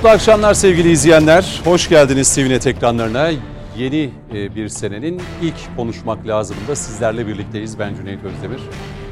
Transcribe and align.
Mutlu 0.00 0.10
akşamlar 0.10 0.54
sevgili 0.54 0.90
izleyenler. 0.90 1.60
Hoş 1.64 1.88
geldiniz 1.88 2.34
TVNet 2.34 2.66
ekranlarına. 2.66 3.30
Yeni 3.76 4.10
e, 4.34 4.54
bir 4.54 4.68
senenin 4.68 5.22
ilk 5.42 5.76
konuşmak 5.76 6.26
lazımında 6.26 6.76
sizlerle 6.76 7.26
birlikteyiz. 7.26 7.78
Ben 7.78 7.94
Cüneyt 7.94 8.24
Özdemir. 8.24 8.60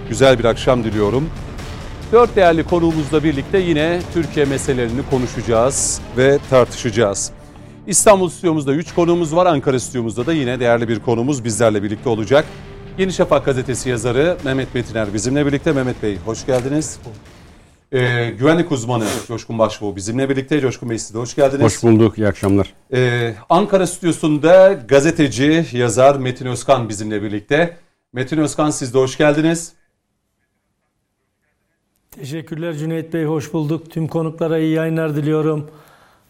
Güzel 0.08 0.38
bir 0.38 0.44
akşam 0.44 0.84
diliyorum. 0.84 1.30
Dört 2.12 2.36
değerli 2.36 2.64
konuğumuzla 2.64 3.24
birlikte 3.24 3.58
yine 3.58 4.00
Türkiye 4.14 4.46
meselelerini 4.46 5.00
konuşacağız 5.10 6.00
ve 6.16 6.38
tartışacağız. 6.50 7.30
İstanbul 7.86 8.28
stüdyomuzda 8.28 8.72
3 8.72 8.94
konuğumuz 8.94 9.36
var. 9.36 9.46
Ankara 9.46 9.80
stüdyomuzda 9.80 10.26
da 10.26 10.32
yine 10.32 10.60
değerli 10.60 10.88
bir 10.88 11.00
konuğumuz 11.00 11.44
bizlerle 11.44 11.82
birlikte 11.82 12.08
olacak. 12.08 12.44
Yeni 12.98 13.12
Şafak 13.12 13.44
gazetesi 13.44 13.90
yazarı 13.90 14.36
Mehmet 14.44 14.74
Metiner 14.74 15.14
bizimle 15.14 15.46
birlikte. 15.46 15.72
Mehmet 15.72 16.02
Bey 16.02 16.18
hoş 16.24 16.46
geldiniz. 16.46 16.98
Ee, 17.92 18.30
güvenlik 18.38 18.72
uzmanı 18.72 19.04
Coşkun 19.28 19.58
Başbuğ 19.58 19.96
bizimle 19.96 20.28
birlikte. 20.28 20.60
Coşkun 20.60 20.90
Bey 20.90 20.98
siz 20.98 21.14
de 21.14 21.18
hoş 21.18 21.34
geldiniz. 21.34 21.62
Hoş 21.62 21.82
bulduk, 21.82 22.18
iyi 22.18 22.28
akşamlar. 22.28 22.74
Ee, 22.92 23.34
Ankara 23.50 23.86
stüdyosunda 23.86 24.72
gazeteci, 24.72 25.66
yazar 25.72 26.16
Metin 26.16 26.46
Özkan 26.46 26.88
bizimle 26.88 27.22
birlikte. 27.22 27.76
Metin 28.12 28.38
Özkan 28.38 28.70
siz 28.70 28.94
de 28.94 28.98
hoş 28.98 29.18
geldiniz. 29.18 29.72
Teşekkürler 32.10 32.74
Cüneyt 32.74 33.12
Bey, 33.12 33.24
hoş 33.24 33.52
bulduk. 33.52 33.90
Tüm 33.90 34.08
konuklara 34.08 34.58
iyi 34.58 34.74
yayınlar 34.74 35.16
diliyorum. 35.16 35.70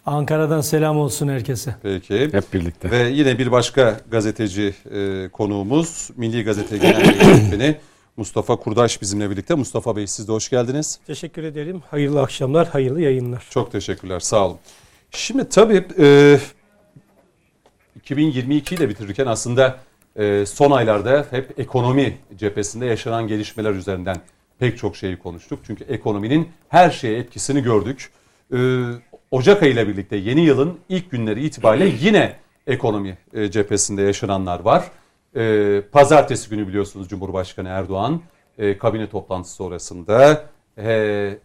Ankara'dan 0.06 0.60
selam 0.60 0.98
olsun 0.98 1.28
herkese. 1.28 1.76
Peki. 1.82 2.28
Hep 2.32 2.52
birlikte. 2.52 2.90
Ve 2.90 3.08
yine 3.08 3.38
bir 3.38 3.52
başka 3.52 4.00
gazeteci 4.10 4.74
e, 4.90 5.28
konuğumuz 5.28 6.10
Milli 6.16 6.44
Gazete 6.44 6.78
Genel 6.78 7.20
Yönetmeni 7.26 7.76
Mustafa 8.18 8.56
Kurdaş 8.56 9.02
bizimle 9.02 9.30
birlikte. 9.30 9.54
Mustafa 9.54 9.96
Bey 9.96 10.06
siz 10.06 10.28
de 10.28 10.32
hoş 10.32 10.50
geldiniz. 10.50 11.00
Teşekkür 11.06 11.42
ederim. 11.42 11.82
Hayırlı 11.90 12.22
akşamlar, 12.22 12.68
hayırlı 12.68 13.00
yayınlar. 13.00 13.46
Çok 13.50 13.72
teşekkürler 13.72 14.20
sağ 14.20 14.46
olun. 14.46 14.58
Şimdi 15.10 15.48
tabii 15.48 15.86
e, 15.98 16.38
2022'yi 18.00 18.78
de 18.78 18.88
bitirirken 18.88 19.26
aslında 19.26 19.78
e, 20.16 20.46
son 20.46 20.70
aylarda 20.70 21.26
hep 21.30 21.60
ekonomi 21.60 22.18
cephesinde 22.36 22.86
yaşanan 22.86 23.28
gelişmeler 23.28 23.72
üzerinden 23.72 24.16
pek 24.58 24.78
çok 24.78 24.96
şeyi 24.96 25.16
konuştuk. 25.18 25.60
Çünkü 25.66 25.84
ekonominin 25.84 26.48
her 26.68 26.90
şeye 26.90 27.18
etkisini 27.18 27.62
gördük. 27.62 28.10
E, 28.54 28.58
Ocak 29.30 29.62
ayı 29.62 29.72
ile 29.72 29.88
birlikte 29.88 30.16
yeni 30.16 30.40
yılın 30.40 30.78
ilk 30.88 31.10
günleri 31.10 31.44
itibariyle 31.46 31.96
yine 32.00 32.36
ekonomi 32.66 33.18
e, 33.34 33.50
cephesinde 33.50 34.02
yaşananlar 34.02 34.60
var. 34.60 34.84
E, 35.36 35.82
Pazartesi 35.92 36.50
günü 36.50 36.68
biliyorsunuz 36.68 37.08
Cumhurbaşkanı 37.08 37.68
Erdoğan 37.68 38.22
e, 38.58 38.78
kabine 38.78 39.08
toplantısı 39.08 39.54
sonrasında 39.54 40.44
e, 40.78 41.38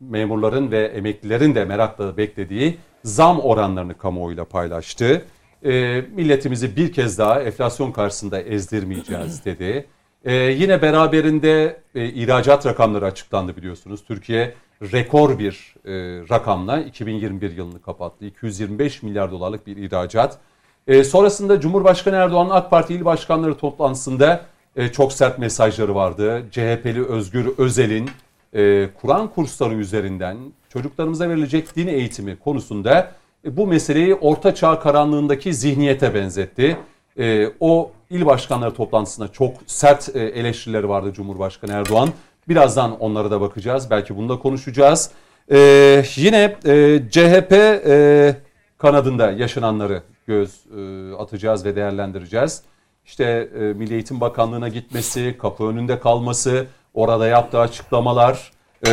memurların 0.00 0.70
ve 0.70 0.84
emeklilerin 0.86 1.54
de 1.54 1.64
merakla 1.64 2.16
beklediği 2.16 2.78
zam 3.04 3.40
oranlarını 3.40 3.98
kamuoyuyla 3.98 4.44
paylaştı. 4.44 5.24
E, 5.64 6.02
milletimizi 6.14 6.76
bir 6.76 6.92
kez 6.92 7.18
daha 7.18 7.42
enflasyon 7.42 7.92
karşısında 7.92 8.40
ezdirmeyeceğiz 8.40 9.44
dedi. 9.44 9.86
E, 10.24 10.34
yine 10.34 10.82
beraberinde 10.82 11.80
e, 11.94 12.08
ihracat 12.08 12.66
rakamları 12.66 13.06
açıklandı 13.06 13.56
biliyorsunuz. 13.56 14.04
Türkiye 14.04 14.54
rekor 14.82 15.38
bir 15.38 15.74
e, 15.84 15.92
rakamla 16.30 16.80
2021 16.80 17.56
yılını 17.56 17.82
kapattı. 17.82 18.24
225 18.24 19.02
milyar 19.02 19.30
dolarlık 19.30 19.66
bir 19.66 19.76
ihracat. 19.76 20.38
E, 20.86 21.04
sonrasında 21.04 21.60
Cumhurbaşkanı 21.60 22.16
Erdoğan'ın 22.16 22.50
AK 22.50 22.70
Parti 22.70 22.94
il 22.94 23.04
başkanları 23.04 23.54
toplantısında 23.54 24.40
e, 24.76 24.88
çok 24.88 25.12
sert 25.12 25.38
mesajları 25.38 25.94
vardı. 25.94 26.42
CHP'li 26.50 27.06
Özgür 27.06 27.58
Özel'in 27.58 28.10
e, 28.54 28.88
Kur'an 29.00 29.28
kursları 29.28 29.74
üzerinden 29.74 30.36
çocuklarımıza 30.68 31.28
verilecek 31.28 31.76
din 31.76 31.86
eğitimi 31.86 32.36
konusunda 32.36 33.12
e, 33.44 33.56
bu 33.56 33.66
meseleyi 33.66 34.14
orta 34.14 34.54
çağ 34.54 34.80
karanlığındaki 34.80 35.54
zihniyete 35.54 36.14
benzetti. 36.14 36.76
E, 37.18 37.52
o 37.60 37.90
il 38.10 38.26
başkanları 38.26 38.74
toplantısında 38.74 39.28
çok 39.28 39.54
sert 39.66 40.16
e, 40.16 40.20
eleştirileri 40.20 40.88
vardı 40.88 41.12
Cumhurbaşkanı 41.12 41.72
Erdoğan. 41.72 42.08
Birazdan 42.48 43.00
onlara 43.00 43.30
da 43.30 43.40
bakacağız. 43.40 43.90
Belki 43.90 44.16
bunu 44.16 44.28
da 44.28 44.38
konuşacağız. 44.38 45.10
E, 45.52 45.58
yine 46.16 46.56
e, 46.66 47.02
CHP 47.10 47.52
e, 47.52 48.36
kanadında 48.80 49.30
yaşananları 49.30 50.02
göz 50.26 50.60
e, 50.76 51.14
atacağız 51.14 51.64
ve 51.64 51.76
değerlendireceğiz. 51.76 52.62
İşte 53.06 53.50
e, 53.54 53.58
Milli 53.58 53.94
Eğitim 53.94 54.20
Bakanlığı'na 54.20 54.68
gitmesi, 54.68 55.36
kapı 55.38 55.64
önünde 55.64 56.00
kalması, 56.00 56.66
orada 56.94 57.26
yaptığı 57.26 57.58
açıklamalar 57.58 58.52
e, 58.86 58.92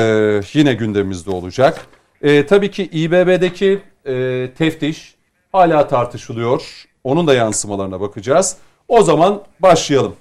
yine 0.53 0.74
gündemimizde 0.74 1.31
olacak. 1.31 1.88
E, 2.22 2.46
tabii 2.46 2.72
ki 2.72 2.84
İBB'deki 2.84 3.81
e, 4.06 4.50
teftiş 4.58 5.16
hala 5.52 5.88
tartışılıyor. 5.88 6.86
Onun 7.03 7.28
da 7.28 7.34
yansımalarına 7.34 8.02
bakacağız. 8.02 8.58
O 8.88 9.03
zaman 9.03 9.44
başlayalım. 9.59 10.16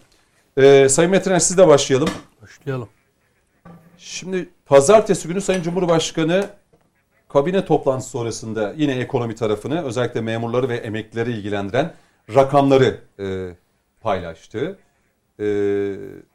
E, 0.57 0.89
Sayın 0.89 1.11
Metiner 1.11 1.39
siz 1.39 1.59
de 1.59 1.69
başlayalım. 1.69 2.09
Başlayalım. 2.43 2.89
Şimdi 3.99 4.49
pazartesi 4.67 5.29
günü 5.29 5.41
Sayın 5.41 5.63
Cumhurbaşkanı 5.63 6.47
kabine 7.37 7.65
toplantısı 7.65 8.11
sonrasında 8.11 8.75
yine 8.77 8.93
ekonomi 8.93 9.35
tarafını 9.35 9.85
özellikle 9.85 10.21
memurları 10.21 10.69
ve 10.69 10.77
emeklileri 10.77 11.33
ilgilendiren 11.33 11.93
rakamları 12.35 13.01
e, 13.19 13.51
paylaştı. 14.01 14.79
E, 15.41 15.47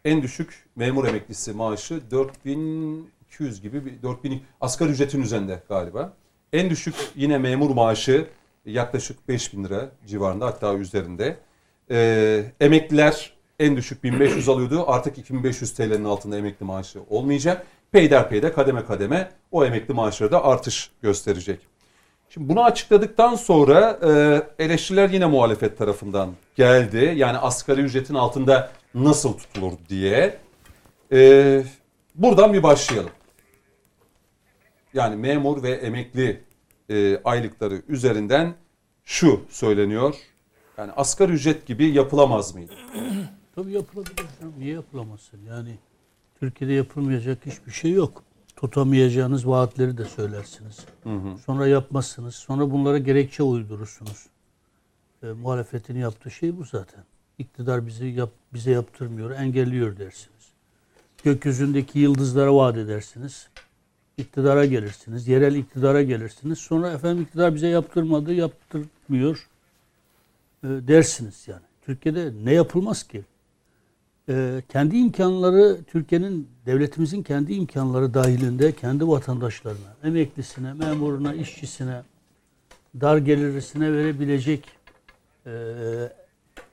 en 0.05 0.21
düşük 0.21 0.65
memur 0.75 1.07
emeklisi 1.07 1.53
maaşı 1.53 2.11
4200 2.11 3.61
gibi 3.61 3.85
bir 3.85 4.01
4000 4.03 4.43
asgari 4.61 4.89
ücretin 4.89 5.21
üzerinde 5.21 5.63
galiba. 5.69 6.13
En 6.53 6.69
düşük 6.69 6.95
yine 7.15 7.37
memur 7.37 7.69
maaşı 7.69 8.27
yaklaşık 8.65 9.27
5000 9.27 9.63
lira 9.63 9.89
civarında 10.07 10.45
hatta 10.45 10.73
üzerinde. 10.73 11.37
E, 11.91 12.43
emekliler 12.59 13.33
en 13.59 13.77
düşük 13.77 14.03
1500 14.03 14.49
alıyordu. 14.49 14.83
Artık 14.87 15.17
2500 15.17 15.73
TL'nin 15.73 16.05
altında 16.05 16.37
emekli 16.37 16.65
maaşı 16.65 16.99
olmayacak. 17.09 17.65
Peyderpeyde 17.91 18.53
kademe 18.53 18.85
kademe 18.85 19.31
o 19.51 19.65
emekli 19.65 19.93
maaşları 19.93 20.31
da 20.31 20.43
artış 20.45 20.91
gösterecek. 21.01 21.59
Şimdi 22.29 22.49
bunu 22.49 22.63
açıkladıktan 22.63 23.35
sonra 23.35 23.99
e, 24.03 24.63
eleştiriler 24.63 25.09
yine 25.09 25.25
muhalefet 25.25 25.77
tarafından 25.77 26.33
geldi. 26.55 27.13
Yani 27.15 27.37
asgari 27.37 27.81
ücretin 27.81 28.13
altında 28.15 28.71
nasıl 28.93 29.37
tutulur 29.37 29.73
diye. 29.89 30.37
E, 31.11 31.63
buradan 32.15 32.53
bir 32.53 32.63
başlayalım. 32.63 33.11
Yani 34.93 35.15
memur 35.15 35.63
ve 35.63 35.71
emekli 35.71 36.43
e, 36.89 37.17
aylıkları 37.23 37.81
üzerinden 37.87 38.53
şu 39.03 39.41
söyleniyor. 39.49 40.15
Yani 40.77 40.91
asgari 40.91 41.31
ücret 41.31 41.65
gibi 41.65 41.85
yapılamaz 41.85 42.55
mıydı? 42.55 42.73
Tabii 43.55 43.71
yapılabilir. 43.71 44.25
Niye 44.57 44.73
yapılamazsın? 44.73 45.39
Yani 45.47 45.77
Türkiye'de 46.41 46.73
yapılmayacak 46.73 47.45
hiçbir 47.45 47.71
şey 47.71 47.91
yok. 47.91 48.23
Tutamayacağınız 48.55 49.47
vaatleri 49.47 49.97
de 49.97 50.05
söylersiniz. 50.05 50.85
Sonra 51.45 51.67
yapmazsınız. 51.67 52.35
Sonra 52.35 52.71
bunlara 52.71 52.97
gerekçe 52.97 53.43
uydurursunuz. 53.43 54.25
E, 55.23 55.27
muhalefetin 55.27 55.97
yaptığı 55.97 56.31
şey 56.31 56.57
bu 56.57 56.63
zaten. 56.63 57.03
İktidar 57.37 57.87
bizi 57.87 58.05
yap, 58.05 58.29
bize 58.53 58.71
yaptırmıyor, 58.71 59.31
engelliyor 59.31 59.97
dersiniz. 59.97 60.51
Gökyüzündeki 61.23 61.99
yıldızlara 61.99 62.55
vaat 62.55 62.77
edersiniz. 62.77 63.49
İktidara 64.17 64.65
gelirsiniz, 64.65 65.27
yerel 65.27 65.55
iktidara 65.55 66.01
gelirsiniz. 66.01 66.59
Sonra 66.59 66.91
efendim 66.91 67.23
iktidar 67.23 67.55
bize 67.55 67.67
yaptırmadı, 67.67 68.33
yaptırmıyor 68.33 69.49
e, 70.63 70.67
dersiniz 70.67 71.47
yani. 71.47 71.65
Türkiye'de 71.81 72.33
ne 72.43 72.53
yapılmaz 72.53 73.03
ki? 73.03 73.23
E, 74.31 74.61
kendi 74.69 74.97
imkanları, 74.97 75.77
Türkiye'nin, 75.91 76.47
devletimizin 76.65 77.23
kendi 77.23 77.53
imkanları 77.53 78.13
dahilinde 78.13 78.71
kendi 78.71 79.07
vatandaşlarına, 79.07 79.95
emeklisine, 80.03 80.73
memuruna, 80.73 81.33
işçisine, 81.33 82.01
dar 83.01 83.17
gelirlisine 83.17 83.93
verebilecek 83.93 84.65
e, 85.45 85.51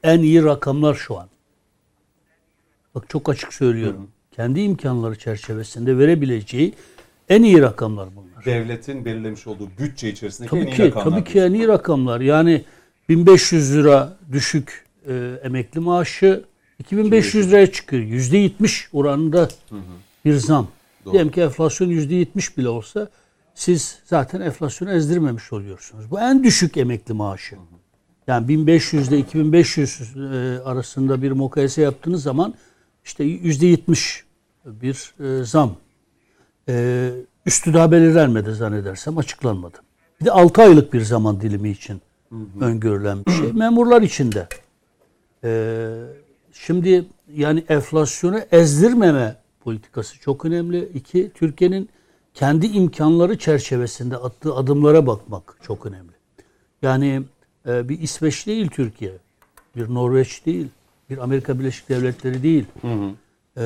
en 0.03 0.19
iyi 0.21 0.45
rakamlar 0.45 0.95
şu 0.95 1.19
an. 1.19 1.29
Bak 2.95 3.09
çok 3.09 3.29
açık 3.29 3.53
söylüyorum. 3.55 4.09
Kendi 4.33 4.61
imkanları 4.61 5.19
çerçevesinde 5.19 5.99
verebileceği 5.99 6.75
en 7.29 7.43
iyi 7.43 7.61
rakamlar 7.63 8.09
bunlar. 8.17 8.45
Devletin 8.45 9.05
belirlemiş 9.05 9.47
olduğu 9.47 9.69
bütçe 9.79 10.09
içerisindeki 10.09 10.57
en 10.57 10.61
Tabii 10.61 10.71
iyi 10.71 10.77
ki, 10.77 10.83
rakamlar. 10.85 11.11
tabii 11.11 11.33
ki 11.33 11.41
en 11.41 11.53
iyi 11.53 11.69
rakamlar. 11.69 12.21
Yani 12.21 12.65
1500 13.09 13.75
lira 13.77 14.17
düşük 14.33 14.85
e, 15.09 15.35
emekli 15.43 15.81
maaşı 15.81 16.45
2500 16.79 17.49
liraya 17.49 17.73
çıkıyor. 17.73 18.03
%70 18.03 18.89
oranında 18.93 19.49
bir 20.25 20.35
zam. 20.35 20.69
Doğru. 21.05 21.13
Diyelim 21.13 21.33
ki 21.33 21.41
enflasyon 21.41 21.89
%70 21.89 22.57
bile 22.57 22.69
olsa 22.69 23.09
siz 23.55 23.99
zaten 24.05 24.41
enflasyonu 24.41 24.93
ezdirmemiş 24.93 25.53
oluyorsunuz. 25.53 26.11
Bu 26.11 26.21
en 26.21 26.45
düşük 26.45 26.77
emekli 26.77 27.15
maaşı. 27.15 27.57
Yani 28.27 28.49
1500 28.49 29.09
ile 29.09 29.19
2500 29.19 30.17
e, 30.17 30.21
arasında 30.65 31.23
bir 31.23 31.33
mukayese 31.33 31.83
yaptığınız 31.83 32.23
zaman 32.23 32.55
işte 33.05 33.25
%70 33.25 34.23
bir 34.67 35.15
e, 35.21 35.45
zam. 35.45 35.77
E, 36.69 37.11
üstü 37.47 37.75
daha 37.75 37.93
belirlenmedi 37.93 38.53
zannedersem 38.53 39.19
açıklanmadı. 39.19 39.79
Bir 40.21 40.27
de 40.27 40.31
6 40.31 40.63
aylık 40.63 40.93
bir 40.93 41.01
zaman 41.01 41.41
dilimi 41.41 41.71
için 41.71 42.01
öngörülen 42.61 43.27
bir 43.27 43.33
şey. 43.33 43.53
Memurlar 43.53 44.03
için 44.03 44.33
de. 44.33 44.49
Şimdi 46.67 47.05
yani 47.35 47.65
enflasyonu 47.69 48.39
ezdirmeme 48.53 49.37
politikası 49.61 50.21
çok 50.21 50.45
önemli. 50.45 50.89
İki, 50.95 51.31
Türkiye'nin 51.35 51.89
kendi 52.35 52.67
imkanları 52.67 53.39
çerçevesinde 53.39 54.17
attığı 54.17 54.55
adımlara 54.55 55.07
bakmak 55.07 55.59
çok 55.63 55.87
önemli. 55.87 56.13
Yani 56.83 57.23
e, 57.69 57.89
bir 57.89 58.01
İsveç 58.01 58.47
değil 58.47 58.69
Türkiye, 58.69 59.13
bir 59.77 59.95
Norveç 59.95 60.47
değil, 60.47 60.67
bir 61.11 61.19
Amerika 61.19 61.59
Birleşik 61.59 61.89
Devletleri 61.89 62.43
değil, 62.43 62.65
e, 63.57 63.63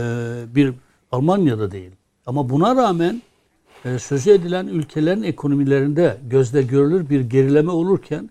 bir 0.54 0.74
Almanya'da 1.12 1.70
değil. 1.70 1.90
Ama 2.26 2.50
buna 2.50 2.76
rağmen 2.76 3.22
e, 3.84 3.98
sözü 3.98 4.30
edilen 4.30 4.66
ülkelerin 4.66 5.22
ekonomilerinde 5.22 6.18
gözde 6.30 6.62
görülür 6.62 7.10
bir 7.10 7.20
gerileme 7.20 7.70
olurken 7.70 8.30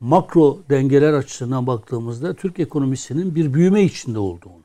makro 0.00 0.58
dengeler 0.70 1.12
açısından 1.12 1.66
baktığımızda 1.66 2.34
Türk 2.34 2.58
ekonomisinin 2.60 3.34
bir 3.34 3.54
büyüme 3.54 3.82
içinde 3.82 4.18
olduğunu. 4.18 4.62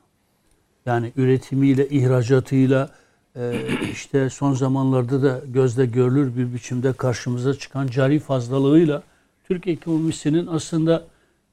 Yani 0.86 1.12
üretimiyle, 1.16 1.88
ihracatıyla 1.88 2.90
e, 3.36 3.60
işte 3.92 4.30
son 4.30 4.52
zamanlarda 4.52 5.22
da 5.22 5.40
gözde 5.46 5.86
görülür 5.86 6.36
bir 6.36 6.54
biçimde 6.54 6.92
karşımıza 6.92 7.54
çıkan 7.54 7.86
cari 7.86 8.18
fazlalığıyla 8.18 9.02
Türk 9.48 9.66
ekonomisinin 9.66 10.46
aslında 10.46 11.04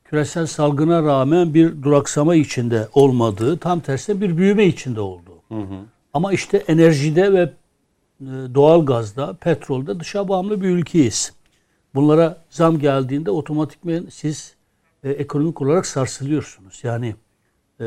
küresel 0.05 0.45
salgına 0.45 1.03
rağmen 1.03 1.53
bir 1.53 1.83
duraksama 1.83 2.35
içinde 2.35 2.87
olmadığı, 2.93 3.57
tam 3.57 3.79
tersine 3.79 4.21
bir 4.21 4.37
büyüme 4.37 4.65
içinde 4.65 5.01
olduğu. 5.01 5.41
Ama 6.13 6.33
işte 6.33 6.57
enerjide 6.57 7.33
ve 7.33 7.41
e, 7.41 8.25
doğal 8.53 8.85
gazda, 8.85 9.33
petrolde 9.33 9.99
dışa 9.99 10.27
bağımlı 10.27 10.61
bir 10.61 10.69
ülkeyiz. 10.69 11.33
Bunlara 11.95 12.37
zam 12.49 12.79
geldiğinde 12.79 13.31
otomatikmen 13.31 14.05
siz 14.11 14.55
e, 15.03 15.09
ekonomik 15.09 15.61
olarak 15.61 15.85
sarsılıyorsunuz. 15.85 16.79
Yani 16.83 17.15
e, 17.79 17.85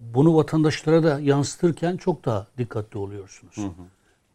bunu 0.00 0.36
vatandaşlara 0.36 1.02
da 1.02 1.20
yansıtırken 1.20 1.96
çok 1.96 2.24
daha 2.24 2.46
dikkatli 2.58 2.98
oluyorsunuz. 2.98 3.56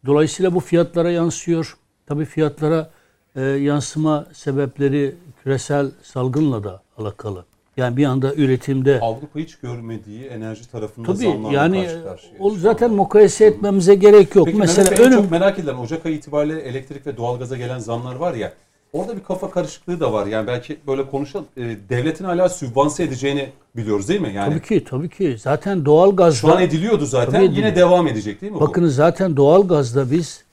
Dolayısıyla 0.06 0.54
bu 0.54 0.60
fiyatlara 0.60 1.10
yansıyor. 1.10 1.76
Tabii 2.06 2.24
fiyatlara 2.24 2.90
e, 3.36 3.40
yansıma 3.42 4.26
sebepleri 4.32 5.16
küresel 5.42 5.90
salgınla 6.02 6.64
da 6.64 6.82
alakalı. 6.98 7.44
Yani 7.76 7.96
bir 7.96 8.04
anda 8.04 8.34
üretimde 8.34 9.00
Avrupa 9.00 9.38
hiç 9.38 9.56
görmediği 9.56 10.24
enerji 10.24 10.70
tarafında 10.70 11.06
tabii 11.06 11.24
zamlarla 11.24 11.56
yani 11.58 11.84
karşı 11.84 12.04
karşıya. 12.04 12.32
o 12.38 12.50
zaten 12.50 12.90
mukayese 12.90 13.44
etmemize 13.46 13.94
gerek 13.94 14.34
yok. 14.34 14.46
Peki 14.46 14.58
Mesela 14.58 14.94
en 14.94 15.02
önüm 15.02 15.22
çok 15.22 15.30
merak 15.30 15.58
edilen 15.58 15.74
Ocak 15.74 16.06
ayı 16.06 16.14
itibariyle 16.14 16.60
elektrik 16.60 17.06
ve 17.06 17.16
doğalgaza 17.16 17.56
gelen 17.56 17.78
zamlar 17.78 18.14
var 18.14 18.34
ya 18.34 18.52
orada 18.94 19.16
bir 19.16 19.22
kafa 19.22 19.50
karışıklığı 19.50 20.00
da 20.00 20.12
var. 20.12 20.26
Yani 20.26 20.46
belki 20.46 20.76
böyle 20.86 21.06
konuşalım. 21.06 21.46
E, 21.56 21.62
devletin 21.88 22.24
hala 22.24 22.48
sübvanse 22.48 23.04
edeceğini 23.04 23.48
biliyoruz 23.76 24.08
değil 24.08 24.20
mi? 24.20 24.32
Yani 24.34 24.50
tabii 24.54 24.62
ki 24.62 24.84
tabii 24.84 25.08
ki 25.08 25.36
zaten 25.38 25.84
doğal 25.84 26.32
şu 26.32 26.52
an 26.52 26.62
ediliyordu 26.62 27.06
zaten. 27.06 27.40
Yine 27.40 27.52
ediliyor. 27.52 27.76
devam 27.76 28.06
edecek 28.06 28.40
değil 28.40 28.52
mi 28.52 28.60
bu? 28.60 28.64
bakınız 28.64 28.94
zaten 28.94 29.36
doğal 29.36 29.68
gazda 29.68 30.10
biz 30.10 30.44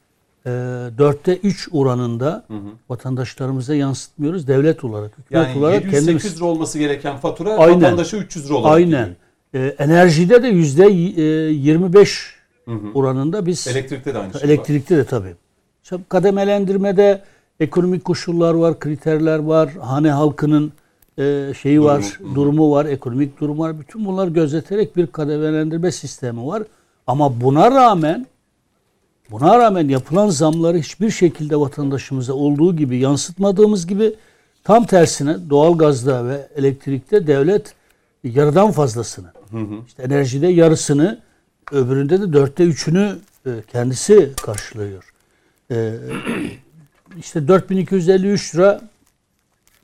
dörtte 0.97 1.38
üç 1.38 1.69
oranında 1.71 2.45
vatandaşlarımıza 2.89 3.75
yansıtmıyoruz 3.75 4.47
devlet 4.47 4.83
olarak 4.83 5.11
hükümet 5.17 5.47
yani 5.47 5.59
olarak 5.59 5.83
700-800 5.83 5.91
kendimiz 5.91 6.38
lira 6.38 6.45
olması 6.45 6.79
gereken 6.79 7.17
fatura 7.17 7.57
Aynen. 7.57 7.81
vatandaşa 7.81 8.17
300 8.17 8.45
lira 8.45 8.55
olarak 8.55 8.75
aynen 8.75 9.15
e, 9.53 9.75
enerjide 9.79 10.43
de 10.43 10.47
yüzde 10.47 10.85
e, 10.85 11.51
25 11.51 12.35
oranında 12.93 13.45
biz 13.45 13.67
Elektrikte 13.67 14.13
de 14.13 14.17
aynı 14.17 14.31
şey 14.31 14.41
var. 14.41 14.45
Elektrikte 14.45 14.97
de 14.97 15.03
tabii. 15.03 15.35
İşte 15.83 15.97
kademelendirmede 16.09 17.21
ekonomik 17.59 18.05
koşullar 18.05 18.53
var, 18.53 18.79
kriterler 18.79 19.39
var, 19.39 19.69
hane 19.69 20.11
halkının 20.11 20.71
e, 21.17 21.53
şeyi 21.61 21.83
var, 21.83 22.19
durumu 22.35 22.71
var, 22.71 22.85
ekonomik 22.85 23.39
durumu 23.39 23.63
var. 23.63 23.79
Bütün 23.79 24.05
bunlar 24.05 24.27
gözeterek 24.27 24.97
bir 24.97 25.07
kademelendirme 25.07 25.91
sistemi 25.91 26.47
var. 26.47 26.63
Ama 27.07 27.41
buna 27.41 27.71
rağmen 27.71 28.27
buna 29.31 29.60
rağmen 29.60 29.88
yapılan 29.88 30.30
zamları 30.30 30.78
hiçbir 30.78 31.10
şekilde 31.10 31.60
vatandaşımıza 31.60 32.33
olduğu 32.33 32.75
gibi 32.75 32.98
yansıtmadığımız 32.98 33.88
gibi 33.88 34.16
tam 34.63 34.86
tersine 34.86 35.50
doğalgazda 35.50 36.28
ve 36.28 36.48
elektrikte 36.56 37.28
devlet 37.28 37.74
yarıdan 38.24 38.72
fazlasını, 38.72 39.31
işte 39.88 40.04
enerjide 40.04 40.48
yarısını, 40.48 41.22
öbüründe 41.72 42.22
de 42.22 42.33
dörtte 42.33 42.63
üçünü 42.63 43.18
e, 43.45 43.50
kendisi 43.72 44.31
karşılıyor. 44.44 45.13
E, 45.72 45.94
işte 47.18 47.48
4253 47.48 48.56
lira 48.56 48.81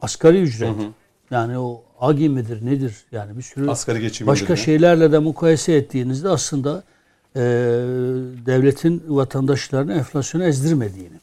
asgari 0.02 0.42
ücret. 0.42 0.76
Yani 1.32 1.58
o 1.58 1.84
AGİ 2.00 2.30
midir 2.30 2.66
nedir? 2.66 2.96
Yani 3.12 3.38
bir 3.38 3.42
sürü 3.42 3.70
Asgari 3.70 4.04
başka 4.28 4.46
indirimi. 4.46 4.58
şeylerle 4.58 5.12
de 5.12 5.20
mukayese 5.20 5.74
ettiğinizde 5.74 6.30
aslında 6.30 6.84
e, 7.36 7.42
devletin 8.46 9.04
vatandaşlarını 9.08 9.94
enflasyona 9.94 10.46
ezdirmediğini. 10.46 11.18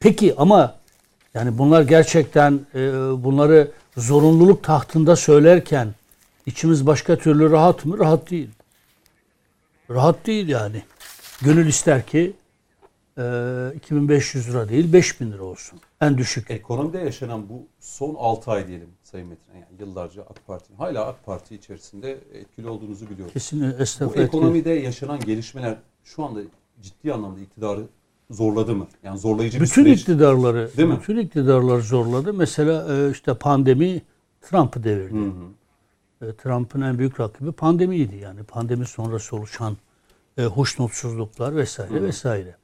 Peki 0.00 0.34
ama 0.36 0.74
yani 1.34 1.58
bunlar 1.58 1.82
gerçekten 1.82 2.60
e, 2.74 2.78
bunları 3.24 3.70
zorunluluk 3.96 4.62
tahtında 4.62 5.16
söylerken 5.16 5.94
içimiz 6.46 6.86
başka 6.86 7.16
türlü 7.16 7.50
rahat 7.50 7.84
mı? 7.84 7.98
Rahat 7.98 8.30
değil. 8.30 8.50
Rahat 9.90 10.26
değil 10.26 10.48
yani. 10.48 10.82
Gönül 11.42 11.66
ister 11.66 12.06
ki 12.06 12.32
e, 13.18 13.22
2500 13.76 14.48
lira 14.48 14.68
değil 14.68 14.92
5000 14.92 15.32
lira 15.32 15.42
olsun. 15.42 15.80
En 16.00 16.18
düşük. 16.18 16.50
Ekonomide 16.50 16.98
yaşanan 16.98 17.48
bu 17.48 17.66
son 17.80 18.14
6 18.14 18.50
ay 18.50 18.66
diyelim 18.66 18.88
Sayın 19.10 19.28
Metin. 19.28 19.44
Yani 19.54 19.64
yıllarca 19.80 20.22
AK 20.22 20.46
Parti, 20.46 20.74
hala 20.74 21.06
AK 21.06 21.26
Parti 21.26 21.54
içerisinde 21.54 22.18
etkili 22.32 22.68
olduğunuzu 22.68 23.10
biliyoruz. 23.10 23.32
Kesin 23.32 23.60
Bu 23.60 23.82
estağfurullah. 23.82 24.24
ekonomide 24.24 24.70
yaşanan 24.70 25.20
gelişmeler 25.20 25.78
şu 26.04 26.24
anda 26.24 26.40
ciddi 26.82 27.12
anlamda 27.14 27.40
iktidarı 27.40 27.82
zorladı 28.30 28.74
mı? 28.74 28.86
Yani 29.02 29.18
zorlayıcı 29.18 29.60
bütün 29.60 29.84
bir 29.84 29.90
süreç. 29.90 30.00
iktidarları, 30.00 30.70
Değil 30.76 30.88
mi? 30.88 30.98
bütün 31.00 31.16
iktidarları 31.16 31.82
zorladı. 31.82 32.34
Mesela 32.34 32.96
e, 32.96 33.10
işte 33.10 33.34
pandemi 33.34 34.02
Trump'ı 34.40 34.84
devirdi. 34.84 35.32
E, 36.22 36.32
Trump'ın 36.32 36.80
en 36.80 36.98
büyük 36.98 37.20
rakibi 37.20 37.52
pandemiydi. 37.52 38.16
Yani 38.16 38.42
pandemi 38.42 38.86
sonrası 38.86 39.36
oluşan 39.36 39.76
e, 40.38 40.44
hoşnutsuzluklar 40.44 41.56
vesaire 41.56 42.02
vesaire. 42.02 42.56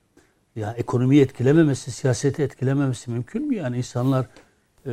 Yani 0.57 0.77
ekonomiyi 0.79 1.23
etkilememesi, 1.23 1.91
siyaseti 1.91 2.43
etkilememesi 2.43 3.11
mümkün 3.11 3.49
mü? 3.49 3.57
Yani 3.57 3.77
insanlar 3.77 4.27
e, 4.87 4.93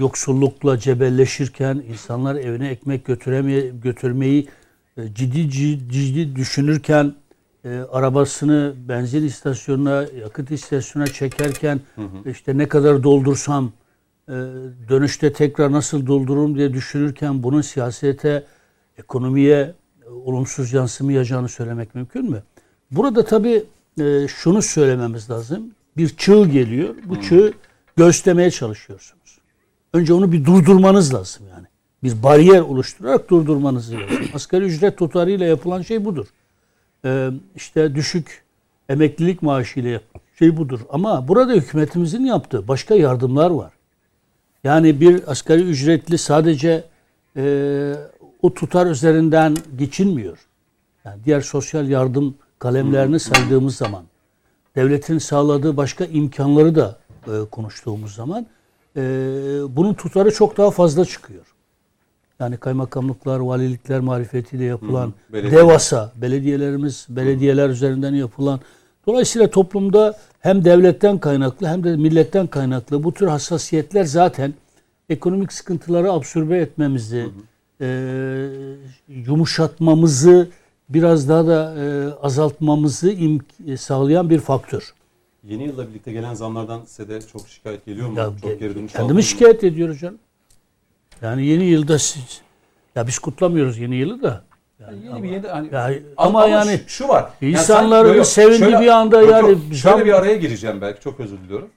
yoksullukla 0.00 0.78
cebelleşirken, 0.78 1.82
insanlar 1.90 2.36
evine 2.36 2.68
ekmek 2.68 3.04
götüremeye, 3.04 3.72
götürmeyi 3.82 4.48
e, 4.96 5.14
ciddi, 5.14 5.50
ciddi 5.50 5.92
ciddi 5.92 6.36
düşünürken, 6.36 7.14
e, 7.64 7.78
arabasını 7.92 8.74
benzin 8.88 9.24
istasyonuna, 9.24 10.06
yakıt 10.22 10.50
istasyonuna 10.50 11.08
çekerken 11.08 11.80
işte 12.26 12.58
ne 12.58 12.68
kadar 12.68 13.02
doldursam 13.02 13.72
e, 14.28 14.32
dönüşte 14.88 15.32
tekrar 15.32 15.72
nasıl 15.72 16.06
doldururum 16.06 16.56
diye 16.56 16.72
düşünürken 16.72 17.42
bunun 17.42 17.60
siyasete, 17.60 18.44
ekonomiye 18.98 19.74
e, 20.06 20.08
olumsuz 20.08 20.72
yansımayacağını 20.72 21.48
söylemek 21.48 21.94
mümkün 21.94 22.30
mü? 22.30 22.42
Burada 22.90 23.24
tabii 23.24 23.64
e, 24.00 24.28
şunu 24.28 24.62
söylememiz 24.62 25.30
lazım. 25.30 25.70
Bir 25.96 26.08
çığ 26.08 26.44
geliyor. 26.44 26.94
Bu 27.04 27.20
çığı 27.20 27.52
göğüslemeye 27.96 28.50
çalışıyorsunuz. 28.50 29.17
Önce 29.92 30.14
onu 30.14 30.32
bir 30.32 30.44
durdurmanız 30.44 31.14
lazım 31.14 31.42
yani. 31.54 31.66
Bir 32.02 32.22
bariyer 32.22 32.60
oluşturarak 32.60 33.30
durdurmanız 33.30 33.92
lazım. 33.92 34.06
Asgari 34.34 34.64
ücret 34.64 34.98
tutarıyla 34.98 35.46
yapılan 35.46 35.82
şey 35.82 36.04
budur. 36.04 36.26
Ee, 37.04 37.30
işte 37.56 37.94
düşük 37.94 38.42
emeklilik 38.88 39.42
maaşıyla 39.42 39.90
yap- 39.90 40.20
şey 40.38 40.56
budur. 40.56 40.80
Ama 40.90 41.28
burada 41.28 41.52
hükümetimizin 41.52 42.24
yaptığı 42.24 42.68
başka 42.68 42.94
yardımlar 42.94 43.50
var. 43.50 43.72
Yani 44.64 45.00
bir 45.00 45.30
asgari 45.30 45.62
ücretli 45.62 46.18
sadece 46.18 46.84
e, 47.36 47.94
o 48.42 48.54
tutar 48.54 48.86
üzerinden 48.86 49.56
geçinmiyor. 49.78 50.38
Yani 51.04 51.20
diğer 51.24 51.40
sosyal 51.40 51.88
yardım 51.88 52.34
kalemlerini 52.58 53.20
saydığımız 53.20 53.76
zaman, 53.76 54.02
devletin 54.76 55.18
sağladığı 55.18 55.76
başka 55.76 56.04
imkanları 56.04 56.74
da 56.74 56.98
e, 57.26 57.30
konuştuğumuz 57.50 58.14
zaman 58.14 58.46
e, 58.98 59.76
bunun 59.76 59.94
tutarı 59.94 60.34
çok 60.34 60.56
daha 60.56 60.70
fazla 60.70 61.04
çıkıyor. 61.04 61.44
Yani 62.40 62.56
kaymakamlıklar, 62.56 63.38
valilikler 63.38 64.00
marifetiyle 64.00 64.64
yapılan 64.64 65.14
belediyeler. 65.32 65.58
devasa 65.58 66.12
belediyelerimiz, 66.16 67.06
belediyeler 67.08 67.68
üzerinden 67.68 68.14
yapılan 68.14 68.60
dolayısıyla 69.06 69.50
toplumda 69.50 70.18
hem 70.40 70.64
devletten 70.64 71.18
kaynaklı 71.18 71.66
hem 71.66 71.84
de 71.84 71.96
milletten 71.96 72.46
kaynaklı 72.46 73.04
bu 73.04 73.12
tür 73.14 73.26
hassasiyetler 73.26 74.04
zaten 74.04 74.54
ekonomik 75.08 75.52
sıkıntıları 75.52 76.12
absorbe 76.12 76.58
etmemizi, 76.58 77.28
e, 77.80 77.86
yumuşatmamızı 79.08 80.48
biraz 80.88 81.28
daha 81.28 81.46
da 81.46 81.74
e, 81.78 81.84
azaltmamızı 82.22 83.12
imk- 83.12 83.76
sağlayan 83.76 84.30
bir 84.30 84.38
faktör. 84.40 84.94
Yeni 85.48 85.64
yılla 85.64 85.88
birlikte 85.88 86.12
gelen 86.12 86.34
zamlardan 86.34 86.84
size 86.86 87.08
de 87.08 87.20
çok 87.20 87.48
şikayet 87.48 87.86
geliyor 87.86 88.08
mu? 88.08 88.18
Ya, 88.18 88.24
çok 88.24 88.50
ge- 88.50 88.58
geri 88.58 88.74
dönüş 88.74 88.94
mı? 88.94 89.22
şikayet 89.22 89.64
ediyoruz 89.64 90.00
canım. 90.00 90.18
Yani 91.22 91.46
yeni 91.46 91.64
yılda 91.64 91.98
siz 91.98 92.40
ya 92.94 93.06
biz 93.06 93.18
kutlamıyoruz 93.18 93.78
yeni 93.78 93.96
yılı 93.96 94.22
da. 94.22 94.44
Yani 94.80 94.96
Yeni 94.98 95.10
ama, 95.10 95.22
bir 95.22 95.28
yeni 95.30 95.46
hani 95.46 95.74
ya, 95.74 95.90
ama, 96.16 96.42
ama 96.42 96.48
yani 96.48 96.80
şu, 96.86 96.88
şu 96.88 97.08
var. 97.08 97.30
Yani 97.40 97.52
insanların 97.52 97.90
sanki- 97.90 98.08
yok, 98.08 98.16
yok, 98.16 98.26
sevindiği 98.26 98.58
şöyle- 98.58 98.80
bir 98.80 98.88
anda 98.88 99.20
yok, 99.20 99.30
yani 99.30 99.50
yok, 99.50 99.58
zam- 99.70 99.74
şöyle 99.74 100.04
bir 100.04 100.12
araya 100.12 100.36
gireceğim 100.36 100.80
belki 100.80 101.00
çok 101.00 101.20
özür 101.20 101.38
diliyorum. 101.38 101.68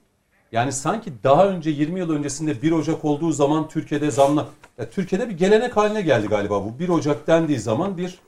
Yani 0.52 0.72
sanki 0.72 1.12
daha 1.24 1.48
önce 1.48 1.70
20 1.70 2.00
yıl 2.00 2.10
öncesinde 2.10 2.62
1 2.62 2.72
Ocak 2.72 3.04
olduğu 3.04 3.32
zaman 3.32 3.68
Türkiye'de 3.68 4.10
zamla 4.10 4.46
ya 4.78 4.90
Türkiye'de 4.90 5.28
bir 5.28 5.38
gelenek 5.38 5.76
haline 5.76 6.02
geldi 6.02 6.26
galiba 6.28 6.64
bu. 6.64 6.78
1 6.78 6.88
Ocak 6.88 7.26
dendiği 7.26 7.58
zaman 7.58 7.96
bir 7.96 8.18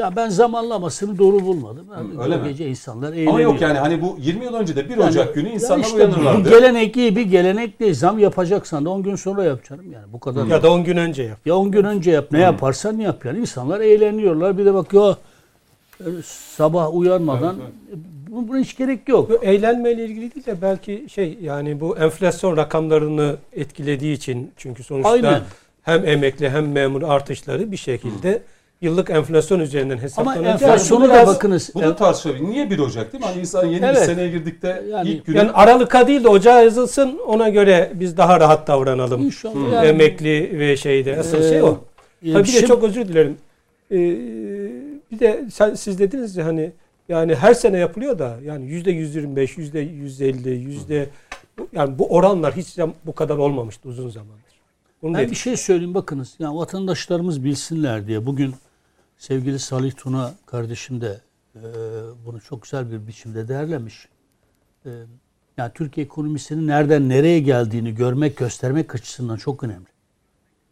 ya 0.00 0.16
ben 0.16 0.28
zamanlamasını 0.28 1.18
doğru 1.18 1.40
bulmadım. 1.44 1.88
Hı, 1.88 1.94
Yani 1.94 2.22
öyle 2.22 2.36
mi? 2.36 2.48
gece 2.48 2.68
insanlar 2.68 3.08
eğleniyor. 3.12 3.30
ama 3.30 3.40
yok 3.40 3.60
yani 3.60 3.78
hani 3.78 4.02
bu 4.02 4.16
20 4.20 4.44
yıl 4.44 4.54
önce 4.54 4.76
de 4.76 4.88
1 4.88 4.96
Ocak 4.98 5.16
Yani- 5.26 5.34
günü 5.34 5.48
insanlar 5.48 5.84
işte 5.84 5.96
uyanırlardı. 5.96 6.44
Bu 6.44 6.50
gelenek 6.50 6.96
iyi 6.96 7.16
bir 7.16 7.22
gelenek 7.22 7.80
değil. 7.80 7.94
Zam 7.94 8.18
yapacaksan 8.18 8.84
da 8.84 8.90
10 8.90 9.02
gün 9.02 9.16
sonra 9.16 9.44
yap 9.44 9.64
canım 9.68 9.92
yani 9.92 10.12
bu 10.12 10.20
kadar. 10.20 10.46
Ya 10.46 10.62
da 10.62 10.72
10 10.72 10.84
gün 10.84 10.96
önce 10.96 11.22
yap. 11.22 11.38
Ya 11.46 11.56
10 11.56 11.70
gün 11.70 11.84
önce 11.84 12.10
yap. 12.10 12.26
Ne 12.32 12.40
yaparsan 12.40 12.98
yap 12.98 13.24
yani. 13.24 13.38
İnsanlar 13.38 13.80
eğleniyorlar. 13.80 14.58
Bir 14.58 14.64
de 14.64 14.74
bak 14.74 14.92
ya 14.92 15.16
e, 16.00 16.04
sabah 16.56 16.94
uyanmadan 16.94 17.56
bu 18.30 18.48
buna 18.48 18.58
hiç 18.58 18.76
gerek 18.76 19.08
yok. 19.08 19.30
Bu 19.30 19.44
eğlenmeyle 19.44 20.04
ilgili 20.04 20.34
değil 20.34 20.46
de 20.46 20.62
belki 20.62 21.06
şey 21.12 21.38
yani 21.42 21.80
bu 21.80 21.96
enflasyon 21.98 22.56
rakamlarını 22.56 23.36
etkilediği 23.52 24.16
için 24.16 24.50
çünkü 24.56 24.82
sonuçta 24.84 25.10
Aynen. 25.10 25.40
hem 25.82 26.06
emekli 26.08 26.50
hem 26.50 26.72
memur 26.72 27.02
artışları 27.02 27.72
bir 27.72 27.76
şekilde 27.76 28.42
yıllık 28.80 29.10
enflasyon 29.10 29.60
üzerinden 29.60 29.98
hesaplanacak. 29.98 30.46
enflasyonu 30.62 31.04
Bu 31.04 31.08
da 31.08 31.26
bakınız. 31.26 31.70
Bu 31.74 31.80
da 31.80 31.96
tartışılabilir. 31.96 32.44
Niye 32.44 32.70
1 32.70 32.78
Ocak 32.78 33.12
değil 33.12 33.24
mi? 33.24 33.28
Hani 33.30 33.40
insan 33.40 33.66
yeni 33.66 33.82
bir 33.82 33.86
Evet. 33.86 33.98
seneye 34.04 34.30
girdikte 34.30 34.82
Yani- 34.90 35.08
ilk 35.08 35.26
günü 35.26 35.36
Yani 35.36 35.50
Aralık'a 35.50 36.06
değil 36.06 36.24
de 36.24 36.28
Ocağa 36.28 36.62
yazılsın 36.62 37.18
ona 37.26 37.48
göre 37.48 37.90
biz 37.94 38.16
daha 38.16 38.40
rahat 38.40 38.68
davranalım. 38.68 39.22
İnşallah 39.22 39.72
yani. 39.72 39.86
Emekli 39.86 40.58
ve 40.58 40.76
şeyde 40.76 41.18
asıl 41.18 41.38
Ee, 41.38 41.48
şey 41.48 41.62
o. 41.62 41.78
e, 42.24 42.32
Tabii 42.32 42.42
bir 42.42 42.48
de 42.48 42.52
şimdi- 42.52 42.66
çok 42.66 42.84
özür 42.84 43.08
dilerim. 43.08 43.36
Ee, 43.90 43.96
bir 45.12 45.18
de 45.20 45.44
sen, 45.52 45.74
siz 45.74 45.98
dediniz 45.98 46.36
ya 46.36 46.46
hani 46.46 46.72
yani 47.08 47.34
her 47.34 47.54
sene 47.54 47.78
yapılıyor 47.78 48.18
da 48.18 48.36
yani 48.44 48.66
yüzde 48.66 48.90
125, 48.90 49.58
yüzde 49.58 49.78
150, 49.80 50.50
yüzde 50.50 51.06
yani 51.72 51.98
bu 51.98 52.06
oranlar 52.08 52.56
hiç 52.56 52.76
bu 53.06 53.12
kadar 53.14 53.36
olmamıştı 53.36 53.88
uzun 53.88 54.10
zamandır. 54.10 54.40
Bunu 55.02 55.14
Ben 55.14 55.20
dedik. 55.20 55.30
bir 55.30 55.36
şey 55.36 55.56
söyleyeyim 55.56 55.94
bakınız. 55.94 56.34
Yani 56.38 56.56
vatandaşlarımız 56.56 57.44
bilsinler 57.44 58.06
diye 58.06 58.26
bugün 58.26 58.54
sevgili 59.20 59.58
Salih 59.58 59.92
Tuna 59.96 60.34
kardeşim 60.46 61.00
de 61.00 61.20
e, 61.54 61.60
bunu 62.26 62.40
çok 62.40 62.62
güzel 62.62 62.92
bir 62.92 63.06
biçimde 63.06 63.48
değerlemiş. 63.48 64.08
E, 64.86 64.90
yani 65.56 65.72
Türkiye 65.74 66.06
ekonomisinin 66.06 66.66
nereden 66.66 67.08
nereye 67.08 67.40
geldiğini 67.40 67.94
görmek, 67.94 68.36
göstermek 68.36 68.94
açısından 68.94 69.36
çok 69.36 69.64
önemli. 69.64 69.86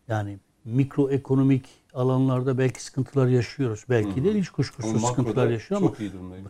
Yani 0.08 0.38
mikroekonomik 0.64 1.64
alanlarda 1.94 2.58
belki 2.58 2.84
sıkıntılar 2.84 3.26
yaşıyoruz. 3.26 3.84
Belki 3.90 4.24
değil 4.24 4.36
hiç 4.36 4.48
kuşkusuz 4.48 5.04
sıkıntılar 5.04 5.50
yaşıyor 5.50 5.80
ama. 5.80 5.92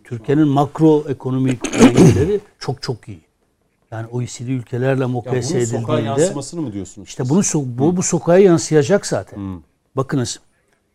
Türkiye'nin 0.04 0.48
makroekonomik 0.48 1.64
dengeleri 1.80 2.40
çok 2.58 2.82
çok 2.82 3.08
iyi. 3.08 3.20
Yani 3.90 4.06
OECD 4.06 4.48
ülkelerle 4.48 5.06
mukayese 5.06 5.54
bunun 5.54 5.64
sokağa 5.64 5.98
edildiğinde 5.98 6.20
yansımasını 6.20 6.60
mı 6.60 6.72
diyorsunuz? 6.72 7.08
işte 7.08 7.28
bunu 7.28 7.42
bu, 7.54 7.96
bu 7.96 8.02
sokağa 8.02 8.38
yansıyacak 8.38 9.06
zaten. 9.06 9.38
Hı. 9.38 9.60
Bakınız 9.96 10.40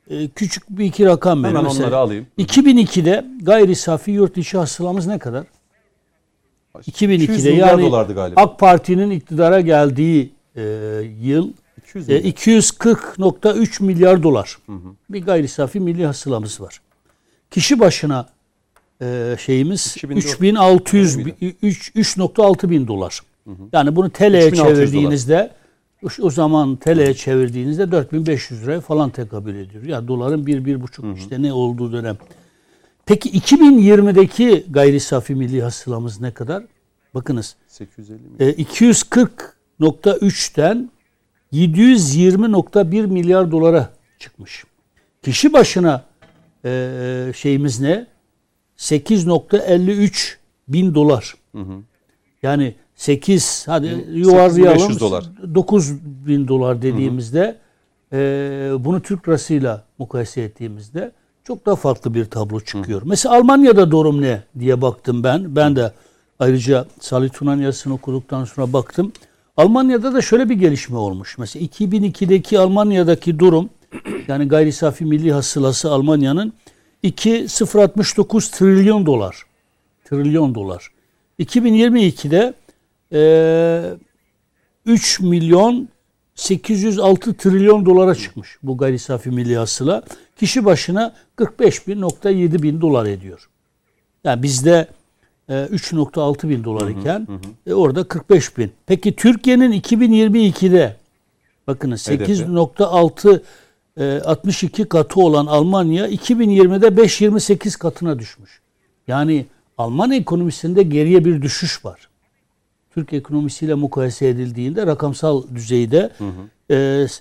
e, 0.10 0.28
küçük 0.28 0.70
bir 0.70 0.86
iki 0.86 1.06
rakam 1.06 1.44
verin. 1.44 1.50
Hemen 1.56 1.64
Mesela 1.64 1.86
onları 1.88 1.98
alayım. 1.98 2.28
2002'de 2.40 3.26
gayri 3.42 3.76
safi 3.76 4.12
yurt 4.12 4.38
içi 4.38 4.58
hasılamız 4.58 5.08
ne 5.08 5.20
kadar? 5.20 5.46
200 6.88 7.22
2002'de 7.24 7.52
milyar 7.52 7.68
yani 7.68 7.82
dolardı 7.84 8.14
galiba. 8.14 8.42
AK 8.42 8.60
Parti'nin 8.60 9.10
iktidara 9.12 9.62
geldiği 9.62 10.32
e, 10.56 10.62
yıl 11.22 11.54
200 11.84 12.10
e, 12.10 12.14
milyar. 12.14 12.32
240.3 12.34 13.84
milyar 13.84 14.24
dolar. 14.24 14.58
Bir 15.10 15.22
gayri 15.26 15.48
safi 15.48 15.80
milli 15.80 16.06
hasılamız 16.06 16.62
var. 16.62 16.82
Kişi 17.52 17.80
başına 17.80 18.28
e, 19.02 19.36
şeyimiz 19.40 19.94
2004 19.98 20.26
3600 20.26 21.16
miydi? 21.16 21.36
bi- 21.42 21.56
üç- 21.62 21.92
3.6 21.96 22.70
bin 22.70 22.88
dolar. 22.88 23.20
Yani 23.74 23.96
bunu 23.96 24.10
TL'ye 24.10 24.48
3600 24.48 24.94
dolar. 24.94 25.50
O 26.22 26.30
zaman 26.30 26.76
TL'ye 26.76 27.14
çevirdiğinizde 27.14 27.92
4500 27.92 28.64
liraya 28.64 28.82
falan 28.82 29.10
tekabül 29.10 29.56
ediyor. 29.56 29.84
Ya 29.84 30.08
doların 30.08 30.44
1-1,5 30.44 31.18
işte 31.18 31.42
ne 31.42 31.54
olduğu 31.54 31.92
dönem. 31.92 32.18
Peki 33.06 33.40
2020'deki 33.40 34.66
gayri 34.70 35.00
safi 35.00 35.36
milli 35.36 35.62
hasılamız 35.62 36.22
ne 36.22 36.32
kadar? 36.32 36.64
Bakınız 37.14 37.56
850 37.68 38.22
milyon. 38.22 38.36
e, 38.40 38.52
240.3'ten 38.64 40.90
720.1 41.54 43.08
milyar 43.08 43.52
dolara 43.52 43.94
çıkmış. 44.20 44.64
Kişi 45.24 45.54
başına 45.54 46.06
e, 46.66 47.32
şeyimiz 47.36 47.80
ne? 47.80 48.08
8.53 48.78 50.36
bin 50.68 50.96
dolar. 50.96 51.36
Yani 52.44 52.76
8 53.04 53.64
hadi 53.68 54.06
yuvarlayalım 54.14 54.80
8500 54.80 55.00
dolar. 55.00 55.24
9 55.56 55.94
bin 56.04 56.48
dolar 56.48 56.82
dediğimizde 56.82 57.58
e, 58.14 58.18
bunu 58.80 59.02
Türk 59.02 59.28
lirasıyla 59.28 59.84
mukayese 59.98 60.42
ettiğimizde 60.42 61.12
çok 61.44 61.66
daha 61.66 61.76
farklı 61.76 62.14
bir 62.14 62.26
tablo 62.26 62.60
çıkıyor. 62.60 63.02
Mesela 63.06 63.36
Almanya'da 63.36 63.92
durum 63.92 64.22
ne 64.22 64.44
diye 64.60 64.82
baktım 64.82 65.24
ben. 65.24 65.56
Ben 65.56 65.76
de 65.76 65.92
ayrıca 66.40 66.86
Salih 67.00 67.30
Tunan 67.30 67.58
yazısını 67.58 67.94
okuduktan 67.94 68.46
sonra 68.46 68.74
baktım. 68.74 69.12
Almanya'da 69.58 70.14
da 70.14 70.22
şöyle 70.22 70.50
bir 70.50 70.56
gelişme 70.56 70.98
olmuş. 70.98 71.38
Mesela 71.38 71.66
2002'deki 71.66 72.60
Almanya'daki 72.60 73.40
durum 73.40 73.70
yani 74.28 74.48
gayri 74.48 74.72
safi 74.72 75.06
milli 75.06 75.32
hasılası 75.32 75.92
Almanya'nın 75.92 76.54
2.069 77.04 78.58
trilyon 78.58 79.06
dolar. 79.06 79.44
Trilyon 80.06 80.56
dolar. 80.56 80.88
2022'de 81.40 82.54
eee 83.14 83.94
3 84.86 85.20
milyon 85.20 85.90
806 86.36 87.34
trilyon 87.34 87.86
dolara 87.86 88.16
çıkmış 88.16 88.58
bu 88.64 88.78
gayri 88.78 89.00
safi 89.00 89.30
milli 89.30 89.58
hasıla. 89.58 90.04
Kişi 90.40 90.66
başına 90.66 91.14
45 91.36 91.88
bin 91.88 92.02
nokta 92.02 92.30
7 92.30 92.64
bin 92.64 92.82
dolar 92.82 93.06
ediyor. 93.06 93.50
Yani 94.24 94.44
bizde 94.44 94.88
e, 95.50 95.54
3.6 95.54 96.50
bin 96.50 96.64
dolar 96.64 96.90
iken 96.90 97.28
e, 97.68 97.74
orada 97.74 98.04
45 98.04 98.58
bin. 98.58 98.72
Peki 98.86 99.16
Türkiye'nin 99.16 99.72
2022'de 99.72 100.96
bakınız 101.68 102.10
Hedefi. 102.10 102.32
8.6 102.32 103.42
e, 103.98 104.22
62 104.22 104.86
katı 104.86 105.20
olan 105.20 105.46
Almanya 105.46 106.08
2020'de 106.08 106.88
5.28 106.88 107.78
katına 107.78 108.20
düşmüş. 108.20 108.62
Yani 109.08 109.46
Alman 109.78 110.12
ekonomisinde 110.12 110.84
geriye 110.84 111.26
bir 111.26 111.42
düşüş 111.42 111.86
var. 111.86 112.10
Türk 112.94 113.14
ekonomisiyle 113.14 113.74
mukayese 113.74 114.28
edildiğinde 114.28 114.86
rakamsal 114.86 115.44
düzeyde 115.56 116.10
e, 116.70 116.76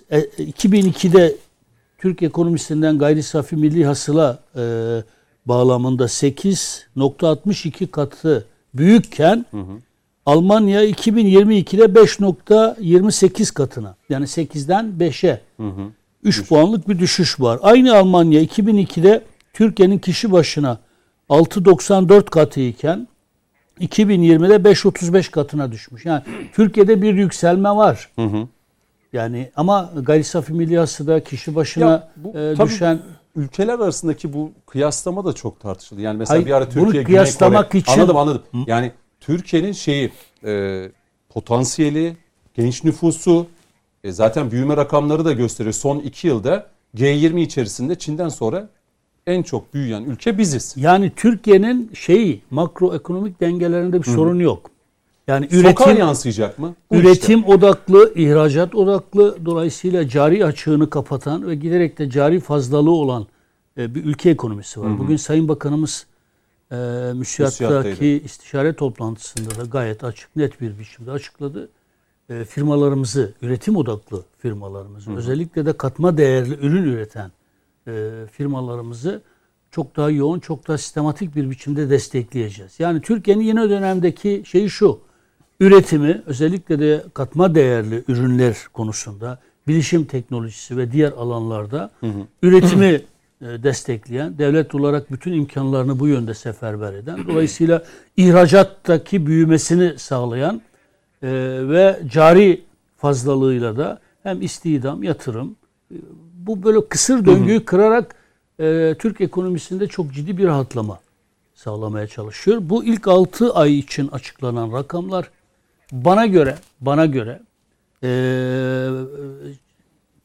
e, 0.09 0.19
2002'de 0.19 1.35
Türk 1.97 2.23
ekonomisinden 2.23 2.97
gayri 2.97 3.23
safi 3.23 3.55
milli 3.55 3.85
hasıla 3.85 4.39
e, 4.55 4.61
bağlamında 5.45 6.03
8.62 6.03 7.87
katı 7.87 8.45
büyükken 8.73 9.45
Almanya 10.25 10.85
2022'de 10.85 11.83
5.28 11.83 13.53
katına 13.53 13.95
yani 14.09 14.25
8'den 14.25 14.93
5'e 14.99 15.41
3 16.23 16.47
puanlık 16.47 16.89
bir 16.89 16.99
düşüş 16.99 17.39
var. 17.39 17.59
Aynı 17.61 17.97
Almanya 17.97 18.43
2002'de 18.43 19.23
Türkiye'nin 19.53 19.99
kişi 19.99 20.31
başına 20.31 20.77
6.94 21.29 22.25
katı 22.25 22.59
iken 22.59 23.07
2020'de 23.81 24.71
5.35 24.71 25.31
katına 25.31 25.71
düşmüş. 25.71 26.05
Yani 26.05 26.21
Türkiye'de 26.53 27.01
bir 27.01 27.13
yükselme 27.13 27.69
var. 27.69 28.09
Yani 29.13 29.51
ama 29.55 29.91
gayri 30.01 30.23
safi 30.23 30.53
milli 30.53 30.77
hasıda 30.77 31.23
kişi 31.23 31.55
başına 31.55 31.85
Ya 31.89 32.09
bu 32.15 32.37
e, 32.37 32.55
düşen 32.65 32.99
ülkeler 33.35 33.73
arasındaki 33.79 34.33
bu 34.33 34.51
kıyaslama 34.67 35.25
da 35.25 35.33
çok 35.33 35.59
tartışıldı. 35.59 36.01
Yani 36.01 36.17
mesela 36.17 36.35
Hayır, 36.35 36.45
bir 36.45 36.51
ara 36.51 36.65
bunu 36.65 36.71
Türkiye, 36.73 36.91
Güney 36.91 37.05
kıyaslamak 37.05 37.71
Kore. 37.71 37.79
için- 37.81 37.91
Anladım 37.91 38.17
anladım. 38.17 38.41
Yani 38.67 38.91
Türkiye'nin 39.19 39.71
şeyi 39.71 40.11
e, 40.45 40.83
potansiyeli, 41.29 42.17
genç 42.53 42.83
nüfusu 42.83 43.47
e, 44.03 44.11
zaten 44.11 44.51
büyüme 44.51 44.77
rakamları 44.77 45.25
da 45.25 45.31
gösteriyor. 45.31 45.73
Son 45.73 45.99
iki 45.99 46.27
yılda 46.27 46.67
G20 46.95 47.39
içerisinde 47.41 47.95
Çin'den 47.95 48.29
sonra 48.29 48.69
en 49.27 49.43
çok 49.43 49.73
büyüyen 49.73 50.03
ülke 50.03 50.37
biziz. 50.37 50.73
yani 50.77 51.11
Türkiye'nin 51.15 51.91
şeyi 51.93 52.41
makroekonomik 52.51 53.41
dengelerinde 53.41 53.99
bir 53.99 54.07
sorun 54.07 54.39
yok. 54.39 54.69
Yani 55.27 55.45
Sokağa 55.45 55.59
üretim 55.59 55.97
yansıyacak 55.97 56.59
mı? 56.59 56.75
Bu 56.91 56.95
üretim 56.95 57.43
odaklı, 57.43 58.13
ihracat 58.15 58.75
odaklı 58.75 59.45
dolayısıyla 59.45 60.07
cari 60.07 60.45
açığını 60.45 60.89
kapatan 60.89 61.47
ve 61.47 61.55
giderek 61.55 61.97
de 61.97 62.09
cari 62.09 62.39
fazlalığı 62.39 62.91
olan 62.91 63.27
e, 63.77 63.95
bir 63.95 64.05
ülke 64.05 64.29
ekonomisi 64.29 64.81
var. 64.81 64.99
Bugün 64.99 65.17
Sayın 65.17 65.47
Bakanımız 65.47 66.05
e, 66.71 66.75
müsiyattaki 67.15 68.21
istişare 68.25 68.73
toplantısında 68.73 69.49
da 69.49 69.63
gayet 69.63 70.03
açık 70.03 70.35
net 70.35 70.61
bir 70.61 70.79
biçimde 70.79 71.11
açıkladı. 71.11 71.69
E, 72.29 72.45
firmalarımızı, 72.45 73.33
üretim 73.41 73.75
odaklı 73.75 74.23
firmalarımızı, 74.37 75.09
hı 75.09 75.13
hı. 75.13 75.17
özellikle 75.17 75.65
de 75.65 75.73
katma 75.73 76.17
değerli 76.17 76.53
ürün 76.53 76.83
üreten 76.83 77.31
e, 77.87 78.11
firmalarımızı 78.31 79.21
çok 79.71 79.95
daha 79.95 80.09
yoğun, 80.09 80.39
çok 80.39 80.67
daha 80.67 80.77
sistematik 80.77 81.35
bir 81.35 81.49
biçimde 81.49 81.89
destekleyeceğiz. 81.89 82.79
Yani 82.79 83.01
Türkiye'nin 83.01 83.43
yeni 83.43 83.69
dönemdeki 83.69 84.43
şeyi 84.45 84.69
şu, 84.69 84.99
üretimi 85.59 86.21
özellikle 86.25 86.79
de 86.79 87.03
katma 87.13 87.55
değerli 87.55 88.03
ürünler 88.07 88.57
konusunda 88.73 89.39
bilişim 89.67 90.05
teknolojisi 90.05 90.77
ve 90.77 90.91
diğer 90.91 91.11
alanlarda 91.11 91.91
hı 91.99 92.07
hı. 92.07 92.27
üretimi 92.41 93.01
e, 93.41 93.63
destekleyen, 93.63 94.37
devlet 94.37 94.75
olarak 94.75 95.11
bütün 95.11 95.33
imkanlarını 95.33 95.99
bu 95.99 96.07
yönde 96.07 96.33
seferber 96.33 96.93
eden, 96.93 97.27
dolayısıyla 97.27 97.83
ihracattaki 98.17 99.25
büyümesini 99.25 99.99
sağlayan 99.99 100.61
e, 101.23 101.29
ve 101.69 101.99
cari 102.07 102.61
fazlalığıyla 102.97 103.77
da 103.77 103.99
hem 104.23 104.41
istihdam, 104.41 105.03
yatırım, 105.03 105.55
e, 105.91 105.95
bu 106.47 106.63
böyle 106.63 106.87
kısır 106.87 107.25
döngüyü 107.25 107.65
kırarak 107.65 108.15
e, 108.59 108.95
Türk 108.99 109.21
ekonomisinde 109.21 109.87
çok 109.87 110.13
ciddi 110.13 110.37
bir 110.37 110.45
rahatlama 110.45 110.99
sağlamaya 111.55 112.07
çalışıyor. 112.07 112.57
Bu 112.61 112.83
ilk 112.83 113.07
6 113.07 113.53
ay 113.53 113.79
için 113.79 114.07
açıklanan 114.07 114.73
rakamlar 114.73 115.29
bana 115.91 116.25
göre 116.25 116.55
bana 116.81 117.05
göre 117.05 117.39
e, 118.03 118.09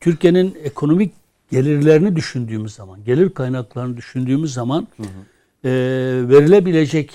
Türkiye'nin 0.00 0.58
ekonomik 0.62 1.12
gelirlerini 1.50 2.16
düşündüğümüz 2.16 2.74
zaman, 2.74 3.04
gelir 3.04 3.30
kaynaklarını 3.30 3.96
düşündüğümüz 3.96 4.52
zaman 4.54 4.88
hı 4.96 5.02
hı. 5.02 5.68
E, 5.68 5.70
verilebilecek 6.28 7.12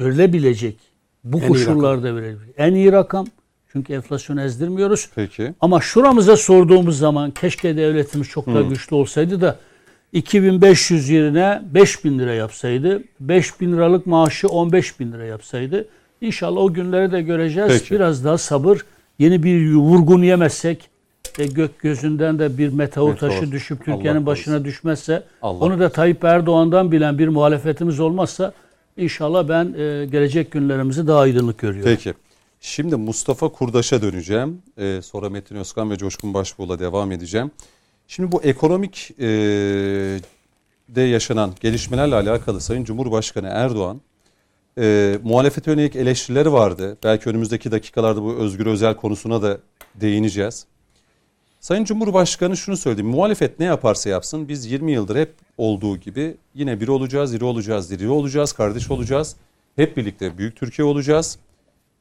verilebilecek 0.00 0.76
bu 1.24 1.40
en 1.40 1.48
koşullarda 1.48 2.16
verilebilecek 2.16 2.54
en 2.58 2.74
iyi 2.74 2.92
rakam 2.92 3.26
çünkü 3.74 3.92
enflasyon 3.92 4.36
ezdirmiyoruz. 4.36 5.08
Peki. 5.14 5.54
Ama 5.60 5.80
şuramıza 5.80 6.36
sorduğumuz 6.36 6.98
zaman 6.98 7.30
keşke 7.30 7.76
devletimiz 7.76 8.28
çok 8.28 8.46
daha 8.46 8.62
güçlü 8.62 8.96
olsaydı 8.96 9.40
da 9.40 9.58
2500 10.12 11.08
yerine 11.08 11.62
5000 11.74 12.18
lira 12.18 12.34
yapsaydı, 12.34 13.02
5000 13.20 13.72
liralık 13.72 14.06
maaşı 14.06 14.48
15 14.48 15.00
bin 15.00 15.12
lira 15.12 15.24
yapsaydı. 15.24 15.88
İnşallah 16.20 16.60
o 16.60 16.72
günleri 16.72 17.12
de 17.12 17.22
göreceğiz. 17.22 17.72
Peki. 17.72 17.94
Biraz 17.94 18.24
daha 18.24 18.38
sabır, 18.38 18.80
yeni 19.18 19.42
bir 19.42 19.74
vurgun 19.74 20.22
yemezsek 20.22 20.90
e, 21.38 21.46
gök 21.46 21.78
gözünden 21.78 22.38
de 22.38 22.58
bir 22.58 22.72
meteor, 22.72 23.10
meteor. 23.10 23.30
taşı 23.30 23.52
düşüp 23.52 23.84
Türkiye'nin 23.84 24.26
başına 24.26 24.54
olsun. 24.54 24.64
düşmezse 24.64 25.22
Allah. 25.42 25.64
onu 25.64 25.78
da 25.78 25.88
Tayyip 25.88 26.24
Erdoğan'dan 26.24 26.92
bilen 26.92 27.18
bir 27.18 27.28
muhalefetimiz 27.28 28.00
olmazsa 28.00 28.52
inşallah 28.96 29.48
ben 29.48 29.64
e, 29.64 30.06
gelecek 30.06 30.50
günlerimizi 30.50 31.06
daha 31.06 31.20
aydınlık 31.20 31.58
görüyorum. 31.58 31.92
Peki. 31.96 32.14
Şimdi 32.66 32.96
Mustafa 32.96 33.48
Kurdaş'a 33.48 34.02
döneceğim. 34.02 34.62
Ee, 34.78 35.00
sonra 35.02 35.30
Metin 35.30 35.56
Özkan 35.56 35.90
ve 35.90 35.96
Coşkun 35.96 36.34
Başbuğ'la 36.34 36.78
devam 36.78 37.12
edeceğim. 37.12 37.50
Şimdi 38.08 38.32
bu 38.32 38.42
ekonomik 38.42 39.10
e, 39.20 39.26
de 40.88 41.02
yaşanan 41.02 41.54
gelişmelerle 41.60 42.14
alakalı 42.14 42.60
Sayın 42.60 42.84
Cumhurbaşkanı 42.84 43.48
Erdoğan 43.48 44.00
e, 44.78 45.18
muhalefete 45.22 45.70
yönelik 45.70 45.96
eleştirileri 45.96 46.52
vardı. 46.52 46.98
Belki 47.04 47.30
önümüzdeki 47.30 47.70
dakikalarda 47.70 48.22
bu 48.22 48.34
Özgür 48.34 48.66
Özel 48.66 48.96
konusuna 48.96 49.42
da 49.42 49.58
değineceğiz. 49.94 50.66
Sayın 51.60 51.84
Cumhurbaşkanı 51.84 52.56
şunu 52.56 52.76
söyledi. 52.76 53.02
Muhalefet 53.02 53.60
ne 53.60 53.66
yaparsa 53.66 54.10
yapsın 54.10 54.48
biz 54.48 54.66
20 54.66 54.92
yıldır 54.92 55.16
hep 55.16 55.34
olduğu 55.58 55.96
gibi 55.96 56.36
yine 56.54 56.80
biri 56.80 56.90
olacağız, 56.90 57.34
iri 57.34 57.44
olacağız, 57.44 57.90
diri 57.90 58.08
olacağız, 58.08 58.52
kardeş 58.52 58.90
olacağız. 58.90 59.36
Hep 59.76 59.96
birlikte 59.96 60.38
büyük 60.38 60.56
Türkiye 60.56 60.86
olacağız. 60.86 61.38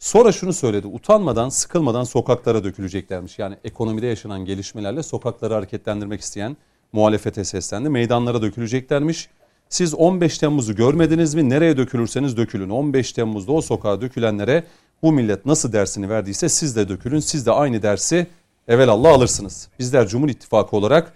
Sonra 0.04 0.32
şunu 0.32 0.54
söyledi. 0.54 0.88
Utanmadan, 0.88 1.50
sıkılmadan 1.50 2.04
sokaklara 2.04 2.64
döküleceklermiş. 2.64 3.40
Yani 3.40 3.56
ekonomide 3.64 4.08
yaşanan 4.08 4.46
gelişmelerle 4.46 5.04
sokakları 5.04 5.54
hareketlendirmek 5.54 6.22
isteyen 6.22 6.58
muhalefete 6.94 7.44
seslendi. 7.44 7.90
Meydanlara 7.90 8.42
döküleceklermiş. 8.42 9.30
Siz 9.70 9.94
15 9.94 10.38
Temmuz'u 10.38 10.76
görmediniz 10.76 11.36
mi? 11.36 11.50
Nereye 11.50 11.78
dökülürseniz 11.78 12.38
dökülün. 12.38 12.70
15 12.70 13.12
Temmuz'da 13.12 13.52
o 13.52 13.62
sokağa 13.62 14.02
dökülenlere 14.02 14.64
bu 15.04 15.12
millet 15.12 15.46
nasıl 15.46 15.74
dersini 15.74 16.10
verdiyse 16.10 16.50
siz 16.50 16.76
de 16.76 16.90
dökülün. 16.90 17.20
Siz 17.20 17.46
de 17.46 17.52
aynı 17.52 17.82
dersi 17.82 18.28
evelallah 18.68 19.14
alırsınız. 19.14 19.68
Bizler 19.80 20.08
Cumhur 20.08 20.30
İttifakı 20.30 20.76
olarak 20.76 21.14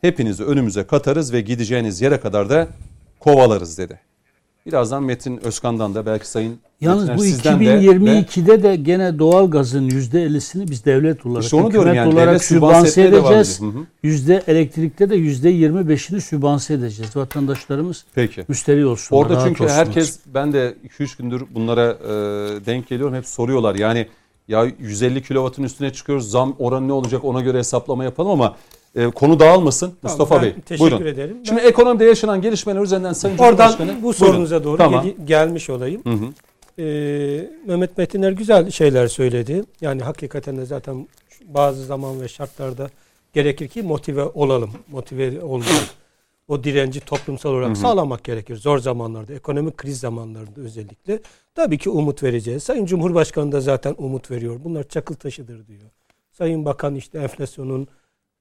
hepinizi 0.00 0.44
önümüze 0.44 0.86
katarız 0.86 1.32
ve 1.32 1.40
gideceğiniz 1.40 2.00
yere 2.00 2.20
kadar 2.20 2.50
da 2.50 2.68
kovalarız 3.18 3.78
dedi. 3.78 4.09
Birazdan 4.66 5.02
Metin 5.02 5.44
Özkan'dan 5.44 5.94
da 5.94 6.06
belki 6.06 6.28
Sayın 6.28 6.58
Yalnız 6.80 7.08
Metiner, 7.08 7.60
bu 7.60 7.64
2022'de 7.64 8.46
de, 8.46 8.62
de 8.62 8.76
gene 8.76 9.18
doğal 9.18 9.50
gazın 9.50 9.88
%50'sini 9.88 10.70
biz 10.70 10.84
devlet 10.84 11.26
olarak, 11.26 11.44
işte 11.44 11.72
diyorum 11.72 11.94
yani, 11.94 12.14
olarak 12.14 12.44
sübvanse 12.44 13.02
edeceğiz. 13.02 13.60
Yüzde 14.02 14.42
elektrikte 14.46 15.10
de 15.10 15.16
%25'ini 15.16 16.20
sübvanse 16.20 16.74
edeceğiz. 16.74 17.16
Vatandaşlarımız 17.16 18.04
Peki. 18.14 18.44
müşteri 18.48 18.86
olsun. 18.86 19.16
Orada 19.16 19.44
çünkü 19.44 19.64
olsunlar. 19.64 19.86
herkes 19.86 20.18
ben 20.26 20.52
de 20.52 20.74
2-3 20.98 21.18
gündür 21.18 21.42
bunlara 21.54 21.90
e, 21.90 22.08
denk 22.66 22.88
geliyorum. 22.88 23.14
Hep 23.14 23.26
soruyorlar. 23.26 23.74
Yani 23.74 24.06
ya 24.48 24.64
150 24.78 25.22
kilovatın 25.22 25.62
üstüne 25.62 25.92
çıkıyoruz. 25.92 26.30
Zam 26.30 26.54
oranı 26.58 26.88
ne 26.88 26.92
olacak 26.92 27.24
ona 27.24 27.40
göre 27.40 27.58
hesaplama 27.58 28.04
yapalım 28.04 28.30
ama 28.30 28.56
e, 28.94 29.06
konu 29.10 29.40
dağılmasın. 29.40 29.86
Tamam, 29.86 30.18
Mustafa 30.18 30.42
Bey. 30.42 30.54
Teşekkür 30.66 30.90
buyurun. 30.90 31.06
ederim. 31.06 31.36
Ben, 31.38 31.44
Şimdi 31.44 31.60
ekonomide 31.60 32.04
yaşanan 32.04 32.42
gelişmeler 32.42 32.80
üzerinden 32.80 33.12
Sayın 33.12 33.38
Oradan 33.38 33.70
Cumhurbaşkanı. 33.72 34.02
bu 34.02 34.12
sorunuza 34.12 34.54
buyurun. 34.56 34.64
doğru 34.64 34.76
tamam. 34.78 35.04
gel- 35.04 35.26
gelmiş 35.26 35.70
olayım. 35.70 36.02
Hı 36.04 36.10
hı. 36.10 36.26
Ee, 36.78 37.50
Mehmet 37.66 37.98
Metiner 37.98 38.32
güzel 38.32 38.70
şeyler 38.70 39.06
söyledi. 39.08 39.64
Yani 39.80 40.02
hakikaten 40.02 40.56
de 40.56 40.64
zaten 40.64 41.08
bazı 41.44 41.84
zaman 41.84 42.20
ve 42.20 42.28
şartlarda 42.28 42.90
gerekir 43.32 43.68
ki 43.68 43.82
motive 43.82 44.24
olalım. 44.24 44.70
Motive 44.88 45.42
olmalıyız. 45.42 45.90
o 46.48 46.64
direnci 46.64 47.00
toplumsal 47.00 47.50
olarak 47.50 47.66
hı 47.68 47.70
hı. 47.70 47.76
sağlamak 47.76 48.24
gerekir. 48.24 48.56
Zor 48.56 48.78
zamanlarda, 48.78 49.32
ekonomik 49.34 49.76
kriz 49.76 50.00
zamanlarında 50.00 50.60
özellikle. 50.60 51.18
Tabii 51.54 51.78
ki 51.78 51.90
umut 51.90 52.22
vereceğiz. 52.22 52.62
Sayın 52.62 52.86
Cumhurbaşkanı 52.86 53.52
da 53.52 53.60
zaten 53.60 53.94
umut 53.98 54.30
veriyor. 54.30 54.60
Bunlar 54.64 54.88
çakıl 54.88 55.14
taşıdır 55.14 55.66
diyor. 55.66 55.80
Sayın 56.32 56.64
Bakan 56.64 56.94
işte 56.94 57.18
enflasyonun 57.18 57.88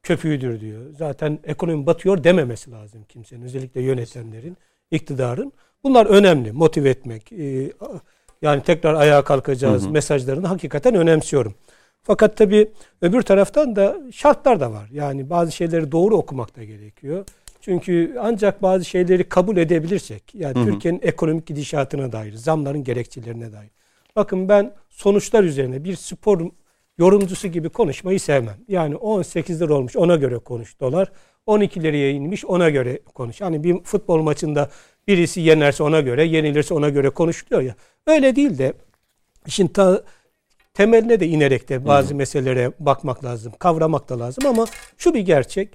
köpüğüdür 0.10 0.62
diyor. 0.62 0.82
Zaten 0.98 1.39
ekonomi 1.43 1.86
batıyor 1.86 2.24
dememesi 2.24 2.72
lazım 2.72 3.04
kimsenin. 3.10 3.41
Özellikle 3.45 3.82
yönetenlerin, 3.82 4.58
iktidarın. 4.91 5.54
Bunlar 5.84 6.06
önemli. 6.06 6.52
Motive 6.52 6.89
etmek. 6.89 7.32
Ee, 7.32 7.72
yani 8.41 8.63
tekrar 8.63 8.93
ayağa 8.93 9.24
kalkacağız 9.24 9.84
hı 9.84 9.88
hı. 9.88 9.91
mesajlarını 9.91 10.48
hakikaten 10.48 10.95
önemsiyorum. 10.95 11.56
Fakat 12.04 12.38
tabii 12.38 12.72
öbür 13.02 13.22
taraftan 13.22 13.76
da 13.76 13.98
şartlar 14.12 14.60
da 14.60 14.72
var. 14.72 14.89
Yani 14.91 15.30
bazı 15.30 15.52
şeyleri 15.52 15.91
doğru 15.91 16.17
okumak 16.17 16.56
da 16.58 16.63
gerekiyor. 16.63 17.26
Çünkü 17.62 18.15
ancak 18.19 18.62
bazı 18.62 18.86
şeyleri 18.86 19.24
kabul 19.30 19.58
edebilirsek, 19.58 20.36
yani 20.36 20.54
Türkiye'nin 20.54 21.00
ekonomik 21.04 21.48
gidişatına 21.48 22.12
dair, 22.12 22.34
zamların 22.34 22.84
gerekçelerine 22.84 23.52
dair. 23.52 23.72
Bakın 24.15 24.50
ben 24.50 24.74
sonuçlar 24.89 25.43
üzerine 25.43 25.84
bir 25.84 25.95
spor 25.95 26.50
yorumcusu 26.99 27.47
gibi 27.47 27.69
konuşmayı 27.69 28.19
sevmem. 28.19 28.57
Yani 28.67 28.95
18 28.95 29.62
lira 29.62 29.73
olmuş 29.73 29.95
ona 29.95 30.15
göre 30.15 30.38
konuş 30.38 30.79
dolar. 30.79 31.12
12 31.45 31.83
liraya 31.83 32.12
inmiş 32.12 32.45
ona 32.45 32.69
göre 32.69 32.99
konuş. 33.13 33.41
Hani 33.41 33.63
bir 33.63 33.83
futbol 33.83 34.21
maçında 34.21 34.69
birisi 35.07 35.41
yenerse 35.41 35.83
ona 35.83 36.01
göre, 36.01 36.25
yenilirse 36.25 36.73
ona 36.73 36.89
göre 36.89 37.09
konuşuluyor 37.09 37.62
ya. 37.62 37.75
Öyle 38.07 38.35
değil 38.35 38.57
de 38.57 38.73
işin 39.47 39.67
ta, 39.67 40.03
temeline 40.73 41.19
de 41.19 41.27
inerek 41.27 41.69
de 41.69 41.85
bazı 41.85 42.09
hmm. 42.09 42.17
meselelere 42.17 42.71
bakmak 42.79 43.23
lazım, 43.25 43.53
kavramak 43.59 44.09
da 44.09 44.19
lazım 44.19 44.45
ama 44.45 44.65
şu 44.97 45.13
bir 45.13 45.19
gerçek. 45.19 45.69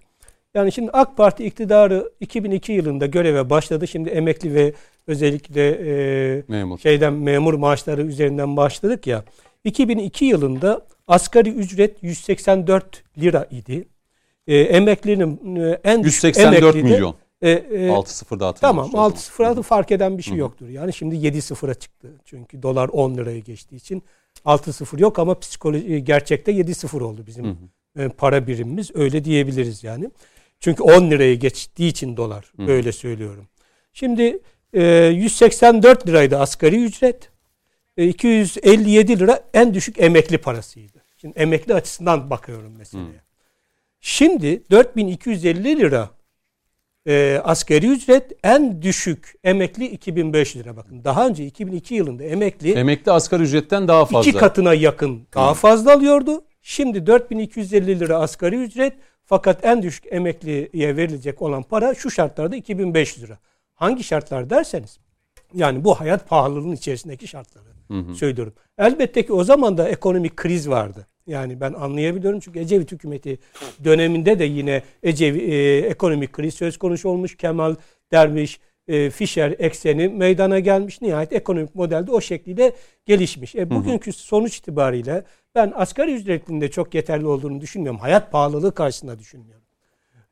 Yani 0.54 0.72
şimdi 0.72 0.90
AK 0.90 1.16
Parti 1.16 1.44
iktidarı 1.44 2.10
2002 2.20 2.72
yılında 2.72 3.06
göreve 3.06 3.50
başladı. 3.50 3.88
Şimdi 3.88 4.08
emekli 4.08 4.54
ve 4.54 4.74
özellikle 5.06 5.68
e, 5.68 6.42
memur. 6.48 6.78
şeyden 6.78 7.12
memur 7.12 7.54
maaşları 7.54 8.02
üzerinden 8.02 8.56
başladık 8.56 9.06
ya. 9.06 9.24
2002 9.64 10.24
yılında 10.24 10.86
asgari 11.06 11.50
ücret 11.50 12.02
184 12.02 13.04
lira 13.18 13.48
idi. 13.50 13.88
E, 14.46 14.58
emeklinin 14.58 15.56
e, 15.56 15.80
en 15.84 16.02
184 16.02 16.74
düşük 16.74 16.84
milyon. 16.84 17.16
E, 17.42 17.50
e, 17.50 17.90
6 17.90 18.16
sıfır 18.16 18.40
dağıtılmış. 18.40 18.60
Tamam 18.60 18.90
6 18.94 19.22
sıfıra 19.22 19.62
fark 19.62 19.90
eden 19.92 20.18
bir 20.18 20.22
şey 20.22 20.36
yoktur. 20.36 20.68
Yani 20.68 20.92
şimdi 20.92 21.16
7 21.16 21.42
sıfıra 21.42 21.74
çıktı. 21.74 22.08
Çünkü 22.24 22.62
dolar 22.62 22.88
10 22.88 23.16
liraya 23.16 23.38
geçtiği 23.38 23.76
için 23.76 24.02
6 24.44 24.72
sıfır 24.72 24.98
yok 24.98 25.18
ama 25.18 25.38
psikoloji 25.38 25.92
e, 25.94 25.98
gerçekte 25.98 26.52
7 26.52 26.74
sıfır 26.74 27.00
oldu 27.00 27.24
bizim 27.26 27.44
hı 27.44 27.56
hı. 27.96 28.02
E, 28.02 28.08
para 28.08 28.46
birimimiz. 28.46 28.90
Öyle 28.94 29.24
diyebiliriz 29.24 29.84
yani. 29.84 30.10
Çünkü 30.60 30.82
10 30.82 31.10
liraya 31.10 31.34
geçtiği 31.34 31.88
için 31.88 32.16
dolar. 32.16 32.52
Hı. 32.56 32.70
Öyle 32.70 32.92
söylüyorum. 32.92 33.48
Şimdi 33.92 34.38
e, 34.72 34.84
184 35.06 36.08
liraydı 36.08 36.38
asgari 36.38 36.84
ücret. 36.84 37.30
257 37.96 39.12
e, 39.12 39.18
lira 39.18 39.44
en 39.54 39.74
düşük 39.74 40.00
emekli 40.00 40.38
parasıydı. 40.38 40.93
Şimdi 41.24 41.38
emekli 41.38 41.74
açısından 41.74 42.30
bakıyorum 42.30 42.76
meseleye. 42.78 43.22
Şimdi 44.00 44.62
4250 44.70 45.76
lira 45.76 46.10
e, 47.06 47.40
asgari 47.44 47.86
ücret 47.86 48.32
en 48.42 48.82
düşük 48.82 49.34
emekli 49.44 49.86
2500 49.86 50.64
lira 50.64 50.76
bakın. 50.76 51.04
Daha 51.04 51.26
önce 51.26 51.46
2002 51.46 51.94
yılında 51.94 52.24
emekli 52.24 52.72
Emekli 52.72 53.12
asgari 53.12 53.42
ücretten 53.42 53.88
daha 53.88 54.04
fazla. 54.04 54.30
iki 54.30 54.38
katına 54.38 54.74
yakın 54.74 55.26
daha 55.34 55.54
fazla 55.54 55.92
alıyordu. 55.92 56.44
Şimdi 56.62 57.06
4250 57.06 58.00
lira 58.00 58.18
asgari 58.18 58.56
ücret 58.56 58.92
fakat 59.24 59.64
en 59.64 59.82
düşük 59.82 60.04
emekliye 60.10 60.96
verilecek 60.96 61.42
olan 61.42 61.62
para 61.62 61.94
şu 61.94 62.10
şartlarda 62.10 62.56
2500 62.56 63.24
lira. 63.24 63.38
Hangi 63.74 64.04
şartlar 64.04 64.50
derseniz 64.50 64.98
yani 65.54 65.84
bu 65.84 66.00
hayat 66.00 66.28
pahalılığının 66.28 66.74
içerisindeki 66.76 67.28
şartları 67.28 67.64
söylüyorum. 68.14 68.54
Elbette 68.78 69.26
ki 69.26 69.32
o 69.32 69.44
zaman 69.44 69.78
da 69.78 69.88
ekonomik 69.88 70.36
kriz 70.36 70.68
vardı. 70.68 71.06
Yani 71.26 71.60
ben 71.60 71.72
anlayabiliyorum 71.72 72.40
çünkü 72.40 72.58
Ecevit 72.58 72.92
hükümeti 72.92 73.38
döneminde 73.84 74.38
de 74.38 74.44
yine 74.44 74.82
Ecevi, 75.02 75.38
e, 75.38 75.78
ekonomik 75.78 76.32
kriz 76.32 76.54
söz 76.54 76.76
konusu 76.76 77.08
olmuş. 77.08 77.36
Kemal 77.36 77.74
Derviş, 78.12 78.60
e, 78.88 79.10
Fischer 79.10 79.54
ekseni 79.58 80.08
meydana 80.08 80.58
gelmiş. 80.58 81.02
Nihayet 81.02 81.32
ekonomik 81.32 81.74
modelde 81.74 82.12
o 82.12 82.20
şekilde 82.20 82.72
gelişmiş. 83.06 83.54
E, 83.54 83.70
bugünkü 83.70 84.12
sonuç 84.12 84.58
itibariyle 84.58 85.24
ben 85.54 85.72
asgari 85.76 86.14
ücretinin 86.14 86.60
de 86.60 86.70
çok 86.70 86.94
yeterli 86.94 87.26
olduğunu 87.26 87.60
düşünmüyorum. 87.60 88.00
Hayat 88.00 88.32
pahalılığı 88.32 88.74
karşısında 88.74 89.18
düşünmüyorum. 89.18 89.64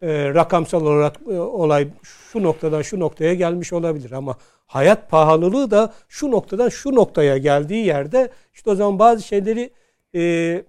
E, 0.02 0.34
rakamsal 0.34 0.86
olarak 0.86 1.16
e, 1.30 1.38
olay 1.38 1.88
şu 2.02 2.42
noktadan 2.42 2.82
şu 2.82 3.00
noktaya 3.00 3.34
gelmiş 3.34 3.72
olabilir 3.72 4.12
ama 4.12 4.36
hayat 4.66 5.10
pahalılığı 5.10 5.70
da 5.70 5.92
şu 6.08 6.30
noktadan 6.30 6.68
şu 6.68 6.94
noktaya 6.94 7.38
geldiği 7.38 7.86
yerde 7.86 8.30
işte 8.54 8.70
o 8.70 8.74
zaman 8.74 8.98
bazı 8.98 9.22
şeyleri 9.22 9.70
e, 10.14 10.64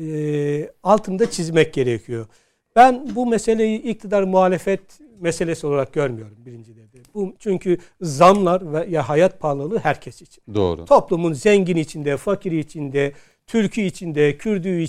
e, 0.00 0.70
altında 0.82 1.30
çizmek 1.30 1.74
gerekiyor. 1.74 2.26
Ben 2.76 3.14
bu 3.14 3.26
meseleyi 3.26 3.82
iktidar 3.82 4.22
muhalefet 4.22 4.80
meselesi 5.20 5.66
olarak 5.66 5.92
görmüyorum 5.92 6.36
birinci 6.46 6.76
dedi. 6.76 7.02
Bu 7.14 7.34
çünkü 7.38 7.78
zamlar 8.00 8.72
ve 8.72 8.86
ya 8.90 9.08
hayat 9.08 9.40
pahalılığı 9.40 9.78
herkes 9.78 10.22
için. 10.22 10.42
Doğru. 10.54 10.84
Toplumun 10.84 11.32
zengin 11.32 11.76
içinde, 11.76 12.16
fakiri 12.16 12.58
içinde, 12.58 13.12
Türk'ü 13.46 13.80
içinde, 13.80 14.38
Kürdü 14.38 14.80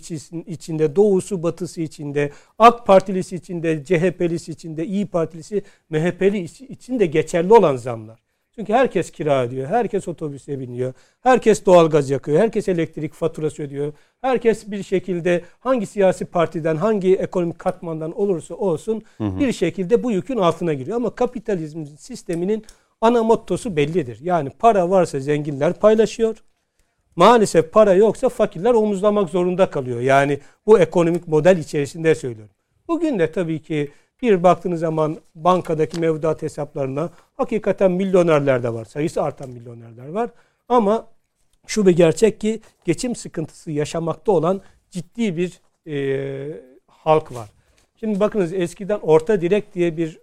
içinde, 0.47 0.95
Doğusu, 0.95 1.43
Batısı 1.43 1.81
içinde, 1.81 2.31
AK 2.59 2.85
Partilisi 2.85 3.35
içinde, 3.35 3.83
CHP'lisi 3.83 4.51
içinde, 4.51 4.85
İyi 4.85 5.05
Partilisi, 5.05 5.63
MHP'li 5.89 6.39
içinde 6.69 7.05
geçerli 7.05 7.53
olan 7.53 7.75
zamlar. 7.75 8.26
Çünkü 8.59 8.73
herkes 8.73 9.11
kira 9.11 9.43
ödüyor, 9.43 9.67
herkes 9.67 10.07
otobüse 10.07 10.59
biniyor, 10.59 10.93
herkes 11.21 11.65
doğalgaz 11.65 12.09
yakıyor, 12.09 12.39
herkes 12.39 12.67
elektrik 12.67 13.13
faturası 13.13 13.63
ödüyor. 13.63 13.93
Herkes 14.21 14.71
bir 14.71 14.83
şekilde 14.83 15.41
hangi 15.59 15.85
siyasi 15.85 16.25
partiden, 16.25 16.75
hangi 16.75 17.15
ekonomik 17.15 17.59
katmandan 17.59 18.19
olursa 18.19 18.55
olsun 18.55 19.01
hı 19.17 19.23
hı. 19.23 19.39
bir 19.39 19.51
şekilde 19.51 20.03
bu 20.03 20.11
yükün 20.11 20.37
altına 20.37 20.73
giriyor. 20.73 20.97
Ama 20.97 21.09
kapitalizm 21.09 21.85
sisteminin 21.85 22.65
ana 23.01 23.23
mottosu 23.23 23.75
bellidir. 23.75 24.19
Yani 24.21 24.49
para 24.49 24.89
varsa 24.89 25.19
zenginler 25.19 25.73
paylaşıyor. 25.73 26.43
Maalesef 27.15 27.71
para 27.71 27.93
yoksa 27.93 28.29
fakirler 28.29 28.73
omuzlamak 28.73 29.29
zorunda 29.29 29.69
kalıyor. 29.69 30.01
Yani 30.01 30.39
bu 30.65 30.79
ekonomik 30.79 31.27
model 31.27 31.57
içerisinde 31.57 32.15
söylüyorum. 32.15 32.55
Bugün 32.87 33.19
de 33.19 33.31
tabii 33.31 33.61
ki 33.61 33.91
bir 34.21 34.43
baktığınız 34.43 34.79
zaman 34.79 35.17
bankadaki 35.35 35.99
mevduat 35.99 36.41
hesaplarına 36.41 37.09
hakikaten 37.37 37.91
milyonerler 37.91 38.63
de 38.63 38.73
var. 38.73 38.85
Sayısı 38.85 39.23
artan 39.23 39.49
milyonerler 39.49 40.07
var. 40.07 40.29
Ama 40.69 41.07
şu 41.67 41.85
bir 41.85 41.91
gerçek 41.91 42.41
ki 42.41 42.61
geçim 42.85 43.15
sıkıntısı 43.15 43.71
yaşamakta 43.71 44.31
olan 44.31 44.61
ciddi 44.91 45.37
bir 45.37 45.61
e, 45.91 46.61
halk 46.87 47.35
var. 47.35 47.49
Şimdi 47.95 48.19
bakınız 48.19 48.53
eskiden 48.53 48.99
orta 48.99 49.41
direk 49.41 49.73
diye 49.73 49.97
bir 49.97 50.19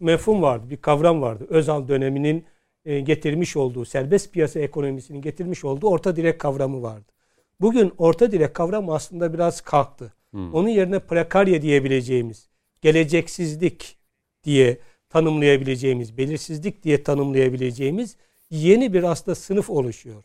mefhum 0.00 0.42
vardı, 0.42 0.70
bir 0.70 0.76
kavram 0.76 1.22
vardı. 1.22 1.46
Özal 1.48 1.88
döneminin 1.88 2.44
e, 2.84 3.00
getirmiş 3.00 3.56
olduğu, 3.56 3.84
serbest 3.84 4.32
piyasa 4.32 4.60
ekonomisinin 4.60 5.22
getirmiş 5.22 5.64
olduğu 5.64 5.88
orta 5.88 6.16
direk 6.16 6.38
kavramı 6.38 6.82
vardı. 6.82 7.12
Bugün 7.60 7.92
orta 7.98 8.32
direk 8.32 8.54
kavramı 8.54 8.94
aslında 8.94 9.32
biraz 9.34 9.60
kalktı. 9.60 10.12
Hmm. 10.30 10.54
Onun 10.54 10.68
yerine 10.68 10.98
prekarya 10.98 11.62
diyebileceğimiz, 11.62 12.48
geleceksizlik 12.80 13.96
diye 14.44 14.78
tanımlayabileceğimiz, 15.08 16.16
belirsizlik 16.16 16.82
diye 16.82 17.02
tanımlayabileceğimiz 17.02 18.16
yeni 18.50 18.92
bir 18.92 19.02
aslında 19.02 19.34
sınıf 19.34 19.70
oluşuyor. 19.70 20.24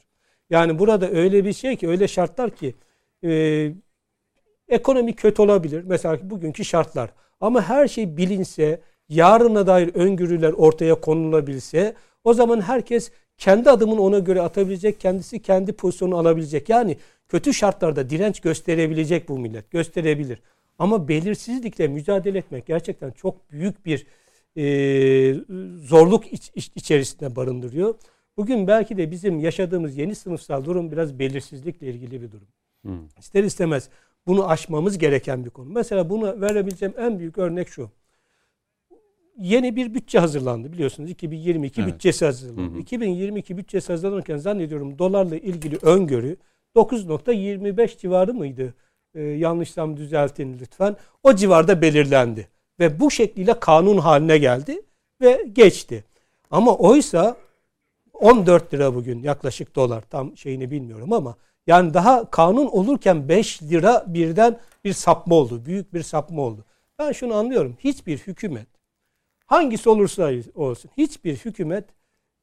Yani 0.49 0.79
burada 0.79 1.09
öyle 1.09 1.45
bir 1.45 1.53
şey 1.53 1.75
ki, 1.75 1.87
öyle 1.87 2.07
şartlar 2.07 2.55
ki 2.55 2.75
e, 3.23 3.71
ekonomi 4.69 5.15
kötü 5.15 5.41
olabilir. 5.41 5.83
Mesela 5.85 6.29
bugünkü 6.29 6.65
şartlar. 6.65 7.09
Ama 7.41 7.61
her 7.61 7.87
şey 7.87 8.17
bilinse, 8.17 8.81
yarına 9.09 9.67
dair 9.67 9.95
öngörüler 9.95 10.53
ortaya 10.53 10.95
konulabilse 10.95 11.95
o 12.23 12.33
zaman 12.33 12.61
herkes 12.61 13.11
kendi 13.37 13.69
adımını 13.69 14.01
ona 14.01 14.19
göre 14.19 14.41
atabilecek, 14.41 14.99
kendisi 14.99 15.41
kendi 15.41 15.73
pozisyonunu 15.73 16.17
alabilecek. 16.17 16.69
Yani 16.69 16.97
kötü 17.27 17.53
şartlarda 17.53 18.09
direnç 18.09 18.39
gösterebilecek 18.39 19.29
bu 19.29 19.39
millet, 19.39 19.71
gösterebilir. 19.71 20.41
Ama 20.79 21.07
belirsizlikle 21.07 21.87
mücadele 21.87 22.37
etmek 22.37 22.65
gerçekten 22.65 23.11
çok 23.11 23.51
büyük 23.51 23.85
bir 23.85 24.05
e, 24.57 25.33
zorluk 25.77 26.33
iç, 26.33 26.51
iç, 26.55 26.71
içerisinde 26.75 27.35
barındırıyor. 27.35 27.95
Bugün 28.37 28.67
belki 28.67 28.97
de 28.97 29.11
bizim 29.11 29.39
yaşadığımız 29.39 29.97
yeni 29.97 30.15
sınıfsal 30.15 30.65
durum 30.65 30.91
biraz 30.91 31.19
belirsizlikle 31.19 31.87
ilgili 31.87 32.21
bir 32.21 32.31
durum. 32.31 32.47
Hmm. 32.81 33.07
İster 33.19 33.43
istemez 33.43 33.89
bunu 34.27 34.49
aşmamız 34.49 34.97
gereken 34.97 35.45
bir 35.45 35.49
konu. 35.49 35.69
Mesela 35.69 36.09
bunu 36.09 36.41
verebileceğim 36.41 36.93
en 36.97 37.19
büyük 37.19 37.37
örnek 37.37 37.69
şu. 37.69 37.89
Yeni 39.37 39.75
bir 39.75 39.93
bütçe 39.93 40.19
hazırlandı 40.19 40.73
biliyorsunuz 40.73 41.09
2022 41.09 41.81
evet. 41.81 41.93
bütçesi 41.93 42.25
hazırlandı. 42.25 42.73
Hı 42.73 42.75
hı. 42.75 42.79
2022 42.79 43.57
bütçesi 43.57 43.91
hazırlanırken 43.93 44.37
zannediyorum 44.37 44.99
dolarla 44.99 45.37
ilgili 45.37 45.77
öngörü 45.81 46.37
9.25 46.75 47.97
civarı 47.97 48.33
mıydı? 48.33 48.73
Ee, 49.15 49.21
yanlışsam 49.21 49.97
düzeltin 49.97 50.59
lütfen. 50.59 50.95
O 51.23 51.35
civarda 51.35 51.81
belirlendi. 51.81 52.47
Ve 52.79 52.99
bu 52.99 53.11
şekliyle 53.11 53.59
kanun 53.59 53.97
haline 53.97 54.37
geldi 54.37 54.81
ve 55.21 55.45
geçti. 55.53 56.03
Ama 56.51 56.75
oysa 56.75 57.37
14 58.13 58.73
lira 58.73 58.95
bugün 58.95 59.23
yaklaşık 59.23 59.75
dolar 59.75 60.01
tam 60.01 60.37
şeyini 60.37 60.71
bilmiyorum 60.71 61.13
ama 61.13 61.35
yani 61.67 61.93
daha 61.93 62.29
kanun 62.31 62.67
olurken 62.67 63.29
5 63.29 63.63
lira 63.63 64.03
birden 64.07 64.59
bir 64.83 64.93
sapma 64.93 65.35
oldu. 65.35 65.65
Büyük 65.65 65.93
bir 65.93 66.03
sapma 66.03 66.41
oldu. 66.41 66.65
Ben 66.99 67.11
şunu 67.11 67.33
anlıyorum. 67.33 67.77
Hiçbir 67.79 68.17
hükümet 68.17 68.67
hangisi 69.45 69.89
olursa 69.89 70.31
olsun 70.55 70.91
hiçbir 70.97 71.35
hükümet 71.35 71.85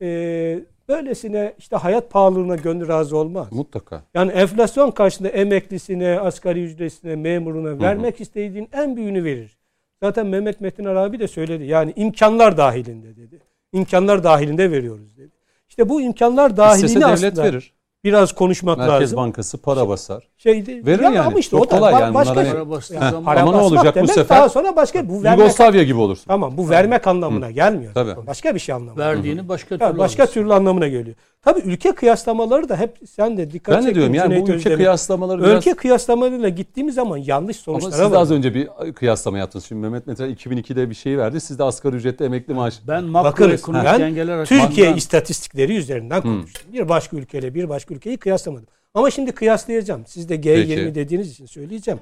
e, 0.02 0.60
böylesine 0.88 1.54
işte 1.58 1.76
hayat 1.76 2.10
pahalılığına 2.10 2.56
gönlü 2.56 2.88
razı 2.88 3.16
olmaz. 3.16 3.52
Mutlaka. 3.52 4.02
Yani 4.14 4.32
enflasyon 4.32 4.90
karşısında 4.90 5.28
emeklisine, 5.28 6.20
asgari 6.20 6.64
ücretine, 6.64 7.16
memuruna 7.16 7.80
vermek 7.80 8.14
hı 8.14 8.18
hı. 8.18 8.22
istediğin 8.22 8.68
en 8.72 8.96
büyüğünü 8.96 9.24
verir. 9.24 9.58
Zaten 10.02 10.26
Mehmet 10.26 10.60
Metin 10.60 10.84
Arabi 10.84 11.18
de 11.18 11.28
söyledi. 11.28 11.64
Yani 11.64 11.92
imkanlar 11.96 12.56
dahilinde 12.56 13.16
dedi. 13.16 13.40
İmkanlar 13.72 14.24
dahilinde 14.24 14.70
veriyoruz 14.70 15.16
dedi. 15.16 15.32
İşte 15.68 15.88
bu 15.88 16.00
imkanlar 16.00 16.56
dahilinde 16.56 16.86
İstese 16.86 17.06
devlet 17.06 17.32
aslında 17.32 17.44
verir. 17.44 17.72
Biraz 18.04 18.32
konuşmak 18.32 18.78
Merkez 18.78 18.92
lazım. 18.92 19.00
Merkez 19.00 19.16
Bankası 19.16 19.62
para 19.62 19.88
basar. 19.88 20.28
Şeydi, 20.38 20.86
Verir 20.86 21.02
yani. 21.02 21.20
Ama 21.20 21.38
işte 21.38 21.56
Çok 21.56 21.66
o 21.66 21.70
da 21.70 21.78
kolay 21.78 21.92
yani. 21.92 22.14
Başka, 22.14 22.34
para 22.34 22.44
yani, 22.44 23.16
ama 23.26 23.50
ne 23.50 23.56
olacak 23.56 23.96
bu 24.02 24.06
sefer? 24.06 24.38
Daha 24.38 24.48
sonra 24.48 24.76
başka 24.76 25.08
bu 25.08 25.22
vermek, 25.22 25.38
Yugoslavya 25.38 25.82
gibi 25.82 25.98
olursun. 25.98 26.24
Tamam 26.28 26.56
bu 26.56 26.70
vermek 26.70 27.06
anlamına 27.06 27.46
Hı. 27.46 27.50
gelmiyor. 27.50 27.94
Tabii. 27.94 28.26
Başka 28.26 28.54
bir 28.54 28.60
şey 28.60 28.74
anlamına. 28.74 29.04
Verdiğini 29.04 29.48
başka 29.48 29.78
türlü 29.78 29.98
Başka 29.98 30.26
türlü 30.26 30.54
anlamına 30.54 30.88
geliyor. 30.88 31.16
Tabii 31.42 31.60
ülke 31.60 31.92
kıyaslamaları 31.92 32.68
da 32.68 32.76
hep 32.76 32.98
sen 33.10 33.36
de 33.36 33.50
dikkat 33.50 33.76
Ben 33.76 33.86
de 33.86 33.94
diyorum 33.94 34.14
yani 34.14 34.36
bu 34.36 34.42
ülke 34.42 34.52
Özdemir. 34.52 34.76
kıyaslamaları 34.76 35.42
biraz... 35.42 35.58
Ülke 35.58 35.74
kıyaslamalarıyla 35.74 36.48
gittiğimiz 36.48 36.94
zaman 36.94 37.16
yanlış 37.16 37.56
sonuçlara 37.56 37.94
Ama 37.94 38.04
siz 38.04 38.12
de 38.12 38.18
az 38.18 38.30
önce 38.30 38.54
bir 38.54 38.68
kıyaslama 38.94 39.38
yaptınız. 39.38 39.64
Şimdi 39.64 39.80
Mehmet 39.80 40.06
Mete 40.06 40.24
2002'de 40.24 40.90
bir 40.90 40.94
şey 40.94 41.18
verdi. 41.18 41.40
Siz 41.40 41.58
de 41.58 41.64
asgari 41.64 41.96
ücretli 41.96 42.24
emekli 42.24 42.54
maaş. 42.54 42.80
Ben 42.88 43.04
makroekonomik 43.04 43.86
dengeler 43.86 44.38
Türkiye 44.38 44.66
açısından... 44.66 44.96
istatistikleri 44.96 45.76
üzerinden 45.76 46.22
konuştum. 46.22 46.72
Bir 46.72 46.88
başka 46.88 47.16
ülkeyle 47.16 47.54
bir 47.54 47.68
başka 47.68 47.94
ülkeyi 47.94 48.16
kıyaslamadım. 48.16 48.66
Ama 48.94 49.10
şimdi 49.10 49.32
kıyaslayacağım. 49.32 50.06
Siz 50.06 50.28
de 50.28 50.36
G20 50.36 50.66
Peki. 50.66 50.94
dediğiniz 50.94 51.32
için 51.32 51.46
söyleyeceğim. 51.46 52.00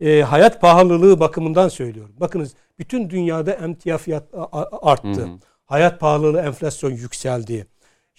E, 0.00 0.22
hayat 0.22 0.60
pahalılığı 0.60 1.20
bakımından 1.20 1.68
söylüyorum. 1.68 2.12
Bakınız 2.20 2.54
bütün 2.78 3.10
dünyada 3.10 3.52
emtia 3.52 3.98
fiyat 3.98 4.24
arttı. 4.82 5.08
Hı 5.08 5.24
hı. 5.24 5.28
Hayat 5.66 6.00
pahalılığı 6.00 6.40
enflasyon 6.40 6.90
yükseldi. 6.90 7.66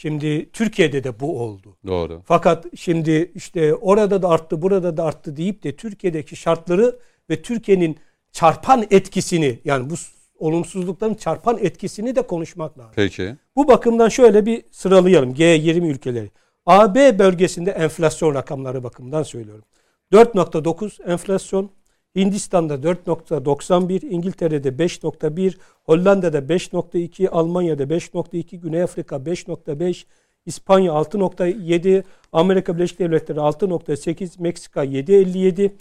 Şimdi 0.02 0.52
Türkiye'de 0.52 1.04
de 1.04 1.20
bu 1.20 1.42
oldu. 1.42 1.78
Doğru. 1.88 2.22
Fakat 2.26 2.66
şimdi 2.76 3.32
işte 3.36 3.76
orada 3.76 4.22
da 4.22 4.30
arttı, 4.30 4.62
burada 4.62 4.98
da 4.98 5.04
arttı 5.04 5.38
deyip 5.38 5.64
de 5.64 5.76
Türkiye'deki 5.76 6.36
şartları 6.36 7.00
ve 7.30 7.42
Türkiye'nin 7.42 7.98
çarpan 8.32 8.88
etkisini 8.92 9.60
yani 9.66 9.90
bu 9.90 9.94
olumsuzlukların 10.38 11.14
çarpan 11.14 11.58
etkisini 11.62 12.16
de 12.16 12.22
konuşmak 12.22 12.78
lazım. 12.78 12.92
Peki. 12.96 13.36
Bu 13.56 13.68
bakımdan 13.68 14.10
şöyle 14.10 14.46
bir 14.46 14.64
sıralayalım 14.72 15.34
G20 15.34 15.88
ülkeleri. 15.88 16.32
AB 16.66 17.20
bölgesinde 17.20 17.72
enflasyon 17.72 18.36
rakamları 18.36 18.84
bakımından 18.84 19.24
söylüyorum. 19.24 19.66
4.9 20.14 21.12
enflasyon, 21.12 21.72
Hindistan'da 22.20 22.76
4.91, 22.76 24.06
İngiltere'de 24.06 24.70
5.1, 24.70 25.58
Hollanda'da 25.86 26.38
5.2, 26.38 27.30
Almanya'da 27.30 27.84
5.2, 27.84 28.58
Güney 28.58 28.84
Afrika 28.84 29.16
5.5, 29.16 30.06
İspanya 30.46 30.92
6.7, 30.92 32.04
Amerika 32.32 32.76
Birleşik 32.76 33.00
Devletleri 33.00 33.40
6.8, 33.40 34.42
Meksika 34.42 34.86
7.57, 34.86 35.72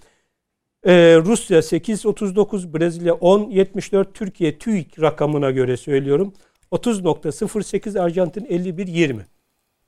ee, 0.85 1.17
Rusya 1.25 1.59
8.39, 1.59 2.79
Brezilya 2.79 3.15
10.74, 3.15 4.07
Türkiye 4.15 4.59
TÜİK 4.59 5.01
rakamına 5.01 5.51
göre 5.51 5.77
söylüyorum 5.77 6.33
30.08, 6.73 8.01
Arjantin 8.01 8.45
51.20. 8.45 9.21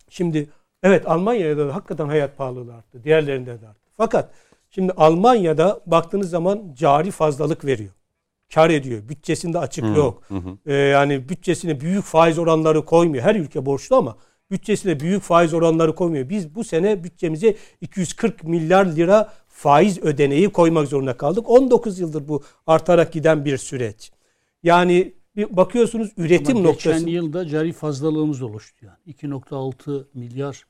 Şimdi 0.08 0.48
evet 0.82 1.08
Almanya'da 1.08 1.68
da 1.68 1.74
hakikaten 1.74 2.06
hayat 2.06 2.36
pahalılığı 2.36 2.74
arttı. 2.74 3.04
Diğerlerinde 3.04 3.60
de 3.60 3.68
arttı. 3.68 3.80
Fakat 3.96 4.30
şimdi 4.70 4.92
Almanya'da 4.92 5.80
baktığınız 5.86 6.30
zaman 6.30 6.74
cari 6.74 7.10
fazlalık 7.10 7.64
veriyor. 7.64 7.90
Kar 8.54 8.70
ediyor. 8.70 9.08
Bütçesinde 9.08 9.58
açık 9.58 9.84
Hı, 9.84 9.88
yok. 9.88 10.22
hı. 10.28 10.40
Ee, 10.66 10.74
yani 10.74 11.28
bütçesine 11.28 11.80
büyük 11.80 12.04
faiz 12.04 12.38
oranları 12.38 12.84
koymuyor. 12.84 13.24
Her 13.24 13.34
ülke 13.34 13.66
borçlu 13.66 13.96
ama 13.96 14.16
bütçesine 14.50 15.00
büyük 15.00 15.22
faiz 15.22 15.54
oranları 15.54 15.94
koymuyor. 15.94 16.28
Biz 16.28 16.54
bu 16.54 16.64
sene 16.64 17.04
bütçemize 17.04 17.56
240 17.80 18.44
milyar 18.44 18.86
lira 18.86 19.32
faiz 19.48 19.98
ödeneği 19.98 20.48
koymak 20.48 20.88
zorunda 20.88 21.16
kaldık. 21.16 21.50
19 21.50 21.98
yıldır 21.98 22.28
bu 22.28 22.42
artarak 22.66 23.12
giden 23.12 23.44
bir 23.44 23.56
süreç. 23.56 24.12
Yani 24.62 25.14
bir 25.36 25.56
bakıyorsunuz 25.56 26.10
üretim 26.16 26.56
Ama 26.56 26.68
noktası. 26.68 26.98
Geçen 26.98 27.12
yılda 27.12 27.46
cari 27.46 27.72
fazlalığımız 27.72 28.42
oluştu 28.42 28.86
yani. 28.86 29.14
2.6 29.14 30.04
milyar 30.14 30.66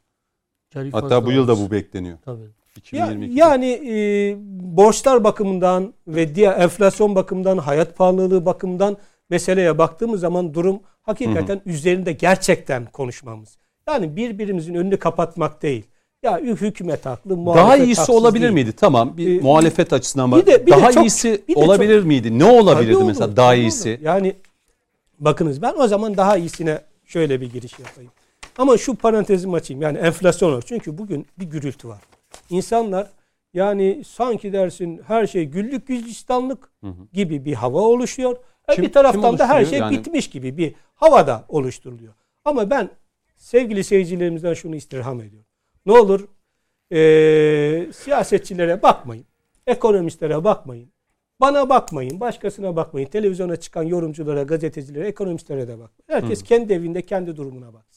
cari 0.71 0.91
Hatta 0.91 1.27
bu 1.27 1.33
yılda 1.33 1.57
bu 1.59 1.71
bekleniyor. 1.71 2.19
Tabii. 2.25 2.60
Ya- 2.93 3.07
2022'de. 3.07 3.33
yani 3.41 3.67
e, 3.67 4.37
borçlar 4.77 5.25
bakımından 5.25 5.95
ve 6.09 6.35
diğer 6.35 6.61
enflasyon 6.61 7.15
bakımından, 7.15 7.59
hayat 7.59 7.97
pahalılığı 7.97 8.47
bakımından 8.47 8.97
meseleye 9.31 9.79
baktığımız 9.79 10.21
zaman 10.21 10.55
durum 10.55 10.81
hakikaten 11.03 11.61
üzerinde 11.67 12.13
gerçekten 12.13 12.87
konuşmamız. 12.87 13.59
Yani 13.89 14.17
birbirimizin 14.17 14.75
önünü 14.75 14.97
kapatmak 14.99 15.63
değil. 15.63 15.85
Ya 16.23 16.39
hükümet 16.39 17.07
haklı, 17.07 17.37
muhalefet 17.37 17.67
Daha 17.67 17.77
iyisi 17.77 18.13
olabilir 18.13 18.43
değil. 18.43 18.53
miydi? 18.55 18.73
Tamam 18.73 19.17
bir 19.17 19.39
Ee, 19.39 19.41
muhalefet 19.43 19.93
açısından 19.93 20.33
bir 20.33 20.37
bak. 20.37 20.47
bir 20.47 20.53
de 20.53 20.67
daha 20.71 20.93
çok- 20.93 21.05
iyisi 21.05 21.43
bir 21.49 21.57
olabilir 21.57 21.99
çok- 21.99 22.07
miydi? 22.07 22.39
Ne 22.39 22.45
olabilirdi 22.45 22.95
Tabii 22.95 23.05
mesela 23.05 23.27
olur, 23.27 23.37
daha 23.37 23.55
iyisi? 23.55 23.89
olur. 23.91 23.99
Yani 24.03 24.35
bakınız 25.21 25.63
ben 25.63 25.75
o 25.79 25.89
zaman 25.89 26.17
daha 26.17 26.37
iyisine 26.37 26.79
şöyle 27.07 27.41
bir 27.41 27.53
giriş 27.53 27.79
yapayım. 27.79 28.11
Ama 28.59 28.79
şu 28.79 28.95
parantezimi 28.95 29.57
açayım. 29.57 29.83
Yani 29.83 29.99
enflasyon 29.99 30.53
var. 30.53 30.65
Çünkü 30.67 30.99
bugün 30.99 31.27
bir 31.39 31.45
gürültü 31.45 31.89
var. 31.89 31.99
İnsanlar 32.51 33.11
yani 33.55 34.03
sanki 34.07 34.53
dersin 34.53 35.01
her 35.07 35.27
şey 35.27 35.45
güllük 35.45 35.87
gülistanlık 35.87 36.73
gibi 37.13 37.45
bir 37.45 37.55
hava 37.55 37.81
oluşuyor. 37.81 38.37
E, 38.69 38.75
Kim- 38.75 38.85
bir 38.85 38.93
taraftan 38.93 39.39
da 39.39 39.49
her 39.49 39.65
şey 39.65 39.79
Yani- 39.79 39.99
bitmiş 39.99 40.31
gibi 40.31 40.57
bir 40.57 40.75
havada 40.95 41.45
oluşturuluyor. 41.49 42.15
Ama 42.45 42.71
ben 42.71 42.91
sevgili 43.37 43.85
seyircilerimizden 43.85 44.55
şunu 44.55 44.77
istirham 44.77 45.21
ediyorum. 45.21 45.47
Ne 45.87 45.93
olur 45.93 46.29
eee, 46.91 47.93
siyasetçilere 47.93 48.83
bakmayın. 48.83 49.25
Ekonomistlere 49.67 50.45
bakmayın. 50.45 50.93
Bana 51.41 51.69
bakmayın, 51.69 52.21
başkasına 52.21 52.77
bakmayın. 52.77 53.07
Televizyona 53.09 53.57
çıkan 53.57 53.83
yorumculara, 53.83 54.43
gazetecilere, 54.43 55.07
ekonomistlere 55.09 55.69
de 55.69 55.73
bakmayın. 55.73 56.05
Herkes 56.07 56.43
kendi 56.43 56.73
evinde, 56.73 57.03
kendi 57.03 57.37
durumuna 57.37 57.75
baksın. 57.75 57.90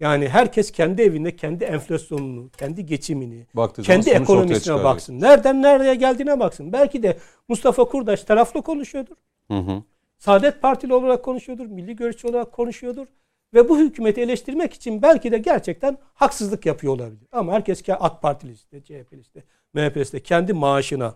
Yani 0.00 0.28
herkes 0.28 0.70
kendi 0.70 1.02
evinde, 1.02 1.36
kendi 1.36 1.64
enflasyonunu, 1.64 2.50
kendi 2.58 2.86
geçimini, 2.86 3.46
Baktığı 3.54 3.82
kendi 3.82 4.10
ekonomisine 4.10 4.84
baksın. 4.84 5.20
Nereden 5.20 5.62
nereye 5.62 5.94
geldiğine 5.94 6.40
baksın. 6.40 6.72
Belki 6.72 7.02
de 7.02 7.18
Mustafa 7.48 7.84
Kurdaş 7.84 8.24
taraflı 8.24 8.62
konuşuyordur. 8.62 9.16
Hı 9.48 9.58
hı. 9.58 9.82
Saadet 10.18 10.62
Partili 10.62 10.94
olarak 10.94 11.24
konuşuyordur, 11.24 11.66
milli 11.66 11.96
görüşçü 11.96 12.28
olarak 12.28 12.52
konuşuyordur. 12.52 13.06
Ve 13.54 13.68
bu 13.68 13.78
hükümeti 13.78 14.20
eleştirmek 14.20 14.74
için 14.74 15.02
belki 15.02 15.32
de 15.32 15.38
gerçekten 15.38 15.98
haksızlık 16.14 16.66
yapıyor 16.66 16.92
olabilir. 16.92 17.28
Ama 17.32 17.52
herkes 17.52 17.82
ki 17.82 17.94
AK 17.94 18.22
Partilisi 18.22 18.72
de, 18.72 18.82
CHP'lisi 18.82 19.34
de, 19.34 19.42
MHP'lisi 19.74 20.12
de 20.12 20.20
kendi 20.20 20.52
maaşına, 20.52 21.14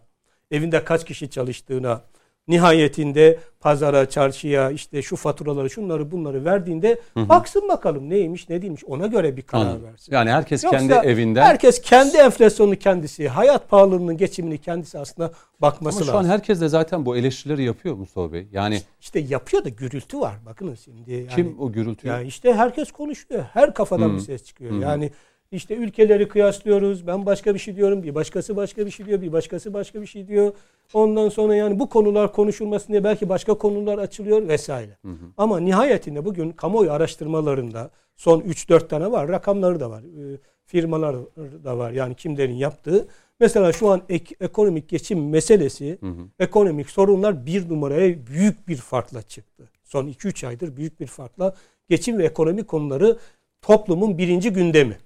evinde 0.50 0.84
kaç 0.84 1.04
kişi 1.04 1.30
çalıştığına, 1.30 2.02
nihayetinde 2.48 3.38
pazara, 3.60 4.08
çarşıya, 4.08 4.70
işte 4.70 5.02
şu 5.02 5.16
faturaları, 5.16 5.70
şunları 5.70 6.10
bunları 6.10 6.44
verdiğinde 6.44 7.00
baksın 7.16 7.68
bakalım 7.68 8.10
neymiş, 8.10 8.48
ne 8.48 8.62
değilmiş. 8.62 8.84
Ona 8.84 9.06
göre 9.06 9.36
bir 9.36 9.42
karar 9.42 9.62
Anladım. 9.62 9.84
versin. 9.84 10.12
Yani 10.12 10.30
herkes 10.30 10.64
Yoksa 10.64 10.78
kendi 10.78 10.92
evinden 10.92 11.42
Herkes 11.42 11.80
kendi 11.80 12.16
enflasyonunu 12.16 12.76
kendisi, 12.76 13.28
hayat 13.28 13.70
pahalılığının 13.70 14.16
geçimini 14.16 14.58
kendisi 14.58 14.98
aslında 14.98 15.32
bakması 15.60 15.96
ama 15.98 16.06
şu 16.06 16.12
lazım. 16.12 16.30
an 16.30 16.34
herkes 16.34 16.60
de 16.60 16.68
zaten 16.68 17.06
bu 17.06 17.16
eleştirileri 17.16 17.64
yapıyor 17.64 17.94
Mustafa 17.94 18.32
Bey. 18.32 18.46
Yani 18.52 18.80
İşte 19.00 19.20
yapıyor 19.20 19.64
da 19.64 19.68
gürültü 19.68 20.20
var. 20.20 20.34
Bakınız 20.46 20.80
şimdi. 20.80 21.12
Yani, 21.12 21.28
kim 21.28 21.56
o 21.60 21.72
gürültüyü? 21.72 22.12
Ya 22.12 22.20
işte 22.20 22.54
herkes 22.54 22.92
konuşuyor. 22.92 23.44
Her 23.52 23.74
kafadan 23.74 24.16
bir 24.16 24.20
ses 24.20 24.44
çıkıyor. 24.44 24.80
Yani 24.80 25.10
işte 25.52 25.74
ülkeleri 25.74 26.28
kıyaslıyoruz. 26.28 27.06
Ben 27.06 27.26
başka 27.26 27.54
bir 27.54 27.58
şey 27.58 27.76
diyorum. 27.76 28.02
Bir 28.02 28.14
başkası 28.14 28.56
başka 28.56 28.86
bir 28.86 28.90
şey 28.90 29.06
diyor. 29.06 29.22
Bir 29.22 29.32
başkası 29.32 29.74
başka 29.74 30.00
bir 30.00 30.06
şey 30.06 30.28
diyor. 30.28 30.52
Ondan 30.94 31.28
sonra 31.28 31.54
yani 31.54 31.78
bu 31.78 31.88
konular 31.88 32.32
konuşulmasın 32.32 32.88
diye 32.92 33.04
belki 33.04 33.28
başka 33.28 33.54
konular 33.54 33.98
açılıyor 33.98 34.48
vesaire. 34.48 34.96
Ama 35.36 35.60
nihayetinde 35.60 36.24
bugün 36.24 36.50
kamuoyu 36.50 36.92
araştırmalarında 36.92 37.90
son 38.16 38.40
3-4 38.40 38.88
tane 38.88 39.10
var. 39.10 39.28
Rakamları 39.28 39.80
da 39.80 39.90
var. 39.90 40.02
Ee, 40.02 40.38
firmalar 40.66 41.16
da 41.64 41.78
var. 41.78 41.90
Yani 41.92 42.14
kimlerin 42.14 42.54
yaptığı. 42.54 43.08
Mesela 43.40 43.72
şu 43.72 43.90
an 43.90 44.02
ek- 44.08 44.34
ekonomik 44.40 44.88
geçim 44.88 45.28
meselesi, 45.28 45.98
ekonomik 46.38 46.90
sorunlar 46.90 47.46
bir 47.46 47.68
numaraya 47.68 48.26
büyük 48.26 48.68
bir 48.68 48.76
farkla 48.76 49.22
çıktı. 49.22 49.68
Son 49.84 50.06
2-3 50.06 50.46
aydır 50.46 50.76
büyük 50.76 51.00
bir 51.00 51.06
farkla 51.06 51.54
geçim 51.88 52.18
ve 52.18 52.24
ekonomi 52.24 52.64
konuları 52.64 53.18
toplumun 53.62 54.18
birinci 54.18 54.50
gündemi. 54.52 54.96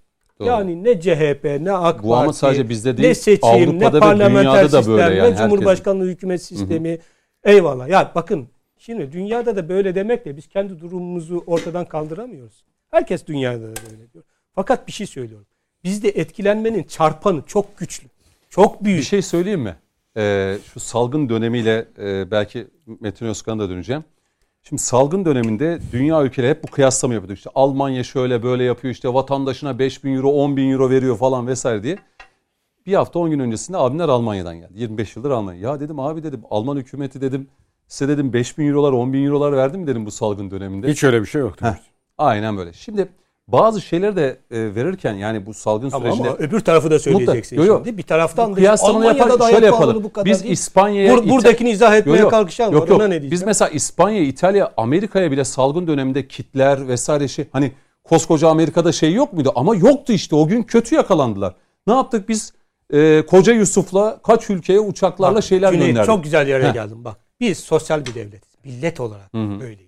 Doğru. 0.40 0.48
Yani 0.48 0.84
ne 0.84 1.00
CHP 1.00 1.44
ne 1.60 1.72
AK 1.72 2.02
Bu 2.02 2.14
ama 2.14 2.24
Parti 2.24 2.38
sadece 2.38 2.68
bizde 2.68 2.92
ne 2.92 2.96
değil, 2.96 3.14
seçim 3.14 3.48
Avrupa'da 3.48 3.92
ve 3.92 3.96
ne 3.96 4.00
parlamenter 4.00 4.64
da 4.64 4.68
sistem 4.68 4.94
böyle 4.94 5.02
yani 5.02 5.16
ne 5.16 5.22
herkesin. 5.22 5.48
cumhurbaşkanlığı 5.48 6.04
hükümet 6.06 6.42
sistemi 6.42 6.98
eyvallah. 7.44 7.88
Ya 7.88 8.12
bakın 8.14 8.48
şimdi 8.78 9.12
dünyada 9.12 9.56
da 9.56 9.68
böyle 9.68 9.94
demekle 9.94 10.36
biz 10.36 10.46
kendi 10.48 10.80
durumumuzu 10.80 11.44
ortadan 11.46 11.84
kaldıramıyoruz. 11.84 12.64
Herkes 12.90 13.26
dünyada 13.26 13.62
da 13.62 13.74
böyle 13.90 14.12
diyor. 14.12 14.24
Fakat 14.54 14.86
bir 14.86 14.92
şey 14.92 15.06
söylüyorum. 15.06 15.46
Bizde 15.84 16.08
etkilenmenin 16.08 16.82
çarpanı 16.82 17.42
çok 17.46 17.78
güçlü. 17.78 18.08
Çok 18.50 18.84
büyük. 18.84 18.98
Bir 18.98 19.04
şey 19.04 19.22
söyleyeyim 19.22 19.60
mi? 19.60 19.76
Ee, 20.16 20.58
şu 20.72 20.80
salgın 20.80 21.28
dönemiyle 21.28 21.88
e, 21.98 22.30
belki 22.30 22.66
Metin 23.00 23.26
Özkan'a 23.26 23.58
da 23.58 23.70
döneceğim. 23.70 24.04
Şimdi 24.68 24.82
salgın 24.82 25.24
döneminde 25.24 25.78
dünya 25.92 26.22
ülkeleri 26.22 26.50
hep 26.50 26.62
bu 26.62 26.66
kıyaslama 26.66 27.14
yapıyordu. 27.14 27.32
İşte 27.32 27.50
Almanya 27.54 28.04
şöyle 28.04 28.42
böyle 28.42 28.64
yapıyor 28.64 28.94
işte 28.94 29.14
vatandaşına 29.14 29.78
5 29.78 30.04
bin 30.04 30.16
euro 30.16 30.28
10 30.30 30.56
bin 30.56 30.72
euro 30.72 30.90
veriyor 30.90 31.18
falan 31.18 31.46
vesaire 31.46 31.82
diye. 31.82 31.98
Bir 32.86 32.94
hafta 32.94 33.18
10 33.18 33.30
gün 33.30 33.38
öncesinde 33.38 33.76
abimler 33.76 34.08
Almanya'dan 34.08 34.56
geldi. 34.56 34.72
25 34.74 35.16
yıldır 35.16 35.30
Almanya. 35.30 35.60
Ya 35.60 35.80
dedim 35.80 36.00
abi 36.00 36.22
dedim 36.22 36.42
Alman 36.50 36.76
hükümeti 36.76 37.20
dedim 37.20 37.48
size 37.88 38.08
dedim 38.08 38.32
5 38.32 38.58
bin 38.58 38.68
eurolar 38.68 38.92
10 38.92 39.12
bin 39.12 39.26
eurolar 39.26 39.52
verdi 39.52 39.78
mi 39.78 39.86
dedim 39.86 40.06
bu 40.06 40.10
salgın 40.10 40.50
döneminde. 40.50 40.88
Hiç 40.88 41.04
öyle 41.04 41.20
bir 41.20 41.26
şey 41.26 41.40
yoktu. 41.40 41.66
Heh, 41.66 41.76
aynen 42.18 42.56
böyle. 42.56 42.72
Şimdi 42.72 43.08
bazı 43.48 43.80
şeyleri 43.80 44.16
de 44.16 44.36
e, 44.50 44.74
verirken 44.74 45.14
yani 45.14 45.46
bu 45.46 45.54
salgın 45.54 45.90
Ama, 45.90 45.98
sürecinde 46.04 46.28
ama 46.28 46.36
öbür 46.38 46.60
tarafı 46.60 46.90
da 46.90 46.98
söyleyeceksin 46.98 47.58
Mutlaka. 47.58 47.72
Yo, 47.72 47.78
yo. 47.78 47.84
şimdi. 47.84 47.98
Bir 47.98 48.02
taraftan 48.02 48.50
da 48.50 48.54
kıyaslama 48.54 48.98
Almanya'da 48.98 49.18
yapar 49.18 49.38
da 49.40 49.50
şöyle 49.50 49.66
yapalım. 49.66 50.04
bu 50.04 50.12
kadar 50.12 50.24
Biz 50.24 50.42
değil. 50.42 50.52
İspanya'ya 50.52 51.14
Bur- 51.14 51.28
buradakini 51.30 51.70
izah 51.70 51.96
etmeye 51.96 52.28
kalkışan 52.28 52.70
Yok, 52.72 52.82
var. 52.82 52.88
yok. 52.88 52.96
Ona 52.96 53.04
ne 53.04 53.10
diyeceğim? 53.10 53.30
Biz 53.32 53.42
mesela 53.42 53.68
İspanya, 53.68 54.20
İtalya, 54.22 54.72
Amerika'ya 54.76 55.30
bile 55.30 55.44
salgın 55.44 55.86
döneminde 55.86 56.28
kitler 56.28 56.88
vesaire 56.88 57.28
şey 57.28 57.44
hani 57.52 57.72
koskoca 58.04 58.48
Amerika'da 58.48 58.92
şey 58.92 59.14
yok 59.14 59.32
muydu? 59.32 59.52
Ama 59.54 59.76
yoktu 59.76 60.12
işte 60.12 60.36
o 60.36 60.46
gün 60.46 60.62
kötü 60.62 60.94
yakalandılar. 60.94 61.54
Ne 61.86 61.94
yaptık 61.94 62.28
biz? 62.28 62.52
Ee, 62.92 63.22
Koca 63.26 63.52
Yusuf'la 63.52 64.20
kaç 64.22 64.50
ülkeye 64.50 64.80
uçaklarla 64.80 65.42
şeyler 65.42 65.72
Cüneyt, 65.72 65.86
gönderdik. 65.88 66.06
Çok 66.06 66.24
güzel 66.24 66.48
yere 66.48 66.68
Heh. 66.68 66.72
geldim 66.74 67.04
bak. 67.04 67.16
Biz 67.40 67.58
sosyal 67.58 68.06
bir 68.06 68.14
devletiz. 68.14 68.50
Millet 68.64 69.00
olarak 69.00 69.34
böyleyiz. 69.34 69.85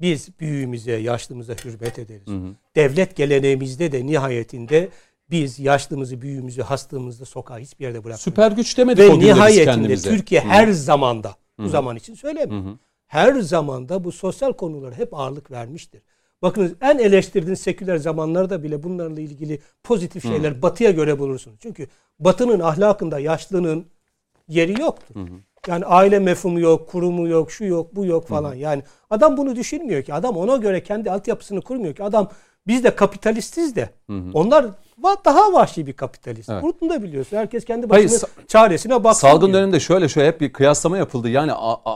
Biz 0.00 0.28
büyüğümüze, 0.40 0.92
yaşlımıza 0.92 1.54
hürmet 1.64 1.98
ederiz. 1.98 2.28
Devlet 2.76 3.16
geleneğimizde 3.16 3.92
de 3.92 4.06
nihayetinde 4.06 4.88
biz 5.30 5.58
yaşlımızı, 5.58 6.22
büyüğümüzü, 6.22 6.62
hastalığımızı 6.62 7.24
sokağa 7.26 7.58
hiçbir 7.58 7.84
yerde 7.84 7.98
bırakmıyoruz. 7.98 8.22
Süper 8.22 8.52
güç 8.52 8.78
demedik 8.78 9.10
o 9.10 9.16
Ve 9.16 9.20
biz 9.20 9.26
nihayetinde 9.26 9.64
kendimize. 9.64 10.10
Türkiye 10.10 10.40
her 10.40 10.68
zamanda, 10.68 11.34
bu 11.58 11.68
zaman 11.68 11.96
için 11.96 12.14
söylemiyorum. 12.14 12.78
Her 13.06 13.40
zamanda 13.40 14.04
bu 14.04 14.12
sosyal 14.12 14.52
konulara 14.52 14.94
hep 14.94 15.14
ağırlık 15.14 15.50
vermiştir. 15.50 16.02
Bakınız 16.42 16.72
en 16.80 16.98
eleştirdiğiniz 16.98 17.60
seküler 17.60 17.96
zamanlarda 17.96 18.62
bile 18.62 18.82
bunlarla 18.82 19.20
ilgili 19.20 19.60
pozitif 19.84 20.22
şeyler 20.22 20.62
batıya 20.62 20.90
göre 20.90 21.18
bulursunuz. 21.18 21.56
Çünkü 21.62 21.86
batının 22.18 22.60
ahlakında 22.60 23.18
yaşlının 23.18 23.86
yeri 24.48 24.80
yoktur. 24.80 25.14
Yani 25.68 25.84
aile 25.84 26.18
mefhumu 26.18 26.60
yok, 26.60 26.88
kurumu 26.88 27.28
yok, 27.28 27.50
şu 27.50 27.64
yok, 27.64 27.96
bu 27.96 28.06
yok 28.06 28.28
falan. 28.28 28.54
Yani 28.54 28.82
adam 29.10 29.36
bunu 29.36 29.56
düşünmüyor 29.56 30.02
ki. 30.02 30.14
Adam 30.14 30.36
ona 30.36 30.56
göre 30.56 30.82
kendi 30.82 31.10
altyapısını 31.10 31.60
kurmuyor 31.60 31.94
ki. 31.94 32.02
Adam 32.04 32.30
biz 32.66 32.84
de 32.84 32.94
kapitalistiz 32.96 33.76
de. 33.76 33.90
Onlar 34.34 34.64
va- 35.02 35.24
daha 35.24 35.52
vahşi 35.52 35.86
bir 35.86 35.92
kapitalist. 35.92 36.48
Evet. 36.50 36.62
Bunu 36.80 36.90
da 36.90 37.02
biliyorsun. 37.02 37.36
Herkes 37.36 37.64
kendi 37.64 37.88
Hayır, 37.88 38.04
başına 38.04 38.18
sa- 38.18 38.46
çaresine 38.48 39.04
baksın. 39.04 39.20
Salgın 39.20 39.46
diyor. 39.46 39.58
döneminde 39.58 39.80
şöyle 39.80 40.08
şöyle 40.08 40.28
hep 40.28 40.40
bir 40.40 40.52
kıyaslama 40.52 40.98
yapıldı. 40.98 41.28
Yani 41.28 41.52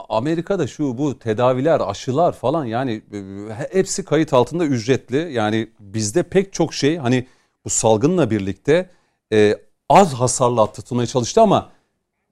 Amerika'da 0.09 0.67
şu 0.67 0.99
bu 0.99 1.19
tedaviler, 1.19 1.81
aşılar 1.87 2.33
falan 2.33 2.65
yani 2.65 3.03
e, 3.13 3.19
hepsi 3.73 4.05
kayıt 4.05 4.33
altında 4.33 4.65
ücretli. 4.65 5.33
Yani 5.33 5.69
bizde 5.81 6.23
pek 6.23 6.53
çok 6.53 6.75
şey 6.75 6.97
hani 6.97 7.27
bu 7.65 7.71
salgınla 7.71 8.31
birlikte 8.31 8.91
e, 9.33 9.57
az 9.89 10.15
hasarla 10.15 10.63
atlatılmaya 10.63 11.07
çalıştı 11.07 11.41
ama 11.41 11.69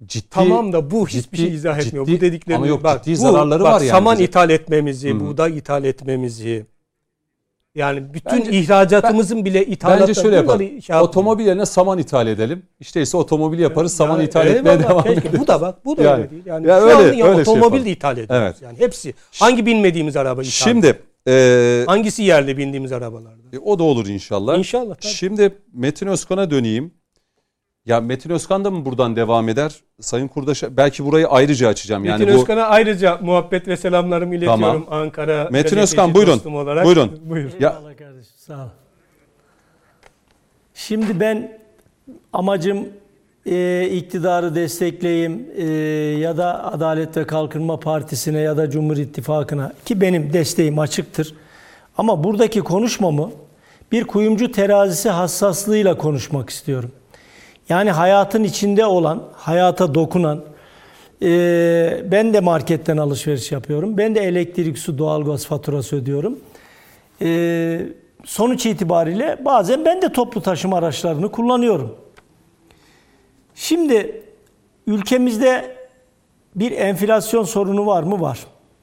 ciddi 0.07 0.27
Tamam 0.31 0.73
da 0.73 0.91
bu 0.91 1.09
hiçbir 1.09 1.21
ciddi- 1.39 1.47
şey 1.47 1.55
izah 1.55 1.79
etmiyor. 1.79 2.07
ciddi- 2.07 2.17
bu 2.17 2.21
dediklerini 2.21 2.57
ama 2.57 2.67
yok, 2.67 2.85
bak, 2.85 3.05
ciddi 3.05 3.15
bu- 3.19 3.23
zararları 3.23 3.63
bak, 3.63 3.73
var 3.75 3.81
yani 3.81 3.91
Saman 3.91 4.15
bize. 4.15 4.25
ithal 4.25 4.51
etmemizi, 4.51 5.11
Hı. 5.15 5.21
buğday 5.21 5.59
ithal 5.59 5.85
etmemizi. 5.85 6.67
Yani 7.75 8.15
bütün 8.15 8.39
Bence- 8.39 8.51
ihracatımızın 8.51 9.45
bile 9.45 9.67
ithalatı. 9.67 10.01
Bence 10.09 10.15
şöyle 10.23 10.37
yapalım. 10.37 10.59
şey 10.59 10.69
yapmıyor. 10.77 11.01
Otomobil 11.01 11.47
yerine 11.47 11.67
saman 11.67 11.99
ithal 11.99 12.27
edelim. 12.27 12.63
İşte 12.81 13.03
ise 13.03 13.17
otomobil 13.17 13.59
yaparız, 13.59 13.93
saman 13.97 14.15
Yani 14.17 14.25
ithal 14.29 14.47
etmeye 14.47 14.79
devam 14.81 15.03
keşke. 15.03 15.21
edelim. 15.21 15.41
Bu 15.41 15.47
da 15.47 15.61
bak 15.61 15.85
bu 15.85 15.97
da 15.97 16.03
Yani- 16.03 16.19
öyle 16.21 16.31
değil. 16.31 16.43
Yani 16.47 16.67
Ya 16.69 16.81
şu 16.81 16.87
öyle- 16.87 16.99
öyle 17.03 17.15
şey 17.15 17.23
otomobil 17.25 17.63
yapalım. 17.63 17.85
de 17.85 17.91
ithal 17.91 18.13
ediyoruz. 18.19 18.37
Evet. 18.43 18.57
Yani 18.63 18.79
hepsi. 18.79 19.15
Hangi 19.41 19.67
bilmediğimiz 19.67 20.17
araba 20.17 20.43
ithal? 20.43 20.51
Şimdi 20.71 20.99
e, 21.29 21.85
Hangisi 21.87 22.23
yerli 22.23 22.59
bindiğimiz 22.59 22.93
arabalarda? 22.93 23.43
E, 23.53 23.59
O 23.59 23.79
da 23.79 23.83
olur 23.83 24.07
inşallah. 24.07 24.59
İnşallah, 24.59 24.95
tabii. 24.95 25.13
Şimdi 25.13 25.55
Metin 25.73 26.07
Özkan'a 26.07 26.51
döneyim. 26.51 26.91
Ya 27.89 28.01
Metin 28.01 28.31
Özkan 28.31 28.65
da 28.65 28.71
mı 28.71 28.85
buradan 28.85 29.17
devam 29.17 29.49
eder? 29.49 29.77
Sayın 30.01 30.29
Kurdaş'a 30.29 30.77
belki 30.77 31.05
burayı 31.05 31.29
ayrıca 31.29 31.69
açacağım. 31.69 32.05
Yani 32.05 32.19
Metin 32.21 32.35
bu 32.37 32.41
Özkan'a 32.41 32.63
ayrıca 32.63 33.19
muhabbet 33.23 33.69
ve 33.69 33.77
selamlarımı 33.77 34.35
iletiyorum 34.35 34.61
Tamam. 34.61 34.87
Ankara. 34.91 35.49
Metin 35.51 35.77
Özkan, 35.77 36.15
buyurun. 36.15 36.41
Olarak. 36.55 36.85
Buyurun. 36.85 37.21
Buyur. 37.25 37.51
Ya- 37.61 37.71
Eyvallah 37.71 37.97
kardeşim 37.97 38.35
sağ 38.37 38.65
ol. 38.65 38.69
Şimdi 40.75 41.21
ben 41.21 41.61
amacım 42.33 42.89
e, 43.47 43.89
iktidarı 43.93 44.55
destekleyeyim 44.55 45.47
e, 45.57 45.65
ya 46.19 46.37
da 46.37 46.73
Adalet 46.73 47.17
ve 47.17 47.27
Kalkınma 47.27 47.81
Partisi'ne 47.81 48.39
ya 48.39 48.57
da 48.57 48.71
Cumhur 48.71 48.97
İttifakı'na 48.97 49.73
ki 49.85 50.01
benim 50.01 50.33
desteğim 50.33 50.79
açıktır. 50.79 51.35
Ama 51.99 52.25
buradaki 52.25 52.61
konuşmamı 52.61 53.31
bir 53.93 54.05
kuyumcu 54.05 54.53
terazisi 54.53 55.09
hassaslığıyla 55.11 55.99
konuşmak 55.99 56.51
istiyorum. 56.51 56.93
Yani 57.69 57.91
hayatın 57.91 58.45
içinde 58.45 58.87
olan, 58.87 59.23
hayata 59.33 59.95
dokunan, 59.95 60.45
e, 61.23 61.29
ben 62.11 62.35
de 62.35 62.41
marketten 62.41 62.97
alışveriş 62.97 63.53
yapıyorum. 63.53 63.99
Ben 63.99 64.15
de 64.15 64.21
elektrik, 64.21 64.79
su, 64.79 64.99
doğalgaz 64.99 65.47
faturası 65.47 65.97
ödüyorum. 65.97 66.39
E, 67.23 67.81
sonuç 68.25 68.67
itibariyle 68.67 69.39
bazen 69.45 69.85
ben 69.85 70.03
de 70.03 70.13
toplu 70.13 70.43
taşıma 70.43 70.77
araçlarını 70.77 71.31
kullanıyorum. 71.31 71.97
Şimdi 73.55 74.23
ülkemizde 74.87 75.77
bir 76.55 76.73
enflasyon 76.73 77.45
sorunu 77.45 77.87
var 77.87 78.03
mı? 78.03 78.21
Var. 78.21 78.39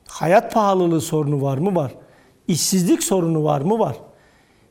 Hayat 0.07 0.53
pahalılığı 0.53 1.01
sorunu 1.01 1.41
var 1.41 1.57
mı? 1.57 1.75
Var. 1.75 1.91
İşsizlik 2.47 3.03
sorunu 3.03 3.43
var 3.43 3.61
mı? 3.61 3.79
Var. 3.79 3.95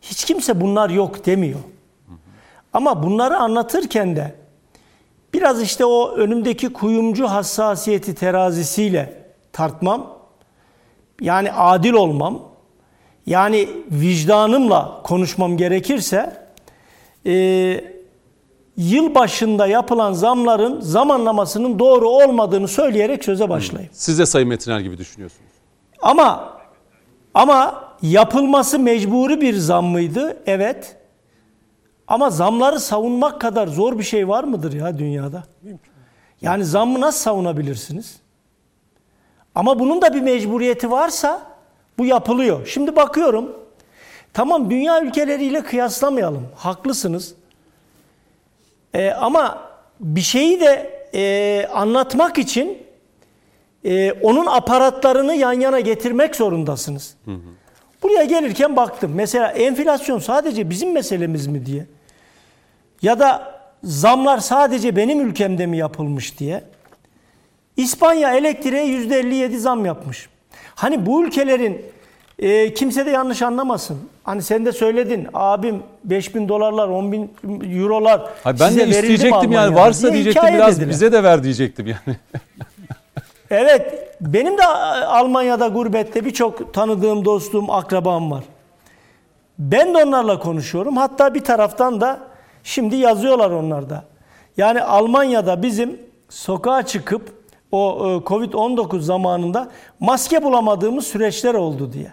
Hiç 0.02 0.24
kimse 0.24 0.60
bunlar 0.60 0.90
yok 0.90 1.26
demiyor. 1.26 1.60
Ama 2.74 3.02
bunları 3.02 3.36
anlatırken 3.36 4.16
de 4.16 4.34
biraz 5.34 5.62
işte 5.62 5.84
o 5.84 6.10
önümdeki 6.10 6.72
kuyumcu 6.72 7.26
hassasiyeti 7.26 8.14
terazisiyle 8.14 9.22
tartmam, 9.52 10.06
yani 11.20 11.52
adil 11.52 11.92
olmam, 11.92 12.42
yani 13.26 13.68
vicdanımla 13.90 15.00
konuşmam 15.04 15.56
gerekirse 15.56 16.46
e, 17.26 17.34
yıl 18.76 19.14
başında 19.14 19.66
yapılan 19.66 20.12
zamların 20.12 20.80
zamanlamasının 20.80 21.78
doğru 21.78 22.08
olmadığını 22.08 22.68
söyleyerek 22.68 23.24
söze 23.24 23.48
başlayayım. 23.48 23.90
siz 23.94 24.18
de 24.18 24.26
Sayın 24.26 24.48
Metiner 24.48 24.80
gibi 24.80 24.98
düşünüyorsunuz. 24.98 25.50
Ama 26.02 26.58
ama 27.34 27.84
yapılması 28.02 28.78
mecburi 28.78 29.40
bir 29.40 29.54
zam 29.54 29.84
mıydı? 29.84 30.36
Evet. 30.46 30.96
Ama 32.08 32.30
zamları 32.30 32.80
savunmak 32.80 33.40
kadar 33.40 33.66
zor 33.66 33.98
bir 33.98 34.04
şey 34.04 34.28
var 34.28 34.44
mıdır 34.44 34.72
ya 34.72 34.98
dünyada? 34.98 35.44
Yani 36.42 36.64
zammı 36.64 37.00
nasıl 37.00 37.18
savunabilirsiniz? 37.20 38.16
Ama 39.54 39.78
bunun 39.78 40.02
da 40.02 40.14
bir 40.14 40.20
mecburiyeti 40.20 40.90
varsa 40.90 41.42
bu 41.98 42.04
yapılıyor. 42.04 42.66
Şimdi 42.66 42.96
bakıyorum. 42.96 43.56
Tamam 44.32 44.70
dünya 44.70 45.02
ülkeleriyle 45.02 45.62
kıyaslamayalım. 45.62 46.48
Haklısınız. 46.56 47.34
Ee, 48.94 49.10
ama 49.10 49.58
bir 50.00 50.20
şeyi 50.20 50.60
de 50.60 50.90
e, 51.14 51.66
anlatmak 51.66 52.38
için 52.38 52.78
e, 53.84 54.12
onun 54.12 54.46
aparatlarını 54.46 55.34
yan 55.34 55.52
yana 55.52 55.80
getirmek 55.80 56.36
zorundasınız. 56.36 57.16
Buraya 58.02 58.24
gelirken 58.24 58.76
baktım. 58.76 59.12
Mesela 59.14 59.48
enflasyon 59.48 60.18
sadece 60.18 60.70
bizim 60.70 60.92
meselemiz 60.92 61.46
mi 61.46 61.66
diye. 61.66 61.86
Ya 63.04 63.18
da 63.18 63.54
zamlar 63.82 64.38
sadece 64.38 64.96
benim 64.96 65.28
ülkemde 65.28 65.66
mi 65.66 65.76
yapılmış 65.76 66.38
diye. 66.38 66.64
İspanya 67.76 68.34
elektriğe 68.34 68.86
%57 68.86 69.56
zam 69.56 69.84
yapmış. 69.86 70.28
Hani 70.74 71.06
bu 71.06 71.24
ülkelerin 71.24 71.82
e, 72.38 72.74
kimse 72.74 73.06
de 73.06 73.10
yanlış 73.10 73.42
anlamasın. 73.42 73.98
Hani 74.24 74.42
sen 74.42 74.66
de 74.66 74.72
söyledin 74.72 75.28
abim 75.34 75.82
5000 76.04 76.48
dolarlar 76.48 76.88
10 76.88 77.12
bin 77.12 77.30
eurolar 77.78 78.22
Hayır, 78.44 78.60
ben 78.60 78.68
size 78.68 78.80
de 78.80 78.90
isteyecektim 78.90 79.52
yani 79.52 79.66
Almanya'da 79.66 79.86
varsa 79.86 80.02
diye 80.02 80.24
diyecektim 80.24 80.54
biraz 80.54 80.76
dediler. 80.76 80.90
bize 80.90 81.12
de 81.12 81.22
ver 81.22 81.42
diyecektim 81.42 81.86
yani. 81.86 82.16
Evet, 83.50 84.08
benim 84.20 84.58
de 84.58 84.66
Almanya'da 85.06 85.68
gurbette 85.68 86.24
birçok 86.24 86.74
tanıdığım, 86.74 87.24
dostum, 87.24 87.70
akrabam 87.70 88.30
var. 88.30 88.44
Ben 89.58 89.94
de 89.94 90.04
onlarla 90.04 90.38
konuşuyorum. 90.38 90.96
Hatta 90.96 91.34
bir 91.34 91.44
taraftan 91.44 92.00
da 92.00 92.33
şimdi 92.64 92.96
yazıyorlar 92.96 93.50
onlar 93.50 93.90
da. 93.90 94.04
Yani 94.56 94.82
Almanya'da 94.82 95.62
bizim 95.62 96.00
sokağa 96.28 96.86
çıkıp 96.86 97.44
o 97.72 97.98
e, 97.98 98.28
Covid-19 98.28 99.00
zamanında 99.00 99.70
maske 100.00 100.42
bulamadığımız 100.42 101.06
süreçler 101.06 101.54
oldu 101.54 101.92
diye. 101.92 102.12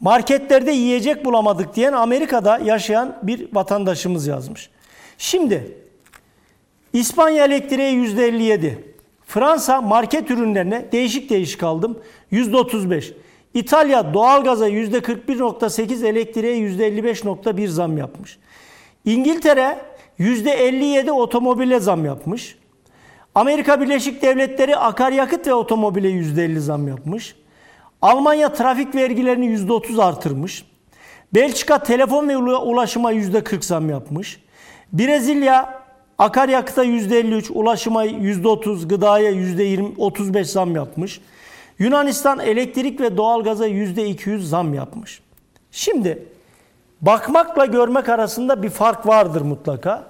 Marketlerde 0.00 0.70
yiyecek 0.70 1.24
bulamadık 1.24 1.76
diyen 1.76 1.92
Amerika'da 1.92 2.58
yaşayan 2.58 3.18
bir 3.22 3.54
vatandaşımız 3.54 4.26
yazmış. 4.26 4.70
Şimdi 5.18 5.76
İspanya 6.92 7.44
elektriğe 7.44 7.92
%57. 7.92 8.74
Fransa 9.26 9.80
market 9.80 10.30
ürünlerine 10.30 10.92
değişik 10.92 11.30
değişik 11.30 11.62
aldım. 11.62 11.98
%35. 12.32 13.12
İtalya 13.54 14.14
doğalgaza 14.14 14.68
%41.8 14.68 16.06
elektriğe 16.06 16.56
%55.1 16.56 17.66
zam 17.66 17.98
yapmış. 17.98 18.38
İngiltere 19.06 19.78
%57 20.18 21.10
otomobile 21.10 21.80
zam 21.80 22.04
yapmış. 22.04 22.58
Amerika 23.34 23.80
Birleşik 23.80 24.22
Devletleri 24.22 24.76
akaryakıt 24.76 25.46
ve 25.46 25.54
otomobile 25.54 26.08
%50 26.08 26.58
zam 26.58 26.88
yapmış. 26.88 27.34
Almanya 28.02 28.52
trafik 28.52 28.94
vergilerini 28.94 29.46
%30 29.46 30.02
artırmış. 30.02 30.64
Belçika 31.34 31.78
telefon 31.82 32.28
ve 32.28 32.32
ula- 32.32 32.62
ulaşıma 32.64 33.12
%40 33.12 33.64
zam 33.64 33.90
yapmış. 33.90 34.40
Brezilya 34.92 35.82
akaryakıta 36.18 36.84
%53, 36.84 37.50
ulaşıma 37.50 38.04
%30, 38.04 38.88
gıdaya 38.88 39.30
%20, 39.30 39.94
35 39.96 40.50
zam 40.50 40.76
yapmış. 40.76 41.20
Yunanistan 41.78 42.40
elektrik 42.40 43.00
ve 43.00 43.16
doğalgaza 43.16 43.66
%200 43.66 44.38
zam 44.48 44.74
yapmış. 44.74 45.20
Şimdi 45.70 46.26
bakmakla 47.00 47.66
görmek 47.66 48.08
arasında 48.08 48.62
bir 48.62 48.70
fark 48.70 49.06
vardır 49.06 49.40
mutlaka. 49.40 50.04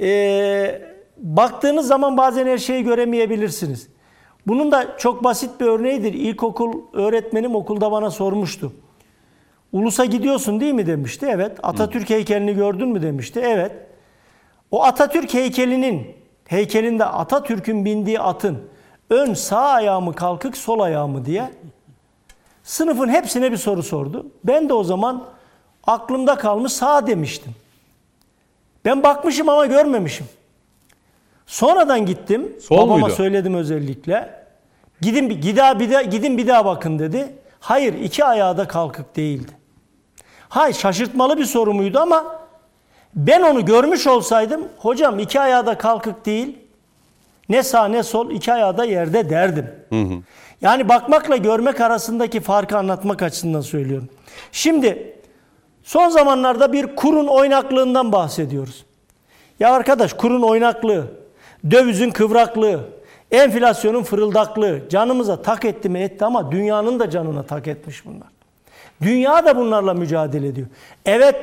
Ee, 0.00 0.82
baktığınız 1.16 1.86
zaman 1.86 2.16
bazen 2.16 2.46
her 2.46 2.58
şeyi 2.58 2.84
göremeyebilirsiniz. 2.84 3.88
Bunun 4.46 4.72
da 4.72 4.96
çok 4.98 5.24
basit 5.24 5.60
bir 5.60 5.66
örneğidir. 5.66 6.14
İlkokul 6.14 6.72
öğretmenim 6.92 7.54
okulda 7.54 7.92
bana 7.92 8.10
sormuştu. 8.10 8.72
Ulus'a 9.72 10.04
gidiyorsun 10.04 10.60
değil 10.60 10.74
mi 10.74 10.86
demişti. 10.86 11.26
Evet. 11.30 11.58
Atatürk 11.62 12.10
heykelini 12.10 12.54
gördün 12.54 12.88
mü 12.88 13.02
demişti. 13.02 13.40
Evet. 13.44 13.72
O 14.70 14.84
Atatürk 14.84 15.34
heykelinin 15.34 16.06
heykelinde 16.48 17.04
Atatürk'ün 17.04 17.84
bindiği 17.84 18.20
atın 18.20 18.58
ön 19.10 19.34
sağ 19.34 19.62
ayağı 19.62 20.00
mı 20.00 20.14
kalkık 20.14 20.56
sol 20.56 20.80
ayağı 20.80 21.08
mı 21.08 21.24
diye 21.24 21.50
sınıfın 22.62 23.08
hepsine 23.08 23.52
bir 23.52 23.56
soru 23.56 23.82
sordu. 23.82 24.26
Ben 24.44 24.68
de 24.68 24.72
o 24.72 24.84
zaman 24.84 25.24
aklımda 25.88 26.38
kalmış 26.38 26.72
sağ 26.72 27.06
demiştim. 27.06 27.52
Ben 28.84 29.02
bakmışım 29.02 29.48
ama 29.48 29.66
görmemişim. 29.66 30.26
Sonradan 31.46 32.06
gittim. 32.06 32.56
Sol 32.62 32.76
babama 32.76 32.98
muydu? 32.98 33.14
söyledim 33.14 33.54
özellikle. 33.54 34.44
Gidin 35.00 35.30
bir, 35.30 35.42
gida, 35.42 35.80
bir 35.80 35.90
daha, 35.90 36.02
gidin 36.02 36.38
bir 36.38 36.46
daha 36.46 36.64
bakın 36.64 36.98
dedi. 36.98 37.28
Hayır 37.60 37.94
iki 37.94 38.24
ayağı 38.24 38.58
da 38.58 38.68
kalkık 38.68 39.16
değildi. 39.16 39.52
Hayır 40.48 40.74
şaşırtmalı 40.74 41.38
bir 41.38 41.44
soru 41.44 41.74
muydu 41.74 41.98
ama 41.98 42.38
Ben 43.14 43.42
onu 43.42 43.64
görmüş 43.64 44.06
olsaydım 44.06 44.68
hocam 44.78 45.18
iki 45.18 45.40
ayağı 45.40 45.66
da 45.66 45.78
kalkık 45.78 46.26
değil. 46.26 46.58
Ne 47.48 47.62
sağ 47.62 47.88
ne 47.88 48.02
sol 48.02 48.30
iki 48.30 48.52
ayağı 48.52 48.78
da 48.78 48.84
yerde 48.84 49.30
derdim. 49.30 49.70
Yani 50.60 50.88
bakmakla 50.88 51.36
görmek 51.36 51.80
arasındaki 51.80 52.40
farkı 52.40 52.78
anlatmak 52.78 53.22
açısından 53.22 53.60
söylüyorum. 53.60 54.08
Şimdi 54.52 55.17
son 55.88 56.08
zamanlarda 56.08 56.72
bir 56.72 56.96
kurun 56.96 57.26
oynaklığından 57.26 58.12
bahsediyoruz. 58.12 58.84
Ya 59.60 59.72
arkadaş 59.72 60.12
kurun 60.12 60.42
oynaklığı, 60.42 61.06
dövizin 61.70 62.10
kıvraklığı, 62.10 62.80
enflasyonun 63.30 64.02
fırıldaklığı 64.02 64.88
canımıza 64.88 65.42
tak 65.42 65.64
etti 65.64 65.88
mi 65.88 65.98
etti 65.98 66.24
ama 66.24 66.52
dünyanın 66.52 67.00
da 67.00 67.10
canına 67.10 67.42
tak 67.42 67.68
etmiş 67.68 68.06
bunlar. 68.06 68.28
Dünya 69.02 69.46
da 69.46 69.56
bunlarla 69.56 69.94
mücadele 69.94 70.46
ediyor. 70.46 70.66
Evet 71.06 71.36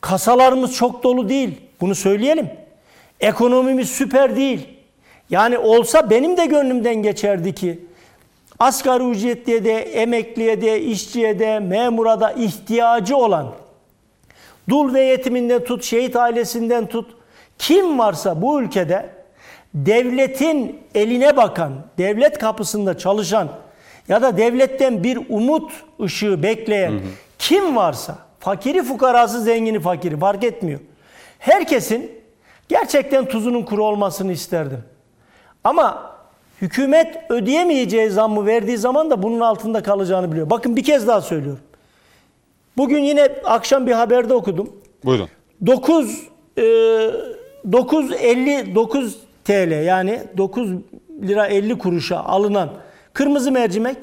kasalarımız 0.00 0.74
çok 0.74 1.02
dolu 1.02 1.28
değil. 1.28 1.60
Bunu 1.80 1.94
söyleyelim. 1.94 2.50
Ekonomimiz 3.20 3.90
süper 3.90 4.36
değil. 4.36 4.68
Yani 5.30 5.58
olsa 5.58 6.10
benim 6.10 6.36
de 6.36 6.46
gönlümden 6.46 6.94
geçerdi 6.94 7.54
ki 7.54 7.85
asgari 8.58 9.10
ücretliye 9.10 9.64
de, 9.64 9.72
emekliye 9.72 10.60
de, 10.60 10.82
işçiye 10.82 11.38
de, 11.38 11.58
memura 11.58 12.20
da 12.20 12.32
ihtiyacı 12.32 13.16
olan 13.16 13.52
dul 14.68 14.94
ve 14.94 15.00
yetiminden 15.02 15.64
tut, 15.64 15.84
şehit 15.84 16.16
ailesinden 16.16 16.86
tut, 16.86 17.10
kim 17.58 17.98
varsa 17.98 18.42
bu 18.42 18.60
ülkede 18.62 19.10
devletin 19.74 20.80
eline 20.94 21.36
bakan, 21.36 21.72
devlet 21.98 22.38
kapısında 22.38 22.98
çalışan 22.98 23.48
ya 24.08 24.22
da 24.22 24.36
devletten 24.36 25.04
bir 25.04 25.20
umut 25.28 25.72
ışığı 26.00 26.42
bekleyen 26.42 27.00
kim 27.38 27.76
varsa, 27.76 28.18
fakiri 28.40 28.82
fukarası, 28.82 29.40
zengini 29.40 29.80
fakiri 29.80 30.18
fark 30.18 30.44
etmiyor. 30.44 30.80
Herkesin 31.38 32.12
gerçekten 32.68 33.24
tuzunun 33.24 33.62
kuru 33.62 33.84
olmasını 33.84 34.32
isterdim. 34.32 34.82
Ama 35.64 36.15
hükümet 36.60 37.30
ödeyemeyeceği 37.30 38.10
zammı 38.10 38.46
verdiği 38.46 38.78
zaman 38.78 39.10
da 39.10 39.22
bunun 39.22 39.40
altında 39.40 39.82
kalacağını 39.82 40.32
biliyor. 40.32 40.50
Bakın 40.50 40.76
bir 40.76 40.84
kez 40.84 41.06
daha 41.06 41.20
söylüyorum. 41.20 41.62
Bugün 42.76 43.02
yine 43.02 43.28
akşam 43.44 43.86
bir 43.86 43.92
haberde 43.92 44.34
okudum. 44.34 44.72
Buyurun. 45.04 45.28
9 45.66 46.28
e, 46.58 46.62
959 47.72 49.18
TL 49.44 49.84
yani 49.84 50.22
9 50.36 50.70
lira 51.22 51.46
50 51.46 51.78
kuruşa 51.78 52.18
alınan 52.20 52.70
kırmızı 53.12 53.52
mercimek 53.52 53.96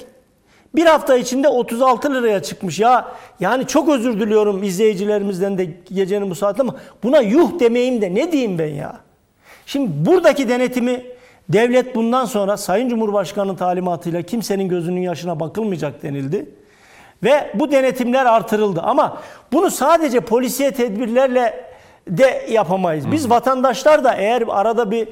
bir 0.74 0.86
hafta 0.86 1.16
içinde 1.16 1.48
36 1.48 2.14
liraya 2.14 2.42
çıkmış 2.42 2.80
ya. 2.80 3.08
Yani 3.40 3.66
çok 3.66 3.88
özür 3.88 4.20
diliyorum 4.20 4.62
izleyicilerimizden 4.62 5.58
de 5.58 5.68
gecenin 5.92 6.30
bu 6.30 6.34
saatte 6.34 6.62
ama 6.62 6.76
buna 7.02 7.20
yuh 7.20 7.60
demeyeyim 7.60 8.02
de 8.02 8.14
ne 8.14 8.32
diyeyim 8.32 8.58
ben 8.58 8.74
ya. 8.74 9.00
Şimdi 9.66 9.90
buradaki 10.06 10.48
denetimi 10.48 11.02
devlet 11.48 11.94
bundan 11.94 12.24
sonra 12.24 12.56
Sayın 12.56 12.88
Cumhurbaşkanı 12.88 13.56
talimatıyla 13.56 14.22
kimsenin 14.22 14.68
gözünün 14.68 15.00
yaşına 15.00 15.40
bakılmayacak 15.40 16.02
denildi. 16.02 16.46
Ve 17.22 17.50
bu 17.54 17.70
denetimler 17.70 18.26
artırıldı. 18.26 18.80
Ama 18.80 19.22
bunu 19.52 19.70
sadece 19.70 20.20
polisiye 20.20 20.70
tedbirlerle 20.70 21.64
de 22.08 22.46
yapamayız. 22.50 23.12
Biz 23.12 23.30
vatandaşlar 23.30 24.04
da 24.04 24.14
eğer 24.14 24.42
arada 24.48 24.90
bir 24.90 25.08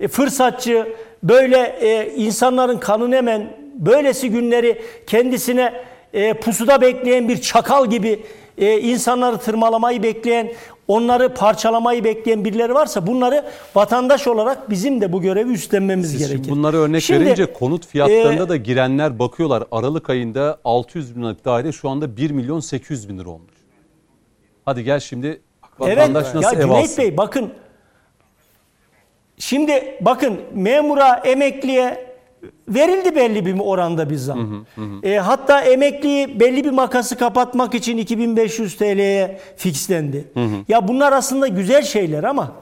e, 0.00 0.08
fırsatçı 0.08 0.92
böyle 1.22 1.58
e, 1.80 2.14
insanların 2.16 2.78
kanını 2.78 3.16
hemen 3.16 3.56
böylesi 3.74 4.30
günleri 4.30 4.82
kendisine 5.06 5.72
e, 6.12 6.34
pusuda 6.34 6.80
bekleyen 6.80 7.28
bir 7.28 7.40
çakal 7.40 7.86
gibi 7.86 8.22
e, 8.62 8.80
insanları 8.80 9.38
tırmalamayı 9.38 10.02
bekleyen, 10.02 10.52
onları 10.88 11.34
parçalamayı 11.34 12.04
bekleyen 12.04 12.44
birileri 12.44 12.74
varsa 12.74 13.06
bunları 13.06 13.44
vatandaş 13.74 14.26
olarak 14.26 14.70
bizim 14.70 15.00
de 15.00 15.12
bu 15.12 15.22
görevi 15.22 15.52
üstlenmemiz 15.52 16.10
Siz 16.10 16.18
gerekir. 16.18 16.36
şimdi 16.36 16.50
bunları 16.50 16.76
örnek 16.76 17.02
Şimdi, 17.02 17.24
verince 17.24 17.52
konut 17.52 17.86
fiyatlarında 17.86 18.44
e, 18.44 18.48
da 18.48 18.56
girenler 18.56 19.18
bakıyorlar. 19.18 19.64
Aralık 19.72 20.10
ayında 20.10 20.58
600 20.64 21.16
bin 21.16 21.22
liralık 21.22 21.44
daire 21.44 21.72
şu 21.72 21.88
anda 21.88 22.16
1 22.16 22.30
milyon 22.30 22.60
800 22.60 23.08
bin 23.08 23.18
lira 23.18 23.28
olmuş. 23.28 23.52
Hadi 24.64 24.84
gel 24.84 25.00
şimdi 25.00 25.40
Evet 25.80 25.98
vatandaş 25.98 26.34
ya 26.34 26.40
nasıl 26.40 26.56
ev 26.56 26.62
Cüneyt 26.62 26.84
alsın? 26.84 26.98
Bey 26.98 27.16
bakın 27.16 27.52
şimdi 29.38 29.98
bakın 30.00 30.40
memura 30.54 31.14
emekliye 31.24 32.11
verildi 32.74 33.16
belli 33.16 33.46
bir 33.46 33.58
oranda 33.60 34.10
bir 34.10 34.16
zam. 34.16 34.66
E, 35.02 35.16
hatta 35.16 35.60
emekliyi 35.60 36.40
belli 36.40 36.64
bir 36.64 36.70
makası 36.70 37.16
kapatmak 37.18 37.74
için 37.74 37.98
2500 37.98 38.76
TL'ye 38.76 39.40
fixlendi. 39.56 40.24
Ya 40.68 40.88
bunlar 40.88 41.12
aslında 41.12 41.48
güzel 41.48 41.82
şeyler 41.82 42.24
ama 42.24 42.52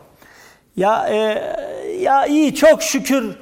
ya 0.77 1.09
e, 1.09 1.43
ya 2.01 2.27
iyi 2.27 2.55
çok 2.55 2.83
şükür 2.83 3.37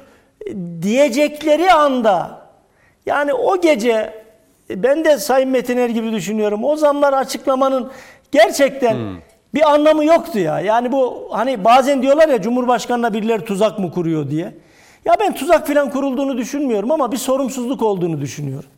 diyecekleri 0.81 1.71
anda 1.71 2.41
yani 3.05 3.33
o 3.33 3.61
gece 3.61 4.13
e, 4.69 4.83
ben 4.83 5.05
de 5.05 5.17
Sayın 5.17 5.49
Metiner 5.49 5.89
gibi 5.89 6.11
düşünüyorum. 6.11 6.63
O 6.63 6.75
zamlar 6.75 7.13
açıklamanın 7.13 7.91
gerçekten 8.31 8.97
bir 9.53 9.71
anlamı 9.73 10.05
yoktu 10.05 10.39
ya. 10.39 10.59
Yani 10.59 10.91
bu 10.91 11.27
hani 11.31 11.63
bazen 11.65 12.01
diyorlar 12.01 12.29
ya 12.29 12.41
Cumhurbaşkanına 12.41 13.13
birileri 13.13 13.45
tuzak 13.45 13.79
mı 13.79 13.91
kuruyor 13.91 14.29
diye. 14.29 14.53
Ya 15.05 15.13
ben 15.19 15.33
tuzak 15.35 15.67
falan 15.67 15.89
kurulduğunu 15.89 16.37
düşünmüyorum 16.37 16.91
ama 16.91 17.11
bir 17.11 17.17
sorumsuzluk 17.17 17.81
olduğunu 17.81 18.21
düşünüyorum. 18.21 18.69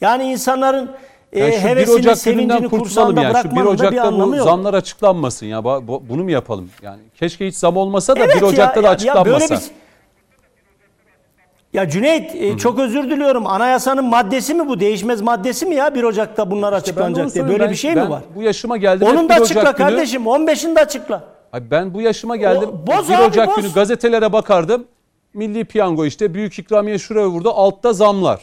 Yani 0.00 0.24
insanların 0.24 0.90
e, 1.32 1.40
Yani 1.40 1.52
1 1.52 1.58
hevesini, 1.58 1.94
Ocak 1.94 2.24
gününden 2.24 2.48
sevincini 2.56 2.68
kursağında 2.80 3.22
yani. 3.22 3.32
Şu 3.42 3.50
1 3.50 3.56
bırakmanın 3.56 3.66
da 3.78 3.82
bir 3.82 3.98
Ocak'ta 3.98 4.12
bu 4.26 4.36
yok. 4.36 4.44
zamlar 4.44 4.74
açıklanmasın 4.74 5.46
ya. 5.46 5.64
Bunu 5.64 6.24
mu 6.24 6.30
yapalım? 6.30 6.70
Yani 6.82 7.00
keşke 7.14 7.46
hiç 7.46 7.54
zam 7.56 7.76
olmasa 7.76 8.16
da 8.16 8.20
Evet 8.20 8.36
1 8.36 8.40
ya, 8.40 8.46
Ocak'ta 8.46 8.82
da 8.82 8.86
ya- 8.86 8.90
ya 8.90 8.94
açıklanmasa. 8.94 9.54
bir- 9.54 9.60
Ya 11.72 11.88
Cüneyt 11.88 12.34
e, 12.34 12.56
çok 12.58 12.78
özür 12.78 13.04
diliyorum. 13.10 13.46
Anayasanın 13.46 14.04
maddesi 14.04 14.54
mi 14.54 14.68
bu? 14.68 14.80
Değişmez 14.80 15.20
maddesi 15.20 15.66
mi 15.66 15.74
ya 15.74 15.94
1 15.94 16.02
Ocak'ta 16.02 16.50
bunlar 16.50 16.72
İşte 16.72 16.76
açıklanacak 16.82 17.34
diye. 17.34 17.48
Böyle 17.48 17.58
Ben- 17.64 17.70
bir 17.70 17.74
şey 17.74 17.96
ben 17.96 18.04
mi 18.04 18.10
var? 18.10 18.22
Bu 18.36 18.42
yaşıma 18.42 18.76
geldim. 18.76 19.08
Onun 19.10 19.28
da 19.28 19.36
1 19.36 19.40
açıkla 19.42 19.60
Ocak 19.60 19.78
günü- 19.78 19.88
kardeşim. 19.88 20.26
15'ini 20.26 20.76
de 20.76 20.80
açıkla. 20.80 21.24
Ay 21.52 21.70
ben 21.70 21.94
bu 21.94 22.00
yaşıma 22.00 22.36
geldim. 22.36 22.68
O- 22.68 22.86
boz 22.86 23.08
1 23.08 23.14
abi, 23.14 23.22
Ocak 23.22 23.48
boz. 23.48 23.56
günü 23.56 23.72
gazetelere 23.74 24.32
bakardım. 24.32 24.84
Milli 25.34 25.64
piyango 25.64 26.06
işte 26.06 26.34
büyük 26.34 26.58
ikramiye 26.58 26.98
şuraya 26.98 27.28
vurdu. 27.28 27.50
Altta 27.50 27.92
zamlar. 27.92 28.40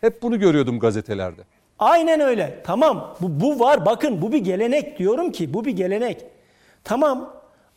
Hep 0.00 0.22
bunu 0.22 0.38
görüyordum 0.38 0.78
gazetelerde. 0.78 1.42
Aynen 1.78 2.20
öyle. 2.20 2.62
Tamam. 2.66 3.16
Bu, 3.20 3.40
bu 3.40 3.60
var. 3.60 3.86
Bakın 3.86 4.22
bu 4.22 4.32
bir 4.32 4.38
gelenek 4.38 4.98
diyorum 4.98 5.32
ki. 5.32 5.54
Bu 5.54 5.64
bir 5.64 5.72
gelenek. 5.72 6.24
Tamam. 6.84 7.30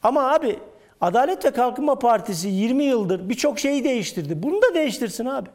Ama 0.04 0.34
abi 0.34 0.60
Adalet 1.02 1.46
ve 1.46 1.52
Kalkınma 1.52 2.00
Partisi 2.00 2.48
20 2.48 2.84
yıldır 2.84 3.30
birçok 3.30 3.60
şeyi 3.60 3.84
değiştirdi. 3.84 4.44
Bunu 4.44 4.62
da 4.62 4.74
değiştirsin 4.74 5.26
abi. 5.26 5.50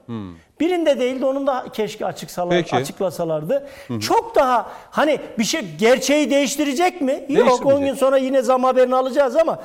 Birinde 0.61 1.00
değildi 1.00 1.24
onun 1.24 1.46
da 1.46 1.66
keşke 1.72 2.07
açıksalar, 2.07 2.50
Peki. 2.50 2.76
açıklasalardı. 2.76 3.68
Çok 4.00 4.34
daha 4.34 4.70
hani 4.90 5.18
bir 5.38 5.44
şey 5.44 5.61
gerçeği 5.78 6.30
değiştirecek 6.30 7.00
mi? 7.00 7.12
Yok 7.12 7.20
10 7.28 7.46
Değiştirmeyecek. 7.46 7.86
gün 7.88 7.94
sonra 7.94 8.16
yine 8.16 8.42
zam 8.42 8.64
haberini 8.64 8.94
alacağız 8.96 9.36
ama 9.36 9.59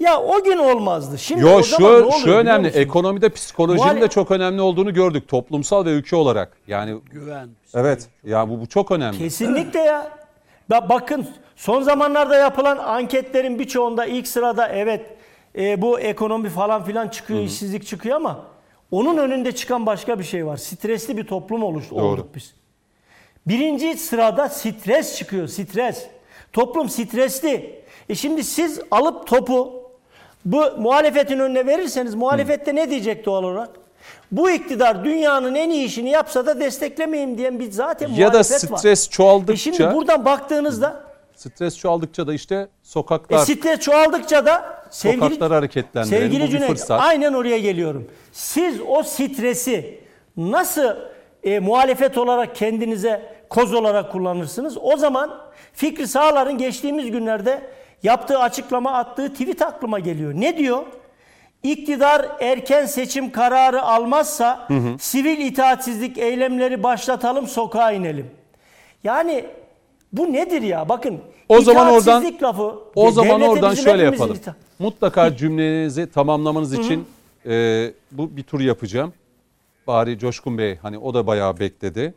ya 0.00 0.20
o 0.22 0.42
gün 0.44 0.58
olmazdı. 0.58 1.18
Şimdi 1.18 1.46
o 1.46 1.48
Yo 1.48 1.62
zaman 1.62 1.92
ne 1.92 1.96
şu, 1.96 2.02
oluyor 2.02 2.12
şu 2.12 2.22
biliyor 2.24 2.38
önemli. 2.38 2.68
Ekonomide 2.68 3.28
psikolojinin 3.28 3.86
Muhale- 3.88 4.00
de 4.00 4.08
çok 4.08 4.30
önemli 4.30 4.60
olduğunu 4.60 4.94
gördük. 4.94 5.28
Toplumsal 5.28 5.84
ve 5.86 5.90
ülke 5.90 6.16
olarak. 6.16 6.56
Yani 6.66 7.00
Güven. 7.10 7.48
evet. 7.74 8.08
Ya 8.24 8.48
bu, 8.48 8.60
bu 8.60 8.66
çok 8.66 8.90
önemli. 8.90 9.18
Kesinlikle 9.18 9.78
ya. 9.80 10.10
Ba- 10.70 10.88
Bakın 10.88 11.26
son 11.56 11.82
zamanlarda 11.82 12.36
yapılan 12.36 12.78
anketlerin 12.78 13.58
birçoğunda 13.58 14.06
ilk 14.06 14.28
sırada 14.28 14.68
evet 14.68 15.06
e, 15.58 15.82
bu 15.82 16.00
ekonomi 16.00 16.48
falan 16.48 16.84
filan 16.84 17.08
çıkıyor, 17.08 17.40
işsizlik 17.40 17.86
çıkıyor 17.86 18.16
ama 18.16 18.40
onun 18.90 19.16
önünde 19.18 19.52
çıkan 19.52 19.86
başka 19.86 20.18
bir 20.18 20.24
şey 20.24 20.46
var. 20.46 20.56
Stresli 20.56 21.16
bir 21.16 21.26
toplum 21.26 21.62
oluş, 21.62 21.90
Doğru. 21.90 22.00
olduk 22.02 22.34
biz. 22.34 22.54
Birinci 23.46 23.94
sırada 23.98 24.48
stres 24.48 25.16
çıkıyor, 25.16 25.48
stres. 25.48 26.06
Toplum 26.52 26.88
stresli. 26.88 27.84
E 28.08 28.14
şimdi 28.14 28.44
siz 28.44 28.80
alıp 28.90 29.26
topu 29.26 29.83
bu 30.44 30.62
muhalefetin 30.78 31.38
önüne 31.38 31.66
verirseniz 31.66 32.14
muhalefette 32.14 32.74
ne 32.74 32.90
diyecek 32.90 33.26
doğal 33.26 33.44
olarak? 33.44 33.70
Bu 34.32 34.50
iktidar 34.50 35.04
dünyanın 35.04 35.54
en 35.54 35.70
iyi 35.70 35.86
işini 35.86 36.10
yapsa 36.10 36.46
da 36.46 36.60
desteklemeyeyim 36.60 37.38
diyen 37.38 37.58
bir 37.58 37.70
zaten 37.72 38.08
Ya 38.08 38.32
da 38.32 38.38
muhalefet 38.38 38.70
var. 38.72 38.78
stres 38.78 39.06
E 39.08 39.10
çoğaldıkça 39.10 39.56
şimdi 39.72 39.94
buradan 39.94 40.24
baktığınızda 40.24 41.04
stres 41.36 41.78
çoğaldıkça 41.78 42.26
da 42.26 42.34
işte 42.34 42.54
e, 42.54 42.66
sokaklar 42.82 43.38
stres 43.38 43.80
çoğaldıkça 43.80 44.46
da 44.46 44.64
sevgili 44.90 45.20
sokaklar 45.22 45.52
hareketlendirelim. 45.52 46.22
sevgili 46.22 46.42
bu 46.42 46.46
bir 46.46 46.50
Cüneyt 46.50 46.70
fırsat. 46.70 47.00
aynen 47.02 47.32
oraya 47.32 47.58
geliyorum. 47.58 48.10
Siz 48.32 48.80
o 48.88 49.02
stresi 49.02 50.00
nasıl 50.36 50.96
e, 51.42 51.58
muhalefet 51.58 52.18
olarak 52.18 52.56
kendinize 52.56 53.22
koz 53.48 53.74
olarak 53.74 54.12
kullanırsınız? 54.12 54.76
O 54.82 54.96
zaman 54.96 55.34
Fikri 55.72 56.08
Sağlar'ın 56.08 56.58
geçtiğimiz 56.58 57.10
günlerde 57.10 57.60
yaptığı 58.04 58.38
açıklama 58.38 58.92
attığı 58.92 59.32
tweet 59.32 59.62
aklıma 59.62 59.98
geliyor. 59.98 60.32
Ne 60.34 60.56
diyor? 60.58 60.82
İktidar 61.62 62.26
erken 62.40 62.86
seçim 62.86 63.30
kararı 63.32 63.82
almazsa 63.82 64.68
sivil 65.00 65.38
itaatsizlik 65.38 66.18
eylemleri 66.18 66.82
başlatalım 66.82 67.46
sokağa 67.46 67.92
inelim. 67.92 68.30
Yani 69.04 69.44
Bu 70.12 70.32
nedir 70.32 70.62
ya? 70.62 70.88
Bakın. 70.88 71.20
O 71.48 71.60
zaman 71.60 71.92
oradan 71.92 72.24
lafı. 72.42 72.78
o 72.94 73.10
zaman 73.10 73.40
oradan 73.40 73.74
şöyle 73.74 74.02
yapalım. 74.02 74.38
Mutlaka 74.78 75.36
cümlenizi 75.36 76.10
tamamlamanız 76.10 76.72
için 76.72 77.06
e, 77.46 77.90
bu 78.12 78.36
bir 78.36 78.42
tur 78.42 78.60
yapacağım. 78.60 79.12
Bari 79.86 80.18
Coşkun 80.18 80.58
Bey 80.58 80.76
hani 80.82 80.98
o 80.98 81.14
da 81.14 81.26
bayağı 81.26 81.58
bekledi. 81.60 82.14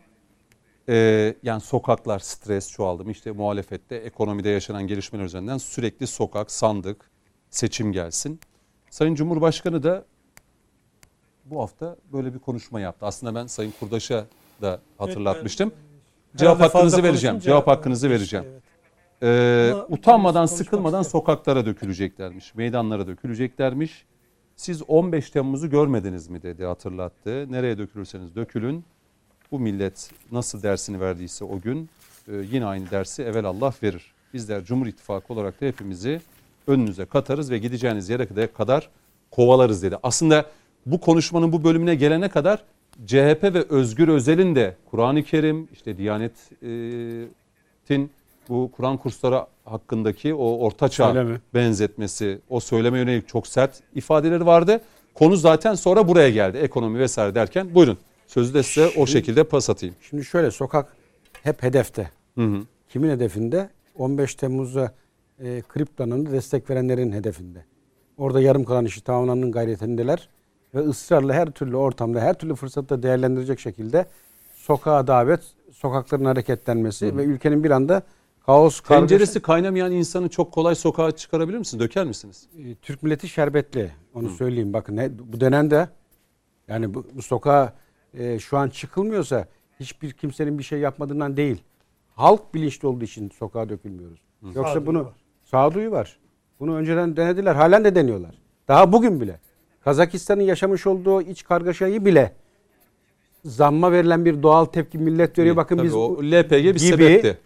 E, 0.89 1.35
yani 1.43 1.61
sokaklar 1.61 2.19
stres 2.19 2.71
çoğaldı. 2.71 3.11
İşte 3.11 3.31
muhalefette 3.31 3.95
ekonomide 3.95 4.49
yaşanan 4.49 4.87
gelişmeler 4.87 5.23
üzerinden 5.23 5.57
sürekli 5.57 6.07
sokak, 6.07 6.51
sandık, 6.51 7.09
seçim 7.49 7.91
gelsin. 7.91 8.39
Sayın 8.89 9.15
Cumhurbaşkanı 9.15 9.83
da 9.83 10.05
bu 11.45 11.61
hafta 11.61 11.95
böyle 12.13 12.33
bir 12.33 12.39
konuşma 12.39 12.79
yaptı. 12.79 13.05
Aslında 13.05 13.35
ben 13.35 13.47
Sayın 13.47 13.73
Kurdaş'a 13.79 14.25
da 14.61 14.79
hatırlatmıştım. 14.97 15.71
Cevap 16.35 16.59
hakkınızı 16.59 17.03
vereceğim. 17.03 17.39
Cevap 17.39 17.67
hakkınızı 17.67 18.09
vereceğim. 18.09 18.45
Evet. 18.51 18.63
Ee, 19.21 19.71
Ama 19.73 19.85
utanmadan, 19.89 20.45
sıkılmadan 20.45 21.01
sokaklara 21.01 21.65
döküleceklermiş, 21.65 22.55
meydanlara 22.55 23.07
döküleceklermiş. 23.07 24.05
Siz 24.55 24.81
15 24.87 25.29
Temmuz'u 25.29 25.69
görmediniz 25.69 26.27
mi 26.27 26.41
dedi 26.41 26.65
hatırlattı. 26.65 27.51
Nereye 27.51 27.77
dökülürseniz 27.77 28.35
dökülün. 28.35 28.85
Bu 29.51 29.59
millet 29.59 30.11
nasıl 30.31 30.63
dersini 30.63 30.99
verdiyse 30.99 31.45
o 31.45 31.61
gün 31.61 31.89
e, 32.27 32.35
yine 32.51 32.65
aynı 32.65 32.91
dersi 32.91 33.23
evvel 33.23 33.45
Allah 33.45 33.73
verir. 33.83 34.11
Bizler 34.33 34.65
Cumhur 34.65 34.87
İttifakı 34.87 35.33
olarak 35.33 35.61
da 35.61 35.65
hepimizi 35.65 36.21
önünüze 36.67 37.05
katarız 37.05 37.51
ve 37.51 37.57
gideceğiniz 37.57 38.09
yere 38.09 38.47
kadar 38.47 38.89
kovalarız 39.31 39.83
dedi. 39.83 39.97
Aslında 40.03 40.45
bu 40.85 41.01
konuşmanın 41.01 41.51
bu 41.51 41.63
bölümüne 41.63 41.95
gelene 41.95 42.29
kadar 42.29 42.63
CHP 43.05 43.43
ve 43.43 43.63
Özgür 43.69 44.07
Özel'in 44.07 44.55
de 44.55 44.75
Kur'an-ı 44.91 45.23
Kerim, 45.23 45.67
işte 45.73 45.97
Diyanet'in 45.97 47.31
bu 48.49 48.71
Kur'an 48.77 48.97
kursları 48.97 49.45
hakkındaki 49.65 50.33
o 50.33 50.57
ortaçağ 50.57 51.05
Söyleme. 51.05 51.39
benzetmesi, 51.53 52.39
o 52.49 52.59
söyleme 52.59 52.99
yönelik 52.99 53.27
çok 53.27 53.47
sert 53.47 53.81
ifadeleri 53.95 54.45
vardı. 54.45 54.81
Konu 55.13 55.35
zaten 55.35 55.75
sonra 55.75 56.07
buraya 56.07 56.29
geldi. 56.29 56.57
Ekonomi 56.57 56.99
vesaire 56.99 57.35
derken 57.35 57.75
buyurun. 57.75 57.97
Sözü 58.37 58.53
de 58.53 58.63
size 58.63 58.91
o 58.97 59.05
şekilde 59.05 59.43
pas 59.43 59.69
atayım. 59.69 59.95
Şimdi 60.01 60.25
şöyle 60.25 60.51
sokak 60.51 60.93
hep 61.43 61.63
hedefte. 61.63 62.09
Hı 62.35 62.41
hı. 62.41 62.61
Kimin 62.89 63.09
hedefinde? 63.09 63.69
15 63.95 64.35
Temmuz'a 64.35 64.91
e, 65.39 65.61
krip 65.61 65.97
planına 65.97 66.31
destek 66.31 66.69
verenlerin 66.69 67.11
hedefinde. 67.11 67.65
Orada 68.17 68.41
yarım 68.41 68.63
kalan 68.63 68.85
işi 68.85 69.03
tamamlanmanın 69.03 69.51
gayretindeler 69.51 70.29
ve 70.75 70.79
ısrarla 70.79 71.33
her 71.33 71.51
türlü 71.51 71.75
ortamda, 71.75 72.21
her 72.21 72.33
türlü 72.33 72.55
fırsatta 72.55 73.03
değerlendirecek 73.03 73.59
şekilde 73.59 74.05
sokağa 74.55 75.07
davet, 75.07 75.41
sokakların 75.73 76.25
hareketlenmesi 76.25 77.17
ve 77.17 77.23
ülkenin 77.23 77.63
bir 77.63 77.71
anda 77.71 78.01
kaos, 78.45 78.81
Tenceresi 78.81 79.41
kaynamayan 79.41 79.91
insanı 79.91 80.29
çok 80.29 80.51
kolay 80.51 80.75
sokağa 80.75 81.11
çıkarabilir 81.11 81.57
misiniz? 81.57 81.83
Döker 81.83 82.05
misiniz? 82.05 82.47
E, 82.57 82.75
Türk 82.75 83.03
milleti 83.03 83.29
şerbetli. 83.29 83.91
Onu 84.13 84.29
söyleyeyim. 84.29 84.73
Bakın 84.73 84.97
he- 84.97 85.11
bu 85.33 85.39
dönemde 85.39 85.87
yani 86.67 86.93
bu, 86.93 87.05
bu 87.13 87.21
sokağa 87.21 87.73
e, 88.13 88.39
şu 88.39 88.57
an 88.57 88.69
çıkılmıyorsa 88.69 89.47
hiçbir 89.79 90.11
kimsenin 90.11 90.59
bir 90.59 90.63
şey 90.63 90.79
yapmadığından 90.79 91.37
değil. 91.37 91.63
Halk 92.15 92.53
bilinçli 92.53 92.87
olduğu 92.87 93.03
için 93.05 93.29
sokağa 93.29 93.69
dökülmüyoruz. 93.69 94.19
Yoksa 94.41 94.63
Sağduyu 94.63 94.85
bunu 94.85 95.05
var. 95.05 95.13
sağduyu 95.43 95.91
var. 95.91 96.17
Bunu 96.59 96.75
önceden 96.75 97.17
denediler. 97.17 97.55
Halen 97.55 97.83
de 97.85 97.95
deniyorlar. 97.95 98.35
Daha 98.67 98.93
bugün 98.93 99.21
bile. 99.21 99.39
Kazakistan'ın 99.81 100.41
yaşamış 100.41 100.87
olduğu 100.87 101.21
iç 101.21 101.43
kargaşayı 101.43 102.05
bile 102.05 102.31
zamma 103.45 103.91
verilen 103.91 104.25
bir 104.25 104.43
doğal 104.43 104.65
tepki 104.65 104.97
millet 104.97 105.39
veriyor. 105.39 105.55
Bakın 105.55 105.77
Tabii 105.77 105.87
biz 105.87 105.93
o 105.95 106.17
LPG 106.23 106.51
bir 106.51 106.63
gibi- 106.63 106.79
sebepti. 106.79 107.37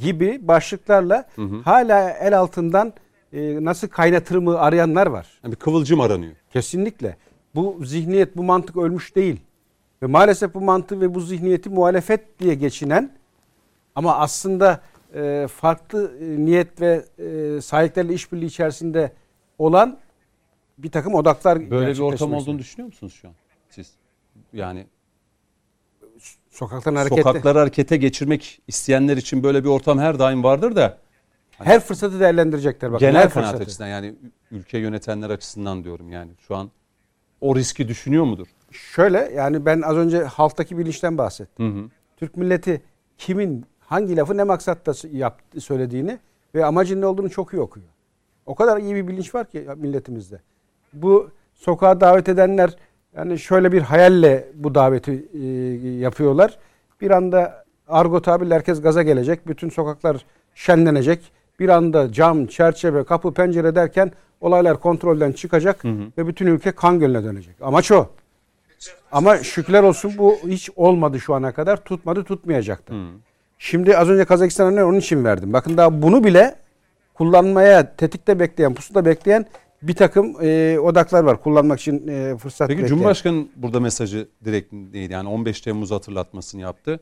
gibi 0.00 0.38
başlıklarla 0.48 1.28
hala 1.64 2.10
el 2.10 2.38
altından 2.38 2.92
e, 3.32 3.64
nasıl 3.64 3.88
kaynatırımı 3.88 4.58
arayanlar 4.58 5.06
var. 5.06 5.40
Yani 5.44 5.52
bir 5.52 5.56
kıvılcım 5.58 6.00
aranıyor. 6.00 6.32
Kesinlikle. 6.52 7.16
Bu 7.54 7.78
zihniyet, 7.84 8.36
bu 8.36 8.42
mantık 8.42 8.76
ölmüş 8.76 9.16
değil. 9.16 9.40
Ve 10.04 10.08
maalesef 10.08 10.54
bu 10.54 10.60
mantığı 10.60 11.00
ve 11.00 11.14
bu 11.14 11.20
zihniyeti 11.20 11.70
muhalefet 11.70 12.38
diye 12.38 12.54
geçinen 12.54 13.12
ama 13.94 14.16
aslında 14.16 14.80
e, 15.14 15.46
farklı 15.54 16.18
e, 16.20 16.44
niyet 16.44 16.80
ve 16.80 17.04
e, 17.18 17.60
sahiplerle 17.60 18.14
işbirliği 18.14 18.46
içerisinde 18.46 19.12
olan 19.58 19.98
bir 20.78 20.90
takım 20.90 21.14
odaklar 21.14 21.70
Böyle 21.70 21.92
bir 21.92 21.98
ortam 21.98 22.34
olduğunu 22.34 22.58
düşünüyor 22.58 22.86
musunuz 22.86 23.18
şu 23.22 23.28
an 23.28 23.34
siz? 23.70 23.92
Yani 24.52 24.86
Sokaktan 26.50 26.96
harekette. 26.96 27.22
sokakları 27.22 27.58
harekete 27.58 27.96
geçirmek 27.96 28.62
isteyenler 28.68 29.16
için 29.16 29.42
böyle 29.42 29.64
bir 29.64 29.68
ortam 29.68 29.98
her 29.98 30.18
daim 30.18 30.44
vardır 30.44 30.76
da 30.76 30.98
Her 31.50 31.80
fırsatı 31.80 32.20
değerlendirecekler. 32.20 32.92
Bakın, 32.92 33.06
genel 33.06 33.30
kanaat 33.30 33.60
açısından 33.60 33.88
yani 33.88 34.14
ülke 34.50 34.78
yönetenler 34.78 35.30
açısından 35.30 35.84
diyorum 35.84 36.12
yani 36.12 36.30
şu 36.48 36.56
an 36.56 36.70
o 37.40 37.56
riski 37.56 37.88
düşünüyor 37.88 38.24
mudur? 38.24 38.46
Şöyle 38.74 39.32
yani 39.36 39.66
ben 39.66 39.82
az 39.82 39.96
önce 39.96 40.24
halktaki 40.24 40.78
bilinçten 40.78 41.18
bahsettim. 41.18 41.76
Hı 41.76 41.80
hı. 41.80 41.84
Türk 42.16 42.36
milleti 42.36 42.82
kimin 43.18 43.66
hangi 43.80 44.16
lafı 44.16 44.36
ne 44.36 44.42
maksatta 44.42 44.92
yaptı, 45.12 45.60
söylediğini 45.60 46.18
ve 46.54 46.64
amacın 46.64 47.00
ne 47.00 47.06
olduğunu 47.06 47.30
çok 47.30 47.52
iyi 47.52 47.60
okuyor. 47.60 47.86
O 48.46 48.54
kadar 48.54 48.78
iyi 48.78 48.94
bir 48.94 49.08
bilinç 49.08 49.34
var 49.34 49.50
ki 49.50 49.66
milletimizde. 49.76 50.40
Bu 50.92 51.30
sokağa 51.54 52.00
davet 52.00 52.28
edenler 52.28 52.76
yani 53.16 53.38
şöyle 53.38 53.72
bir 53.72 53.80
hayalle 53.80 54.48
bu 54.54 54.74
daveti 54.74 55.28
e, 55.34 55.46
yapıyorlar. 55.98 56.58
Bir 57.00 57.10
anda 57.10 57.64
argo 57.88 58.22
tabirle 58.22 58.54
herkes 58.54 58.82
gaza 58.82 59.02
gelecek. 59.02 59.48
Bütün 59.48 59.68
sokaklar 59.68 60.24
şenlenecek. 60.54 61.32
Bir 61.60 61.68
anda 61.68 62.12
cam, 62.12 62.46
çerçeve, 62.46 63.04
kapı, 63.04 63.34
pencere 63.34 63.74
derken 63.74 64.12
olaylar 64.40 64.80
kontrolden 64.80 65.32
çıkacak 65.32 65.84
ve 66.18 66.26
bütün 66.26 66.46
ülke 66.46 66.72
kan 66.72 67.00
gölüne 67.00 67.24
dönecek. 67.24 67.56
Amaç 67.60 67.92
o. 67.92 68.08
Ama 69.12 69.38
şükürler 69.38 69.82
olsun 69.82 70.12
bu 70.18 70.36
hiç 70.46 70.70
olmadı 70.76 71.20
şu 71.20 71.34
ana 71.34 71.52
kadar. 71.52 71.84
Tutmadı, 71.84 72.24
tutmayacak 72.24 72.88
da. 72.88 72.94
Şimdi 73.58 73.96
az 73.98 74.08
önce 74.08 74.24
Kazakistan 74.24 74.72
örneği 74.72 74.84
onun 74.84 74.98
için 74.98 75.24
verdim. 75.24 75.52
Bakın 75.52 75.76
daha 75.76 76.02
bunu 76.02 76.24
bile 76.24 76.54
kullanmaya 77.14 77.96
tetikte 77.96 78.40
bekleyen, 78.40 78.74
pusuda 78.74 79.04
bekleyen 79.04 79.46
bir 79.82 79.94
takım 79.94 80.36
e, 80.42 80.78
odaklar 80.78 81.24
var. 81.24 81.42
Kullanmak 81.42 81.80
için 81.80 82.08
e, 82.08 82.36
fırsat 82.38 82.68
Peki 82.68 82.78
bekleyen. 82.78 82.88
Cumhurbaşkanı 82.88 83.46
burada 83.56 83.80
mesajı 83.80 84.28
direkt 84.44 84.72
neydi? 84.72 85.12
Yani 85.12 85.28
15 85.28 85.60
Temmuz 85.60 85.90
hatırlatmasını 85.90 86.60
yaptı. 86.60 87.00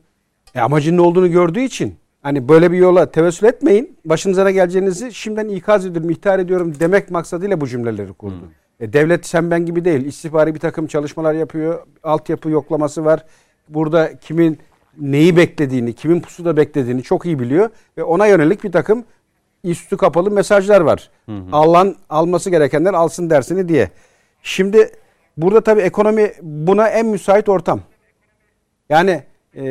E, 0.55 0.59
amacın 0.59 0.97
ne 0.97 1.01
olduğunu 1.01 1.31
gördüğü 1.31 1.61
için 1.61 1.95
hani 2.21 2.49
böyle 2.49 2.71
bir 2.71 2.77
yola 2.77 3.11
tevessül 3.11 3.47
etmeyin. 3.47 3.97
Başınıza 4.05 4.43
ne 4.43 4.51
geleceğinizi 4.51 5.13
şimdiden 5.13 5.47
ikaz 5.49 5.85
ediyorum, 5.85 6.09
ihtar 6.09 6.39
ediyorum 6.39 6.73
demek 6.79 7.11
maksadıyla 7.11 7.61
bu 7.61 7.67
cümleleri 7.67 8.13
kurdu. 8.13 8.49
E, 8.83 8.93
devlet 8.93 9.25
sen 9.25 9.51
ben 9.51 9.65
gibi 9.65 9.85
değil. 9.85 10.05
İstihbari 10.05 10.55
bir 10.55 10.59
takım 10.59 10.87
çalışmalar 10.87 11.33
yapıyor. 11.33 11.87
Altyapı 12.03 12.49
yoklaması 12.49 13.05
var. 13.05 13.25
Burada 13.69 14.17
kimin 14.19 14.59
neyi 14.97 15.37
beklediğini, 15.37 15.93
kimin 15.93 16.21
pusuda 16.21 16.57
beklediğini 16.57 17.03
çok 17.03 17.25
iyi 17.25 17.39
biliyor. 17.39 17.69
Ve 17.97 18.03
ona 18.03 18.27
yönelik 18.27 18.63
bir 18.63 18.71
takım 18.71 19.05
üstü 19.63 19.97
kapalı 19.97 20.31
mesajlar 20.31 20.81
var. 20.81 21.11
Alan 21.51 21.95
alması 22.09 22.49
gerekenler 22.49 22.93
alsın 22.93 23.29
dersini 23.29 23.69
diye. 23.69 23.89
Şimdi 24.41 24.91
burada 25.37 25.61
tabii 25.61 25.81
ekonomi 25.81 26.31
buna 26.41 26.89
en 26.89 27.05
müsait 27.05 27.49
ortam. 27.49 27.81
Yani 28.89 29.23
e, 29.55 29.63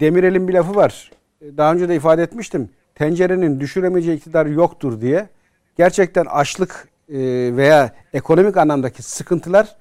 Demirel'in 0.00 0.48
bir 0.48 0.54
lafı 0.54 0.74
var. 0.74 1.10
Daha 1.42 1.72
önce 1.72 1.88
de 1.88 1.96
ifade 1.96 2.22
etmiştim. 2.22 2.70
Tencerenin 2.94 3.60
düşüremeyeceği 3.60 4.16
iktidar 4.16 4.46
yoktur 4.46 5.00
diye. 5.00 5.28
Gerçekten 5.76 6.24
açlık 6.24 6.88
veya 7.08 7.94
ekonomik 8.12 8.56
anlamdaki 8.56 9.02
sıkıntılar 9.02 9.76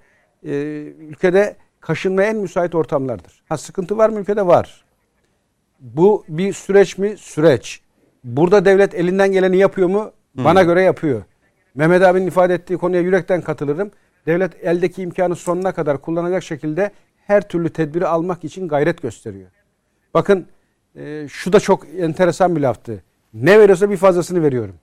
e, 0.45 0.51
ülkede 0.99 1.55
kaşınmaya 1.79 2.29
en 2.29 2.37
müsait 2.37 2.75
ortamlardır. 2.75 3.43
Ha 3.49 3.57
sıkıntı 3.57 3.97
var 3.97 4.09
mı 4.09 4.19
ülkede? 4.19 4.47
Var. 4.47 4.85
Bu 5.79 6.25
bir 6.27 6.53
süreç 6.53 6.97
mi? 6.97 7.17
Süreç. 7.17 7.81
Burada 8.23 8.65
devlet 8.65 8.95
elinden 8.95 9.31
geleni 9.31 9.57
yapıyor 9.57 9.87
mu? 9.87 10.11
Bana 10.35 10.63
göre 10.63 10.81
yapıyor. 10.81 11.23
Mehmet 11.75 12.01
abinin 12.01 12.27
ifade 12.27 12.53
ettiği 12.53 12.77
konuya 12.77 13.01
yürekten 13.01 13.41
katılırım. 13.41 13.91
Devlet 14.25 14.63
eldeki 14.63 15.01
imkanı 15.01 15.35
sonuna 15.35 15.71
kadar 15.71 16.01
kullanacak 16.01 16.43
şekilde 16.43 16.91
her 17.27 17.47
türlü 17.47 17.69
tedbiri 17.69 18.07
almak 18.07 18.43
için 18.43 18.67
gayret 18.67 19.01
gösteriyor. 19.01 19.49
Bakın 20.13 20.47
e, 20.95 21.27
şu 21.29 21.53
da 21.53 21.59
çok 21.59 21.87
enteresan 21.99 22.55
bir 22.55 22.61
laftı. 22.61 23.03
Ne 23.33 23.59
veriyorsa 23.59 23.89
bir 23.89 23.97
fazlasını 23.97 24.43
veriyorum. 24.43 24.75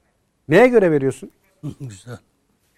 Neye 0.48 0.68
göre 0.68 0.90
veriyorsun? 0.90 1.30
Güzel. 1.80 2.18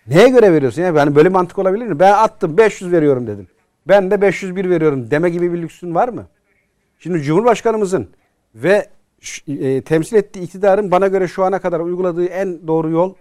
Neye 0.06 0.28
göre 0.28 0.52
veriyorsun? 0.52 0.82
Yani 0.82 0.98
yani 0.98 1.14
böyle 1.14 1.28
mantık 1.28 1.58
olabilir 1.58 1.86
mi? 1.86 1.98
Ben 1.98 2.12
attım 2.12 2.56
500 2.56 2.92
veriyorum 2.92 3.26
dedim. 3.26 3.48
Ben 3.88 4.10
de 4.10 4.20
501 4.20 4.70
veriyorum 4.70 5.10
deme 5.10 5.30
gibi 5.30 5.52
bir 5.52 5.62
lüksün 5.62 5.94
var 5.94 6.08
mı? 6.08 6.26
Şimdi 6.98 7.22
Cumhurbaşkanımızın 7.22 8.08
ve 8.54 8.88
e, 9.48 9.82
temsil 9.82 10.16
ettiği 10.16 10.40
iktidarın 10.40 10.90
bana 10.90 11.06
göre 11.06 11.28
şu 11.28 11.44
ana 11.44 11.58
kadar 11.58 11.80
uyguladığı 11.80 12.26
en 12.26 12.66
doğru 12.66 12.90
yol 12.90 13.14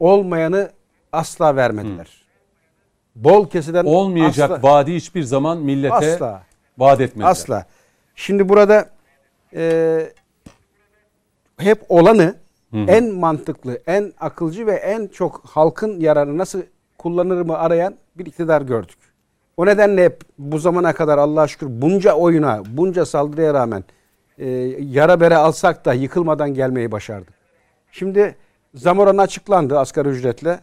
olmayanı 0.00 0.70
asla 1.12 1.56
vermediler. 1.56 2.26
Bol 3.16 3.48
kesiden 3.48 3.84
Olmayacak 3.84 4.50
asla, 4.50 4.68
vaadi 4.68 4.94
hiçbir 4.94 5.22
zaman 5.22 5.58
millete 5.58 5.94
asla. 5.94 6.42
vaat 6.78 7.00
etmediler. 7.00 7.30
Asla. 7.30 7.66
Şimdi 8.14 8.48
burada 8.48 8.90
e, 9.54 10.12
hep 11.58 11.84
olanı 11.88 12.34
en 12.88 13.14
mantıklı, 13.14 13.82
en 13.86 14.12
akılcı 14.20 14.66
ve 14.66 14.72
en 14.72 15.06
çok 15.06 15.42
halkın 15.46 16.00
yararını 16.00 16.38
nasıl 16.38 16.62
kullanır 16.98 17.42
mı 17.42 17.58
arayan 17.58 17.94
bir 18.18 18.26
iktidar 18.26 18.62
gördük. 18.62 18.98
O 19.56 19.66
nedenle 19.66 20.04
hep 20.04 20.20
bu 20.38 20.58
zamana 20.58 20.92
kadar 20.92 21.18
Allah'a 21.18 21.48
şükür 21.48 21.66
bunca 21.70 22.12
oyuna, 22.12 22.62
bunca 22.68 23.06
saldırıya 23.06 23.54
rağmen 23.54 23.84
e, 24.38 24.48
yara 24.80 25.20
bere 25.20 25.36
alsak 25.36 25.84
da 25.84 25.94
yıkılmadan 25.94 26.54
gelmeyi 26.54 26.92
başardık. 26.92 27.34
Şimdi 27.92 28.36
zam 28.74 28.98
oranı 28.98 29.20
açıklandı 29.20 29.78
asgari 29.78 30.08
ücretle. 30.08 30.60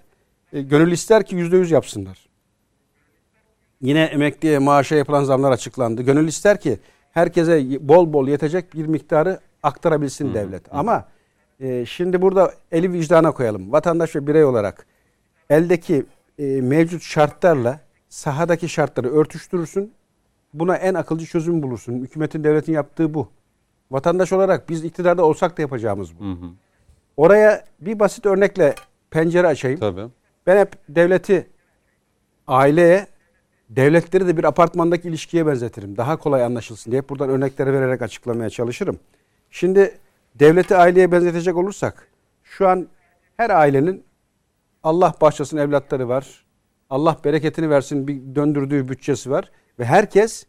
E, 0.54 0.62
gönül 0.62 0.92
ister 0.92 1.26
ki 1.26 1.36
yüzde 1.36 1.58
yüz 1.58 1.72
yapsınlar. 1.72 2.30
Yine 3.82 4.04
emekliye 4.04 4.60
maaşa 4.60 4.96
yapılan 4.96 5.24
zamlar 5.24 5.52
açıklandı. 5.52 6.02
Gönül 6.02 6.28
ister 6.28 6.60
ki 6.60 6.80
herkese 7.12 7.88
bol 7.88 8.14
bol 8.14 8.28
yetecek 8.28 8.74
bir 8.74 8.86
miktarı 8.86 9.40
aktarabilsin 9.64 10.34
devlet. 10.34 10.64
Ama 10.72 11.06
e, 11.64 11.86
şimdi 11.86 12.22
burada 12.22 12.54
eli 12.72 12.94
vicdana 12.94 13.32
koyalım. 13.32 13.72
Vatandaş 13.72 14.16
ve 14.16 14.28
birey 14.28 14.44
olarak 14.44 14.86
eldeki 15.50 16.06
e, 16.40 16.44
mevcut 16.62 17.02
şartlarla 17.02 17.80
sahadaki 18.10 18.70
şartları 18.70 19.10
örtüştürürsün. 19.14 19.94
Buna 20.54 20.76
en 20.76 20.94
akılcı 20.94 21.26
çözüm 21.26 21.64
bulursun. 21.64 22.02
Hükümetin, 22.02 22.44
devletin 22.44 22.74
yaptığı 22.74 23.14
bu. 23.14 23.28
Vatandaş 23.92 24.34
olarak 24.34 24.70
biz 24.70 24.84
iktidarda 24.84 25.26
olsak 25.26 25.58
da 25.58 25.62
yapacağımız 25.62 26.20
bu. 26.20 26.24
Oraya 27.18 27.66
bir 27.82 28.00
basit 28.00 28.26
örnekle 28.26 28.76
pencere 29.12 29.48
açayım. 29.48 29.80
Tabii. 29.80 30.06
Ben 30.48 30.58
hep 30.58 30.74
devleti 30.90 31.48
aileye, 32.48 33.08
devletleri 33.70 34.28
de 34.28 34.38
bir 34.38 34.44
apartmandaki 34.44 35.08
ilişkiye 35.10 35.48
benzetirim. 35.48 35.98
Daha 35.98 36.18
kolay 36.18 36.44
anlaşılsın 36.44 36.92
diye 36.92 37.02
hep 37.02 37.10
buradan 37.10 37.30
örnekleri 37.30 37.74
vererek 37.74 38.02
açıklamaya 38.02 38.50
çalışırım. 38.50 39.00
Şimdi 39.52 40.00
devleti 40.40 40.76
aileye 40.76 41.12
benzetecek 41.12 41.58
olursak 41.58 42.08
şu 42.44 42.68
an 42.68 42.88
her 43.38 43.50
ailenin 43.50 44.04
Allah 44.84 45.14
bahçesinin 45.22 45.62
evlatları 45.62 46.10
var. 46.10 46.46
Allah 46.90 47.18
bereketini 47.24 47.70
versin 47.70 48.08
bir 48.08 48.36
döndürdüğü 48.36 48.90
bütçesi 48.90 49.32
var. 49.32 49.52
Ve 49.80 49.86
herkes 49.86 50.46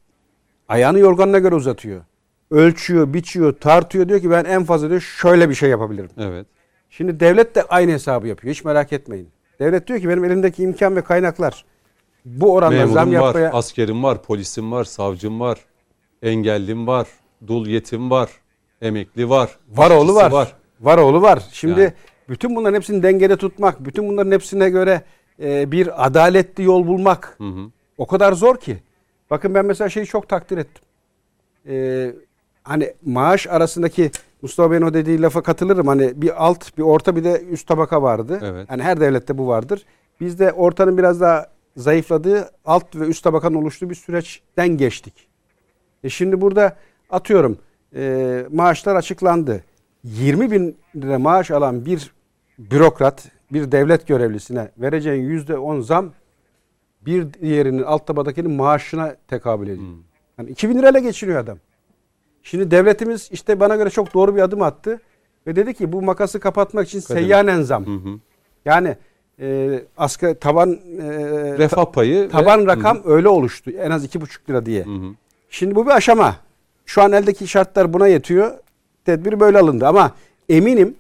ayağını 0.69 0.99
yorganına 0.99 1.39
göre 1.39 1.55
uzatıyor. 1.55 2.05
Ölçüyor, 2.51 3.15
biçiyor, 3.15 3.53
tartıyor. 3.53 4.09
Diyor 4.09 4.21
ki 4.21 4.31
ben 4.31 4.45
en 4.45 4.65
fazla 4.65 4.89
diyor 4.91 5.01
şöyle 5.01 5.49
bir 5.49 5.55
şey 5.55 5.71
yapabilirim. 5.71 6.11
Evet. 6.19 6.47
Şimdi 6.91 7.21
devlet 7.21 7.55
de 7.55 7.63
aynı 7.63 7.93
hesabı 7.93 8.29
yapıyor. 8.29 8.55
Hiç 8.55 8.65
merak 8.65 8.93
etmeyin. 8.93 9.29
Devlet 9.59 9.87
diyor 9.87 10.01
ki 10.01 10.09
benim 10.09 10.25
elimdeki 10.25 10.63
imkan 10.63 10.97
ve 10.97 11.03
kaynaklar 11.03 11.65
bu 12.25 12.55
oranda 12.55 12.87
zam 12.87 13.09
Memurum 13.09 13.21
var, 13.21 13.27
yapmaya... 13.27 13.53
askerim 13.53 14.03
var, 14.03 14.23
polisim 14.23 14.73
var, 14.73 14.85
savcım 14.85 15.41
var, 15.41 15.59
engellim 16.23 16.87
var, 16.87 17.09
dul 17.47 17.67
yetim 17.67 18.11
var, 18.11 18.31
emekli 18.83 19.29
var. 19.29 19.59
Var 19.69 19.91
oğlu 19.91 20.13
işçisi 20.13 20.33
var. 20.33 20.55
Var 20.81 20.99
oğlu 20.99 21.23
var. 21.23 21.43
Şimdi 21.53 21.81
Yani. 21.81 21.93
bütün 22.29 22.57
bunların 22.57 22.75
hepsini 22.77 23.03
dengede 23.03 23.37
tutmak, 23.37 23.85
bütün 23.85 24.09
bunların 24.09 24.33
hepsine 24.33 24.71
göre 24.71 25.03
e, 25.43 25.73
bir 25.73 26.07
adaletli 26.07 26.65
yol 26.65 26.87
bulmak 26.87 27.35
Hı 27.39 27.45
hı. 27.45 27.71
o 27.99 28.07
kadar 28.07 28.33
zor 28.33 28.57
ki. 28.57 28.79
Bakın 29.31 29.55
ben 29.55 29.67
mesela 29.67 29.89
şeyi 29.89 30.07
çok 30.07 30.29
takdir 30.29 30.59
ettim. 30.59 30.85
E, 31.69 32.13
hani 32.63 32.93
maaş 33.07 33.47
arasındaki 33.47 34.11
Mustafa 34.43 34.71
Bey'in 34.71 34.83
o 34.83 34.95
dediği 34.95 35.23
lafa 35.23 35.43
katılırım. 35.43 35.87
Hani 35.87 36.23
bir 36.23 36.45
alt, 36.45 36.79
bir 36.79 36.83
orta, 36.83 37.17
bir 37.17 37.25
de 37.25 37.43
üst 37.51 37.67
tabaka 37.69 38.03
vardı. 38.03 38.41
Evet. 38.43 38.71
Hani 38.71 38.83
her 38.83 39.01
devlette 39.01 39.39
bu 39.39 39.49
vardır. 39.49 39.85
Bizde 40.21 40.53
ortanın 40.53 40.99
biraz 40.99 41.21
daha 41.21 41.47
zayıfladığı, 41.77 42.51
alt 42.65 42.97
ve 42.97 43.07
üst 43.07 43.25
tabakanın 43.25 43.55
oluştuğu 43.55 43.91
bir 43.91 43.95
süreçten 43.95 44.69
geçtik. 44.69 45.29
E 46.05 46.09
şimdi 46.09 46.41
burada 46.41 46.77
atıyorum 47.11 47.59
e, 47.95 48.45
maaşlar 48.53 48.97
açıklandı. 48.97 49.65
20 50.05 50.51
bin 50.51 50.77
lira 50.97 51.19
maaş 51.19 51.51
alan 51.51 51.87
bir 51.87 52.13
bürokrat, 52.59 53.29
bir 53.53 53.73
devlet 53.73 54.07
görevlisine 54.07 54.71
vereceğin 54.79 55.23
yüzde 55.23 55.59
10 55.59 55.81
zam 55.81 56.13
bir 57.07 57.33
diğerinin 57.33 57.83
alt 57.83 58.07
tabakadakinin 58.07 58.51
maaşına 58.51 59.17
tekabül 59.29 59.69
ediyor. 59.69 59.89
Yani 60.39 60.51
2000 60.51 60.79
lirayla 60.79 61.01
geçiniyor 61.01 61.39
adam. 61.39 61.59
Şimdi 62.43 62.71
devletimiz 62.71 63.29
işte 63.33 63.61
bana 63.61 63.77
göre 63.77 63.91
çok 63.91 64.15
doğru 64.15 64.37
bir 64.37 64.43
adım 64.43 64.63
attı 64.63 65.01
ve 65.47 65.57
dedi 65.57 65.75
ki 65.75 65.93
bu 65.93 66.03
makası 66.03 66.41
kapatmak 66.41 66.87
için 66.89 67.01
Kademe. 67.01 67.21
seyyanen 67.21 67.63
zam. 67.63 67.87
Hı 67.87 67.91
hı. 67.91 68.19
Yani 68.65 68.97
e, 69.41 69.81
asgari 69.97 70.35
taban 70.39 70.71
e, 70.73 70.79
Refah 71.59 71.93
payı. 71.93 72.23
ve- 72.25 72.29
taban 72.29 72.67
rakam 72.67 73.01
öyle 73.05 73.29
oluştu. 73.29 73.71
En 73.71 73.91
az 73.91 74.05
iki 74.05 74.21
buçuk 74.21 74.51
lira 74.51 74.67
diye. 74.67 74.85
Hı 74.85 74.91
hı. 74.91 75.11
Şimdi 75.51 75.75
bu 75.75 75.87
bir 75.87 75.91
aşama. 75.91 76.37
Şu 76.87 77.03
an 77.03 77.13
eldeki 77.13 77.49
şartlar 77.49 77.93
buna 77.93 78.09
yetiyor. 78.09 78.59
Tedbir 79.05 79.41
böyle 79.41 79.59
alındı 79.59 79.87
ama 79.87 80.15
eminim 80.49 80.97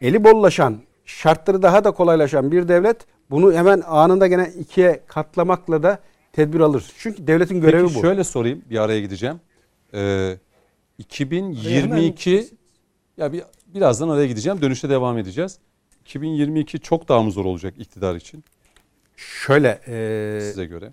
eli 0.00 0.24
bollaşan, 0.24 0.76
şartları 1.04 1.62
daha 1.62 1.84
da 1.84 1.90
kolaylaşan 1.90 2.52
bir 2.52 2.68
devlet 2.68 2.96
bunu 3.30 3.52
hemen 3.52 3.82
anında 3.86 4.26
gene 4.26 4.52
ikiye 4.58 5.00
katlamakla 5.06 5.82
da 5.82 5.98
tedbir 6.32 6.60
alır. 6.60 6.92
Çünkü 6.98 7.26
devletin 7.26 7.60
görevi 7.60 7.82
Peki 7.82 7.94
bu. 7.94 8.00
şöyle 8.00 8.24
sorayım, 8.24 8.62
bir 8.70 8.78
araya 8.78 9.00
gideceğim. 9.00 9.40
Ee, 9.94 10.36
2022 10.98 12.48
ya 13.16 13.32
bir 13.32 13.42
birazdan 13.66 14.08
araya 14.08 14.26
gideceğim. 14.26 14.62
Dönüşte 14.62 14.88
devam 14.90 15.18
edeceğiz. 15.18 15.58
2022 16.00 16.78
çok 16.80 17.08
daha 17.08 17.22
mı 17.22 17.30
zor 17.30 17.44
olacak 17.44 17.74
iktidar 17.78 18.14
için 18.14 18.44
Şöyle 19.16 19.80
e, 19.86 20.40
size 20.40 20.64
göre? 20.66 20.92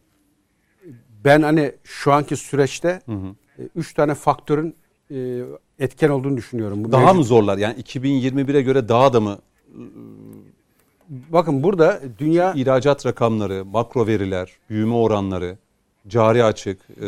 ben 1.26 1.42
hani 1.42 1.72
şu 1.84 2.14
anki 2.14 2.36
süreçte 2.36 3.02
Hı 3.06 3.12
hı. 3.12 3.36
E, 3.60 3.62
üç 3.76 3.94
tane 3.94 4.14
faktörün 4.16 4.76
e, 5.12 5.42
etken 5.80 6.10
olduğunu 6.10 6.38
düşünüyorum. 6.38 6.84
Bu 6.84 6.92
Daha 6.92 7.02
mevcut- 7.02 7.18
mı 7.18 7.24
zorlar? 7.24 7.58
Yani 7.58 7.82
2021'e 7.82 8.62
göre 8.62 8.90
daha 8.90 9.14
da 9.14 9.22
mı 9.22 9.38
Bakın 11.10 11.64
burada 11.64 12.00
dünya 12.20 12.54
ihracat 12.54 13.06
rakamları, 13.06 13.66
makro 13.66 14.08
veriler, 14.08 14.52
büyüme 14.70 14.94
oranları, 14.94 15.58
cari 16.08 16.44
açık, 16.44 16.80
e, 17.02 17.08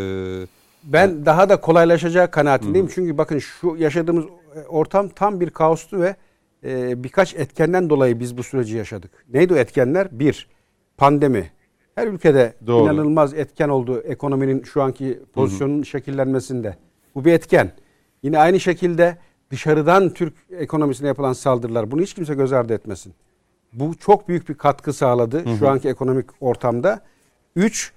Ben 0.83 1.25
daha 1.25 1.49
da 1.49 1.61
kolaylaşacağı 1.61 2.31
kanaatindeyim. 2.31 2.87
Çünkü 2.95 3.17
bakın 3.17 3.39
şu 3.39 3.75
yaşadığımız 3.79 4.25
e, 4.25 4.59
ortam 4.67 5.09
tam 5.09 5.39
bir 5.39 5.49
kaostu 5.49 6.01
ve 6.01 6.15
e, 6.63 7.03
birkaç 7.03 7.35
etkenden 7.35 7.89
dolayı 7.89 8.19
biz 8.19 8.37
bu 8.37 8.43
süreci 8.43 8.77
yaşadık. 8.77 9.11
Neydi 9.33 9.53
o 9.53 9.57
etkenler? 9.57 10.07
Bir, 10.11 10.47
pandemi. 10.97 11.51
Her 11.95 12.07
ülkede 12.07 12.53
Doğru. 12.67 12.83
inanılmaz 12.83 13.33
etken 13.33 13.69
oldu 13.69 14.01
ekonominin 14.01 14.63
şu 14.63 14.83
anki 14.83 15.19
pozisyonun 15.33 15.83
şekillenmesinde. 15.83 16.77
Bu 17.15 17.25
bir 17.25 17.33
etken. 17.33 17.71
Yine 18.23 18.39
aynı 18.39 18.59
şekilde 18.59 19.17
dışarıdan 19.51 20.09
Türk 20.09 20.33
ekonomisine 20.51 21.07
yapılan 21.07 21.33
saldırılar. 21.33 21.91
Bunu 21.91 22.01
hiç 22.01 22.13
kimse 22.13 22.33
göz 22.33 22.53
ardı 22.53 22.73
etmesin. 22.73 23.13
Bu 23.73 23.95
çok 23.95 24.27
büyük 24.29 24.49
bir 24.49 24.53
katkı 24.53 24.93
sağladı 24.93 25.43
şu 25.59 25.69
anki 25.69 25.89
ekonomik 25.89 26.25
ortamda. 26.41 27.01
Üç, 27.55 27.93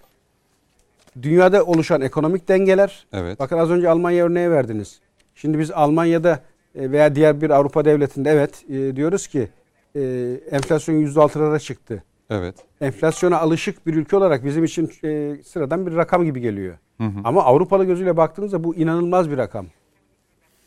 dünyada 1.22 1.64
oluşan 1.64 2.01
ekonomik 2.01 2.49
dengeler. 2.49 3.07
Evet. 3.12 3.38
Bakın 3.38 3.59
az 3.59 3.70
önce 3.70 3.88
Almanya 3.88 4.24
örneği 4.24 4.51
verdiniz. 4.51 5.01
Şimdi 5.34 5.59
biz 5.59 5.70
Almanya'da 5.70 6.40
e, 6.74 6.90
veya 6.90 7.14
diğer 7.14 7.40
bir 7.40 7.51
Avrupa 7.51 7.84
devletinde 7.84 8.30
evet 8.30 8.64
e, 8.68 8.96
diyoruz 8.96 9.26
ki 9.26 9.49
e, 9.96 10.01
enflasyon 10.51 10.94
%6'lara 10.94 11.61
çıktı. 11.61 12.03
Evet. 12.31 12.55
Enflasyona 12.81 13.39
alışık 13.39 13.87
bir 13.87 13.95
ülke 13.95 14.16
olarak 14.16 14.45
bizim 14.45 14.64
için 14.64 14.91
e, 15.05 15.37
sıradan 15.45 15.87
bir 15.87 15.97
rakam 15.97 16.24
gibi 16.24 16.41
geliyor. 16.41 16.79
Ama 17.24 17.45
Avrupalı 17.45 17.85
gözüyle 17.85 18.16
baktığınızda 18.16 18.64
bu 18.64 18.74
inanılmaz 18.74 19.31
bir 19.31 19.37
rakam. 19.37 19.66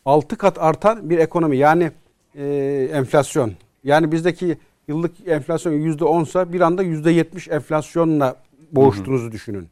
6 0.05 0.37
kat 0.37 0.57
artan 0.59 1.09
bir 1.09 1.17
ekonomi 1.17 1.57
yani 1.57 1.91
e, 2.35 2.45
enflasyon. 2.93 3.51
Yani 3.83 4.11
bizdeki 4.11 4.57
yıllık 4.87 5.27
enflasyon 5.27 5.73
%10'sa 5.73 6.53
bir 6.53 6.61
anda 6.61 6.83
%70 6.83 7.53
enflasyonla 7.55 8.35
boğuştuğunuzu 8.71 9.31
düşünün. 9.31 9.67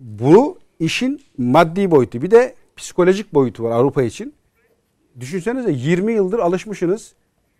Bu 0.00 0.58
işin 0.80 1.20
maddi 1.38 1.90
boyutu. 1.90 2.22
Bir 2.22 2.30
de 2.30 2.54
psikolojik 2.76 3.34
boyutu 3.34 3.62
var 3.64 3.70
Avrupa 3.70 4.02
için. 4.02 4.34
Düşünsenize 5.20 5.72
20 5.72 6.12
yıldır 6.12 6.38
alışmışsınız. 6.38 7.14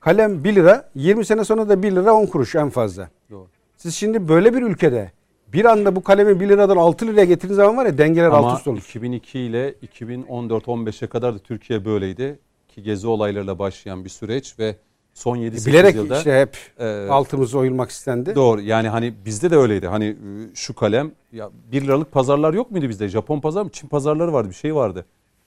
Kalem 0.06 0.44
1 0.44 0.54
lira, 0.54 0.88
20 0.94 1.24
sene 1.24 1.44
sonra 1.44 1.68
da 1.68 1.82
1 1.82 1.92
lira 1.92 2.14
10 2.14 2.26
kuruş 2.26 2.54
en 2.54 2.70
fazla. 2.70 3.10
Doğru. 3.30 3.46
Siz 3.76 3.94
şimdi 3.94 4.28
böyle 4.28 4.54
bir 4.54 4.62
ülkede 4.62 5.12
bir 5.52 5.64
anda 5.64 5.96
bu 5.96 6.02
kalemi 6.02 6.40
1 6.40 6.48
liradan 6.48 6.76
6 6.76 7.06
liraya 7.06 7.24
getirdiğiniz 7.24 7.56
zaman 7.56 7.76
var 7.76 7.86
ya 7.86 7.98
dengeler 7.98 8.26
alt 8.26 8.44
Ama 8.44 8.56
üst 8.56 8.68
olur. 8.68 8.78
2002 8.78 9.38
ile 9.38 9.74
2014-15'e 9.96 11.08
kadar 11.08 11.34
da 11.34 11.38
Türkiye 11.38 11.84
böyleydi. 11.84 12.38
Ki 12.68 12.82
gezi 12.82 13.06
olaylarıyla 13.06 13.58
başlayan 13.58 14.04
bir 14.04 14.10
süreç 14.10 14.58
ve 14.58 14.76
son 15.14 15.36
7-8 15.36 15.66
Bilerek 15.66 15.94
yılda 15.94 16.18
işte 16.18 16.40
hep 16.40 16.56
e, 16.78 17.08
altımızı 17.08 17.58
oyulmak 17.58 17.90
istendi. 17.90 18.34
Doğru 18.34 18.60
yani 18.60 18.88
hani 18.88 19.14
bizde 19.24 19.50
de 19.50 19.56
öyleydi. 19.56 19.86
Hani 19.86 20.06
e, 20.06 20.16
şu 20.54 20.74
kalem 20.74 21.12
ya 21.32 21.50
1 21.72 21.82
liralık 21.82 22.12
pazarlar 22.12 22.54
yok 22.54 22.70
muydu 22.70 22.88
bizde? 22.88 23.08
Japon 23.08 23.40
pazar 23.40 23.62
mı? 23.62 23.70
Çin 23.72 23.88
pazarları 23.88 24.32
vardı 24.32 24.48
bir 24.48 24.54
şey 24.54 24.74
vardı. 24.74 25.06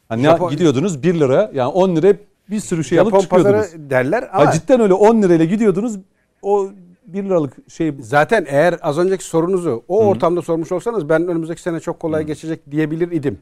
Hani 0.09 0.23
Japon- 0.23 0.49
gidiyordunuz 0.49 1.03
1 1.03 1.19
lira 1.19 1.51
yani 1.53 1.69
10 1.71 1.95
lira 1.95 2.13
bir 2.49 2.59
sürü 2.59 2.83
şey 2.83 2.97
Japon 2.97 3.11
alıp 3.11 3.21
çıkıyordunuz. 3.21 3.55
pazarı 3.61 3.89
derler 3.89 4.29
ama 4.33 4.45
Ha, 4.45 4.51
cidden 4.51 4.79
öyle 4.81 4.93
10 4.93 5.21
lirayla 5.21 5.45
gidiyordunuz 5.45 5.95
o 6.41 6.69
1 7.05 7.23
liralık 7.23 7.53
şey 7.71 7.93
zaten 7.99 8.45
eğer 8.49 8.75
az 8.81 8.97
önceki 8.99 9.23
sorunuzu 9.23 9.83
o 9.87 10.05
ortamda 10.07 10.41
sormuş 10.41 10.71
olsanız 10.71 11.09
ben 11.09 11.27
önümüzdeki 11.27 11.61
sene 11.61 11.79
çok 11.79 11.99
kolay 11.99 12.23
geçecek 12.25 12.71
diyebilir 12.71 13.11
idim. 13.11 13.37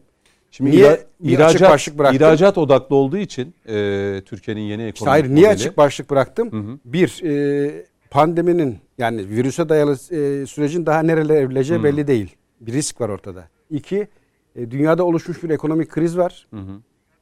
Şimdi 0.52 0.72
Niye 0.72 1.00
ihracat, 1.24 1.72
başlık 1.72 1.98
bıraktım? 1.98 2.18
ihracat 2.18 2.58
odaklı 2.58 2.96
olduğu 2.96 3.18
için 3.18 3.54
e, 3.68 4.22
Türkiye'nin 4.26 4.62
yeni 4.62 4.74
ekonomik 4.82 4.96
İşte 4.98 5.10
hayır 5.10 5.26
niye 5.30 5.46
modeli- 5.48 5.54
açık 5.54 5.78
başlık 5.78 6.10
bıraktım? 6.10 6.52
Hı 6.52 6.58
hı. 6.72 6.80
Bir, 6.86 7.24
e, 7.24 7.86
pandeminin 8.10 8.78
yani 8.98 9.30
virüse 9.30 9.70
dayalı 9.70 9.92
e, 9.92 10.46
sürecin 10.46 10.86
daha 10.86 11.00
nerelere 11.04 11.40
evrileceği 11.40 11.80
Hı. 11.80 11.84
belli 11.84 12.08
değil. 12.08 12.36
Bir 12.62 12.74
risk 12.74 13.02
var 13.02 13.10
ortada. 13.10 13.48
İki, 13.70 14.08
e, 14.56 14.72
dünyada 14.72 15.04
oluşmuş 15.04 15.44
bir 15.44 15.50
ekonomik 15.50 15.90
kriz 15.90 16.18
var. 16.18 16.48
Hı 16.54 16.58
hı. 16.60 16.72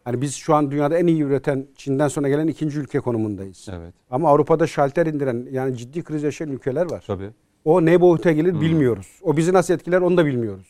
Hani 0.05 0.21
biz 0.21 0.35
şu 0.35 0.55
an 0.55 0.71
dünyada 0.71 0.97
en 0.97 1.07
iyi 1.07 1.21
üreten 1.23 1.67
Çin'den 1.75 2.07
sonra 2.07 2.29
gelen 2.29 2.47
ikinci 2.47 2.79
ülke 2.79 2.99
konumundayız. 2.99 3.67
Evet 3.73 3.93
Ama 4.09 4.29
Avrupa'da 4.29 4.67
şalter 4.67 5.05
indiren 5.05 5.47
yani 5.51 5.77
ciddi 5.77 6.03
kriz 6.03 6.23
yaşayan 6.23 6.49
ülkeler 6.49 6.91
var. 6.91 7.03
tabii. 7.07 7.29
O 7.65 7.85
ne 7.85 8.01
boyuta 8.01 8.31
gelir 8.31 8.61
bilmiyoruz. 8.61 9.07
O 9.23 9.37
bizi 9.37 9.53
nasıl 9.53 9.73
etkiler 9.73 10.01
onu 10.01 10.17
da 10.17 10.25
bilmiyoruz. 10.25 10.67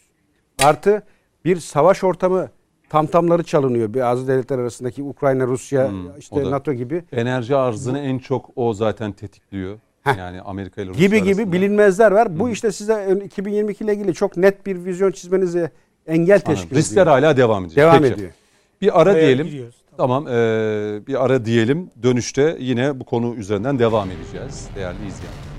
Artı 0.64 1.04
bir 1.46 1.58
savaş 1.58 2.04
ortamı 2.04 2.50
tamtamları 2.90 3.44
çalınıyor. 3.44 3.94
Bazı 3.94 4.28
devletler 4.28 4.60
arasındaki 4.60 5.04
Ukrayna, 5.04 5.48
Rusya, 5.48 5.90
Hmm, 5.90 6.18
işte 6.20 6.52
NATO 6.52 6.74
gibi. 6.74 7.04
Enerji 7.12 7.56
arzını 7.56 8.00
en 8.00 8.20
çok 8.20 8.50
o 8.56 8.74
zaten 8.74 9.12
tetikliyor. 9.12 9.78
Heh. 10.04 10.18
Yani 10.18 10.42
Amerika 10.42 10.82
ile 10.82 10.90
Rusya 10.90 11.06
gibi 11.08 11.18
gibi 11.24 11.28
arasında. 11.28 11.52
bilinmezler 11.52 12.12
var. 12.12 12.40
Bu 12.40 12.50
işte 12.50 12.72
size 12.72 12.94
ön- 12.94 13.20
2022 13.20 13.84
ile 13.84 13.94
ilgili 13.94 14.14
çok 14.14 14.38
net 14.38 14.66
bir 14.66 14.86
vizyon 14.86 15.12
çizmenize 15.12 15.72
engel 16.08 16.36
Anladım. 16.36 16.54
teşkil 16.54 16.76
Riskler 16.76 17.02
ediyor. 17.02 17.16
hala 17.22 17.38
devam 17.38 17.64
edecek. 17.64 17.78
Devam 17.78 18.02
Peki. 18.02 18.14
ediyor. 18.14 18.32
Bir 18.82 19.02
ara 19.02 19.12
Oraya 19.12 19.22
diyelim. 19.26 19.48
giriyoruz. 19.48 19.76
Tamam 19.98 20.28
eee, 20.28 20.34
bir 21.08 21.26
ara 21.26 21.46
diyelim. 21.46 21.90
Dönüşte 22.04 22.58
yine 22.60 23.00
bu 23.00 23.04
konu 23.04 23.36
üzerinden 23.36 23.80
devam 23.80 24.10
edeceğiz 24.12 24.68
değerli 24.76 24.98
izleyenler. 24.98 25.55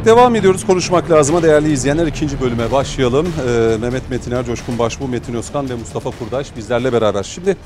Evet 0.00 0.08
devam 0.08 0.34
ediyoruz 0.34 0.66
konuşmak 0.66 1.10
lazıma 1.10 1.42
değerli 1.42 1.72
izleyenler 1.72 2.06
ikinci 2.06 2.40
bölüme 2.40 2.72
başlayalım. 2.72 3.26
Ee, 3.48 3.76
Mehmet 3.80 4.10
Metiner, 4.10 4.44
Coşkun 4.44 4.78
Başbuğ, 4.78 5.08
Metin 5.08 5.34
Özkan 5.34 5.70
ve 5.70 5.74
Mustafa 5.74 6.10
Kurdaş 6.10 6.56
bizlerle 6.56 6.92
beraber. 6.92 7.22
Şimdi 7.22 7.56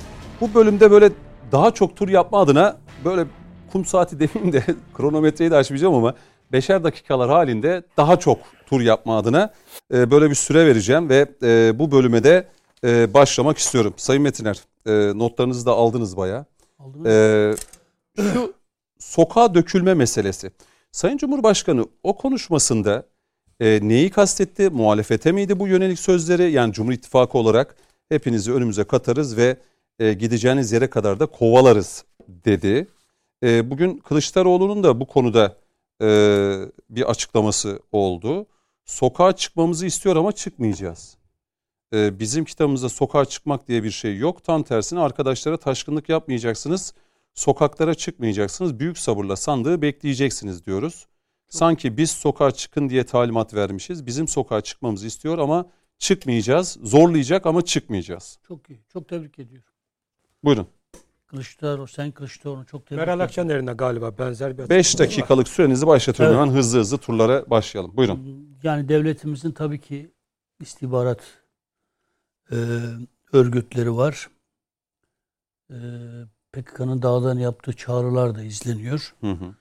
bu 0.40 0.54
bölümde 0.54 0.90
böyle 0.90 1.10
daha 1.52 1.70
çok 1.70 1.96
tur 1.96 2.08
yapma 2.08 2.40
adına 2.40 2.76
böyle 3.04 3.24
kum 3.72 3.84
saati 3.84 4.20
demeyeyim 4.20 4.52
de 4.52 4.64
kronometreyi 4.96 5.50
de 5.50 5.56
açmayacağım 5.56 5.94
ama 5.94 6.14
beşer 6.52 6.84
dakikalar 6.84 7.30
halinde 7.30 7.82
daha 7.96 8.18
çok 8.18 8.38
tur 8.66 8.80
yapma 8.80 9.18
adına 9.18 9.52
e, 9.94 10.10
böyle 10.10 10.30
bir 10.30 10.34
süre 10.34 10.66
vereceğim 10.66 11.08
ve 11.08 11.28
e, 11.42 11.78
bu 11.78 11.90
bölüme 11.90 12.24
de 12.24 12.48
e, 12.84 13.14
başlamak 13.14 13.58
istiyorum. 13.58 13.94
Sayın 13.96 14.22
Metiner 14.22 14.60
e, 14.86 15.18
notlarınızı 15.18 15.66
da 15.66 15.72
aldınız 15.72 16.16
bayağı. 16.16 16.46
Aldınız. 16.78 17.06
Ee, 17.06 17.54
şu 18.16 18.54
sokağa 18.98 19.54
dökülme 19.54 19.94
meselesi. 19.94 20.50
Sayın 20.94 21.16
Cumhurbaşkanı 21.16 21.86
o 22.02 22.16
konuşmasında 22.16 23.06
e, 23.60 23.80
neyi 23.82 24.10
kastetti? 24.10 24.70
Muhalefete 24.70 25.32
miydi 25.32 25.58
bu 25.58 25.68
yönelik 25.68 25.98
sözleri? 25.98 26.52
Yani 26.52 26.72
Cumhur 26.72 26.92
İttifakı 26.92 27.38
olarak 27.38 27.76
hepinizi 28.08 28.52
önümüze 28.52 28.84
katarız 28.84 29.36
ve 29.36 29.56
e, 29.98 30.12
gideceğiniz 30.12 30.72
yere 30.72 30.90
kadar 30.90 31.20
da 31.20 31.26
kovalarız 31.26 32.04
dedi. 32.28 32.88
E, 33.42 33.70
bugün 33.70 33.98
Kılıçdaroğlu'nun 33.98 34.82
da 34.82 35.00
bu 35.00 35.06
konuda 35.06 35.56
e, 36.02 36.06
bir 36.90 37.10
açıklaması 37.10 37.80
oldu. 37.92 38.46
Sokağa 38.84 39.32
çıkmamızı 39.32 39.86
istiyor 39.86 40.16
ama 40.16 40.32
çıkmayacağız. 40.32 41.16
E, 41.94 42.18
bizim 42.18 42.44
kitabımızda 42.44 42.88
sokağa 42.88 43.24
çıkmak 43.24 43.68
diye 43.68 43.82
bir 43.82 43.90
şey 43.90 44.18
yok. 44.18 44.44
Tam 44.44 44.62
tersine 44.62 45.00
arkadaşlara 45.00 45.56
taşkınlık 45.56 46.08
yapmayacaksınız. 46.08 46.94
Sokaklara 47.34 47.94
çıkmayacaksınız. 47.94 48.78
Büyük 48.78 48.98
sabırla 48.98 49.36
sandığı 49.36 49.82
bekleyeceksiniz 49.82 50.66
diyoruz. 50.66 51.06
Sanki 51.48 51.96
biz 51.96 52.10
sokağa 52.10 52.50
çıkın 52.50 52.88
diye 52.88 53.06
talimat 53.06 53.54
vermişiz. 53.54 54.06
Bizim 54.06 54.28
sokağa 54.28 54.60
çıkmamızı 54.60 55.06
istiyor 55.06 55.38
ama 55.38 55.66
çıkmayacağız. 55.98 56.78
Zorlayacak 56.82 57.46
ama 57.46 57.62
çıkmayacağız. 57.62 58.38
Çok 58.48 58.70
iyi. 58.70 58.80
Çok 58.92 59.08
tebrik 59.08 59.38
ediyorum. 59.38 59.72
Buyurun. 60.44 60.66
Kılıçdaroğlu, 61.26 61.86
sen 61.86 62.12
Kılıçdaroğlu'nu 62.12 62.66
çok 62.66 62.86
tebrik 62.86 62.98
Meral 62.98 63.08
ediyorum. 63.08 63.24
Akşener'ine 63.24 63.72
galiba 63.72 64.18
benzer 64.18 64.58
bir 64.58 64.68
5 64.68 64.98
dakikalık 64.98 65.48
sürenizi 65.48 65.86
başlatıyorum. 65.86 66.36
Evet. 66.36 66.46
Hemen 66.46 66.58
hızlı 66.58 66.78
hızlı 66.78 66.98
turlara 66.98 67.50
başlayalım. 67.50 67.96
Buyurun. 67.96 68.48
Yani 68.62 68.88
devletimizin 68.88 69.52
tabii 69.52 69.80
ki 69.80 70.10
istihbarat 70.60 71.20
e, 72.50 72.56
örgütleri 73.32 73.96
var. 73.96 74.30
E, 75.70 75.76
PKK'nın 76.54 77.02
dağdan 77.02 77.38
yaptığı 77.38 77.72
çağrılar 77.72 78.34
da 78.34 78.42
izleniyor. 78.42 79.14
Hı 79.20 79.30
hı. 79.32 79.54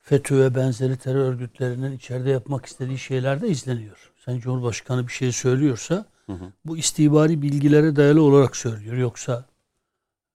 FETÖ 0.00 0.38
ve 0.38 0.54
benzeri 0.54 0.96
terör 0.96 1.24
örgütlerinin 1.24 1.92
içeride 1.92 2.30
yapmak 2.30 2.66
istediği 2.66 2.98
şeyler 2.98 3.40
de 3.40 3.48
izleniyor. 3.48 4.12
Sayın 4.24 4.40
Cumhurbaşkanı 4.40 5.06
bir 5.06 5.12
şey 5.12 5.32
söylüyorsa 5.32 6.06
Hı 6.26 6.32
hı. 6.32 6.52
bu 6.64 6.76
istihbari 6.76 7.42
bilgilere 7.42 7.96
dayalı 7.96 8.22
olarak 8.22 8.56
söylüyor. 8.56 8.96
Yoksa 8.96 9.44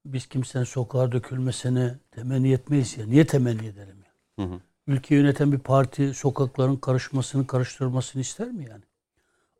biz 0.05 0.27
kimsenin 0.27 0.63
sokağa 0.63 1.11
dökülmesini 1.11 1.93
temenni 2.11 2.51
etmeyiz 2.51 2.97
ya. 2.97 3.05
Niye 3.05 3.27
temenni 3.27 3.65
edelim 3.65 3.97
ya? 4.05 4.43
Hı 4.45 4.49
hı. 4.49 4.59
Ülke 4.87 5.15
yöneten 5.15 5.51
bir 5.51 5.59
parti 5.59 6.13
sokakların 6.13 6.75
karışmasını, 6.75 7.47
karıştırmasını 7.47 8.21
ister 8.21 8.47
mi 8.47 8.65
yani? 8.69 8.83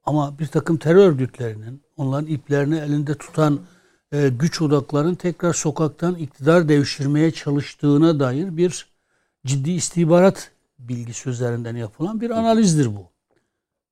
Ama 0.05 0.39
bir 0.39 0.47
takım 0.47 0.77
terör 0.77 1.07
örgütlerinin, 1.07 1.81
onların 1.97 2.27
iplerini 2.27 2.77
elinde 2.77 3.15
tutan 3.15 3.59
e, 4.11 4.29
güç 4.29 4.61
odaklarının 4.61 5.15
tekrar 5.15 5.53
sokaktan 5.53 6.15
iktidar 6.15 6.69
devşirmeye 6.69 7.31
çalıştığına 7.31 8.19
dair 8.19 8.57
bir 8.57 8.87
ciddi 9.45 9.71
istihbarat 9.71 10.51
bilgisi 10.79 11.29
üzerinden 11.29 11.75
yapılan 11.75 12.21
bir 12.21 12.29
analizdir 12.29 12.95
bu. 12.95 13.05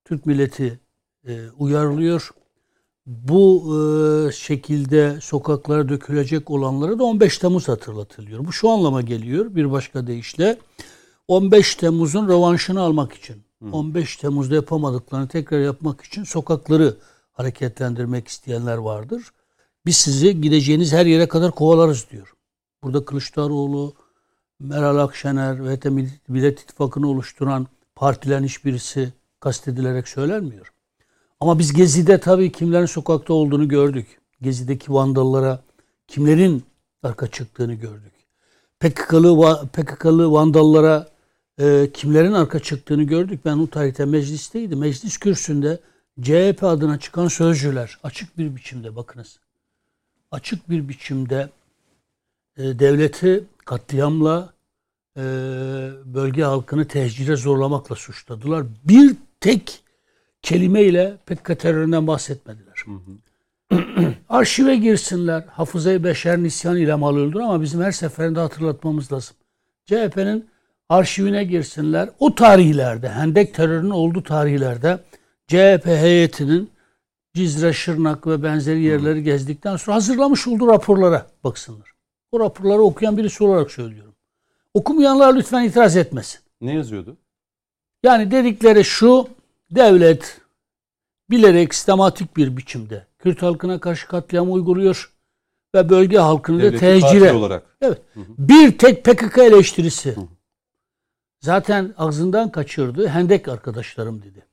Türk 0.04 0.26
milleti 0.26 0.80
e, 1.28 1.40
uyarılıyor. 1.58 2.30
Bu 3.06 3.74
e, 4.28 4.32
şekilde 4.32 5.18
sokaklara 5.20 5.88
dökülecek 5.88 6.50
olanlara 6.50 6.98
da 6.98 7.04
15 7.04 7.38
Temmuz 7.38 7.68
hatırlatılıyor. 7.68 8.44
Bu 8.44 8.52
şu 8.52 8.70
anlama 8.70 9.02
geliyor 9.02 9.54
bir 9.54 9.70
başka 9.70 10.06
deyişle. 10.06 10.58
15 11.28 11.74
Temmuz'un 11.74 12.28
rövanşını 12.28 12.80
almak 12.80 13.12
için, 13.12 13.36
15 13.72 14.16
Temmuz'da 14.16 14.54
yapamadıklarını 14.54 15.28
tekrar 15.28 15.60
yapmak 15.60 16.00
için 16.02 16.24
sokakları 16.24 16.96
hareketlendirmek 17.32 18.28
isteyenler 18.28 18.76
vardır. 18.76 19.22
Biz 19.86 19.96
sizi 19.96 20.40
gideceğiniz 20.40 20.92
her 20.92 21.06
yere 21.06 21.28
kadar 21.28 21.50
kovalarız 21.50 22.06
diyor. 22.10 22.34
Burada 22.82 23.04
Kılıçdaroğlu, 23.04 23.94
Meral 24.60 24.98
Akşener 24.98 25.64
ve 25.64 25.78
Millet 26.28 26.60
İttifakı'nı 26.60 27.08
oluşturan 27.08 27.66
partilerin 27.96 28.44
hiçbirisi 28.44 29.12
kastedilerek 29.40 30.08
söylenmiyor. 30.08 30.72
Ama 31.40 31.58
biz 31.58 31.72
Gezi'de 31.72 32.20
tabii 32.20 32.52
kimlerin 32.52 32.86
sokakta 32.86 33.34
olduğunu 33.34 33.68
gördük. 33.68 34.20
Gezi'deki 34.42 34.92
vandallara 34.92 35.62
kimlerin 36.08 36.64
arka 37.02 37.26
çıktığını 37.26 37.74
gördük. 37.74 38.12
PKK'lı, 38.80 39.68
PKK'lı 39.72 40.32
vandallara 40.32 41.08
e, 41.58 41.90
kimlerin 41.94 42.32
arka 42.32 42.58
çıktığını 42.58 43.02
gördük. 43.02 43.40
Ben 43.44 43.58
o 43.58 43.66
tarihte 43.66 44.04
meclisteydim. 44.04 44.78
Meclis 44.78 45.18
kürsünde 45.18 45.80
CHP 46.22 46.64
adına 46.64 46.98
çıkan 46.98 47.28
sözcüler 47.28 47.98
açık 48.02 48.38
bir 48.38 48.56
biçimde 48.56 48.96
bakınız. 48.96 49.40
Açık 50.36 50.70
bir 50.70 50.88
biçimde 50.88 51.48
e, 52.56 52.62
devleti 52.78 53.44
katliamla 53.64 54.52
e, 55.16 55.22
bölge 56.04 56.42
halkını 56.42 56.88
tehcire 56.88 57.36
zorlamakla 57.36 57.96
suçladılar. 57.96 58.64
Bir 58.84 59.16
tek 59.40 59.80
kelimeyle 60.42 61.16
PKK 61.26 61.60
teröründen 61.60 62.06
bahsetmediler. 62.06 62.84
Arşive 64.28 64.76
girsinler. 64.76 65.44
Hafızayı 65.50 66.04
beşer 66.04 66.42
nisyan 66.42 66.76
ile 66.76 66.94
mal 66.94 67.16
öldür 67.16 67.40
ama 67.40 67.62
bizim 67.62 67.82
her 67.82 67.92
seferinde 67.92 68.40
hatırlatmamız 68.40 69.12
lazım. 69.12 69.36
CHP'nin 69.86 70.48
arşivine 70.88 71.44
girsinler. 71.44 72.10
O 72.18 72.34
tarihlerde, 72.34 73.08
Hendek 73.08 73.54
terörünün 73.54 73.90
olduğu 73.90 74.22
tarihlerde 74.22 74.98
CHP 75.48 75.86
heyetinin 75.86 76.75
Cizre, 77.36 77.72
Şırnak 77.72 78.26
ve 78.26 78.42
benzeri 78.42 78.82
yerleri 78.82 79.22
gezdikten 79.22 79.76
sonra 79.76 79.96
hazırlamış 79.96 80.48
olduğu 80.48 80.66
raporlara 80.66 81.26
baksınlar. 81.44 81.92
O 82.32 82.40
raporları 82.40 82.82
okuyan 82.82 83.16
birisi 83.16 83.44
olarak 83.44 83.70
söylüyorum. 83.70 84.14
Okumayanlar 84.74 85.34
lütfen 85.34 85.64
itiraz 85.64 85.96
etmesin. 85.96 86.40
Ne 86.60 86.74
yazıyordu? 86.74 87.16
Yani 88.02 88.30
dedikleri 88.30 88.84
şu 88.84 89.28
devlet 89.70 90.40
bilerek 91.30 91.74
sistematik 91.74 92.36
bir 92.36 92.56
biçimde 92.56 93.06
Kürt 93.18 93.42
halkına 93.42 93.80
karşı 93.80 94.08
katliam 94.08 94.52
uyguluyor 94.52 95.12
ve 95.74 95.88
bölge 95.88 96.18
halkını 96.18 96.58
da 96.58 96.62
Devleti 96.62 96.80
tecire. 96.80 97.32
olarak. 97.32 97.76
Evet. 97.80 98.02
Bir 98.38 98.78
tek 98.78 99.04
PKK 99.04 99.38
eleştirisi. 99.38 100.16
Zaten 101.40 101.94
ağzından 101.98 102.50
kaçırdı. 102.50 103.08
Hendek 103.08 103.48
arkadaşlarım 103.48 104.22
dedi. 104.22 104.46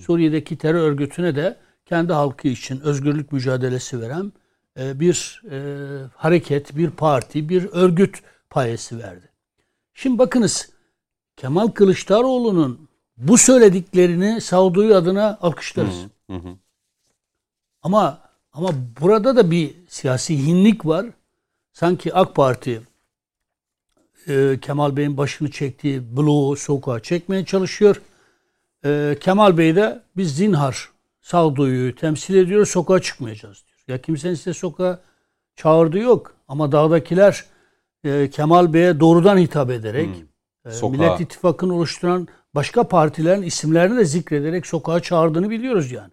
Suriye'deki 0.00 0.58
terör 0.58 0.80
örgütüne 0.80 1.36
de 1.36 1.56
kendi 1.88 2.12
halkı 2.12 2.48
için 2.48 2.80
özgürlük 2.80 3.32
mücadelesi 3.32 4.00
veren 4.00 4.32
e, 4.78 5.00
bir 5.00 5.42
e, 5.50 5.58
hareket, 6.14 6.76
bir 6.76 6.90
parti, 6.90 7.48
bir 7.48 7.64
örgüt 7.64 8.22
payesi 8.50 8.98
verdi. 8.98 9.28
Şimdi 9.94 10.18
bakınız 10.18 10.70
Kemal 11.36 11.68
Kılıçdaroğlu'nun 11.68 12.88
bu 13.16 13.38
söylediklerini 13.38 14.40
Saudi'yi 14.40 14.94
adına 14.94 15.38
alkışlarız. 15.40 15.96
Hı 16.30 16.36
hı. 16.36 16.56
Ama 17.82 18.20
ama 18.52 18.70
burada 19.00 19.36
da 19.36 19.50
bir 19.50 19.74
siyasi 19.88 20.46
hinlik 20.46 20.86
var. 20.86 21.06
Sanki 21.72 22.14
AK 22.14 22.34
Parti 22.34 22.82
e, 24.28 24.58
Kemal 24.62 24.96
Bey'in 24.96 25.16
başını 25.16 25.50
çektiği 25.50 26.16
bloğu 26.16 26.56
sokağa 26.56 27.00
çekmeye 27.00 27.44
çalışıyor. 27.44 28.02
E, 28.84 29.16
Kemal 29.20 29.58
Bey 29.58 29.76
de 29.76 30.02
biz 30.16 30.36
zinhar 30.36 30.97
sağduyuyu 31.28 31.94
temsil 31.94 32.34
ediyoruz 32.34 32.68
sokağa 32.68 33.00
çıkmayacağız 33.00 33.64
diyor. 33.66 33.78
Ya 33.88 34.02
kimsenin 34.02 34.34
size 34.34 34.54
sokağa 34.54 35.00
çağırdığı 35.56 35.98
yok. 35.98 36.36
Ama 36.48 36.72
dağdakiler 36.72 37.44
e, 38.04 38.30
Kemal 38.30 38.72
Bey'e 38.72 39.00
doğrudan 39.00 39.38
hitap 39.38 39.70
ederek 39.70 40.08
e, 40.64 40.70
Sokağa. 40.70 40.96
Millet 40.96 41.20
İttifakı'nı 41.20 41.74
oluşturan 41.74 42.28
başka 42.54 42.88
partilerin 42.88 43.42
isimlerini 43.42 43.96
de 43.96 44.04
zikrederek 44.04 44.66
sokağa 44.66 45.00
çağırdığını 45.00 45.50
biliyoruz 45.50 45.92
yani. 45.92 46.10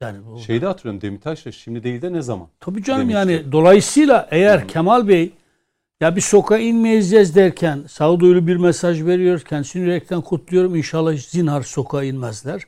Yani 0.00 0.26
bu, 0.26 0.38
Şeyde 0.38 0.66
hatırlıyorum 0.66 1.00
Demirtaş'la 1.00 1.52
şimdi 1.52 1.82
değil 1.82 2.02
de 2.02 2.12
ne 2.12 2.22
zaman? 2.22 2.48
Tabii 2.60 2.82
canım 2.82 3.00
demişti. 3.00 3.32
yani 3.32 3.52
dolayısıyla 3.52 4.28
eğer 4.30 4.68
Kemal 4.68 5.08
Bey 5.08 5.32
ya 6.00 6.16
bir 6.16 6.20
sokağa 6.20 6.58
inmeyeceğiz 6.58 7.36
derken 7.36 7.84
sağduyulu 7.88 8.46
bir 8.46 8.56
mesaj 8.56 9.04
veriyor. 9.04 9.40
Kendisini 9.40 9.82
yürekten 9.82 10.20
kutluyorum. 10.20 10.76
İnşallah 10.76 11.16
zinhar 11.16 11.62
sokağa 11.62 12.04
inmezler. 12.04 12.62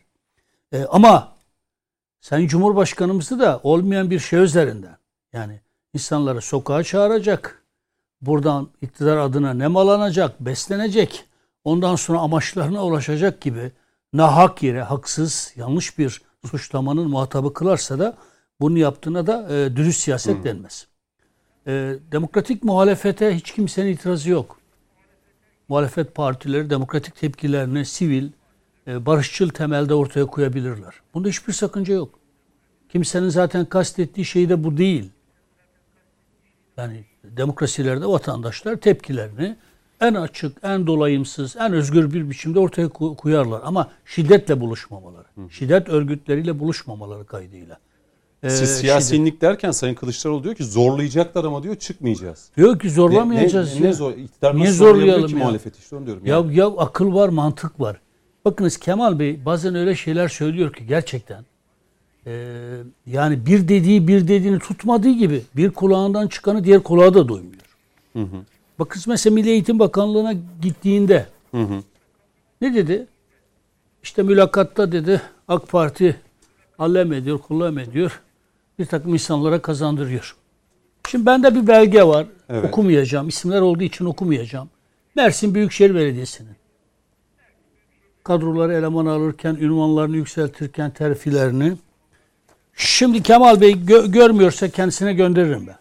Ee, 0.72 0.84
ama 0.84 1.32
Sayın 2.20 2.48
Cumhurbaşkanımızı 2.48 3.38
da 3.38 3.60
olmayan 3.62 4.10
bir 4.10 4.18
şey 4.18 4.40
üzerinden 4.40 4.96
yani 5.32 5.60
insanları 5.94 6.40
sokağa 6.40 6.84
çağıracak. 6.84 7.62
Buradan 8.20 8.68
iktidar 8.82 9.16
adına 9.16 9.54
nemalanacak, 9.54 10.40
beslenecek. 10.40 11.24
Ondan 11.64 11.96
sonra 11.96 12.18
amaçlarına 12.18 12.84
ulaşacak 12.84 13.40
gibi 13.40 13.72
nahak 14.12 14.62
yere 14.62 14.82
haksız, 14.82 15.52
yanlış 15.56 15.98
bir 15.98 16.22
suçlamanın 16.50 17.10
muhatabı 17.10 17.54
kılarsa 17.54 17.98
da 17.98 18.16
bunu 18.60 18.78
yaptığına 18.78 19.26
da 19.26 19.54
e, 19.54 19.76
dürüst 19.76 20.00
siyaset 20.00 20.44
denmez. 20.44 20.86
E, 21.66 21.94
demokratik 22.12 22.64
muhalefete 22.64 23.36
hiç 23.36 23.52
kimsenin 23.52 23.92
itirazı 23.92 24.30
yok. 24.30 24.60
Muhalefet 25.68 26.14
partileri 26.14 26.70
demokratik 26.70 27.16
tepkilerini 27.16 27.86
sivil, 27.86 28.24
e, 28.24 28.30
barışçıl 29.06 29.48
temelde 29.48 29.94
ortaya 29.94 30.26
koyabilirler. 30.26 30.94
Bunda 31.14 31.28
hiçbir 31.28 31.52
sakınca 31.52 31.94
yok. 31.94 32.18
Kimsenin 32.88 33.28
zaten 33.28 33.64
kastettiği 33.64 34.24
şey 34.24 34.48
de 34.48 34.64
bu 34.64 34.76
değil. 34.76 35.10
Yani 36.76 37.04
demokrasilerde 37.24 38.06
vatandaşlar 38.06 38.76
tepkilerini 38.76 39.56
en 40.00 40.14
açık, 40.14 40.56
en 40.62 40.86
dolayımsız, 40.86 41.56
en 41.56 41.72
özgür 41.72 42.12
bir 42.12 42.30
biçimde 42.30 42.58
ortaya 42.58 42.86
ko- 42.86 43.16
koyarlar. 43.16 43.60
Ama 43.64 43.90
şiddetle 44.06 44.60
buluşmamaları, 44.60 45.24
şiddet 45.50 45.88
örgütleriyle 45.88 46.58
buluşmamaları 46.58 47.26
kaydıyla. 47.26 47.78
Ee, 48.42 48.50
Siz 48.50 48.68
şiddet- 48.70 48.80
siyasinlik 48.80 49.40
derken 49.40 49.70
Sayın 49.70 49.94
Kılıçdaroğlu 49.94 50.44
diyor 50.44 50.54
ki 50.54 50.64
zorlayacaklar 50.64 51.44
ama 51.44 51.62
diyor 51.62 51.76
çıkmayacağız. 51.76 52.48
Diyor 52.56 52.78
ki 52.78 52.86
Ne, 52.86 52.90
zorlamayacağız. 52.90 53.74
ne, 53.74 53.82
ne 53.82 53.86
ya. 53.86 53.92
zor, 53.92 54.12
iktidar 54.12 54.56
Niye 54.56 54.70
zorlayalım 54.70 55.26
ki 55.26 55.32
ya? 55.32 55.38
muhalefeti 55.38 55.78
işte 55.78 55.96
onu 55.96 56.06
diyorum. 56.06 56.26
Ya, 56.26 56.34
yani. 56.36 56.56
ya 56.56 56.66
akıl 56.66 57.14
var, 57.14 57.28
mantık 57.28 57.80
var. 57.80 58.00
Bakınız 58.44 58.76
Kemal 58.76 59.18
Bey 59.18 59.44
bazen 59.44 59.74
öyle 59.74 59.94
şeyler 59.94 60.28
söylüyor 60.28 60.72
ki 60.72 60.86
gerçekten 60.86 61.44
e, 62.26 62.32
yani 63.06 63.46
bir 63.46 63.68
dediği 63.68 64.08
bir 64.08 64.28
dediğini 64.28 64.58
tutmadığı 64.58 65.10
gibi 65.10 65.42
bir 65.56 65.70
kulağından 65.70 66.28
çıkanı 66.28 66.64
diğer 66.64 66.82
kulağa 66.82 67.14
da 67.14 67.28
duymuyor. 67.28 67.62
Bakınız 68.78 69.06
mesela 69.06 69.34
Milli 69.34 69.50
Eğitim 69.50 69.78
Bakanlığı'na 69.78 70.34
gittiğinde 70.62 71.26
Hı 71.50 71.62
hı. 71.62 71.82
ne 72.60 72.74
dedi? 72.74 73.06
İşte 74.02 74.22
mülakatta 74.22 74.92
dedi 74.92 75.22
AK 75.48 75.68
Parti 75.68 76.16
allem 76.78 77.12
ediyor, 77.12 77.38
kullam 77.38 77.78
ediyor. 77.78 78.20
Bir 78.78 78.86
takım 78.86 79.14
insanlara 79.14 79.62
kazandırıyor. 79.62 80.36
Şimdi 81.08 81.26
bende 81.26 81.54
bir 81.54 81.66
belge 81.66 82.02
var. 82.02 82.26
Evet. 82.48 82.64
Okumayacağım. 82.64 83.28
İsimler 83.28 83.60
olduğu 83.60 83.82
için 83.82 84.04
okumayacağım. 84.04 84.70
Mersin 85.16 85.54
Büyükşehir 85.54 85.94
Belediyesi'nin 85.94 86.59
kadroları 88.30 88.74
eleman 88.74 89.06
alırken, 89.06 89.54
ünvanlarını 89.54 90.16
yükseltirken 90.16 90.90
terfilerini. 90.90 91.72
Şimdi 92.74 93.22
Kemal 93.22 93.60
Bey 93.60 93.72
gö- 93.72 94.12
görmüyorsa 94.12 94.68
kendisine 94.68 95.12
gönderirim 95.12 95.66
ben. 95.66 95.76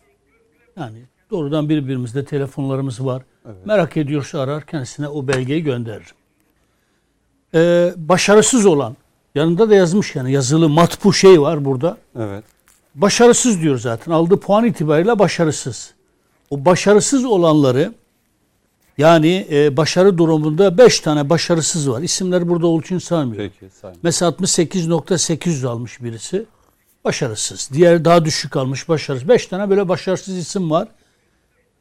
Yani 0.82 0.98
doğrudan 1.32 1.70
birbirimizde 1.70 2.26
telefonlarımız 2.26 3.06
var. 3.06 3.24
Merak 3.66 3.98
ediyorsa 3.98 4.40
arar 4.40 4.66
kendisine 4.66 5.08
o 5.08 5.28
belgeyi 5.28 5.64
gönderirim. 5.64 6.16
Ee, 7.54 7.94
başarısız 7.98 8.66
olan, 8.66 8.96
yanında 9.36 9.70
da 9.70 9.76
yazmış 9.76 10.16
yani 10.16 10.32
yazılı 10.32 10.70
matbu 10.70 11.14
şey 11.14 11.42
var 11.42 11.66
burada. 11.66 11.98
Evet. 12.20 12.44
Başarısız 12.96 13.62
diyor 13.62 13.78
zaten. 13.78 14.12
Aldığı 14.12 14.40
puan 14.40 14.66
itibariyle 14.66 15.20
başarısız. 15.20 15.94
O 16.50 16.66
başarısız 16.66 17.26
olanları 17.26 17.94
yani 19.00 19.48
e, 19.52 19.78
başarı 19.78 20.18
durumunda 20.18 20.78
5 20.78 21.00
tane 21.00 21.30
başarısız 21.30 21.90
var. 21.92 22.02
İsimleri 22.02 22.50
burada 22.50 22.68
olduğu 22.68 22.82
için 22.82 22.98
saymıyorum. 22.98 23.52
Peki. 23.60 23.72
Mesela 24.04 24.32
68.800 24.32 25.68
almış 25.68 26.04
birisi. 26.04 26.46
Başarısız. 27.04 27.70
Diğer 27.74 28.06
daha 28.06 28.26
düşük 28.26 28.58
almış 28.58 28.90
başarısız. 28.90 29.30
5 29.30 29.48
tane 29.48 29.70
böyle 29.70 29.90
başarısız 29.90 30.38
isim 30.38 30.72
var. 30.72 30.88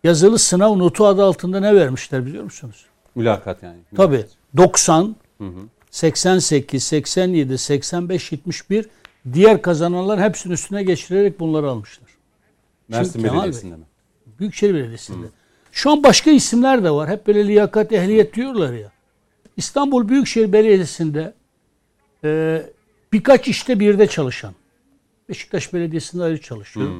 Yazılı 0.05 0.39
sınav 0.39 0.79
notu 0.79 1.07
adı 1.07 1.25
altında 1.25 1.61
ne 1.61 1.75
vermişler 1.75 2.27
biliyor 2.27 2.45
musunuz? 2.45 2.87
Mülakat 3.15 3.63
yani. 3.63 3.79
Tabii. 3.97 4.17
Mülakat. 4.17 4.37
90, 4.57 5.17
88, 5.91 6.85
87, 6.85 7.59
85, 7.59 8.33
71 8.33 8.87
diğer 9.33 9.63
kazananlar 9.63 10.21
hepsinin 10.21 10.55
üstüne 10.55 10.83
geçirerek 10.83 11.41
bunları 11.41 11.71
almışlar. 11.71 12.09
Mersin 12.89 13.25
Belediyesi'nde 13.25 13.77
mi? 13.77 13.85
Büyükşehir 14.39 14.75
Belediyesi'nde. 14.75 15.27
Şu 15.79 15.91
an 15.91 16.03
başka 16.03 16.31
isimler 16.31 16.85
de 16.85 16.91
var. 16.91 17.11
Hep 17.11 17.27
böyle 17.27 17.47
liyakat, 17.47 17.93
ehliyet 17.93 18.35
diyorlar 18.35 18.73
ya. 18.73 18.93
İstanbul 19.57 20.09
Büyükşehir 20.09 20.53
Belediyesi'nde 20.53 21.35
e, 22.25 22.63
birkaç 23.13 23.49
işte 23.49 23.81
bir 23.81 23.99
de 23.99 24.07
çalışan. 24.07 24.55
Beşiktaş 25.29 25.73
Belediyesi'nde 25.75 26.23
ayrı 26.23 26.41
çalışıyor. 26.41 26.91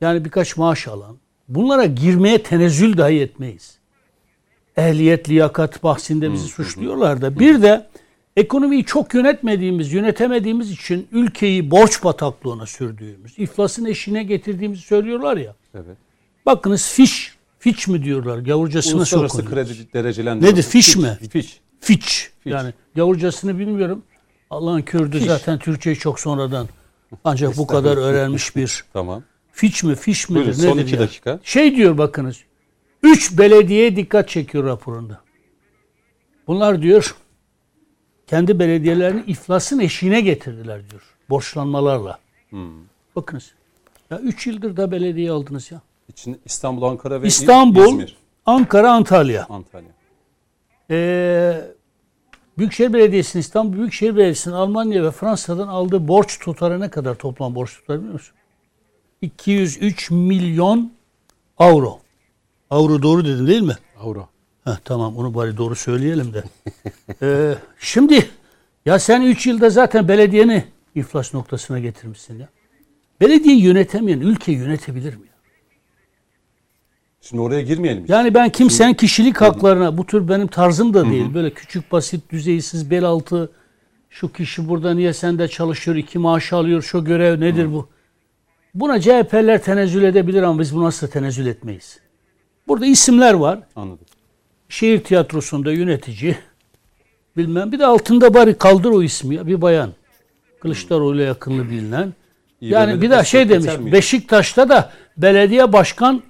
Yani 0.00 0.24
birkaç 0.24 0.56
maaş 0.56 0.88
alan. 0.88 1.16
Bunlara 1.48 1.84
girmeye 1.84 2.42
tenezzül 2.42 2.98
dahi 2.98 3.20
etmeyiz. 3.20 3.78
Ehliyet, 4.76 5.28
liyakat 5.28 5.82
bahsinde 5.82 6.32
bizi 6.32 6.48
suçluyorlar 6.48 7.22
da. 7.22 7.38
Bir 7.38 7.62
de 7.62 7.86
ekonomiyi 8.36 8.84
çok 8.84 9.14
yönetmediğimiz, 9.14 9.92
yönetemediğimiz 9.92 10.70
için 10.70 11.08
ülkeyi 11.12 11.70
borç 11.70 12.04
bataklığına 12.04 12.66
sürdüğümüz, 12.66 13.38
iflasın 13.38 13.84
eşiğine 13.84 14.22
getirdiğimizi 14.22 14.82
söylüyorlar 14.82 15.36
ya. 15.36 15.54
Evet. 15.74 15.96
Bakınız 16.46 16.92
fiş, 16.92 17.37
fiç 17.58 17.88
mi 17.88 18.04
diyorlar 18.04 18.38
gavurcasına 18.38 18.96
Uluslararası 18.98 19.36
sokuyor. 19.36 19.66
kredi 19.66 19.92
derecelendirme. 19.92 20.52
Nedir, 20.52 20.62
fiş 20.62 20.96
mi? 20.96 21.18
Fiş. 21.30 21.60
Fiç. 21.80 22.30
Yani 22.44 22.72
gavurcasını 22.96 23.58
bilmiyorum. 23.58 24.02
Allah'ın 24.50 24.82
Kürdü 24.82 25.20
zaten 25.20 25.58
Türkçeyi 25.58 25.96
çok 25.96 26.20
sonradan 26.20 26.68
ancak 27.24 27.56
bu 27.56 27.66
kadar 27.66 27.96
öğrenmiş 27.96 28.56
bir. 28.56 28.84
Tamam. 28.92 29.22
Fiç 29.52 29.84
mi, 29.84 29.94
fiş 29.96 30.28
midir, 30.28 30.40
Buyurun 30.44 30.58
nedir 30.58 30.68
son 30.68 30.78
iki 30.78 30.94
ya? 30.94 31.00
dakika. 31.00 31.40
Şey 31.42 31.76
diyor 31.76 31.98
bakınız. 31.98 32.36
Üç 33.02 33.38
belediye 33.38 33.96
dikkat 33.96 34.28
çekiyor 34.28 34.64
raporunda. 34.64 35.20
Bunlar 36.46 36.82
diyor 36.82 37.16
kendi 38.26 38.58
belediyelerini 38.58 39.24
iflasın 39.26 39.78
eşiğine 39.78 40.20
getirdiler 40.20 40.90
diyor. 40.90 41.02
Borçlanmalarla. 41.30 42.18
Hmm. 42.50 42.70
Bakınız. 43.16 43.52
Ya 44.10 44.18
üç 44.18 44.46
yıldır 44.46 44.76
da 44.76 44.90
belediye 44.90 45.30
aldınız 45.30 45.70
ya. 45.70 45.80
İçin 46.08 46.40
İstanbul, 46.44 46.82
Ankara 46.82 47.22
ve 47.22 47.26
İstanbul, 47.26 47.86
İzmir, 47.88 48.16
Ankara, 48.46 48.92
Antalya. 48.92 49.46
Antalya. 49.48 49.90
Ee, 50.90 51.60
Büyükşehir 52.58 52.92
Belediyesi'nin, 52.92 53.40
İstanbul 53.40 53.78
Büyükşehir 53.78 54.16
Belediyesi'nin 54.16 54.54
Almanya 54.54 55.04
ve 55.04 55.10
Fransa'dan 55.10 55.68
aldığı 55.68 56.08
borç 56.08 56.38
tutarı 56.38 56.80
ne 56.80 56.90
kadar 56.90 57.14
toplam 57.14 57.54
borç 57.54 57.74
tutarı 57.74 57.98
biliyor 57.98 58.12
musun? 58.12 58.34
203 59.22 60.10
milyon 60.10 60.92
avro. 61.58 61.98
Avro 62.70 63.02
doğru 63.02 63.24
dedim 63.24 63.46
değil 63.46 63.62
mi? 63.62 63.76
Avro. 64.00 64.28
Heh, 64.64 64.76
tamam 64.84 65.16
onu 65.16 65.34
bari 65.34 65.56
doğru 65.56 65.74
söyleyelim 65.74 66.34
de. 66.34 66.44
Ee, 67.22 67.54
şimdi 67.78 68.30
ya 68.86 68.98
sen 68.98 69.22
3 69.22 69.46
yılda 69.46 69.70
zaten 69.70 70.08
belediyeni 70.08 70.64
iflas 70.94 71.34
noktasına 71.34 71.78
getirmişsin 71.78 72.38
ya. 72.38 72.48
Belediye 73.20 73.58
yönetemeyen 73.58 74.20
ülke 74.20 74.52
yönetebilir 74.52 75.14
mi? 75.14 75.26
ya? 75.26 75.37
Şimdi 77.28 77.42
oraya 77.42 77.62
girmeyelim. 77.62 78.04
Yani 78.08 78.34
ben 78.34 78.50
kimsenin 78.50 78.94
kişilik 78.94 79.40
haklarına 79.40 79.98
bu 79.98 80.06
tür 80.06 80.28
benim 80.28 80.46
tarzım 80.46 80.94
da 80.94 81.10
değil. 81.10 81.34
Böyle 81.34 81.50
küçük 81.50 81.92
basit 81.92 82.30
düzeysiz 82.30 82.90
bel 82.90 83.04
altı 83.04 83.50
şu 84.10 84.32
kişi 84.32 84.68
burada 84.68 84.94
niye 84.94 85.12
sende 85.12 85.48
çalışıyor 85.48 85.96
iki 85.96 86.18
maaş 86.18 86.52
alıyor 86.52 86.82
şu 86.82 87.04
görev 87.04 87.40
nedir 87.40 87.72
bu? 87.72 87.88
Buna 88.74 89.00
CHP'ler 89.00 89.62
tenezzül 89.62 90.02
edebilir 90.02 90.42
ama 90.42 90.60
biz 90.60 90.74
buna 90.74 90.86
asla 90.86 91.06
tenezzül 91.06 91.46
etmeyiz. 91.46 91.98
Burada 92.68 92.86
isimler 92.86 93.34
var. 93.34 93.60
Anladım. 93.76 94.06
Şehir 94.68 95.04
tiyatrosunda 95.04 95.72
yönetici 95.72 96.36
bilmem 97.36 97.72
bir 97.72 97.78
de 97.78 97.86
altında 97.86 98.34
bari 98.34 98.54
kaldır 98.54 98.90
o 98.90 99.02
ismi 99.02 99.34
ya 99.34 99.46
bir 99.46 99.62
bayan. 99.62 99.90
Kılıçdaroğlu'yla 100.60 101.24
yakınlı 101.24 101.70
bilinen. 101.70 102.12
Yani 102.60 102.92
İBB'de 102.92 103.02
bir 103.02 103.10
daha 103.10 103.24
şey 103.24 103.48
demiş. 103.48 103.78
miydi? 103.78 103.92
Beşiktaş'ta 103.92 104.68
da 104.68 104.92
belediye 105.16 105.72
başkan 105.72 106.22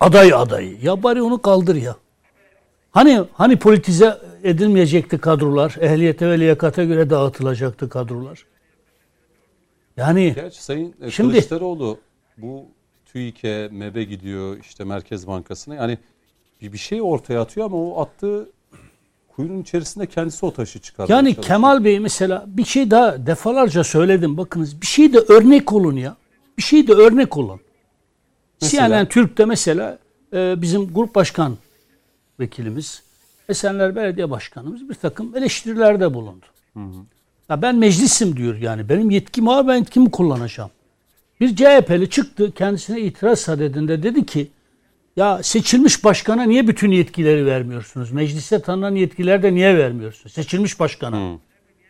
aday 0.00 0.34
adayı. 0.34 0.78
Ya 0.82 1.02
bari 1.02 1.22
onu 1.22 1.42
kaldır 1.42 1.76
ya. 1.76 1.96
Hani 2.90 3.24
hani 3.32 3.58
politize 3.58 4.18
edilmeyecekti 4.42 5.18
kadrolar. 5.18 5.76
Ehliyete 5.80 6.28
ve 6.28 6.40
liyakata 6.40 6.84
göre 6.84 7.10
dağıtılacaktı 7.10 7.88
kadrolar. 7.88 8.46
Yani 9.96 10.32
Gerçi 10.34 10.64
Sayın 10.64 10.94
e, 11.02 11.10
Şimdi- 11.10 11.32
Kılıçdaroğlu 11.32 11.98
bu 12.36 12.64
TÜİK'e, 13.04 13.68
MEB'e 13.72 14.04
gidiyor 14.04 14.56
işte 14.60 14.84
Merkez 14.84 15.26
Bankası'na. 15.26 15.74
Yani 15.74 15.98
bir, 16.62 16.72
bir 16.72 16.78
şey 16.78 17.02
ortaya 17.02 17.40
atıyor 17.40 17.66
ama 17.66 17.76
o 17.76 18.00
attığı 18.00 18.48
kuyunun 19.36 19.62
içerisinde 19.62 20.06
kendisi 20.06 20.46
o 20.46 20.52
taşı 20.52 20.78
çıkarmaya 20.78 21.16
Yani 21.16 21.34
çalışıyor. 21.34 21.46
Kemal 21.56 21.84
Bey 21.84 22.00
mesela 22.00 22.44
bir 22.46 22.64
şey 22.64 22.90
daha 22.90 23.26
defalarca 23.26 23.84
söyledim. 23.84 24.36
Bakınız 24.36 24.80
bir 24.80 24.86
şey 24.86 25.12
de 25.12 25.18
örnek 25.18 25.72
olun 25.72 25.96
ya. 25.96 26.16
Bir 26.58 26.62
şey 26.62 26.88
de 26.88 26.92
örnek 26.92 27.36
olun. 27.36 27.60
Mesela? 28.62 28.88
CNN 28.88 29.08
Türk'te 29.08 29.44
mesela 29.44 29.98
e, 30.32 30.62
bizim 30.62 30.94
grup 30.94 31.14
başkan 31.14 31.56
vekilimiz 32.40 33.02
Esenler 33.48 33.96
Belediye 33.96 34.30
Başkanımız 34.30 34.88
bir 34.88 34.94
takım 34.94 35.36
eleştirilerde 35.36 36.14
bulundu. 36.14 36.46
Ya 37.48 37.62
ben 37.62 37.76
meclisim 37.76 38.36
diyor 38.36 38.56
yani. 38.56 38.88
Benim 38.88 39.10
yetkim 39.10 39.46
var 39.46 39.68
ben 39.68 39.76
yetkimi 39.76 40.10
kullanacağım. 40.10 40.70
Bir 41.40 41.56
CHP'li 41.56 42.10
çıktı 42.10 42.52
kendisine 42.52 43.00
itiraz 43.00 43.40
sadedinde 43.40 44.02
dedi 44.02 44.26
ki 44.26 44.48
ya 45.16 45.42
seçilmiş 45.42 46.04
başkana 46.04 46.42
niye 46.42 46.68
bütün 46.68 46.90
yetkileri 46.90 47.46
vermiyorsunuz? 47.46 48.12
Mecliste 48.12 48.62
tanınan 48.62 48.94
yetkileri 48.94 49.42
de 49.42 49.54
niye 49.54 49.78
vermiyorsunuz? 49.78 50.32
Seçilmiş 50.32 50.80
başkana. 50.80 51.38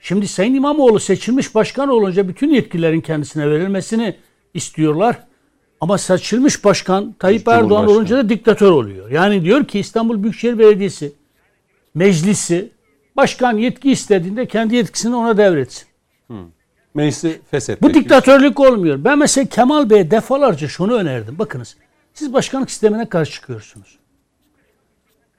Şimdi 0.02 0.28
Sayın 0.28 0.54
İmamoğlu 0.54 1.00
seçilmiş 1.00 1.54
başkan 1.54 1.88
olunca 1.88 2.28
bütün 2.28 2.50
yetkilerin 2.50 3.00
kendisine 3.00 3.50
verilmesini 3.50 4.16
istiyorlar. 4.54 5.26
Ama 5.80 5.98
seçilmiş 5.98 6.64
başkan 6.64 7.14
Tayyip 7.18 7.48
Erdoğan 7.48 7.86
olunca 7.86 8.16
da 8.16 8.28
diktatör 8.28 8.70
oluyor. 8.70 9.10
Yani 9.10 9.44
diyor 9.44 9.64
ki 9.64 9.78
İstanbul 9.78 10.22
Büyükşehir 10.22 10.58
Belediyesi 10.58 11.12
meclisi 11.94 12.70
başkan 13.16 13.56
yetki 13.56 13.92
istediğinde 13.92 14.46
kendi 14.46 14.76
yetkisini 14.76 15.16
ona 15.16 15.36
devretsin. 15.36 15.88
Meclisi 16.94 17.40
feshetmek. 17.50 17.90
Bu 17.90 17.94
diktatörlük 17.94 18.60
olmuyor. 18.60 19.04
Ben 19.04 19.18
mesela 19.18 19.46
Kemal 19.46 19.90
Bey'e 19.90 20.10
defalarca 20.10 20.68
şunu 20.68 20.94
önerdim. 20.94 21.38
Bakınız 21.38 21.76
siz 22.14 22.32
başkanlık 22.32 22.70
sistemine 22.70 23.08
karşı 23.08 23.32
çıkıyorsunuz. 23.32 23.98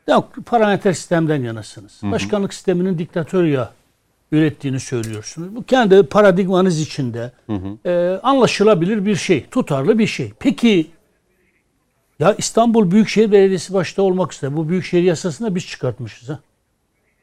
Yok, 0.07 0.33
parlamenter 0.45 0.93
sistemden 0.93 1.43
yanasınız. 1.43 1.99
Başkanlık 2.03 2.53
sisteminin 2.53 2.97
diktatör 2.97 3.43
ya 3.43 3.73
ürettiğini 4.31 4.79
söylüyorsunuz. 4.79 5.55
Bu 5.55 5.63
kendi 5.63 6.03
paradigmanız 6.03 6.79
içinde 6.79 7.31
e, 7.85 8.19
anlaşılabilir 8.23 9.05
bir 9.05 9.15
şey, 9.15 9.45
tutarlı 9.51 9.99
bir 9.99 10.07
şey. 10.07 10.31
Peki 10.39 10.87
ya 12.19 12.35
İstanbul 12.37 12.91
Büyükşehir 12.91 13.31
Belediyesi 13.31 13.73
başta 13.73 14.01
olmak 14.01 14.33
üzere 14.33 14.57
bu 14.57 14.69
Büyükşehir 14.69 15.03
Yasası'nı 15.03 15.51
da 15.51 15.55
biz 15.55 15.67
çıkartmışız. 15.67 16.29
Ha? 16.29 16.39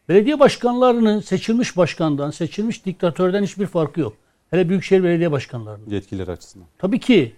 Belediye 0.08 0.40
başkanlarının 0.40 1.20
seçilmiş 1.20 1.76
başkandan, 1.76 2.30
seçilmiş 2.30 2.86
diktatörden 2.86 3.42
hiçbir 3.42 3.66
farkı 3.66 4.00
yok. 4.00 4.16
Hele 4.50 4.68
Büyükşehir 4.68 5.02
Belediye 5.04 5.32
Başkanlarının. 5.32 5.90
Yetkileri 5.90 6.30
açısından. 6.30 6.68
Tabii 6.78 7.00
ki. 7.00 7.34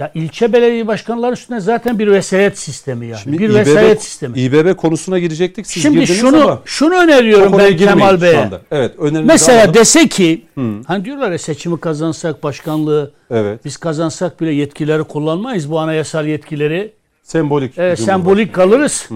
Ya 0.00 0.10
ilçe 0.14 0.52
belediye 0.52 0.86
başkanları 0.86 1.32
üstüne 1.32 1.60
zaten 1.60 1.98
bir 1.98 2.06
vesayet 2.10 2.58
sistemi 2.58 3.06
yani. 3.06 3.20
bir 3.26 3.48
İBB 3.48 3.54
vesayet 3.54 4.02
sistemi. 4.02 4.40
İBB 4.40 4.76
konusuna 4.76 5.18
girecektik. 5.18 5.66
Siz 5.66 5.82
Şimdi 5.82 6.00
girdiniz 6.00 6.20
şunu 6.20 6.42
ama 6.42 6.62
şunu 6.64 6.94
öneriyorum 6.94 7.58
ben 7.58 7.76
Kemal 7.76 8.22
Bey'e. 8.22 8.50
Evet, 8.70 8.94
Mesela 9.24 9.58
alalım. 9.58 9.74
dese 9.74 10.08
ki 10.08 10.44
hani 10.86 11.04
diyorlar 11.04 11.32
ya 11.32 11.38
seçimi 11.38 11.80
kazansak 11.80 12.42
başkanlığı 12.42 13.12
Evet. 13.30 13.64
biz 13.64 13.76
kazansak 13.76 14.40
bile 14.40 14.50
yetkileri 14.50 15.04
kullanmayız 15.04 15.70
bu 15.70 15.78
anayasal 15.78 16.26
yetkileri. 16.26 16.92
Sembolik. 17.22 17.78
E, 17.78 17.96
sembolik 17.96 18.54
kalırız. 18.54 19.08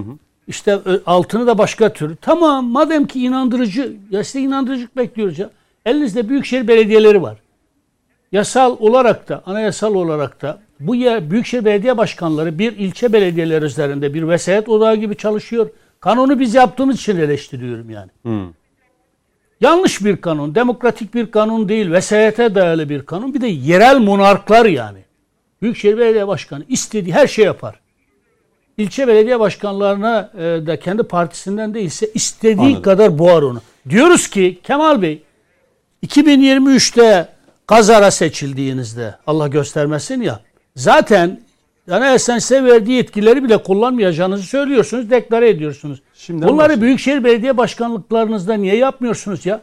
İşte 0.49 0.71
e, 0.71 0.93
altını 1.07 1.47
da 1.47 1.59
başka 1.59 1.93
tür. 1.93 2.17
Tamam 2.17 2.65
madem 2.65 3.07
ki 3.07 3.21
inandırıcı, 3.25 3.97
ya 4.11 4.25
size 4.25 4.41
inandırıcılık 4.41 4.97
bekliyoruz 4.97 5.39
ya. 5.39 5.51
Elinizde 5.87 6.29
büyükşehir 6.29 6.69
belediyeleri 6.69 7.23
var. 7.23 7.37
Yasal 8.33 8.77
olarak 8.81 9.29
da, 9.29 9.43
anayasal 9.47 9.95
olarak 9.95 10.43
da 10.43 10.64
bu 10.81 10.95
yer, 10.95 11.31
büyükşehir 11.31 11.65
belediye 11.65 11.97
başkanları 11.97 12.59
bir 12.59 12.77
ilçe 12.77 13.13
belediyeleri 13.13 13.65
üzerinde 13.65 14.15
bir 14.15 14.29
vesayet 14.29 14.69
odağı 14.69 14.97
gibi 14.97 15.17
çalışıyor. 15.17 15.71
Kanunu 16.01 16.41
biz 16.41 16.55
yaptığımız 16.55 16.97
için 16.97 17.17
eleştiriyorum 17.17 17.91
yani. 17.91 18.11
Yanlış 19.61 20.05
bir 20.05 20.17
kanun, 20.17 20.55
demokratik 20.55 21.15
bir 21.15 21.31
kanun 21.31 21.69
değil, 21.69 21.91
vesayete 21.91 22.55
dayalı 22.55 22.89
bir 22.89 23.07
kanun. 23.07 23.35
Bir 23.35 23.41
de 23.41 23.47
yerel 23.47 23.99
monarklar 23.99 24.65
yani. 24.67 24.99
Büyükşehir 25.63 25.99
Belediye 25.99 26.29
Başkanı 26.29 26.65
istediği 26.69 27.13
her 27.13 27.27
şey 27.27 27.45
yapar. 27.45 27.81
İlçe 28.79 29.09
belediye 29.09 29.41
başkanlarına 29.41 30.31
e, 30.35 30.41
da 30.41 30.79
kendi 30.81 31.03
partisinden 31.03 31.75
değilse 31.75 32.07
istediği 32.15 32.61
Anladım. 32.61 32.83
kadar 32.83 33.19
boğar 33.19 33.43
onu. 33.43 33.61
Diyoruz 33.89 34.29
ki 34.29 34.59
Kemal 34.63 35.03
Bey 35.03 35.23
2023'te 36.07 37.29
kazara 37.67 38.11
seçildiğinizde 38.11 39.15
Allah 39.27 39.49
göstermesin 39.49 40.23
ya 40.23 40.41
zaten 40.77 41.41
Anayasa'nın 41.91 42.39
size 42.39 42.65
verdiği 42.65 42.93
yetkileri 42.93 43.45
bile 43.45 43.63
kullanmayacağınızı 43.63 44.43
söylüyorsunuz, 44.43 45.11
deklare 45.11 45.49
ediyorsunuz. 45.49 46.03
Şimdiden 46.15 46.49
Bunları 46.49 46.59
başlayalım. 46.59 46.83
Büyükşehir 46.83 47.25
Belediye 47.25 47.57
Başkanlıklarınızda 47.57 48.55
niye 48.55 48.77
yapmıyorsunuz 48.77 49.47
ya? 49.47 49.61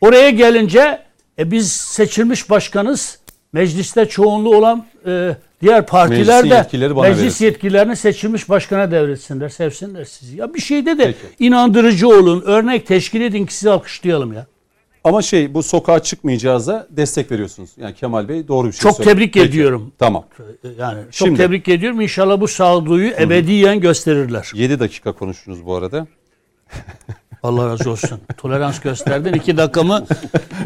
Oraya 0.00 0.30
gelince 0.30 1.02
e, 1.38 1.50
biz 1.50 1.72
seçilmiş 1.72 2.50
başkanız. 2.50 3.18
Mecliste 3.52 4.06
çoğunluğu 4.06 4.56
olan 4.56 4.84
e, 5.06 5.36
diğer 5.62 5.86
partiler 5.86 6.50
de 6.50 6.54
yetkileri 6.54 6.94
meclis 6.94 7.18
verilsin. 7.18 7.44
yetkilerini 7.44 7.96
seçilmiş 7.96 8.48
başkana 8.48 8.90
devretsinler, 8.90 9.48
sevsinler 9.48 10.04
sizi. 10.04 10.36
Ya 10.36 10.54
bir 10.54 10.60
şeyde 10.60 10.98
de 10.98 11.04
Peki. 11.04 11.18
inandırıcı 11.38 12.08
olun, 12.08 12.42
örnek 12.46 12.86
teşkil 12.86 13.20
edin 13.20 13.46
ki 13.46 13.54
sizi 13.54 13.70
alkışlayalım 13.70 14.32
ya. 14.32 14.46
Ama 15.04 15.22
şey 15.22 15.54
bu 15.54 15.62
sokağa 15.62 15.98
çıkmayacağıza 16.02 16.86
destek 16.90 17.30
veriyorsunuz. 17.32 17.70
Yani 17.76 17.94
Kemal 17.94 18.28
Bey 18.28 18.48
doğru 18.48 18.66
bir 18.66 18.72
şey 18.72 18.80
Çok 18.80 18.96
söyledi. 18.96 19.14
tebrik 19.14 19.34
Peki. 19.34 19.46
ediyorum. 19.48 19.92
Tamam. 19.98 20.24
E, 20.64 20.68
Yani 20.78 21.02
çok 21.02 21.12
Şimdi- 21.14 21.36
tebrik 21.36 21.68
ediyorum. 21.68 22.00
İnşallah 22.00 22.40
bu 22.40 22.48
sağduyu 22.48 23.10
ebediyen 23.20 23.80
gösterirler. 23.80 24.50
7 24.54 24.80
dakika 24.80 25.12
konuştunuz 25.12 25.66
bu 25.66 25.74
arada. 25.76 26.06
Allah 27.42 27.68
razı 27.68 27.90
olsun. 27.90 28.20
Tolerans 28.36 28.80
gösterdin. 28.80 29.32
iki 29.32 29.56
dakikamı 29.56 30.06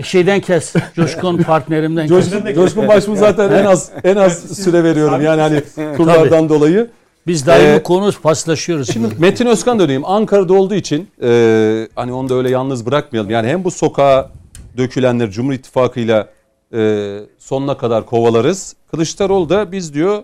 şeyden 0.05 0.41
kes. 0.41 0.75
Coşkun 0.97 1.37
partnerimden 1.39 2.09
kes. 2.09 2.31
Coşkun, 2.31 2.55
Coşkun 2.55 2.89
Başbuğ 2.89 3.17
zaten 3.17 3.51
en 3.53 3.65
az 3.65 3.91
en 4.05 4.17
az 4.17 4.63
süre 4.65 4.85
veriyorum 4.85 5.23
yani 5.23 5.41
hani 5.41 5.63
turlardan 5.97 6.49
dolayı. 6.49 6.91
Biz 7.27 7.47
daimi 7.47 7.69
Ee, 7.69 7.83
konu 7.83 8.13
paslaşıyoruz. 8.23 8.93
Şimdi 8.93 9.15
Metin 9.19 9.47
Özkan 9.47 9.79
da 9.79 9.89
diyeyim 9.89 10.05
Ankara'da 10.05 10.55
olduğu 10.55 10.75
için 10.75 11.09
e, 11.23 11.89
hani 11.95 12.13
onu 12.13 12.29
da 12.29 12.35
öyle 12.35 12.51
yalnız 12.51 12.87
bırakmayalım. 12.87 13.31
Yani 13.31 13.49
hem 13.49 13.65
bu 13.65 13.71
sokağa 13.71 14.31
dökülenleri 14.77 15.31
Cumhur 15.31 15.53
İttifakı'yla 15.53 16.29
e, 16.75 17.21
sonuna 17.39 17.77
kadar 17.77 18.07
kovalarız. 18.07 18.77
Kılıçdaroğlu 18.91 19.49
da 19.49 19.73
biz 19.73 19.95
diyor 19.95 20.23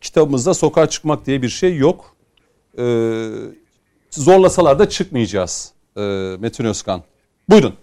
kitabımızda 0.00 0.54
sokağa 0.54 0.88
çıkmak 0.88 1.26
diye 1.26 1.42
bir 1.42 1.48
şey 1.48 1.76
yok. 1.76 2.16
E, 2.78 2.84
zorlasalar 4.10 4.78
da 4.78 4.88
çıkmayacağız. 4.88 5.72
E, 5.96 6.00
Metin 6.38 6.64
Özkan. 6.64 7.02
Buyurun. 7.50 7.74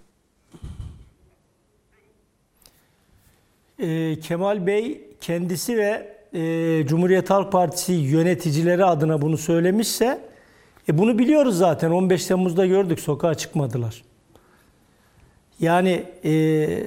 Ee, 3.78 4.20
Kemal 4.20 4.66
Bey 4.66 5.00
kendisi 5.20 5.76
ve 5.76 6.15
e, 6.36 6.86
Cumhuriyet 6.86 7.30
Halk 7.30 7.52
Partisi 7.52 7.92
yöneticileri 7.92 8.84
adına 8.84 9.22
bunu 9.22 9.38
söylemişse 9.38 10.20
e, 10.88 10.98
bunu 10.98 11.18
biliyoruz 11.18 11.58
zaten 11.58 11.90
15 11.90 12.26
Temmuz'da 12.26 12.66
gördük 12.66 13.00
sokağa 13.00 13.34
çıkmadılar. 13.34 14.02
Yani 15.60 16.04
e, 16.24 16.32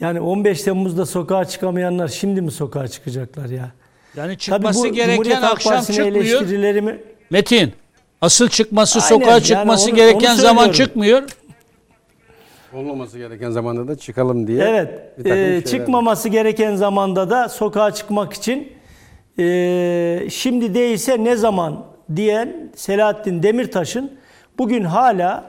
yani 0.00 0.20
15 0.20 0.62
Temmuz'da 0.62 1.06
sokağa 1.06 1.44
çıkamayanlar 1.44 2.08
şimdi 2.08 2.40
mi 2.40 2.50
sokağa 2.50 2.88
çıkacaklar 2.88 3.48
ya? 3.48 3.70
Yani 4.16 4.28
Tabii 4.28 4.38
çıkması 4.38 4.88
bu 4.88 4.92
gereken 4.92 5.14
Cumhuriyet 5.14 5.42
Halk 5.42 5.52
akşam 5.52 5.80
çıkmıyor. 5.84 6.06
eleştirilerimi 6.06 6.98
Metin. 7.30 7.72
Asıl 8.20 8.48
çıkması, 8.48 8.98
Aynen, 8.98 9.08
sokağa 9.08 9.30
yani 9.30 9.42
çıkması 9.42 9.88
onu- 9.88 9.96
gereken 9.96 10.30
onu 10.30 10.40
zaman 10.40 10.72
çıkmıyor. 10.72 11.22
Olmaması 12.76 13.18
gereken 13.18 13.50
zamanda 13.50 13.88
da 13.88 13.96
çıkalım 13.96 14.46
diye. 14.46 14.64
Evet, 14.64 15.26
e, 15.26 15.64
çıkmaması 15.64 16.28
gereken 16.28 16.76
zamanda 16.76 17.30
da 17.30 17.48
sokağa 17.48 17.90
çıkmak 17.90 18.32
için 18.32 18.72
e, 19.38 20.28
şimdi 20.30 20.74
değilse 20.74 21.24
ne 21.24 21.36
zaman 21.36 21.84
diyen 22.16 22.70
Selahattin 22.74 23.42
Demirtaş'ın 23.42 24.12
bugün 24.58 24.84
hala 24.84 25.44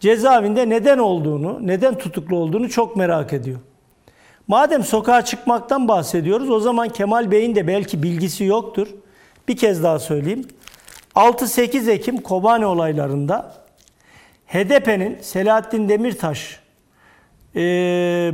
cezaevinde 0.00 0.68
neden 0.68 0.98
olduğunu, 0.98 1.58
neden 1.66 1.98
tutuklu 1.98 2.36
olduğunu 2.36 2.68
çok 2.68 2.96
merak 2.96 3.32
ediyor. 3.32 3.58
Madem 4.48 4.82
sokağa 4.82 5.24
çıkmaktan 5.24 5.88
bahsediyoruz 5.88 6.50
o 6.50 6.60
zaman 6.60 6.88
Kemal 6.88 7.30
Bey'in 7.30 7.54
de 7.54 7.66
belki 7.66 8.02
bilgisi 8.02 8.44
yoktur. 8.44 8.88
Bir 9.48 9.56
kez 9.56 9.82
daha 9.82 9.98
söyleyeyim. 9.98 10.48
6-8 11.14 11.90
Ekim 11.90 12.16
Kobane 12.16 12.66
olaylarında 12.66 13.54
HDP'nin 14.46 15.18
Selahattin 15.20 15.88
Demirtaş 15.88 16.61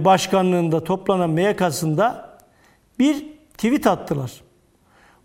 başkanlığında 0.05 0.85
toplanan 0.85 1.31
MYK'sında 1.31 2.39
bir 2.99 3.27
tweet 3.57 3.87
attılar. 3.87 4.33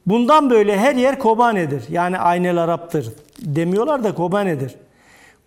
Bundan 0.06 0.50
böyle 0.50 0.78
her 0.78 0.96
yer 0.96 1.20
Kobane'dir. 1.20 1.84
Yani 1.90 2.20
Aynel 2.20 2.58
Arap'tır 2.58 3.14
demiyorlar 3.40 4.04
da 4.04 4.16
Kobane'dir. 4.16 4.76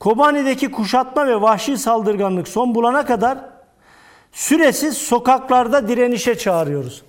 Kobane'deki 0.00 0.70
kuşatma 0.70 1.26
ve 1.26 1.40
vahşi 1.40 1.78
saldırganlık 1.78 2.48
son 2.48 2.74
bulana 2.74 3.06
kadar 3.06 3.38
süresiz 4.32 4.96
sokaklarda 4.96 5.88
direnişe 5.88 6.38
çağırıyoruz. 6.38 7.02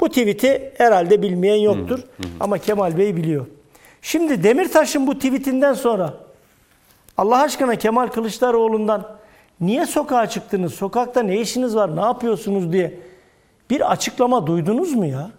Bu 0.00 0.08
tweet'i 0.08 0.72
herhalde 0.78 1.22
bilmeyen 1.22 1.56
yoktur 1.56 2.00
ama 2.40 2.58
Kemal 2.58 2.98
Bey 2.98 3.16
biliyor. 3.16 3.46
Şimdi 4.02 4.42
Demirtaş'ın 4.42 5.06
bu 5.06 5.14
tweetinden 5.14 5.74
sonra 5.74 6.14
Allah 7.16 7.42
aşkına 7.42 7.76
Kemal 7.76 8.06
Kılıçdaroğlu'ndan 8.06 9.19
niye 9.60 9.86
sokağa 9.86 10.26
çıktınız, 10.26 10.74
sokakta 10.74 11.22
ne 11.22 11.40
işiniz 11.40 11.76
var, 11.76 11.96
ne 11.96 12.00
yapıyorsunuz 12.00 12.72
diye 12.72 12.94
bir 13.70 13.92
açıklama 13.92 14.46
duydunuz 14.46 14.94
mu 14.94 15.06
ya? 15.06 15.30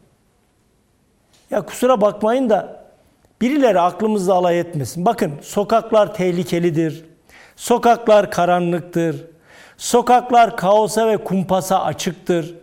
Ya 1.52 1.62
kusura 1.62 2.02
bakmayın 2.02 2.50
da 2.50 2.86
birileri 3.42 3.80
aklımızda 3.80 4.34
alay 4.34 4.60
etmesin. 4.60 5.06
Bakın 5.06 5.32
sokaklar 5.42 6.14
tehlikelidir. 6.14 7.06
Sokaklar 7.56 8.32
karanlıktır. 8.32 9.26
Sokaklar 9.78 10.58
kaosa 10.58 11.08
ve 11.08 11.18
kumpasa 11.18 11.84
açıktır. 11.84 12.56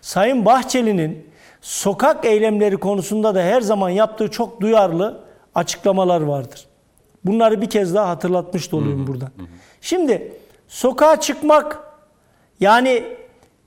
Sayın 0.00 0.44
Bahçeli'nin 0.44 1.26
sokak 1.60 2.24
eylemleri 2.24 2.76
konusunda 2.76 3.34
da 3.34 3.42
her 3.42 3.60
zaman 3.60 3.90
yaptığı 3.90 4.30
çok 4.30 4.60
duyarlı 4.60 5.20
açıklamalar 5.54 6.20
vardır. 6.20 6.66
Bunları 7.24 7.60
bir 7.60 7.70
kez 7.70 7.94
daha 7.94 8.08
hatırlatmış 8.08 8.72
da 8.72 8.76
olayım 8.76 9.06
buradan. 9.06 9.30
Şimdi 9.80 10.32
sokağa 10.72 11.20
çıkmak 11.20 11.78
yani 12.60 13.04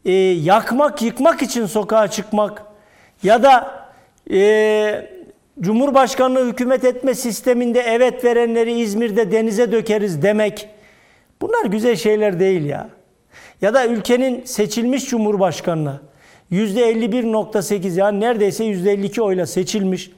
e, 0.06 0.12
yakmak, 0.14 1.01
yıkmak 1.01 1.41
için 1.41 1.66
sokağa 1.66 2.08
çıkmak 2.08 2.66
ya 3.24 3.43
da 3.43 3.86
e, 4.32 5.10
Cumhurbaşkanlığı 5.62 6.47
hükümet 6.47 6.84
etme 6.84 7.16
sisteminde 7.16 7.80
evet 7.80 8.24
verenleri 8.24 8.80
İzmir'de 8.80 9.32
denize 9.32 9.72
dökeriz 9.72 10.22
demek 10.22 10.70
bunlar 11.41 11.66
güzel 11.66 11.95
şeyler 11.95 12.39
değil 12.39 12.66
ya. 12.66 12.89
Ya 13.62 13.74
da 13.74 13.88
ülkenin 13.88 14.43
seçilmiş 14.43 15.10
Cumhurbaşkanına 15.10 16.01
%51.8 16.51 17.99
yani 17.99 18.20
neredeyse 18.20 18.66
%52 18.66 19.22
oyla 19.22 19.45
seçilmiş 19.45 20.12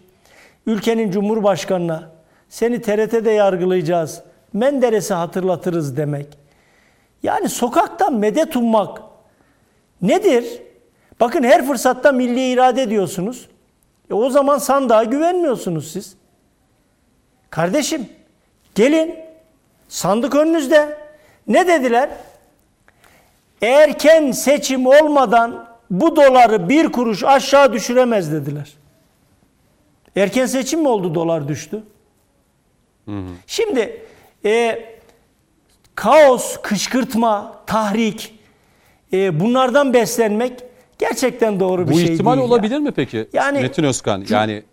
ülkenin 0.65 1.11
Cumhurbaşkanına 1.11 2.11
seni 2.49 2.81
TRT'de 2.81 3.31
yargılayacağız. 3.31 4.21
Menderes'i 4.53 5.13
hatırlatırız 5.13 5.97
demek. 5.97 6.46
Yani 7.27 7.49
sokaktan 7.49 8.13
medet 8.13 8.55
ummak 8.55 9.01
nedir? 10.01 10.61
Bakın 11.19 11.43
her 11.43 11.65
fırsatta 11.67 12.11
milli 12.11 12.51
irade 12.51 12.89
diyorsunuz. 12.89 13.49
E 14.09 14.13
o 14.13 14.29
zaman 14.29 14.57
sandığa 14.57 15.03
güvenmiyorsunuz 15.03 15.91
siz. 15.91 16.15
Kardeşim 17.49 18.09
gelin 18.75 19.15
sandık 19.87 20.35
önünüzde. 20.35 20.97
Ne 21.47 21.67
dediler? 21.67 22.09
Erken 23.61 24.31
seçim 24.31 24.87
olmadan 24.87 25.67
bu 25.89 26.15
doları 26.15 26.69
bir 26.69 26.91
kuruş 26.91 27.23
aşağı 27.23 27.73
düşüremez 27.73 28.31
dediler. 28.31 28.73
Erken 30.15 30.45
seçim 30.45 30.81
mi 30.81 30.87
oldu 30.87 31.15
dolar 31.15 31.47
düştü? 31.47 31.83
Şimdi 33.47 34.05
e, 34.45 34.79
kaos, 36.01 36.57
kışkırtma, 36.61 37.53
tahrik 37.67 38.39
e, 39.13 39.39
bunlardan 39.39 39.93
beslenmek 39.93 40.63
gerçekten 40.99 41.59
doğru 41.59 41.87
bir 41.87 41.93
Bu 41.93 41.97
şey 41.99 42.13
ihtimal 42.13 42.31
değil. 42.37 42.47
ya. 42.47 42.53
olabilir 42.53 42.79
mi 42.79 42.91
peki 42.91 43.27
Yani- 43.33 43.59
Metin 43.61 43.83
Özkan? 43.83 44.25
Yani 44.29 44.63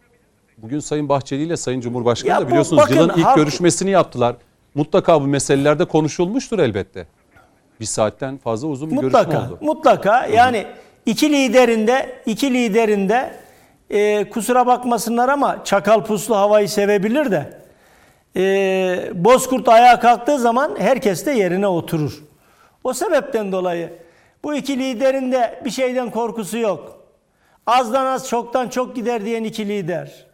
bugün 0.59 0.81
Sayın 0.81 1.09
Bahçeli 1.09 1.43
ile 1.43 1.57
Sayın 1.57 1.81
Cumhurbaşkanı 1.81 2.31
Ya 2.31 2.41
da 2.41 2.45
bu- 2.45 2.49
biliyorsunuz 2.49 2.83
bakın, 2.83 2.95
yılın 2.95 3.15
ilk 3.17 3.37
görüşmesini 3.37 3.91
yaptılar. 3.91 4.37
Mutlaka 4.75 5.23
bu 5.23 5.27
meselelerde 5.27 5.85
konuşulmuştur 5.85 6.59
elbette. 6.59 7.07
Bir 7.81 7.85
saatten 7.85 8.37
fazla 8.39 8.69
uzun 8.69 8.91
bir 8.91 8.97
görüşme 8.97 9.19
Mutlaka, 9.23 9.47
oldu. 9.47 9.59
mutlaka. 9.61 10.27
Yani 10.27 10.67
iki 11.07 11.33
liderinde, 11.33 12.23
iki 12.27 12.55
liderinde 12.55 13.35
e, 13.91 14.31
kusura 14.31 14.67
bakmasınlar 14.67 15.29
ama 15.29 15.65
çakal 15.65 16.05
puslu 16.05 16.37
havayı 16.37 16.69
sevebilir 16.69 17.31
de 17.31 17.64
e, 18.37 18.43
Bozkurt 19.15 19.69
ayağa 19.69 20.01
kalktığı 20.01 20.39
zaman 20.39 20.75
herkes 20.79 21.27
de 21.27 21.31
yerine 21.31 21.67
oturur. 21.67 22.23
O 22.85 22.93
sebepten 22.93 23.53
dolayı 23.53 23.93
bu 24.45 24.55
iki 24.55 24.79
liderin 24.79 25.33
de 25.33 25.61
bir 25.65 25.71
şeyden 25.71 26.11
korkusu 26.11 26.59
yok. 26.59 26.99
Azdan 27.67 28.07
az 28.07 28.29
çoktan 28.29 28.69
çok 28.69 28.97
gider 28.97 29.25
diyen 29.25 29.45
iki 29.45 29.69
lider. 29.69 30.27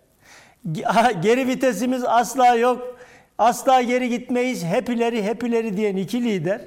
Ge- 0.72 1.20
Geri 1.22 1.46
vitesimiz 1.48 2.04
asla 2.04 2.54
yok. 2.54 2.96
Asla 3.38 3.82
geri 3.82 4.08
gitmeyiz. 4.08 4.64
Hep 4.64 4.88
ileri 4.88 5.22
hep 5.22 5.42
ileri 5.44 5.76
diyen 5.76 5.96
iki 5.96 6.24
lider. 6.24 6.60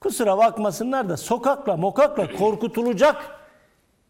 Kusura 0.00 0.38
bakmasınlar 0.38 1.08
da 1.08 1.16
sokakla 1.16 1.76
mokakla 1.76 2.32
korkutulacak 2.32 3.16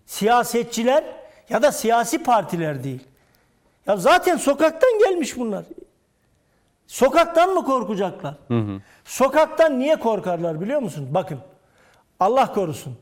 siyasetçiler 0.06 1.04
ya 1.48 1.62
da 1.62 1.72
siyasi 1.72 2.22
partiler 2.22 2.84
değil. 2.84 3.00
Ya 3.86 3.96
zaten 3.96 4.36
sokaktan 4.36 4.90
gelmiş 4.98 5.36
bunlar. 5.38 5.64
Sokaktan 6.86 7.54
mı 7.54 7.64
korkacaklar? 7.64 8.34
Sokaktan 9.04 9.78
niye 9.78 9.96
korkarlar 9.96 10.60
biliyor 10.60 10.80
musun? 10.80 11.08
Bakın 11.10 11.38
Allah 12.20 12.52
korusun. 12.52 12.98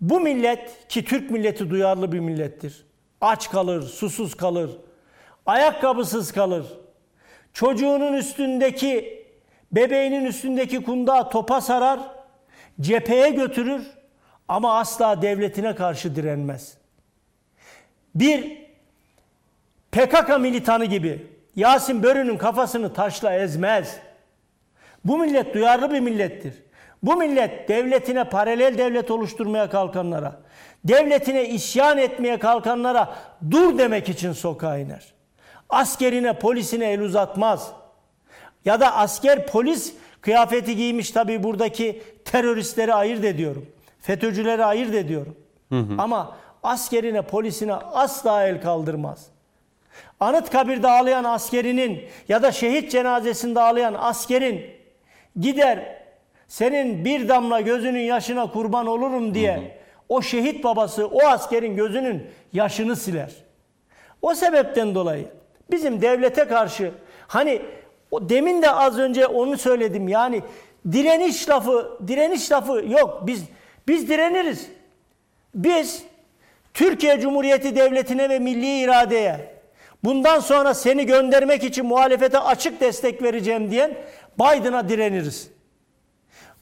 Bu 0.00 0.20
millet 0.20 0.88
ki 0.88 1.04
Türk 1.04 1.30
milleti 1.30 1.70
duyarlı 1.70 2.12
bir 2.12 2.20
millettir. 2.20 2.86
Aç 3.20 3.50
kalır, 3.50 3.82
susuz 3.82 4.34
kalır, 4.34 4.70
ayakkabısız 5.46 6.32
kalır. 6.32 6.66
Çocuğunun 7.52 8.12
üstündeki, 8.12 9.26
bebeğinin 9.72 10.24
üstündeki 10.24 10.82
kundağı 10.82 11.30
topa 11.30 11.60
sarar, 11.60 12.00
cepheye 12.80 13.30
götürür 13.30 13.86
ama 14.48 14.78
asla 14.78 15.22
devletine 15.22 15.74
karşı 15.74 16.16
direnmez. 16.16 16.78
Bir 18.14 18.58
PKK 19.92 20.40
militanı 20.40 20.84
gibi 20.84 21.26
Yasin 21.58 22.02
Börü'nün 22.02 22.36
kafasını 22.36 22.92
taşla 22.94 23.34
ezmez. 23.34 23.96
Bu 25.04 25.18
millet 25.18 25.54
duyarlı 25.54 25.90
bir 25.90 26.00
millettir. 26.00 26.54
Bu 27.02 27.16
millet 27.16 27.68
devletine 27.68 28.24
paralel 28.24 28.78
devlet 28.78 29.10
oluşturmaya 29.10 29.70
kalkanlara, 29.70 30.40
devletine 30.84 31.48
isyan 31.48 31.98
etmeye 31.98 32.38
kalkanlara 32.38 33.14
dur 33.50 33.78
demek 33.78 34.08
için 34.08 34.32
sokağa 34.32 34.78
iner. 34.78 35.14
Askerine, 35.68 36.32
polisine 36.38 36.92
el 36.92 37.00
uzatmaz. 37.00 37.72
Ya 38.64 38.80
da 38.80 38.96
asker 38.96 39.46
polis 39.46 39.94
kıyafeti 40.20 40.76
giymiş 40.76 41.10
tabii 41.10 41.42
buradaki 41.42 42.02
teröristleri 42.24 42.94
ayırt 42.94 43.24
ediyorum. 43.24 43.66
FETÖ'cüleri 44.00 44.64
ayırt 44.64 44.94
ediyorum. 44.94 45.36
Ama 45.98 46.36
askerine, 46.62 47.22
polisine 47.22 47.74
asla 47.74 48.46
el 48.46 48.62
kaldırmaz. 48.62 49.37
Anıtkabir'de 50.20 50.88
ağlayan 50.88 51.24
askerinin 51.24 52.02
ya 52.28 52.42
da 52.42 52.52
şehit 52.52 52.90
cenazesinde 52.90 53.60
ağlayan 53.60 53.94
askerin 53.98 54.66
gider 55.40 55.98
senin 56.48 57.04
bir 57.04 57.28
damla 57.28 57.60
gözünün 57.60 58.00
yaşına 58.00 58.50
kurban 58.52 58.86
olurum 58.86 59.34
diye 59.34 59.78
o 60.08 60.22
şehit 60.22 60.64
babası 60.64 61.06
o 61.06 61.26
askerin 61.26 61.76
gözünün 61.76 62.26
yaşını 62.52 62.96
siler. 62.96 63.32
O 64.22 64.34
sebepten 64.34 64.94
dolayı 64.94 65.26
bizim 65.70 66.02
devlete 66.02 66.44
karşı 66.44 66.92
hani 67.26 67.62
o 68.10 68.28
demin 68.28 68.62
de 68.62 68.70
az 68.70 68.98
önce 68.98 69.26
onu 69.26 69.58
söyledim 69.58 70.08
yani 70.08 70.42
direniş 70.92 71.48
lafı 71.48 71.98
direniş 72.08 72.52
lafı 72.52 72.84
yok 72.88 73.22
biz 73.26 73.44
biz 73.88 74.08
direniriz. 74.08 74.70
Biz 75.54 76.02
Türkiye 76.74 77.20
Cumhuriyeti 77.20 77.76
Devleti'ne 77.76 78.28
ve 78.28 78.38
milli 78.38 78.80
iradeye 78.80 79.57
bundan 80.04 80.40
sonra 80.40 80.74
seni 80.74 81.06
göndermek 81.06 81.64
için 81.64 81.86
muhalefete 81.86 82.38
açık 82.38 82.80
destek 82.80 83.22
vereceğim 83.22 83.70
diyen 83.70 83.94
Biden'a 84.38 84.88
direniriz. 84.88 85.50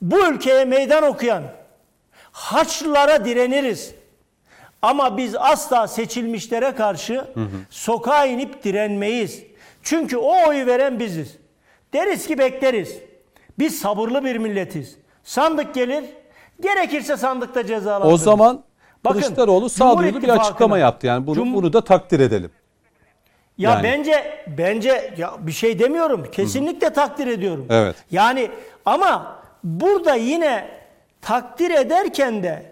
Bu 0.03 0.27
ülkeye 0.27 0.65
meydan 0.65 1.03
okuyan 1.03 1.43
Haçlılara 2.33 3.25
direniriz. 3.25 3.95
Ama 4.83 5.17
biz 5.17 5.35
asla 5.39 5.89
seçilmişlere 5.89 6.73
karşı 6.75 7.25
sokağa 7.71 8.27
inip 8.27 8.65
direnmeyiz. 8.65 9.43
Çünkü 9.83 10.17
o 10.17 10.49
oyu 10.49 10.67
veren 10.67 10.99
biziz. 11.01 11.37
Deriz 11.95 12.27
ki 12.27 12.39
bekleriz. 12.39 12.99
Biz 13.59 13.79
sabırlı 13.79 14.25
bir 14.25 14.37
milletiz. 14.37 14.97
Sandık 15.25 15.75
gelir, 15.75 16.05
gerekirse 16.61 17.17
sandıkta 17.17 17.67
cezalandırırız. 17.67 18.21
O 18.21 18.25
zaman 18.25 18.65
Bakın, 19.05 19.21
Kılıçdaroğlu 19.21 19.69
sağduyulu 19.69 20.23
bir 20.23 20.29
açıklama 20.29 20.79
yaptı. 20.79 21.07
Yani 21.07 21.27
bunu, 21.27 21.37
Cum- 21.37 21.55
bunu 21.55 21.73
da 21.73 21.85
takdir 21.85 22.21
edelim. 22.21 22.51
Ya 23.59 23.71
Yani. 23.71 23.83
bence 23.85 24.45
bence 24.59 25.15
ya 25.17 25.35
bir 25.39 25.53
şey 25.53 25.79
demiyorum. 25.79 26.27
Kesinlikle 26.33 26.91
takdir 26.91 27.27
ediyorum. 27.27 27.67
Evet. 27.71 27.97
Yani 28.11 28.51
ama 28.85 29.37
burada 29.65 30.15
yine 30.15 30.69
takdir 31.23 31.71
ederken 31.71 32.43
de 32.43 32.63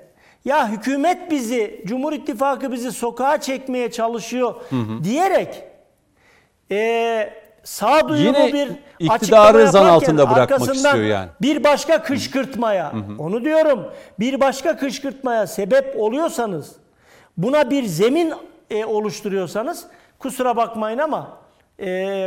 ya 0.45 0.69
hükümet 0.69 1.31
bizi, 1.31 1.83
Cumhur 1.87 2.13
İttifakı 2.13 2.73
bizi 2.73 2.93
sokağa 2.93 3.41
çekmeye 3.41 3.91
çalışıyor 3.91 4.55
diyerek 5.05 5.63
e, 6.71 7.31
sağduyulu 7.65 8.39
Yine 8.39 8.53
bir 8.53 8.69
iktidarı 8.99 9.69
zan 9.69 9.89
altında 9.89 10.31
bırakmak 10.31 10.75
istiyor 10.75 10.95
yani. 11.05 11.29
Bir 11.43 11.65
başka 11.65 12.03
kışkırtmaya, 12.03 12.93
onu 13.19 13.45
diyorum, 13.45 13.85
bir 14.21 14.41
başka 14.41 14.77
kışkırtmaya 14.77 15.47
sebep 15.47 16.01
oluyorsanız, 16.01 16.73
buna 17.37 17.71
bir 17.71 17.85
zemin 17.85 18.33
e, 18.71 18.85
oluşturuyorsanız 18.85 19.87
kusura 20.25 20.57
bakmayın 20.57 20.99
ama 20.99 21.39
e, 21.81 21.87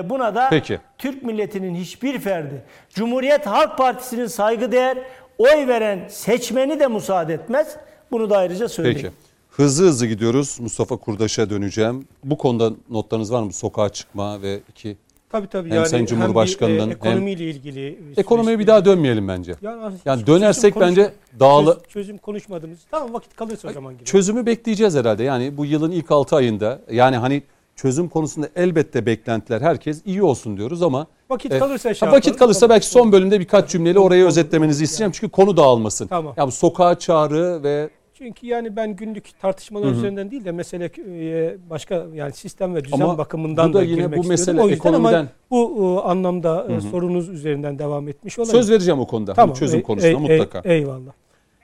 buna 0.09 0.35
da 0.35 0.47
Peki. 0.49 0.79
Türk 0.97 1.23
milletinin 1.23 1.75
hiçbir 1.75 2.19
ferdi, 2.19 2.63
Cumhuriyet 2.93 3.45
Halk 3.47 3.77
Partisi'nin 3.77 4.27
saygıdeğer 4.27 4.97
oy 5.37 5.67
veren 5.67 6.07
seçmeni 6.09 6.79
de 6.79 6.87
müsaade 6.87 7.33
etmez. 7.33 7.75
Bunu 8.11 8.29
da 8.29 8.37
ayrıca 8.37 8.69
söyleyeyim. 8.69 8.99
Peki. 9.01 9.13
Hızlı 9.49 9.85
hızlı 9.87 10.05
gidiyoruz. 10.07 10.57
Mustafa 10.59 10.97
Kurdaş'a 10.97 11.49
döneceğim. 11.49 12.07
Bu 12.23 12.37
konuda 12.37 12.71
notlarınız 12.89 13.33
var 13.33 13.43
mı? 13.43 13.53
Sokağa 13.53 13.89
çıkma 13.89 14.41
ve 14.41 14.59
iki 14.69 14.97
Tabii 15.29 15.47
tabii. 15.47 15.69
Hem 15.71 15.85
Sayın 15.85 16.05
bir, 16.05 16.09
Cumhurbaşkanı'nın 16.09 16.77
e, 16.79 16.81
hem- 16.81 16.91
ekonomiyle 16.91 17.43
ilgili. 17.43 17.99
ekonomiye 18.17 18.59
bir 18.59 18.63
süreçte- 18.63 18.67
daha 18.67 18.85
dönmeyelim 18.85 19.27
bence. 19.27 19.55
Yani, 19.61 19.93
Yani 20.05 20.19
çözüm 20.19 20.27
dönersek 20.35 20.73
konuş- 20.73 20.87
bence 20.87 21.11
dağılı 21.39 21.73
çöz- 21.73 21.89
çözüm 21.93 22.17
konuşmadığımız. 22.17 22.79
Tamam 22.91 23.13
vakit 23.13 23.35
kalırsa 23.35 23.67
o 23.67 23.71
zaman 23.73 23.93
gibi. 23.93 24.05
çözümü 24.05 24.45
bekleyeceğiz 24.45 24.95
herhalde. 24.95 25.23
Yani 25.23 25.57
bu 25.57 25.65
yılın 25.65 25.91
ilk 25.91 26.11
6 26.11 26.35
ayında 26.35 26.79
yani 26.91 27.17
hani 27.17 27.43
çözüm 27.77 28.09
konusunda 28.09 28.49
elbette 28.55 29.05
beklentiler 29.05 29.61
herkes 29.61 30.01
iyi 30.05 30.23
olsun 30.23 30.57
diyoruz 30.57 30.81
ama 30.83 31.07
Vakit 31.29 31.53
e, 31.53 31.59
kalırsa 31.59 31.93
şey 31.93 32.07
vakit 32.09 32.25
yaparız. 32.25 32.39
kalırsa 32.39 32.59
Tamam. 32.59 32.75
belki 32.75 32.85
son 32.87 33.11
bölümde 33.11 33.39
birkaç 33.39 33.69
cümleyle 33.69 33.99
orayı 33.99 34.25
özetlemenizi 34.25 34.83
isteyeceğim 34.83 35.11
çünkü 35.11 35.31
konu 35.31 35.57
dağılmasın. 35.57 36.07
Tamam. 36.07 36.33
Ya 36.37 36.47
bu 36.47 36.51
sokağa 36.51 36.99
çağrı 36.99 37.63
ve 37.63 37.89
Çünkü 38.13 38.47
yani 38.47 38.75
ben 38.75 38.95
günlük 38.95 39.39
tartışmalar 39.41 39.91
üzerinden 39.91 40.31
değil 40.31 40.45
de 40.45 40.51
mesele 40.51 40.85
e, 40.85 41.57
başka 41.69 42.05
yani 42.13 42.33
sistem 42.33 42.75
ve 42.75 42.83
düzen 42.85 42.99
Ama 42.99 43.17
bakımından 43.17 43.73
da 43.73 43.77
da 43.77 43.83
yine 43.83 43.95
girmek 44.01 44.23
bu 44.23 44.27
mesele 44.27 44.61
O 44.61 44.69
yüzden 44.69 44.93
ama 44.93 45.09
ekonomiden- 45.11 45.29
bu 45.51 45.99
e, 46.03 46.07
anlamda 46.09 46.67
e, 46.69 46.81
sorunuz 46.81 47.29
üzerinden 47.29 47.79
devam 47.79 48.07
etmiş 48.07 48.39
olayım. 48.39 48.55
söz 48.55 48.71
vereceğim 48.71 48.99
o 48.99 49.07
konuda. 49.07 49.33
Tamam. 49.33 49.55
Bu 49.55 49.59
çözüm 49.59 49.81
konusunda 49.81 50.07
ey- 50.07 50.15
mutlaka. 50.37 50.61
ey- 50.69 50.77
eyvallah. 50.77 51.11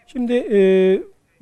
Şimdi 0.07 0.33
e, 0.33 0.59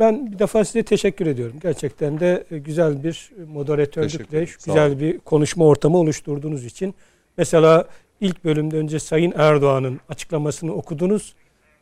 ben 0.02 0.32
bir 0.32 0.40
defa 0.40 0.66
size 0.66 0.84
teşekkür 0.84 1.28
ediyorum. 1.28 1.56
Gerçekten 1.62 2.20
de 2.20 2.44
e, 2.52 2.58
güzel 2.58 3.04
bir 3.04 3.12
Teşekkür 3.12 3.48
moderatörlükle 3.54 4.46
güzel 4.66 5.00
bir 5.00 5.20
konuşma 5.20 5.66
ortamı 5.66 5.98
oluşturduğunuz 5.98 6.66
için. 6.66 6.96
Mesela 7.38 7.86
ilk 8.22 8.46
bölümde 8.46 8.78
önce 8.78 9.00
Sayın 9.00 9.34
Erdoğan'ın 9.38 10.00
açıklamasını 10.10 10.74
okudunuz. 10.74 11.36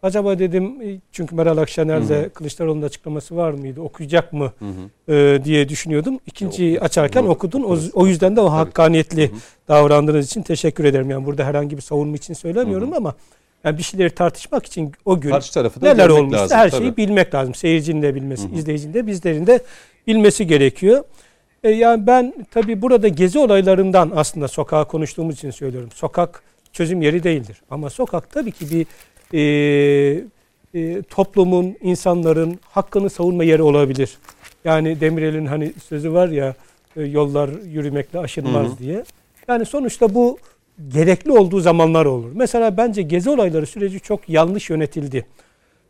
Acaba 0.03 0.39
dedim 0.39 0.81
e, 0.81 0.97
çünkü 1.11 1.35
Meral 1.35 1.57
Akşener'de 1.57 2.29
Kılıçdaroğlu'nun 2.29 2.85
açıklaması 2.85 3.35
var 3.35 3.51
mıydı? 3.51 3.81
Okuyacak 3.81 4.33
mı 4.33 4.53
e, 5.09 5.39
diye 5.43 5.69
düşünüyordum. 5.69 6.19
İkinciyi 6.25 6.73
Yok, 6.73 6.83
açarken 6.83 7.21
yok, 7.21 7.31
okudun. 7.31 7.63
O, 7.63 7.77
o 7.93 8.07
yüzden 8.07 8.35
de 8.35 8.41
o 8.41 8.47
Tabii. 8.47 8.55
hakkaniyetli 8.55 9.31
davrandığınız 9.67 10.25
için 10.25 10.41
teşekkür 10.41 10.85
ederim. 10.85 11.09
Yani 11.09 11.25
burada 11.25 11.45
herhangi 11.45 11.77
bir 11.77 11.81
savunma 11.81 12.15
için 12.15 12.33
söylemiyorum 12.33 12.93
ama 12.93 13.15
yani 13.63 13.77
bir 13.77 13.83
şeyleri 13.83 14.09
tartışmak 14.09 14.65
için 14.65 14.91
o 15.05 15.19
gün 15.19 15.29
Karşı 15.29 15.53
tarafı 15.53 15.81
da 15.81 15.93
neler 15.93 16.09
olmuşsa 16.09 16.43
lazım, 16.43 16.57
her 16.57 16.71
tabii. 16.71 16.81
şeyi 16.81 16.97
bilmek 16.97 17.33
lazım. 17.33 17.55
Seyircinin 17.55 18.01
de 18.01 18.15
bilmesi, 18.15 18.49
izleyicinin 18.55 18.93
de 18.93 19.07
bizlerin 19.07 19.47
de 19.47 19.59
bilmesi 20.07 20.47
gerekiyor. 20.47 21.03
E, 21.63 21.69
yani 21.69 22.07
ben 22.07 22.33
tabii 22.51 22.81
burada 22.81 23.07
gezi 23.07 23.39
olaylarından 23.39 24.11
aslında 24.15 24.47
sokağa 24.47 24.83
konuştuğumuz 24.83 25.35
için 25.35 25.51
söylüyorum. 25.51 25.89
Sokak 25.93 26.43
çözüm 26.73 27.01
yeri 27.01 27.23
değildir. 27.23 27.61
Ama 27.69 27.89
sokak 27.89 28.31
tabii 28.31 28.51
ki 28.51 28.65
bir 28.71 28.85
e, 29.33 30.23
e, 30.73 31.01
toplumun, 31.01 31.75
insanların 31.81 32.59
hakkını 32.63 33.09
savunma 33.09 33.43
yeri 33.43 33.61
olabilir. 33.61 34.17
Yani 34.65 35.01
Demirel'in 35.01 35.45
hani 35.45 35.73
sözü 35.87 36.13
var 36.13 36.29
ya 36.29 36.55
e, 36.95 37.03
yollar 37.03 37.49
yürümekle 37.65 38.19
aşılmaz 38.19 38.67
Hı 38.67 38.71
hı. 38.71 38.77
diye. 38.77 39.03
Yani 39.47 39.65
sonuçta 39.65 40.13
bu 40.15 40.37
gerekli 40.87 41.31
olduğu 41.31 41.59
zamanlar 41.59 42.05
olur. 42.05 42.31
Mesela 42.33 42.77
bence 42.77 43.01
gezi 43.01 43.29
olayları 43.29 43.65
süreci 43.65 43.99
çok 43.99 44.29
yanlış 44.29 44.69
yönetildi. 44.69 45.25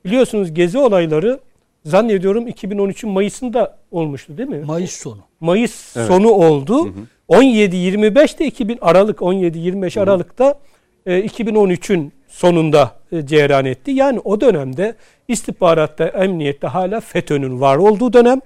Biliyorsunuz 0.06 0.54
gezi 0.54 0.78
olayları 0.78 1.40
zannediyorum 1.86 2.48
2013'ün 2.48 3.12
Mayıs'ında 3.12 3.78
olmuştu 3.92 4.38
değil 4.38 4.50
mi? 4.50 4.60
Mayıs 4.66 4.92
sonu. 4.92 5.20
Mayıs 5.40 5.98
Evet. 5.98 6.08
sonu 6.08 6.30
oldu. 6.30 6.94
17-25'te 7.30 8.46
2000 8.46 8.78
Aralık 8.82 9.20
17-25 9.20 10.02
Aralık'ta 10.02 10.60
e, 11.06 11.20
2013'ün 11.20 12.14
sonunda 12.28 12.92
e, 13.12 13.26
cereyan 13.26 13.66
etti. 13.66 13.92
Yani 13.92 14.20
o 14.20 14.42
dönemde 14.42 14.96
istihbaratta, 15.28 16.08
emniyette 16.08 16.68
hala 16.68 17.00
FETÖ'nün 17.00 17.62
var 17.62 17.78
olduğu 17.78 18.14
dönem 18.14 18.42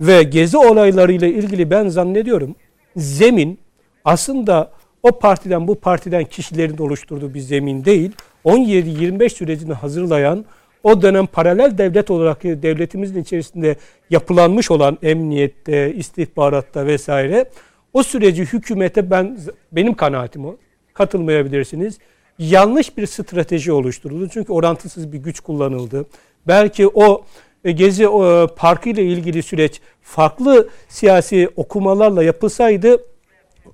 ve 0.00 0.22
gezi 0.22 0.58
olaylarıyla 0.58 1.28
ilgili 1.28 1.70
ben 1.70 1.88
zannediyorum 1.88 2.56
zemin 2.96 3.58
aslında 4.04 4.70
o 5.08 5.18
partiden 5.18 5.68
bu 5.68 5.74
partiden 5.74 6.24
kişilerin 6.24 6.78
oluşturduğu 6.78 7.34
bir 7.34 7.40
zemin 7.40 7.84
değil. 7.84 8.12
17-25 8.44 9.28
sürecini 9.28 9.72
hazırlayan 9.72 10.44
o 10.82 11.02
dönem 11.02 11.26
paralel 11.26 11.78
devlet 11.78 12.10
olarak 12.10 12.44
devletimizin 12.44 13.22
içerisinde 13.22 13.76
yapılanmış 14.10 14.70
olan 14.70 14.98
emniyette, 15.02 15.94
istihbaratta 15.94 16.86
vesaire 16.86 17.44
o 17.92 18.02
süreci 18.02 18.42
hükümete 18.42 19.10
ben 19.10 19.38
benim 19.72 19.94
kanaatim 19.94 20.44
o. 20.44 20.56
Katılmayabilirsiniz. 20.94 21.98
Yanlış 22.38 22.96
bir 22.96 23.06
strateji 23.06 23.72
oluşturuldu. 23.72 24.28
Çünkü 24.28 24.52
orantısız 24.52 25.12
bir 25.12 25.18
güç 25.18 25.40
kullanıldı. 25.40 26.06
Belki 26.46 26.88
o 26.88 27.24
e, 27.64 27.72
Gezi 27.72 28.04
e, 28.04 28.46
Parkı 28.56 28.88
ile 28.88 29.04
ilgili 29.04 29.42
süreç 29.42 29.80
farklı 30.02 30.68
siyasi 30.88 31.48
okumalarla 31.56 32.22
yapılsaydı 32.22 32.96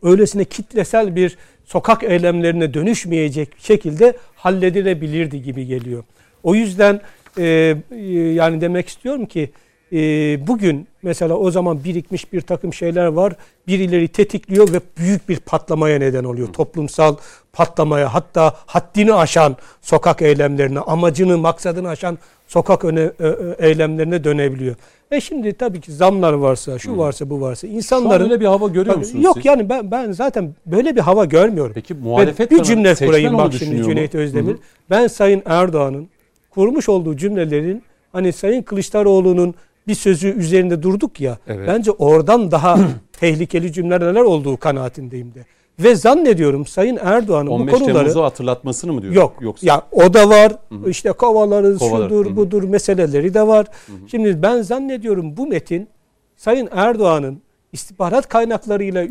öylesine 0.04 0.44
kitlesel 0.44 1.16
bir 1.16 1.36
sokak 1.64 2.02
eylemlerine 2.02 2.74
dönüşmeyecek 2.74 3.48
şekilde 3.58 4.16
halledilebilirdi 4.36 5.42
gibi 5.42 5.66
geliyor. 5.66 6.04
O 6.42 6.54
yüzden 6.54 7.00
e, 7.38 7.76
e, 7.90 7.96
yani 8.12 8.60
demek 8.60 8.88
istiyorum 8.88 9.26
ki 9.26 9.50
e, 9.92 9.98
bugün 10.46 10.86
mesela 11.02 11.34
o 11.34 11.50
zaman 11.50 11.84
birikmiş 11.84 12.32
bir 12.32 12.40
takım 12.40 12.74
şeyler 12.74 13.06
var. 13.06 13.32
Birileri 13.66 14.08
tetikliyor 14.08 14.72
ve 14.72 14.80
büyük 14.98 15.28
bir 15.28 15.36
patlamaya 15.36 15.98
neden 15.98 16.24
oluyor. 16.24 16.48
Toplumsal 16.52 17.16
patlamaya 17.52 18.14
hatta 18.14 18.56
haddini 18.66 19.14
aşan 19.14 19.56
sokak 19.82 20.22
eylemlerine, 20.22 20.80
amacını, 20.80 21.38
maksadını 21.38 21.88
aşan 21.88 22.18
sokak 22.46 22.84
öne, 22.84 23.10
eylemlerine 23.58 24.24
dönebiliyor. 24.24 24.76
E 25.10 25.20
şimdi 25.20 25.52
tabii 25.52 25.80
ki 25.80 25.92
zamlar 25.92 26.32
varsa, 26.32 26.78
şu 26.78 26.98
varsa, 26.98 27.30
bu 27.30 27.40
varsa 27.40 27.66
Şu 27.66 27.70
an 27.72 27.76
insanların 27.76 28.24
öyle 28.24 28.40
bir 28.40 28.46
hava 28.46 28.68
görüyor 28.68 28.96
musunuz 28.96 29.24
Yok 29.24 29.34
siz? 29.36 29.44
yani 29.46 29.68
ben 29.68 29.90
ben 29.90 30.12
zaten 30.12 30.54
böyle 30.66 30.96
bir 30.96 31.00
hava 31.00 31.24
görmüyorum. 31.24 31.72
Peki 31.74 31.94
muhalefet 31.94 32.50
bir 32.50 32.56
kanı- 32.56 32.66
cümle 32.66 32.94
kurayım 32.94 33.38
bak 33.38 33.52
şimdi? 33.58 33.82
Cüneyt 33.82 34.14
Özdemir. 34.14 34.52
Hı 34.52 34.56
hı. 34.56 34.60
Ben 34.90 35.06
Sayın 35.06 35.42
Erdoğan'ın 35.46 36.08
kurmuş 36.50 36.88
olduğu 36.88 37.16
cümlelerin 37.16 37.82
hani 38.12 38.32
Sayın 38.32 38.62
Kılıçdaroğlu'nun 38.62 39.54
bir 39.88 39.94
sözü 39.94 40.28
üzerinde 40.28 40.82
durduk 40.82 41.20
ya. 41.20 41.38
Evet. 41.48 41.68
Bence 41.68 41.90
oradan 41.90 42.50
daha 42.50 42.78
tehlikeli 43.12 43.72
cümleler 43.72 44.14
olduğu 44.14 44.56
kanaatindeyim 44.56 45.34
de. 45.34 45.44
Ve 45.78 45.94
zannediyorum 45.94 46.66
Sayın 46.66 46.98
Erdoğan'ın 47.02 47.46
bu 47.46 47.54
15 47.54 47.74
konuları 47.74 47.94
Temmuz'u 47.94 48.22
hatırlatmasını 48.22 48.92
mı 48.92 49.02
diyor? 49.02 49.14
Yok. 49.14 49.36
Yoksa 49.40 49.66
Ya 49.66 49.82
o 49.92 50.14
da 50.14 50.28
var. 50.28 50.52
İşte 50.86 51.12
kovalarız, 51.12 51.78
Kovalar, 51.78 52.08
şudur, 52.08 52.26
hı 52.26 52.30
hı. 52.30 52.36
budur 52.36 52.62
meseleleri 52.62 53.34
de 53.34 53.46
var. 53.46 53.66
Şimdi 54.10 54.42
ben 54.42 54.62
zannediyorum 54.62 55.36
bu 55.36 55.46
metin 55.46 55.88
Sayın 56.36 56.68
Erdoğan'ın 56.72 57.42
istihbarat 57.72 58.28
kaynaklarıyla 58.28 59.02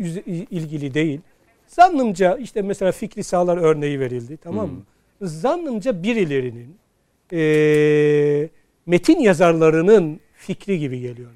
ilgili 0.50 0.94
değil. 0.94 1.20
Zannımca 1.66 2.36
işte 2.36 2.62
mesela 2.62 2.92
Fikri 2.92 3.24
Sağlar 3.24 3.56
örneği 3.56 4.00
verildi 4.00 4.36
tamam 4.36 4.68
mı? 4.70 4.82
Zannımca 5.22 6.02
birilerinin 6.02 6.76
eee, 7.32 8.48
metin 8.86 9.20
yazarlarının 9.20 10.20
fikri 10.36 10.78
gibi 10.78 11.00
geliyor. 11.00 11.30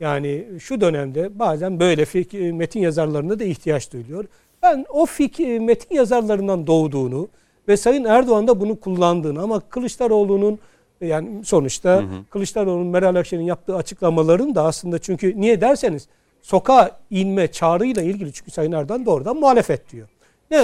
Yani 0.00 0.44
şu 0.60 0.80
dönemde 0.80 1.38
bazen 1.38 1.80
böyle 1.80 2.02
fik- 2.02 2.52
metin 2.52 2.80
yazarlarına 2.80 3.38
da 3.38 3.44
ihtiyaç 3.44 3.92
duyuluyor. 3.92 4.24
Ben 4.62 4.86
o 4.88 5.04
fik- 5.04 5.60
metin 5.60 5.94
yazarlarından 5.94 6.66
doğduğunu 6.66 7.28
ve 7.68 7.76
Sayın 7.76 8.04
Erdoğan 8.04 8.48
da 8.48 8.60
bunu 8.60 8.80
kullandığını 8.80 9.42
ama 9.42 9.60
Kılıçdaroğlu'nun 9.60 10.58
yani 11.00 11.44
sonuçta 11.44 12.04
Kılıçdaroğlu'nun 12.30 12.86
Meral 12.86 13.14
Akşener'in 13.14 13.46
yaptığı 13.46 13.76
açıklamaların 13.76 14.54
da 14.54 14.62
aslında 14.64 14.98
çünkü 14.98 15.40
niye 15.40 15.60
derseniz 15.60 16.08
sokağa 16.42 16.98
inme 17.10 17.52
çağrıyla 17.52 18.02
ilgili 18.02 18.32
çünkü 18.32 18.50
Sayın 18.50 18.72
Erdoğan 18.72 19.06
doğrudan 19.06 19.36
muhalefet 19.36 19.92
diyor. 19.92 20.08
Ne 20.50 20.56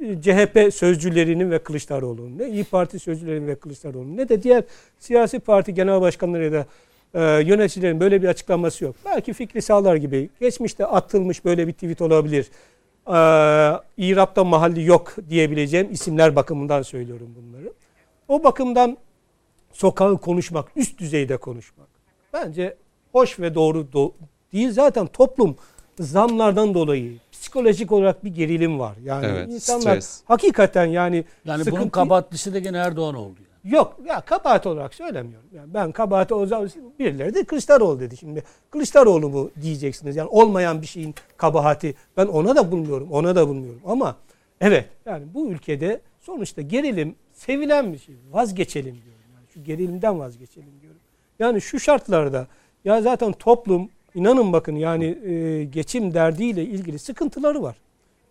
e, 0.00 0.22
CHP 0.22 0.74
sözcülerinin 0.74 1.50
ve 1.50 1.58
Kılıçdaroğlu'nun, 1.58 2.38
ne 2.38 2.48
İyi 2.48 2.64
Parti 2.64 2.98
sözcülerinin 2.98 3.46
ve 3.46 3.54
Kılıçdaroğlu'nun, 3.54 4.16
ne 4.16 4.28
de 4.28 4.42
diğer 4.42 4.64
siyasi 4.98 5.38
parti 5.38 5.74
genel 5.74 6.00
başkanları 6.00 6.44
ya 6.44 6.52
da 6.52 6.66
e, 7.14 7.20
yöneticilerin 7.22 8.00
böyle 8.00 8.22
bir 8.22 8.28
açıklaması 8.28 8.84
yok. 8.84 8.96
Belki 9.04 9.32
Fikri 9.32 9.62
Sağlar 9.62 9.96
gibi 9.96 10.30
geçmişte 10.40 10.86
atılmış 10.86 11.44
böyle 11.44 11.66
bir 11.66 11.72
tweet 11.72 12.00
olabilir. 12.02 12.46
E, 13.06 13.12
İrab'da 13.96 14.44
mahalli 14.44 14.84
yok 14.84 15.14
diyebileceğim 15.28 15.88
isimler 15.92 16.36
bakımından 16.36 16.82
söylüyorum 16.82 17.34
bunları. 17.36 17.72
O 18.28 18.44
bakımdan 18.44 18.98
sokağı 19.72 20.18
konuşmak, 20.18 20.68
üst 20.76 20.98
düzeyde 21.00 21.36
konuşmak 21.36 21.88
bence 22.32 22.76
hoş 23.12 23.40
ve 23.40 23.54
doğru 23.54 23.78
do- 23.94 24.12
değil. 24.52 24.70
Zaten 24.72 25.06
toplum 25.06 25.56
zamlardan 26.00 26.74
dolayı 26.74 27.12
psikolojik 27.32 27.92
olarak 27.92 28.24
bir 28.24 28.34
gerilim 28.34 28.78
var. 28.78 28.94
Yani 29.04 29.26
Evet, 29.26 29.48
insanlar 29.48 29.90
stres. 30.00 30.20
hakikaten 30.24 30.86
yani 30.86 31.16
Yani 31.44 31.60
bunun 31.60 31.64
sıkıntı- 31.64 31.90
kabahatlisi 31.90 32.54
de 32.54 32.60
gene 32.60 32.76
Erdoğan 32.78 33.14
oldu. 33.14 33.40
Yok 33.70 33.96
ya 34.06 34.20
kabahat 34.20 34.66
olarak 34.66 34.94
söylemiyorum. 34.94 35.48
Yani 35.52 35.74
ben 35.74 35.92
kabahati 35.92 36.34
o 36.34 36.46
zaman 36.46 36.70
birileri 36.98 37.34
de 37.34 37.44
Kılıçdaroğlu 37.44 38.00
dedi 38.00 38.16
şimdi. 38.16 38.44
Kılıçdaroğlu 38.70 39.28
mu 39.28 39.50
diyeceksiniz. 39.62 40.16
Yani 40.16 40.28
olmayan 40.28 40.82
bir 40.82 40.86
şeyin 40.86 41.14
kabahati 41.36 41.94
ben 42.16 42.26
ona 42.26 42.56
da 42.56 42.72
bulmuyorum. 42.72 43.12
Ona 43.12 43.36
da 43.36 43.48
bulmuyorum. 43.48 43.80
Ama 43.86 44.16
evet 44.60 44.88
yani 45.06 45.24
bu 45.34 45.48
ülkede 45.50 46.00
sonuçta 46.20 46.62
gerilim 46.62 47.14
sevilen 47.32 47.92
bir 47.92 47.98
şey. 47.98 48.14
Vazgeçelim 48.30 48.94
diyorum. 48.94 49.22
Yani 49.34 49.46
şu 49.54 49.64
gerilimden 49.64 50.18
vazgeçelim 50.18 50.80
diyorum. 50.80 51.00
Yani 51.38 51.60
şu 51.60 51.80
şartlarda 51.80 52.46
ya 52.84 53.02
zaten 53.02 53.32
toplum 53.32 53.88
inanın 54.14 54.52
bakın 54.52 54.76
yani 54.76 55.04
e, 55.04 55.64
geçim 55.64 56.14
derdiyle 56.14 56.62
ilgili 56.62 56.98
sıkıntıları 56.98 57.62
var 57.62 57.76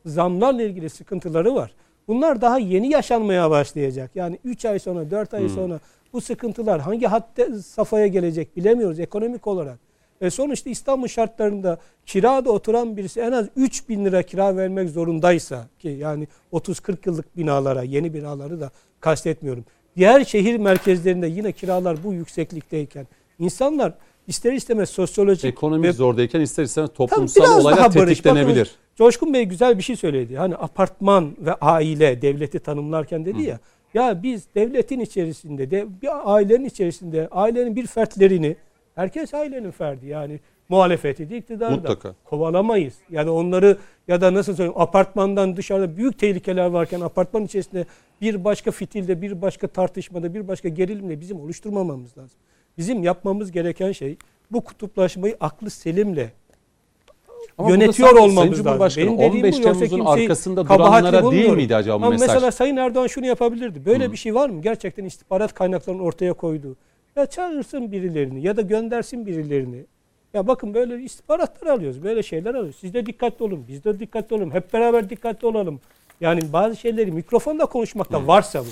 zamlarla 0.08 0.62
ilgili 0.62 0.90
sıkıntıları 0.90 1.56
var. 1.56 1.72
Bunlar 2.08 2.42
daha 2.42 2.60
yeni 2.60 2.90
yaşanmaya 2.92 3.50
başlayacak. 3.50 4.12
Yani 4.16 4.40
3 4.44 4.66
ay 4.66 4.80
sonra, 4.80 5.12
4 5.12 5.34
ay 5.34 5.50
sonra 5.50 5.80
bu 6.14 6.22
sıkıntılar 6.22 6.82
hangi 6.82 7.06
hatta 7.06 7.60
safhaya 7.60 8.08
gelecek 8.08 8.58
bilemiyoruz 8.58 9.00
ekonomik 9.00 9.48
olarak. 9.48 9.80
E 10.22 10.30
sonuçta 10.30 10.70
İstanbul 10.70 11.08
şartlarında 11.08 11.78
kirada 12.06 12.52
oturan 12.52 12.98
birisi 12.98 13.20
en 13.20 13.32
az 13.32 13.46
3 13.56 13.90
bin 13.90 14.06
lira 14.06 14.24
kira 14.24 14.58
vermek 14.58 14.90
zorundaysa 14.90 15.68
ki 15.80 15.88
yani 15.88 16.28
30-40 16.54 16.98
yıllık 17.06 17.38
binalara, 17.38 17.84
yeni 17.84 18.14
binaları 18.14 18.60
da 18.60 18.72
kastetmiyorum. 19.00 19.66
Diğer 19.96 20.26
şehir 20.26 20.58
merkezlerinde 20.58 21.28
yine 21.28 21.52
kiralar 21.52 22.04
bu 22.04 22.14
yükseklikteyken 22.14 23.08
insanlar 23.40 23.94
ister 24.28 24.54
istemez 24.54 24.90
sosyolojik 24.90 25.46
Ekonomik 25.46 25.86
ve 25.86 25.92
zordayken 25.92 26.42
ister 26.42 26.64
istemez 26.64 26.90
toplumsal 26.94 27.62
olaylar 27.62 27.92
tetiklenebilir. 27.92 28.68
Bakın, 28.68 28.87
Coşkun 28.98 29.34
Bey 29.34 29.46
güzel 29.46 29.78
bir 29.78 29.84
şey 29.84 29.96
söyledi. 29.96 30.38
Hani 30.38 30.56
apartman 30.56 31.36
ve 31.40 31.54
aile 31.54 32.22
devleti 32.22 32.60
tanımlarken 32.60 33.26
dedi 33.26 33.42
ya. 33.42 33.60
Ya 33.94 34.24
biz 34.24 34.48
devletin 34.56 35.00
içerisinde 35.00 35.72
de 35.72 35.88
bir 36.02 36.36
ailenin 36.36 36.66
içerisinde 36.66 37.28
ailenin 37.32 37.76
bir 37.76 37.88
fertlerini 37.88 38.56
herkes 38.96 39.34
ailenin 39.34 39.72
ferdi 39.72 40.08
yani 40.08 40.40
muhalefeti 40.70 41.30
de 41.30 41.38
iktidarda 41.38 41.76
Mutlaka. 41.76 42.16
kovalamayız. 42.26 42.94
Yani 43.10 43.30
onları 43.30 43.78
ya 44.08 44.22
da 44.22 44.34
nasıl 44.34 44.56
söyleyeyim 44.56 44.82
apartmandan 44.82 45.58
dışarıda 45.58 45.98
büyük 45.98 46.20
tehlikeler 46.20 46.66
varken 46.66 47.02
apartman 47.02 47.44
içerisinde 47.44 47.86
bir 48.22 48.44
başka 48.44 48.72
fitilde, 48.72 49.22
bir 49.22 49.42
başka 49.42 49.68
tartışmada, 49.68 50.34
bir 50.34 50.48
başka 50.48 50.70
gerilimle 50.70 51.22
bizim 51.22 51.40
oluşturmamamız 51.40 52.18
lazım. 52.18 52.40
Bizim 52.78 53.04
yapmamız 53.04 53.52
gereken 53.52 53.92
şey 53.92 54.18
bu 54.52 54.62
kutuplaşmayı 54.64 55.38
aklı 55.40 55.70
selimle 55.70 56.32
Ama 57.58 57.70
yönetiyor 57.70 58.10
olmamız 58.10 58.36
Sayın 58.36 58.52
lazım. 58.52 58.64
Cumhurbaşkanı 58.64 59.06
Benim 59.06 59.18
dediğim 59.18 59.46
15 59.46 59.56
bu, 59.58 59.62
yoksa 59.62 59.86
Temmuz'un 59.86 60.06
arkasında 60.06 60.70
duranlara 60.70 61.32
değil 61.32 61.50
miydi 61.50 61.76
acaba 61.76 62.02
bu 62.02 62.06
Ama 62.06 62.10
mesaj? 62.10 62.28
mesela 62.28 62.52
Sayın 62.52 62.78
Erdoğan 62.78 63.08
şunu 63.08 63.26
yapabilirdi. 63.26 63.86
Böyle 63.86 64.12
bir 64.12 64.18
şey 64.18 64.36
var 64.36 64.50
mı? 64.50 64.62
Gerçekten 64.62 65.06
istihbarat 65.06 65.54
kaynaklarının 65.54 66.04
ortaya 66.04 66.34
koyduğu. 66.34 66.76
Ya 67.16 67.26
çağırsın 67.26 67.92
birilerini 67.92 68.42
ya 68.42 68.58
da 68.58 68.62
göndersin 68.62 69.26
birilerini. 69.26 69.86
Ya 70.34 70.48
bakın 70.48 70.74
böyle 70.74 71.04
istihbaratlar 71.04 71.68
alıyoruz. 71.68 72.04
Böyle 72.04 72.24
şeyler 72.24 72.50
alıyoruz. 72.50 72.76
Siz 72.80 72.94
de 72.94 73.06
dikkatli 73.06 73.46
olun. 73.46 73.66
Biz 73.68 73.84
de 73.84 74.00
dikkatli 74.00 74.36
olalım. 74.36 74.52
Hep 74.52 74.74
beraber 74.74 75.10
dikkatli 75.10 75.48
olalım. 75.48 75.80
Yani 76.22 76.54
bazı 76.54 76.76
şeyleri 76.76 77.12
mikrofonda 77.12 77.66
konuşmakta 77.66 78.28
varsa 78.28 78.62
bu. 78.62 78.70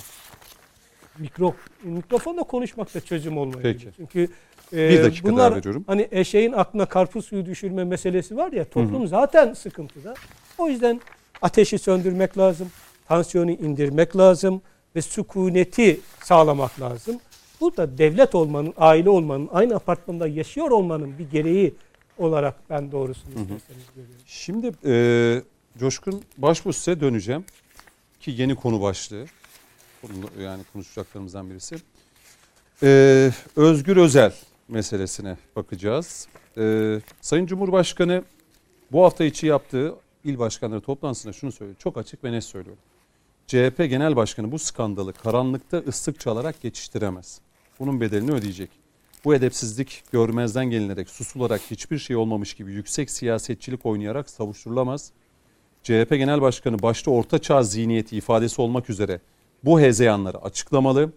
Mikro, 1.20 1.56
mikrofonda 1.84 2.44
konuşmakta 2.44 3.00
çözüm 3.00 3.38
olmayabilir. 3.38 3.74
Peki. 3.74 3.90
Çünkü 3.98 4.30
e, 4.74 4.90
Bir 4.90 5.04
dakika 5.04 5.30
bunlar 5.30 5.52
daha 5.52 5.58
veriyorum. 5.58 5.84
hani 5.88 6.08
eşeğin 6.12 6.52
aklına 6.52 6.86
karpuz 6.86 7.26
suyu 7.26 7.46
düşürme 7.46 7.84
meselesi 7.84 8.38
var 8.38 8.52
ya 8.52 8.66
toplum 8.66 9.08
zaten 9.08 9.54
sıkıntıda. 9.54 10.14
O 10.58 10.68
yüzden 10.70 11.02
ateşi 11.42 11.80
söndürmek 11.80 12.38
lazım. 12.38 12.72
Tansiyonu 13.08 13.52
indirmek 13.52 14.18
lazım 14.18 14.62
ve 14.96 15.02
sükuneti 15.02 16.00
sağlamak 16.24 16.82
lazım. 16.82 17.20
Bu 17.62 17.78
da 17.78 17.98
devlet 17.98 18.36
olmanın, 18.36 18.74
aile 18.78 19.10
olmanın, 19.10 19.50
aynı 19.54 19.76
apartmanda 19.76 20.28
yaşıyor 20.28 20.72
olmanın 20.72 21.18
bir 21.20 21.30
gereği 21.32 21.74
olarak 22.18 22.56
ben 22.70 22.92
doğrusunu 22.92 23.32
isterseniz 23.32 23.86
görüyorum. 23.96 24.24
Şimdi 24.26 24.72
e, 24.86 25.42
Coşkun 25.80 26.22
Başbuğ 26.38 26.74
size 26.74 27.00
döneceğim 27.02 27.46
ki 28.20 28.32
yeni 28.38 28.56
konu 28.56 28.82
başlığı. 28.82 29.26
Yani 30.42 30.62
konuşacaklarımızdan 30.74 31.50
birisi. 31.50 31.76
E, 32.84 33.32
Özgür 33.56 33.98
Özel 33.98 34.34
meselesine 34.68 35.38
bakacağız. 35.56 36.28
E, 36.58 36.96
Sayın 37.22 37.46
Cumhurbaşkanı 37.46 38.24
bu 38.92 39.04
hafta 39.04 39.24
içi 39.24 39.48
yaptığı 39.48 39.96
il 40.24 40.40
başkanları 40.40 40.82
toplantısında 40.82 41.34
şunu 41.34 41.52
söyledi. 41.52 41.76
Çok 41.80 41.98
açık 41.98 42.24
ve 42.24 42.32
net 42.32 42.44
söylüyor. 42.44 42.78
CHP 43.48 43.78
Genel 43.78 44.16
Başkanı 44.16 44.52
bu 44.52 44.60
skandalı 44.60 45.14
karanlıkta 45.14 45.78
ıslık 45.78 46.20
çalarak 46.20 46.62
geçiştiremez. 46.62 47.40
Bunun 47.80 48.02
bedelini 48.02 48.32
ödeyecek. 48.32 48.70
Bu 49.26 49.36
edepsizlik 49.36 50.04
görmezden 50.12 50.66
gelinerek, 50.66 51.10
susularak 51.10 51.62
hiçbir 51.72 51.98
şey 52.00 52.16
olmamış 52.16 52.54
gibi 52.54 52.72
yüksek 52.72 53.10
siyasetçilik 53.10 53.86
oynayarak 53.86 54.30
savuşturulamaz. 54.30 55.12
CHP 55.84 56.10
Genel 56.10 56.42
Başkanı 56.42 56.82
başta 56.82 57.12
Orta 57.12 57.40
Çağ 57.40 57.64
zihniyeti 57.64 58.18
ifadesi 58.18 58.62
olmak 58.62 58.90
üzere 58.90 59.22
bu 59.64 59.80
hezeyanları 59.80 60.38
açıklamalı, 60.38 61.12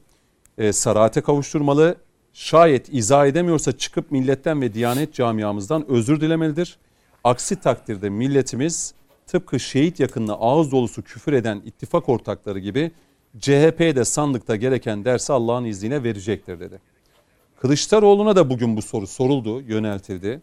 e, 0.59 0.73
sarahate 0.73 1.21
kavuşturmalı, 1.21 1.97
şayet 2.33 2.95
izah 2.95 3.27
edemiyorsa 3.27 3.73
çıkıp 3.73 4.11
milletten 4.11 4.61
ve 4.61 4.75
Diyanet 4.75 5.15
camiamızdan 5.15 5.91
özür 5.91 6.21
dilemelidir. 6.21 6.79
Aksi 7.25 7.57
takdirde 7.57 8.11
milletimiz 8.11 8.95
tıpkı 9.27 9.61
şehit 9.61 10.01
yakınına 10.01 10.33
ağız 10.33 10.73
dolusu 10.73 11.03
küfür 11.03 11.33
eden 11.33 11.63
ittifak 11.65 12.09
ortakları 12.09 12.59
gibi 12.59 12.91
CHP'ye 13.41 13.97
de 13.97 14.05
sandıkta 14.05 14.57
gereken 14.57 15.05
dersi 15.05 15.33
Allah'ın 15.33 15.65
izniyle 15.65 16.03
verecektir 16.03 16.61
dedi. 16.61 16.81
Kılıçdaroğlu'na 17.61 18.37
da 18.37 18.51
bugün 18.51 18.77
bu 18.77 18.83
soru 18.83 19.07
soruldu, 19.07 19.61
yöneltildi. 19.61 20.41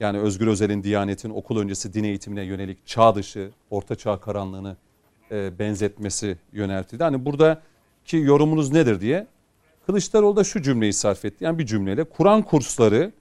Yani 0.00 0.18
Özgür 0.18 0.46
Özel'in 0.46 0.82
Diyanet'in 0.82 1.30
okul 1.30 1.58
öncesi 1.58 1.94
din 1.94 2.04
eğitimine 2.04 2.42
yönelik 2.42 2.86
çağ 2.86 3.14
dışı, 3.14 3.50
orta 3.70 3.94
çağ 3.94 4.20
karanlığını 4.20 4.76
e, 5.30 5.58
benzetmesi 5.58 6.38
yöneltildi. 6.52 7.04
Hani 7.04 7.24
buradaki 7.24 8.16
yorumunuz 8.16 8.72
nedir 8.72 9.00
diye. 9.00 9.26
Kılıçdaroğlu 9.86 10.36
da 10.36 10.44
şu 10.44 10.62
cümleyi 10.62 10.92
sarf 10.92 11.24
etti. 11.24 11.44
Yani 11.44 11.58
bir 11.58 11.66
cümleyle 11.66 12.04
Kur'an 12.04 12.42
kursları 12.42 13.12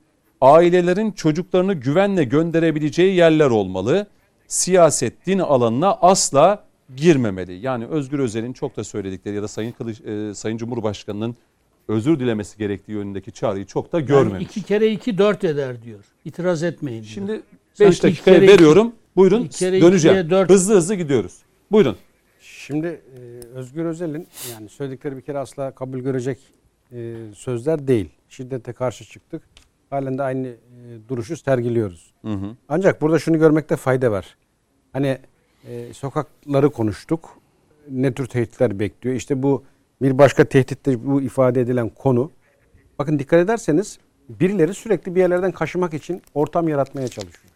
ailelerin 0.42 1.12
çocuklarını 1.12 1.74
güvenle 1.74 2.24
gönderebileceği 2.24 3.16
yerler 3.16 3.50
olmalı. 3.50 4.08
Siyaset 4.48 5.26
din 5.26 5.40
alanına 5.40 5.92
asla 6.02 6.64
girmemeli. 6.96 7.54
Yani 7.54 7.86
Özgür 7.86 8.20
Özel'in 8.20 8.54
çok 8.54 8.78
da 8.78 8.84
söyledikleri 8.84 9.36
ya 9.36 9.44
da 9.44 9.48
Sayın 9.48 9.72
Kılıç, 9.72 10.02
e, 10.02 10.34
Sayın 10.34 10.58
Cumhurbaşkanı'nın 10.58 11.36
özür 11.88 12.20
dilemesi 12.20 12.58
gerektiği 12.58 12.92
yönündeki 12.92 13.32
çağrıyı 13.32 13.66
çok 13.66 13.94
da 13.94 13.98
Yani 14.00 14.08
görmemiş. 14.08 14.44
iki 14.44 14.62
kere 14.64 14.92
iki 14.92 15.18
dört 15.18 15.44
eder 15.44 15.84
diyor. 15.84 16.04
İtiraz 16.26 16.64
etmeyin 16.64 17.02
diyor. 17.04 17.14
Şimdi 17.14 17.42
Sanki 17.74 17.92
5 17.92 18.04
dakikaya 18.04 18.38
iki 18.38 18.48
veriyorum. 18.48 18.92
Buyurun 19.16 19.42
iki 19.44 19.60
kere 19.60 19.82
döneceğim. 19.82 20.30
dört. 20.30 20.50
Hızlı 20.50 20.76
hızlı 20.76 20.96
gidiyoruz. 20.96 21.38
Buyurun. 21.72 21.96
Şimdi 22.68 22.88
e, 22.88 23.20
Özgür 23.56 23.86
Özel'in 23.86 24.28
yani 24.52 24.70
söyledikleri 24.70 25.18
bir 25.18 25.22
kere 25.22 25.38
asla 25.38 25.72
kabul 25.72 26.00
görecek 26.00 26.40
e, 26.92 27.16
sözler 27.36 27.88
değil. 27.88 28.10
Şiddete 28.30 28.74
karşı 28.74 29.06
çıktık. 29.06 29.44
Halen 29.90 30.18
de 30.18 30.24
aynı 30.24 30.48
e, 30.48 30.56
duruşu 31.10 31.38
sergiliyoruz. 31.38 32.14
Hı 32.22 32.34
hı. 32.34 32.56
Ancak 32.70 33.02
burada 33.02 33.20
şunu 33.20 33.40
görmekte 33.40 33.76
fayda 33.76 34.12
var. 34.12 34.38
Hani 34.94 35.18
e, 35.68 35.94
sokakları 35.94 36.70
konuştuk. 36.70 37.30
Ne 37.90 38.14
tür 38.14 38.26
tehditler 38.26 38.80
bekliyor? 38.80 39.16
İşte 39.16 39.44
bu 39.44 39.64
bir 40.02 40.18
başka 40.18 40.46
tehdit 40.46 40.86
de 40.86 41.06
bu 41.06 41.22
ifade 41.22 41.62
edilen 41.62 41.90
konu. 41.90 42.32
Bakın 43.00 43.20
dikkat 43.20 43.40
ederseniz 43.40 44.00
birileri 44.30 44.74
sürekli 44.74 45.16
bir 45.16 45.20
yerlerden 45.20 45.52
kaşımak 45.52 45.94
için 45.94 46.22
ortam 46.34 46.68
yaratmaya 46.68 47.08
çalışıyor. 47.08 47.54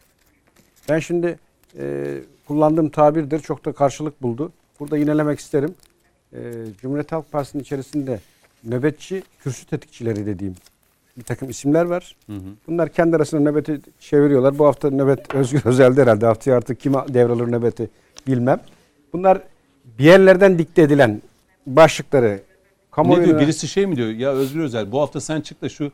Ben 0.89 0.99
şimdi 0.99 1.39
e, 1.79 2.17
kullandığım 2.47 2.89
tabirdir 2.89 3.39
çok 3.39 3.65
da 3.65 3.73
karşılık 3.73 4.21
buldu. 4.21 4.51
Burada 4.79 4.97
yinelemek 4.97 5.39
isterim. 5.39 5.75
E, 6.33 6.39
Cumhuriyet 6.81 7.11
Halk 7.11 7.31
Partisi'nin 7.31 7.63
içerisinde 7.63 8.19
nöbetçi 8.63 9.23
kürsü 9.43 9.65
tetikçileri 9.65 10.25
dediğim 10.25 10.55
bir 11.17 11.23
takım 11.23 11.49
isimler 11.49 11.85
var. 11.85 12.15
Bunlar 12.67 12.89
kendi 12.89 13.15
arasında 13.15 13.41
nöbeti 13.41 13.81
çeviriyorlar. 13.99 14.59
Bu 14.59 14.65
hafta 14.65 14.89
nöbet 14.89 15.35
Özgür 15.35 15.61
Özel'de 15.65 16.01
herhalde. 16.01 16.25
Haftaya 16.25 16.57
artık 16.57 16.79
kime 16.79 16.97
devralır 17.07 17.51
nöbeti 17.51 17.89
bilmem. 18.27 18.59
Bunlar 19.13 19.41
bir 19.99 20.03
yerlerden 20.03 20.59
dikte 20.59 20.81
edilen 20.81 21.21
başlıkları 21.67 22.29
Ne 22.31 22.41
kamuoyuna... 22.91 23.25
diyor? 23.25 23.39
Birisi 23.39 23.67
şey 23.67 23.85
mi 23.85 23.95
diyor? 23.95 24.09
Ya 24.09 24.31
Özgür 24.31 24.59
Özel 24.59 24.91
bu 24.91 25.01
hafta 25.01 25.21
sen 25.21 25.41
çık 25.41 25.61
da 25.61 25.69
şu 25.69 25.91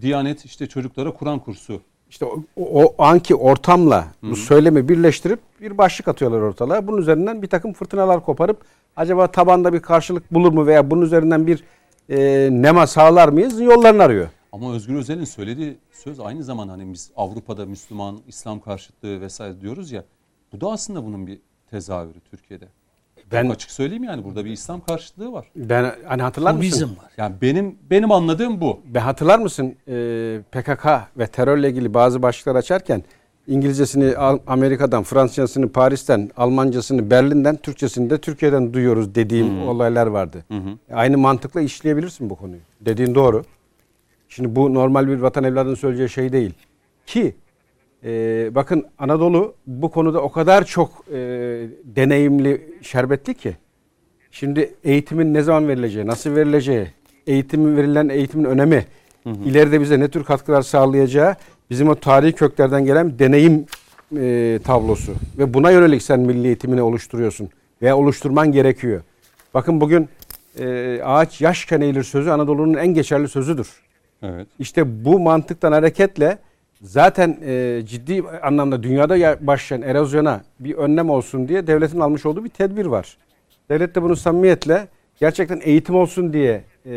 Diyanet 0.00 0.44
işte 0.44 0.66
çocuklara 0.66 1.10
Kur'an 1.10 1.38
kursu. 1.38 1.80
İşte 2.10 2.24
o, 2.24 2.42
o, 2.56 2.94
anki 2.98 3.34
ortamla 3.34 4.06
bu 4.22 4.36
söylemi 4.36 4.88
birleştirip 4.88 5.40
bir 5.60 5.78
başlık 5.78 6.08
atıyorlar 6.08 6.40
ortalığa. 6.40 6.86
Bunun 6.86 6.98
üzerinden 6.98 7.42
bir 7.42 7.46
takım 7.46 7.72
fırtınalar 7.72 8.24
koparıp 8.24 8.64
acaba 8.96 9.26
tabanda 9.26 9.72
bir 9.72 9.80
karşılık 9.80 10.34
bulur 10.34 10.52
mu 10.52 10.66
veya 10.66 10.90
bunun 10.90 11.02
üzerinden 11.02 11.46
bir 11.46 11.64
e, 12.08 12.48
nema 12.52 12.86
sağlar 12.86 13.28
mıyız 13.28 13.60
yollarını 13.60 14.02
arıyor. 14.02 14.28
Ama 14.52 14.74
Özgür 14.74 14.94
Özel'in 14.94 15.24
söylediği 15.24 15.76
söz 15.92 16.20
aynı 16.20 16.44
zamanda 16.44 16.72
hani 16.72 16.92
biz 16.92 17.10
Avrupa'da 17.16 17.66
Müslüman, 17.66 18.20
İslam 18.28 18.60
karşıtlığı 18.60 19.20
vesaire 19.20 19.60
diyoruz 19.60 19.92
ya. 19.92 20.04
Bu 20.52 20.60
da 20.60 20.70
aslında 20.70 21.04
bunun 21.04 21.26
bir 21.26 21.38
tezahürü 21.70 22.20
Türkiye'de. 22.30 22.68
Ben 23.32 23.42
Çok 23.42 23.52
açık 23.52 23.70
söyleyeyim 23.70 24.04
yani 24.04 24.24
burada 24.24 24.44
bir 24.44 24.50
İslam 24.50 24.80
karşıtlığı 24.80 25.32
var. 25.32 25.46
ben 25.56 25.94
hani 26.06 26.22
hatırlar 26.22 26.54
mısın? 26.54 26.70
Komünizm 26.70 27.02
var. 27.02 27.10
Yani 27.16 27.34
benim 27.42 27.78
benim 27.90 28.12
anladığım 28.12 28.60
bu. 28.60 28.80
Ve 28.94 28.98
hatırlar 28.98 29.38
mısın 29.38 29.74
e, 29.88 30.40
PKK 30.52 30.86
ve 31.18 31.26
terörle 31.26 31.70
ilgili 31.70 31.94
bazı 31.94 32.22
başlıklar 32.22 32.56
açarken 32.56 33.02
İngilizcesini 33.46 34.16
Amerika'dan, 34.46 35.02
Fransızcasını 35.02 35.68
Paris'ten, 35.72 36.30
Almancasını 36.36 37.10
Berlin'den, 37.10 37.56
Türkçesini 37.56 38.10
de 38.10 38.18
Türkiye'den 38.18 38.72
duyuyoruz 38.72 39.14
dediğim 39.14 39.68
olaylar 39.68 40.06
vardı. 40.06 40.44
Aynı 40.92 41.18
mantıkla 41.18 41.60
işleyebilirsin 41.60 42.30
bu 42.30 42.34
konuyu. 42.34 42.60
Dediğin 42.80 43.14
doğru. 43.14 43.44
Şimdi 44.28 44.56
bu 44.56 44.74
normal 44.74 45.08
bir 45.08 45.18
vatan 45.18 45.44
evladının 45.44 45.74
söyleyeceği 45.74 46.08
şey 46.08 46.32
değil. 46.32 46.54
Ki 47.06 47.34
e, 48.04 48.10
bakın 48.54 48.86
Anadolu 48.98 49.54
bu 49.66 49.90
konuda 49.90 50.22
o 50.22 50.32
kadar 50.32 50.64
çok 50.64 51.04
e, 51.08 51.16
deneyimli, 51.84 52.74
şerbetli 52.82 53.34
ki. 53.34 53.56
Şimdi 54.30 54.74
eğitimin 54.84 55.34
ne 55.34 55.42
zaman 55.42 55.68
verileceği, 55.68 56.06
nasıl 56.06 56.34
verileceği, 56.34 56.86
eğitimin 57.26 57.76
verilen 57.76 58.08
eğitimin 58.08 58.44
önemi, 58.44 58.84
ileride 59.26 59.80
bize 59.80 60.00
ne 60.00 60.08
tür 60.08 60.24
katkılar 60.24 60.62
sağlayacağı 60.62 61.36
bizim 61.70 61.88
o 61.88 61.94
tarihi 61.94 62.32
köklerden 62.32 62.84
gelen 62.84 63.18
deneyim 63.18 63.66
e, 64.16 64.58
tablosu. 64.64 65.12
Ve 65.38 65.54
buna 65.54 65.70
yönelik 65.70 66.02
sen 66.02 66.20
milli 66.20 66.46
eğitimini 66.46 66.82
oluşturuyorsun 66.82 67.48
veya 67.82 67.96
oluşturman 67.96 68.52
gerekiyor. 68.52 69.02
Bakın 69.54 69.80
bugün 69.80 70.08
e, 70.58 71.00
ağaç 71.04 71.40
yaşken 71.40 71.80
eğilir 71.80 72.02
sözü 72.02 72.30
Anadolu'nun 72.30 72.74
en 72.74 72.94
geçerli 72.94 73.28
sözüdür. 73.28 73.68
Evet. 74.22 74.46
İşte 74.58 75.04
bu 75.04 75.20
mantıktan 75.20 75.72
hareketle 75.72 76.38
zaten 76.80 77.38
e, 77.44 77.82
ciddi 77.86 78.22
anlamda 78.42 78.82
dünyada 78.82 79.16
ya- 79.16 79.38
başlayan 79.40 79.82
erozyona 79.82 80.40
bir 80.60 80.74
önlem 80.74 81.10
olsun 81.10 81.48
diye 81.48 81.66
devletin 81.66 82.00
almış 82.00 82.26
olduğu 82.26 82.44
bir 82.44 82.48
tedbir 82.48 82.86
var. 82.86 83.16
Devlet 83.68 83.94
de 83.94 84.02
bunu 84.02 84.16
samimiyetle 84.16 84.88
gerçekten 85.20 85.60
eğitim 85.64 85.94
olsun 85.94 86.32
diye 86.32 86.64
e, 86.86 86.92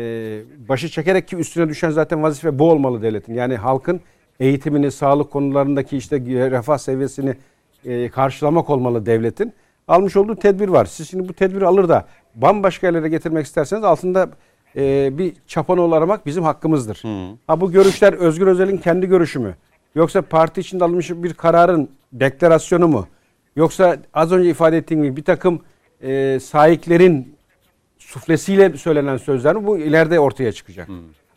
başı 0.68 0.88
çekerek 0.88 1.28
ki 1.28 1.36
üstüne 1.36 1.68
düşen 1.68 1.90
zaten 1.90 2.22
vazife 2.22 2.58
bu 2.58 2.70
olmalı 2.70 3.02
devletin. 3.02 3.34
Yani 3.34 3.56
halkın 3.56 4.00
eğitimini, 4.40 4.90
sağlık 4.90 5.30
konularındaki 5.30 5.96
işte 5.96 6.20
refah 6.26 6.78
seviyesini 6.78 7.34
e, 7.84 8.08
karşılamak 8.08 8.70
olmalı 8.70 9.06
devletin. 9.06 9.52
Almış 9.88 10.16
olduğu 10.16 10.36
tedbir 10.36 10.68
var. 10.68 10.84
Siz 10.84 11.10
şimdi 11.10 11.28
bu 11.28 11.32
tedbiri 11.32 11.66
alır 11.66 11.88
da 11.88 12.06
bambaşka 12.34 12.86
yerlere 12.86 13.08
getirmek 13.08 13.46
isterseniz 13.46 13.84
altında 13.84 14.28
e, 14.76 15.10
bir 15.18 15.32
çapanoğlu 15.46 15.94
aramak 15.94 16.26
bizim 16.26 16.44
hakkımızdır. 16.44 17.02
Ha 17.46 17.60
bu 17.60 17.72
görüşler 17.72 18.12
Özgür 18.12 18.46
Özel'in 18.46 18.76
kendi 18.78 19.06
görüşü 19.06 19.38
mü? 19.38 19.54
Yoksa 19.94 20.22
parti 20.22 20.60
içinde 20.60 20.84
alınmış 20.84 21.10
bir 21.10 21.34
kararın 21.34 21.90
deklarasyonu 22.12 22.88
mu? 22.88 23.08
Yoksa 23.56 23.96
az 24.14 24.32
önce 24.32 24.50
ifade 24.50 24.76
ettiğim 24.76 25.02
gibi 25.02 25.16
bir 25.16 25.24
takım 25.24 25.62
e, 26.02 26.40
sahiplerin 26.40 27.36
suflesiyle 27.98 28.76
söylenen 28.76 29.16
sözler 29.16 29.56
mi? 29.56 29.66
Bu 29.66 29.78
ileride 29.78 30.20
ortaya 30.20 30.52
çıkacak. 30.52 30.88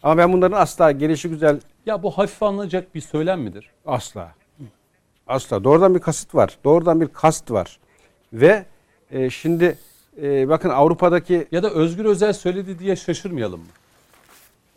Ama 0.04 0.18
ben 0.18 0.34
bunların 0.34 0.58
asla 0.58 0.92
gelişi 0.92 1.30
güzel 1.30 1.60
Ya 1.86 2.04
bu 2.04 2.12
hafif 2.12 2.44
alınacak 2.44 2.96
bir 2.96 3.02
söylem 3.02 3.42
midir? 3.42 3.72
Asla. 3.86 4.32
Asla. 5.28 5.64
Doğrudan 5.64 5.96
bir 5.96 6.00
kasıt 6.00 6.36
var. 6.36 6.58
Doğrudan 6.64 7.02
bir 7.02 7.08
kast 7.08 7.52
var. 7.52 7.80
Ve 8.34 8.66
e, 9.12 9.30
şimdi 9.30 9.78
e, 10.22 10.50
bakın 10.50 10.70
Avrupa'daki 10.70 11.48
Ya 11.52 11.64
da 11.64 11.70
Özgür 11.70 12.06
Özel 12.06 12.34
söyledi 12.34 12.80
diye 12.80 12.96
şaşırmayalım 12.96 13.60
mı? 13.60 13.66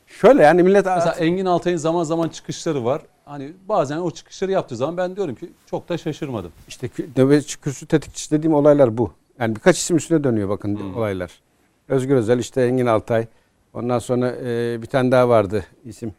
şöyle 0.06 0.42
yani 0.42 0.62
millet 0.62 0.86
Mesela 0.86 1.12
Engin 1.12 1.46
Altay'ın 1.46 1.76
zaman 1.76 2.04
zaman 2.04 2.28
çıkışları 2.28 2.84
var. 2.84 3.02
Hani 3.30 3.52
bazen 3.68 3.98
o 3.98 4.10
çıkışları 4.10 4.50
yaptığı 4.52 4.76
zaman 4.76 4.96
ben 4.96 5.16
diyorum 5.16 5.34
ki 5.34 5.50
çok 5.66 5.88
da 5.88 5.98
şaşırmadım. 5.98 6.52
işte 6.68 6.90
nöbetçi 7.16 7.60
kürsü 7.60 7.86
tetikçisi 7.86 8.30
dediğim 8.30 8.54
olaylar 8.54 8.98
bu. 8.98 9.12
Yani 9.38 9.56
birkaç 9.56 9.78
isim 9.78 9.96
üstüne 9.96 10.24
dönüyor 10.24 10.48
bakın 10.48 10.94
olaylar. 10.94 11.40
Özgür 11.88 12.16
Özel 12.16 12.38
işte 12.38 12.62
Engin 12.62 12.86
Altay. 12.86 13.26
Ondan 13.74 13.98
sonra 13.98 14.36
e, 14.44 14.82
bir 14.82 14.86
tane 14.86 15.12
daha 15.12 15.28
vardı 15.28 15.64
isim. 15.84 16.14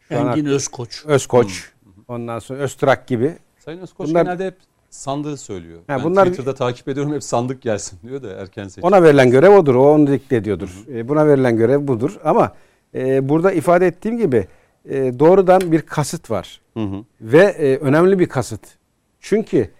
Şu 0.00 0.20
an 0.20 0.26
Engin 0.26 0.46
Özkoç. 0.46 1.02
Özkoç. 1.06 1.72
Ondan 2.08 2.38
sonra 2.38 2.58
Öztrak 2.58 3.06
gibi. 3.06 3.36
Sayın 3.58 3.78
Özkoç 3.78 4.08
Bunlar- 4.08 4.24
genelde 4.24 4.46
hep 4.46 4.56
sandığı 4.90 5.36
söylüyor. 5.36 5.80
Ha, 5.86 5.98
ben 5.98 6.04
bunlar- 6.04 6.24
Twitter'da 6.24 6.54
takip 6.54 6.88
ediyorum 6.88 7.14
hep 7.14 7.24
sandık 7.24 7.62
gelsin 7.62 7.98
diyor 8.08 8.22
da 8.22 8.30
erken 8.30 8.68
seçim. 8.68 8.84
Ona 8.84 9.02
verilen 9.02 9.30
görev 9.30 9.50
odur. 9.50 9.74
O 9.74 9.94
onu 9.94 10.06
dikte 10.06 10.36
ediyordur. 10.36 10.84
E, 10.94 11.08
buna 11.08 11.26
verilen 11.26 11.56
görev 11.56 11.88
budur. 11.88 12.20
Ama 12.24 12.52
e, 12.94 13.28
burada 13.28 13.52
ifade 13.52 13.86
ettiğim 13.86 14.18
gibi 14.18 14.46
e, 14.88 15.18
doğrudan 15.18 15.72
bir 15.72 15.82
kasıt 15.82 16.30
var. 16.30 16.60
Hı 16.74 16.80
hı. 16.80 17.04
Ve 17.20 17.42
e, 17.42 17.76
önemli 17.76 18.18
bir 18.18 18.28
kasıt. 18.28 18.60
Çünkü 19.20 19.70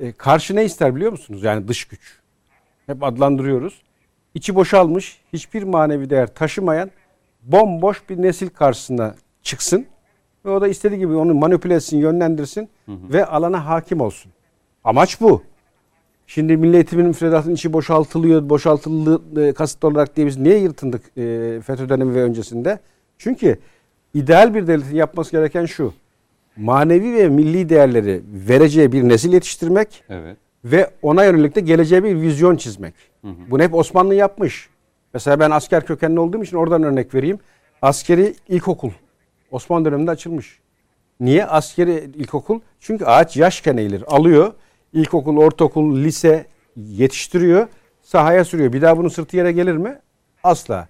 e, 0.00 0.12
karşı 0.12 0.56
ne 0.56 0.64
ister 0.64 0.96
biliyor 0.96 1.10
musunuz? 1.10 1.42
Yani 1.42 1.68
dış 1.68 1.84
güç. 1.84 2.18
Hep 2.86 3.02
adlandırıyoruz. 3.02 3.82
İçi 4.34 4.54
boşalmış, 4.54 5.20
hiçbir 5.32 5.62
manevi 5.62 6.10
değer 6.10 6.34
taşımayan 6.34 6.90
bomboş 7.42 8.08
bir 8.08 8.22
nesil 8.22 8.48
karşısına 8.48 9.14
çıksın. 9.42 9.86
Ve 10.44 10.50
o 10.50 10.60
da 10.60 10.68
istediği 10.68 10.98
gibi 10.98 11.14
onu 11.14 11.34
manipüle 11.34 11.74
etsin, 11.74 11.98
yönlendirsin 11.98 12.68
ve 12.88 13.24
alana 13.24 13.66
hakim 13.66 14.00
olsun. 14.00 14.32
Amaç 14.84 15.20
bu. 15.20 15.42
Şimdi 16.26 16.56
Milli 16.56 16.74
Eğitim'in 16.74 17.06
müfredatının 17.06 17.54
içi 17.54 17.72
boşaltılıyor, 17.72 18.48
boşaltıldı 18.48 19.40
e, 19.48 19.52
kasıtlı 19.52 19.88
olarak 19.88 20.16
diye 20.16 20.26
biz 20.26 20.38
niye 20.38 20.58
yırtındık 20.58 21.18
e, 21.18 21.60
FETÖ 21.60 21.88
dönemi 21.88 22.14
ve 22.14 22.22
öncesinde? 22.22 22.78
Çünkü 23.18 23.58
ideal 24.14 24.54
bir 24.54 24.66
devletin 24.66 24.96
yapması 24.96 25.30
gereken 25.32 25.66
şu. 25.66 25.92
Manevi 26.56 27.14
ve 27.14 27.28
milli 27.28 27.68
değerleri 27.68 28.22
vereceği 28.48 28.92
bir 28.92 29.08
nesil 29.08 29.32
yetiştirmek 29.32 30.04
Evet. 30.08 30.36
ve 30.64 30.90
ona 31.02 31.24
yönelik 31.24 31.54
de 31.54 31.60
geleceğe 31.60 32.04
bir 32.04 32.20
vizyon 32.20 32.56
çizmek. 32.56 32.94
Bunu 33.22 33.62
hep 33.62 33.74
Osmanlı 33.74 34.14
yapmış. 34.14 34.68
Mesela 35.14 35.40
ben 35.40 35.50
asker 35.50 35.86
kökenli 35.86 36.20
olduğum 36.20 36.42
için 36.42 36.56
oradan 36.56 36.82
örnek 36.82 37.14
vereyim. 37.14 37.38
Askeri 37.82 38.34
ilkokul 38.48 38.90
Osmanlı 39.50 39.84
döneminde 39.84 40.10
açılmış. 40.10 40.58
Niye? 41.20 41.46
Askeri 41.46 42.10
ilkokul. 42.14 42.60
Çünkü 42.80 43.04
ağaç 43.04 43.36
yaşken 43.36 43.76
eğilir. 43.76 44.04
Alıyor. 44.06 44.52
İlkokul, 44.92 45.36
ortaokul, 45.36 45.96
lise 45.96 46.46
yetiştiriyor. 46.76 47.68
Sahaya 48.02 48.44
sürüyor. 48.44 48.72
Bir 48.72 48.82
daha 48.82 48.96
bunun 48.96 49.08
sırtı 49.08 49.36
yere 49.36 49.52
gelir 49.52 49.76
mi? 49.76 49.98
Asla. 50.44 50.88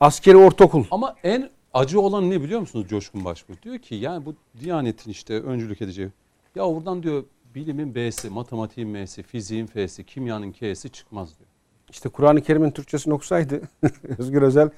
Askeri 0.00 0.36
ortaokul. 0.36 0.84
Ama 0.90 1.14
en 1.24 1.50
acı 1.74 2.00
olan 2.00 2.30
ne 2.30 2.42
biliyor 2.42 2.60
musunuz 2.60 2.86
Coşkun 2.88 3.24
Başbuğ? 3.24 3.52
Diyor 3.62 3.78
ki 3.78 3.94
yani 3.94 4.26
bu 4.26 4.34
Diyanet'in 4.60 5.10
işte 5.10 5.40
öncülük 5.40 5.82
edeceği. 5.82 6.08
Ya 6.54 6.64
buradan 6.64 7.02
diyor 7.02 7.24
bilimin 7.54 7.94
B'si, 7.94 8.30
matematiğin 8.30 8.90
M'si, 8.90 9.22
fiziğin 9.22 9.66
F'si, 9.66 10.04
kimyanın 10.04 10.52
K'si 10.52 10.90
çıkmaz 10.90 11.38
diyor. 11.38 11.48
İşte 11.90 12.08
Kur'an-ı 12.08 12.42
Kerim'in 12.42 12.70
Türkçesini 12.70 13.14
okusaydı 13.14 13.60
Özgür 14.18 14.42
Özel 14.42 14.70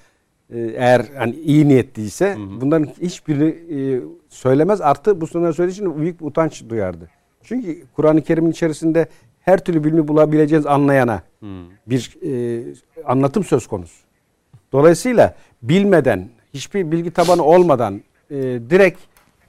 e, 0.51 0.59
eğer 0.59 1.07
hani 1.17 1.37
iyi 1.37 1.69
niyetliyse 1.69 2.37
bunların 2.61 2.87
hiçbirini 3.03 3.49
e, 3.49 4.03
söylemez. 4.29 4.81
Artı 4.81 5.21
bu 5.21 5.27
sınırları 5.27 5.55
söylediği 5.55 5.75
için 5.75 6.01
büyük 6.01 6.21
bir 6.21 6.27
utanç 6.27 6.69
duyardı. 6.69 7.11
Çünkü 7.43 7.87
Kur'an-ı 7.97 8.23
Kerim'in 8.23 8.51
içerisinde 8.51 9.09
her 9.41 9.65
türlü 9.65 9.85
bilimi 9.85 10.09
bulabileceğiniz 10.09 10.67
anlayana 10.67 11.23
bir 11.87 12.19
e, 12.23 12.65
anlatım 13.05 13.45
söz 13.45 13.67
konusu. 13.67 14.05
Dolayısıyla 14.73 15.37
bilmeden, 15.63 16.29
hiçbir 16.55 16.93
bilgi 16.93 17.11
tabanı 17.11 17.43
olmadan 17.43 18.01
e, 18.31 18.37
direkt 18.71 19.01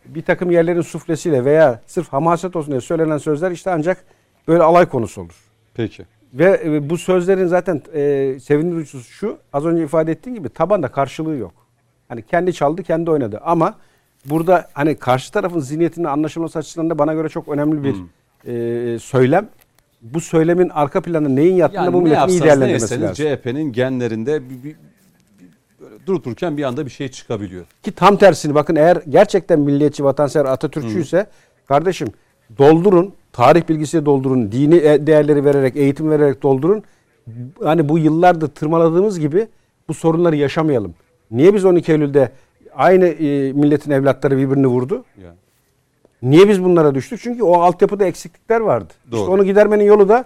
bir 0.05 0.21
takım 0.21 0.51
yerlerin 0.51 0.81
suflesiyle 0.81 1.45
veya 1.45 1.81
sırf 1.85 2.07
hamaset 2.07 2.55
olsun 2.55 2.71
diye 2.71 2.81
söylenen 2.81 3.17
sözler 3.17 3.51
işte 3.51 3.71
ancak 3.71 4.05
böyle 4.47 4.63
alay 4.63 4.85
konusu 4.85 5.21
olur. 5.21 5.35
Peki. 5.73 6.05
Ve 6.33 6.61
e, 6.65 6.89
bu 6.89 6.97
sözlerin 6.97 7.47
zaten 7.47 7.81
e, 7.93 8.39
sevindirici 8.39 9.03
şu 9.03 9.37
az 9.53 9.65
önce 9.65 9.83
ifade 9.83 10.11
ettiğim 10.11 10.35
gibi 10.35 10.49
tabanda 10.49 10.87
karşılığı 10.87 11.35
yok. 11.35 11.53
Hani 12.07 12.21
kendi 12.21 12.53
çaldı 12.53 12.83
kendi 12.83 13.11
oynadı 13.11 13.39
ama 13.43 13.75
burada 14.25 14.67
hani 14.73 14.95
karşı 14.95 15.31
tarafın 15.31 15.59
zihniyetinin 15.59 16.05
anlaşılması 16.05 16.59
açısından 16.59 16.89
da 16.89 16.99
bana 16.99 17.13
göre 17.13 17.29
çok 17.29 17.47
önemli 17.47 17.83
bir 17.83 17.95
e, 18.45 18.99
söylem. 18.99 19.49
Bu 20.01 20.21
söylemin 20.21 20.69
arka 20.69 21.01
planında 21.01 21.29
neyin 21.29 21.55
yattığını 21.55 21.83
Yani 21.83 21.93
bu 21.93 22.01
milletin 22.01 22.27
iyi 22.27 22.41
değerlendirmesi 22.41 23.01
lazım. 23.01 23.25
CHP'nin 23.25 23.71
genlerinde 23.71 24.49
bir, 24.49 24.63
bir, 24.63 24.75
durup 26.05 26.25
dururken 26.25 26.57
bir 26.57 26.63
anda 26.63 26.85
bir 26.85 26.91
şey 26.91 27.07
çıkabiliyor. 27.07 27.65
Ki 27.83 27.91
tam 27.91 28.17
tersini 28.17 28.55
bakın 28.55 28.75
eğer 28.75 29.01
gerçekten 29.09 29.59
milliyetçi, 29.59 30.03
vatansever, 30.03 30.45
Atatürkçü 30.45 31.01
ise 31.01 31.25
kardeşim 31.67 32.07
doldurun, 32.57 33.13
tarih 33.33 33.69
bilgisi 33.69 34.05
doldurun, 34.05 34.51
dini 34.51 34.75
e- 34.75 35.07
değerleri 35.07 35.45
vererek, 35.45 35.75
eğitim 35.75 36.09
vererek 36.09 36.43
doldurun. 36.43 36.83
Hani 37.63 37.89
bu 37.89 37.97
yıllardır 37.97 38.47
tırmaladığımız 38.47 39.19
gibi 39.19 39.47
bu 39.87 39.93
sorunları 39.93 40.35
yaşamayalım. 40.35 40.93
Niye 41.31 41.53
biz 41.53 41.65
12 41.65 41.91
Eylül'de 41.91 42.31
aynı 42.75 43.05
e, 43.05 43.53
milletin 43.53 43.91
evlatları 43.91 44.37
birbirini 44.37 44.67
vurdu? 44.67 45.03
Yani. 45.23 45.35
Niye 46.21 46.49
biz 46.49 46.63
bunlara 46.63 46.95
düştük? 46.95 47.19
Çünkü 47.21 47.43
o 47.43 47.53
altyapıda 47.61 48.05
eksiklikler 48.05 48.59
vardı. 48.59 48.93
Doğru. 49.11 49.19
İşte 49.19 49.31
onu 49.31 49.43
gidermenin 49.43 49.83
yolu 49.83 50.09
da 50.09 50.25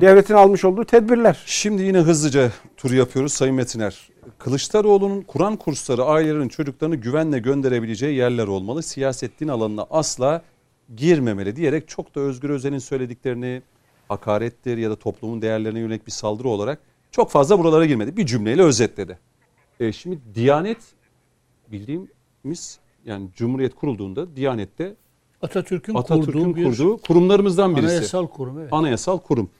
devletin 0.00 0.34
almış 0.34 0.64
olduğu 0.64 0.84
tedbirler. 0.84 1.42
Şimdi 1.46 1.82
yine 1.82 1.98
hızlıca 1.98 2.52
tur 2.76 2.90
yapıyoruz 2.90 3.32
Sayın 3.32 3.54
Metiner. 3.54 4.08
Kılıçdaroğlu'nun 4.38 5.22
Kur'an 5.22 5.56
kursları 5.56 6.04
ailelerin 6.04 6.48
çocuklarını 6.48 6.96
güvenle 6.96 7.38
gönderebileceği 7.38 8.16
yerler 8.16 8.46
olmalı. 8.46 8.82
Siyaset 8.82 9.40
din 9.40 9.48
alanına 9.48 9.86
asla 9.90 10.42
girmemeli 10.96 11.56
diyerek 11.56 11.88
çok 11.88 12.14
da 12.14 12.20
Özgür 12.20 12.50
Özel'in 12.50 12.78
söylediklerini 12.78 13.62
hakarettir 14.08 14.78
ya 14.78 14.90
da 14.90 14.96
toplumun 14.96 15.42
değerlerine 15.42 15.78
yönelik 15.78 16.06
bir 16.06 16.12
saldırı 16.12 16.48
olarak 16.48 16.78
çok 17.10 17.30
fazla 17.30 17.58
buralara 17.58 17.86
girmedi. 17.86 18.16
Bir 18.16 18.26
cümleyle 18.26 18.62
özetledi. 18.62 19.18
E, 19.80 19.92
şimdi 19.92 20.18
Diyanet 20.34 20.78
bildiğimiz 21.72 22.78
yani 23.04 23.28
Cumhuriyet 23.36 23.74
kurulduğunda 23.74 24.36
Diyanet'te 24.36 24.96
Atatürk'ün, 25.42 25.94
Atatürk'ün 25.94 26.32
kurduğu 26.32 26.56
bir 26.56 26.64
kurduğu 26.64 26.96
kurumlarımızdan 26.96 27.76
birisi. 27.76 27.92
anayasal 27.92 28.26
kurum. 28.26 28.58
Evet. 28.58 28.72
Anayasal 28.72 29.18
kurum. 29.18 29.50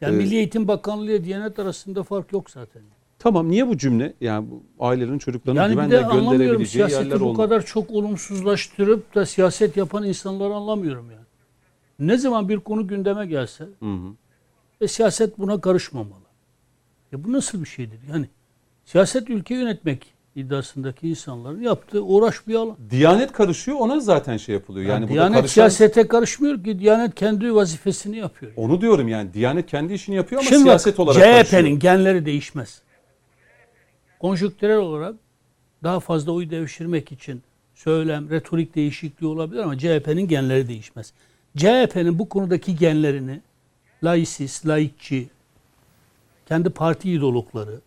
Yani 0.00 0.14
Ee, 0.14 0.18
Milli 0.18 0.34
Eğitim 0.36 0.68
Bakanlığı 0.68 1.04
ile 1.06 1.24
Diyanet 1.24 1.58
arasında 1.58 2.02
fark 2.02 2.32
yok 2.32 2.50
zaten. 2.50 2.82
Tamam 3.18 3.50
niye 3.50 3.68
bu 3.68 3.76
cümle? 3.78 4.14
Yani 4.20 4.50
bu 4.50 4.62
ailelerin 4.80 5.18
çocuklarını 5.18 5.58
Yani 5.60 5.68
bir 5.70 5.74
güvenle 5.74 5.96
de 5.98 6.02
gönderebileceği 6.12 6.80
yerler 6.82 6.88
siyaseti 6.96 7.20
bu 7.20 7.24
olmalı. 7.24 7.36
kadar 7.48 7.64
çok 7.66 7.90
olumsuzlaştırıp 7.90 9.14
da 9.14 9.26
siyaset 9.26 9.76
yapan 9.76 10.04
insanları 10.04 10.54
anlamıyorum 10.54 11.10
yani. 11.10 11.24
Ne 11.98 12.18
zaman 12.18 12.48
bir 12.48 12.60
konu 12.60 12.86
gündeme 12.88 13.26
gelse 13.26 13.64
Hı 13.64 13.86
hı. 13.94 14.14
ve 14.80 14.88
siyaset 14.88 15.38
buna 15.38 15.60
karışmamalı. 15.60 16.28
Ya 17.12 17.24
bu 17.24 17.32
nasıl 17.32 17.60
bir 17.60 17.68
şeydir? 17.68 17.98
Yani 18.12 18.28
siyaset 18.84 19.30
ülke 19.30 19.54
yönetmek 19.54 20.14
iddiasındaki 20.40 21.08
insanların 21.08 21.60
yaptığı 21.62 22.02
uğraş 22.04 22.46
bir 22.46 22.54
alan. 22.54 22.76
Diyanet 22.90 23.32
karışıyor 23.32 23.76
ona 23.80 24.00
zaten 24.00 24.36
şey 24.36 24.54
yapılıyor. 24.54 24.86
Yani, 24.90 25.00
Yani 25.02 25.12
Diyanet 25.12 25.36
karışan- 25.38 25.48
siyasete 25.54 26.08
karışmıyor 26.08 26.64
ki. 26.64 26.78
Diyanet 26.78 27.14
kendi 27.14 27.54
vazifesini 27.54 28.16
yapıyor. 28.16 28.52
Onu 28.56 28.80
diyorum 28.80 29.08
yani 29.08 29.34
Diyanet 29.34 29.66
kendi 29.66 29.92
işini 29.92 30.16
yapıyor 30.16 30.40
ama 30.40 30.48
Şimdi 30.48 30.60
bak, 30.60 30.64
siyaset 30.80 31.00
olarak 31.00 31.22
karışıyor. 31.22 31.44
CHP'nin 31.44 31.78
genleri 31.78 32.26
değişmez. 32.26 32.82
Konjüktürel 34.20 34.76
olarak 34.76 35.14
daha 35.82 36.00
fazla 36.00 36.32
oy 36.32 36.50
devşirmek 36.50 37.12
için 37.12 37.42
söylem, 37.74 38.30
retorik 38.30 38.74
değişikliği 38.74 39.26
olabilir 39.26 39.60
ama 39.60 39.78
CHP'nin 39.78 40.28
genleri 40.28 40.68
değişmez. 40.68 41.12
CHP'nin 41.56 42.18
bu 42.18 42.28
konudaki 42.28 42.76
genlerini 42.76 43.40
laisist, 44.04 44.66
laikçi, 44.66 45.28
kendi 46.48 46.70
parti 46.70 47.12
ideologları, 47.12 47.80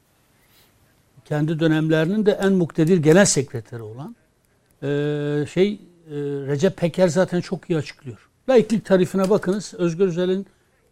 kendi 1.31 1.59
dönemlerinin 1.59 2.25
de 2.25 2.31
en 2.31 2.53
muktedir 2.53 2.97
genel 2.97 3.25
sekreteri 3.25 3.81
olan 3.81 4.15
eee, 4.83 5.45
şey 5.53 5.69
eee, 5.71 5.79
Recep 6.47 6.77
Peker 6.77 7.07
zaten 7.07 7.41
çok 7.41 7.69
iyi 7.69 7.77
açıklıyor. 7.77 8.29
Laiklik 8.49 8.85
tarifine 8.85 9.29
bakınız. 9.29 9.73
Özgür 9.77 10.07
Özel'in 10.07 10.45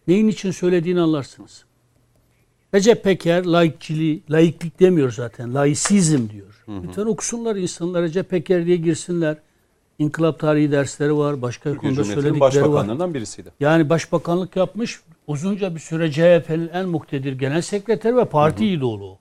neyin 0.08 0.28
için 0.28 0.52
söylediğini 0.52 1.02
anlarsınız. 1.02 1.66
Recep 2.74 3.04
Peker 3.04 3.46
laikçiliği, 3.46 4.24
laiklik 4.30 4.80
demiyor 4.80 5.12
zaten. 5.12 5.56
Laisizm 5.56 6.30
diyor. 6.30 6.64
Lütfen 6.84 7.06
okusunlar 7.06 7.56
insanlar 7.56 8.04
Recep 8.04 8.30
Peker 8.30 8.66
diye 8.66 8.78
girsinler. 8.78 9.38
İnkılap 10.00 10.40
tarihi 10.40 10.72
dersleri 10.72 11.18
var. 11.18 11.42
Başka 11.42 11.72
Türkiye 11.74 11.90
konuda 11.92 12.04
söyledikleri 12.04 12.40
var. 12.42 12.42
başbakanlarından 12.42 13.14
birisiydi. 13.14 13.52
Yani 13.60 13.90
başbakanlık 13.90 14.56
yapmış. 14.56 15.00
Uzunca 15.28 15.76
bir 15.76 15.80
süre 15.80 16.12
CHP'nin 16.12 16.68
en 16.74 16.90
muktedir 16.90 17.34
genel 17.40 17.62
sekreteri 17.62 18.18
ve 18.18 18.26
parti 18.26 18.68
ideoloğu. 18.68 19.20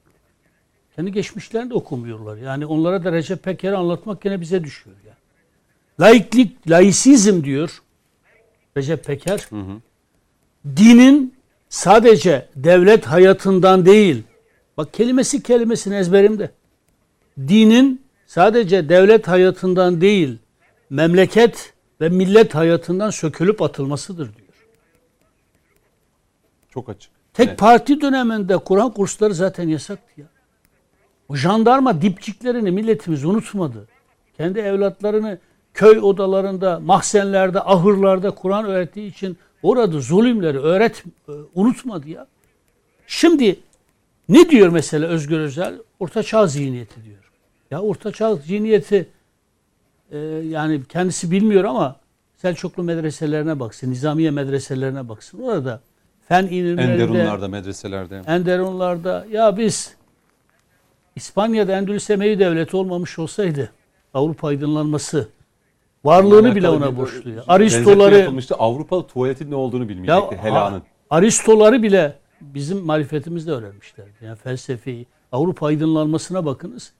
Kendi 0.98 1.12
geçmişlerini 1.12 1.70
de 1.70 1.74
okumuyorlar. 1.74 2.36
Yani 2.36 2.66
onlara 2.66 3.04
da 3.04 3.12
Recep 3.12 3.42
Peker'i 3.42 3.76
anlatmak 3.76 4.20
gene 4.20 4.40
bize 4.40 4.64
düşüyor. 4.64 4.96
Yani. 5.06 5.16
Laiklik, 6.00 6.70
laisizm 6.70 7.44
diyor 7.44 7.82
Recep 8.76 9.04
Peker. 9.04 9.48
Dinin 10.76 11.34
sadece 11.68 12.48
devlet 12.56 13.06
hayatından 13.06 13.86
değil, 13.86 14.22
bak 14.76 14.94
kelimesi 14.94 15.42
kelimesini 15.42 15.96
ezberimde. 15.96 16.50
Dinin 17.38 18.02
sadece 18.26 18.88
devlet 18.88 19.28
hayatından 19.28 20.00
değil, 20.00 20.38
memleket 20.90 21.72
ve 22.00 22.08
millet 22.08 22.54
hayatından 22.54 23.10
sökülüp 23.10 23.62
atılmasıdır 23.62 24.36
diyor. 24.36 24.66
Çok 26.70 26.88
açık. 26.88 27.12
Tek 27.34 27.48
Evet. 27.48 27.58
parti 27.58 28.00
döneminde 28.00 28.56
Kur'an 28.56 28.90
kursları 28.90 29.34
zaten 29.34 29.68
yasaktı 29.68 30.20
ya. 30.20 30.26
O 31.28 31.36
jandarma 31.36 32.02
dipçiklerini 32.02 32.70
milletimiz 32.70 33.24
unutmadı. 33.24 33.88
Kendi 34.36 34.58
evlatlarını 34.58 35.38
köy 35.74 35.98
odalarında, 35.98 36.80
mahzenlerde, 36.80 37.60
ahırlarda 37.60 38.30
Kur'an 38.30 38.64
öğrettiği 38.64 39.10
için 39.10 39.36
orada 39.62 40.00
zulümleri 40.00 40.58
öğret 40.58 41.04
e, 41.28 41.32
unutmadı 41.54 42.08
ya. 42.08 42.26
Şimdi 43.06 43.60
ne 44.28 44.50
diyor 44.50 44.68
mesela 44.68 45.06
Özgür 45.06 45.40
Özel? 45.40 45.74
Orta 46.00 46.22
çağ 46.22 46.46
zihniyeti 46.46 47.04
diyor. 47.04 47.32
Ya 47.70 47.80
orta 47.80 48.12
çağ 48.12 48.34
zihniyeti 48.34 49.08
e, 50.10 50.18
yani 50.18 50.80
kendisi 50.88 51.30
bilmiyor 51.30 51.64
ama 51.64 51.96
Selçuklu 52.36 52.82
medreselerine 52.82 53.60
baksın, 53.60 53.90
Nizamiye 53.90 54.30
medreselerine 54.30 55.08
baksın. 55.08 55.42
Orada 55.42 55.80
fen 56.28 56.46
ilimlerinde 56.46 56.92
Enderunlarda, 56.92 57.48
medreselerde. 57.48 58.22
Enderunlarda 58.26 59.26
ya 59.30 59.56
biz 59.56 59.97
İspanya'da 61.18 61.72
Endülüs 61.78 62.10
Emevi 62.10 62.38
devleti 62.38 62.76
olmamış 62.76 63.18
olsaydı 63.18 63.72
Avrupa 64.14 64.48
aydınlanması 64.48 65.28
varlığını 66.04 66.54
bile 66.56 66.68
ona 66.68 66.92
bir- 66.92 66.96
borçlu. 66.96 67.30
ya. 67.30 67.36
benzetme 67.36 67.52
Aristoları 67.52 68.18
yapılmıştı. 68.18 68.54
Avrupalı 68.54 69.06
tuvaletin 69.06 69.50
ne 69.50 69.54
olduğunu 69.54 69.88
bilmeyecekti 69.88 70.34
ya 70.34 70.44
Hela'nın. 70.44 70.82
Aristoları 71.10 71.82
bile 71.82 72.14
bizim 72.40 72.78
marifetimizde 72.84 73.50
öğrenmişlerdi. 73.50 74.10
Yani 74.24 74.36
felsefeyi, 74.36 75.06
Avrupa 75.32 75.66
aydınlanmasına 75.66 76.46
bakınız. 76.46 76.92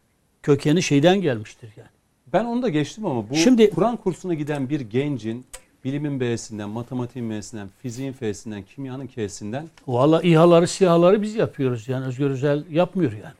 Kökeni 0.42 0.82
şeyden 0.82 1.20
gelmiştir 1.20 1.70
yani. 1.76 1.88
Ben 2.32 2.44
onu 2.44 2.62
da 2.62 2.68
geçtim 2.68 3.06
ama 3.06 3.30
bu 3.30 3.34
Şimdi- 3.34 3.70
Kur'an 3.70 3.96
kursuna 3.96 4.34
giden 4.34 4.68
bir 4.68 4.80
gencin 4.80 5.46
bilimin 5.84 6.20
B'sinden, 6.20 6.68
matematiğin 6.68 7.28
M'sinden, 7.28 7.68
fiziğin 7.82 8.12
F'sinden, 8.12 8.62
kimyanın 8.62 9.06
K'sinden 9.06 9.68
Valla 9.88 10.22
İHA'ları, 10.22 10.66
SİHA'ları 10.68 11.22
biz 11.22 11.34
yapıyoruz. 11.34 11.88
Yani 11.88 12.06
Özgür 12.06 12.30
Özel 12.30 12.64
yapmıyor 12.70 13.12
yani. 13.12 13.34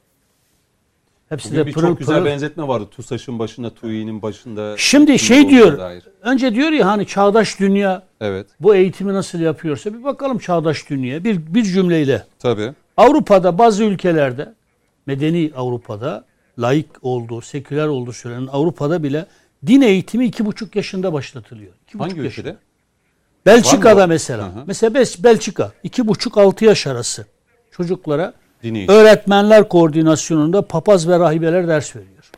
Hepsi 1.29 1.51
Bugün 1.51 1.67
de 1.67 1.71
pırıl 1.73 1.89
çok 1.89 1.99
güzel 1.99 2.15
pırıl. 2.15 2.27
benzetme 2.27 2.69
vardı. 2.69 2.89
TUSAŞ'ın 2.91 3.39
başında, 3.39 3.75
TUİ'nin 3.75 4.23
başında. 4.23 4.75
Şimdi 4.79 5.19
şey 5.19 5.49
diyor. 5.49 5.79
dair. 5.79 6.03
Önce 6.23 6.55
diyor 6.55 6.71
ya 6.73 6.87
hani 6.87 7.07
çağdaş 7.07 7.61
dünya 7.61 8.03
Evet, 8.21 8.47
bu 8.61 8.75
eğitimi 8.75 9.15
nasıl 9.15 9.39
yapıyorsa 9.41 9.95
bir 9.95 10.05
bakalım 10.05 10.39
çağdaş 10.39 10.91
dünya. 10.91 11.25
Bir, 11.25 11.55
bir 11.55 11.63
cümleyle. 11.63 12.27
tabii. 12.39 12.73
Avrupa'da 12.97 13.59
bazı 13.59 13.85
ülkelerde 13.85 14.55
medeni 15.07 15.51
Avrupa'da 15.57 16.25
laik 16.59 16.87
olduğu, 17.03 17.41
seküler 17.41 17.87
olduğu 17.87 18.13
söylenen 18.13 18.47
Avrupa'da 18.53 19.03
bile 19.03 19.27
din 19.67 19.81
eğitimi 19.81 20.25
iki 20.25 20.47
buçuk 20.47 20.77
yaşında 20.77 21.13
başlatılıyor. 21.13 21.73
İki 21.89 21.99
buçuk 21.99 22.11
Hangi 22.13 22.25
yaşında. 22.25 22.49
ülkede? 22.49 22.59
Belçika'da 23.47 23.97
Var 23.97 24.03
mı? 24.03 24.09
mesela. 24.09 24.43
Hı 24.47 24.61
hı. 24.61 24.65
Mesela 24.67 24.95
Bel- 24.95 25.25
Belçika 25.25 25.73
iki 25.83 26.07
buçuk 26.09 26.39
altı 26.39 26.65
yaş 26.65 26.87
arası 26.87 27.27
çocuklara 27.71 28.35
Dini 28.63 28.87
öğretmenler 28.89 29.69
koordinasyonunda 29.69 30.63
papaz 30.63 31.09
ve 31.09 31.19
rahibeler 31.19 31.69
ders 31.69 31.97
veriyor. 31.97 32.31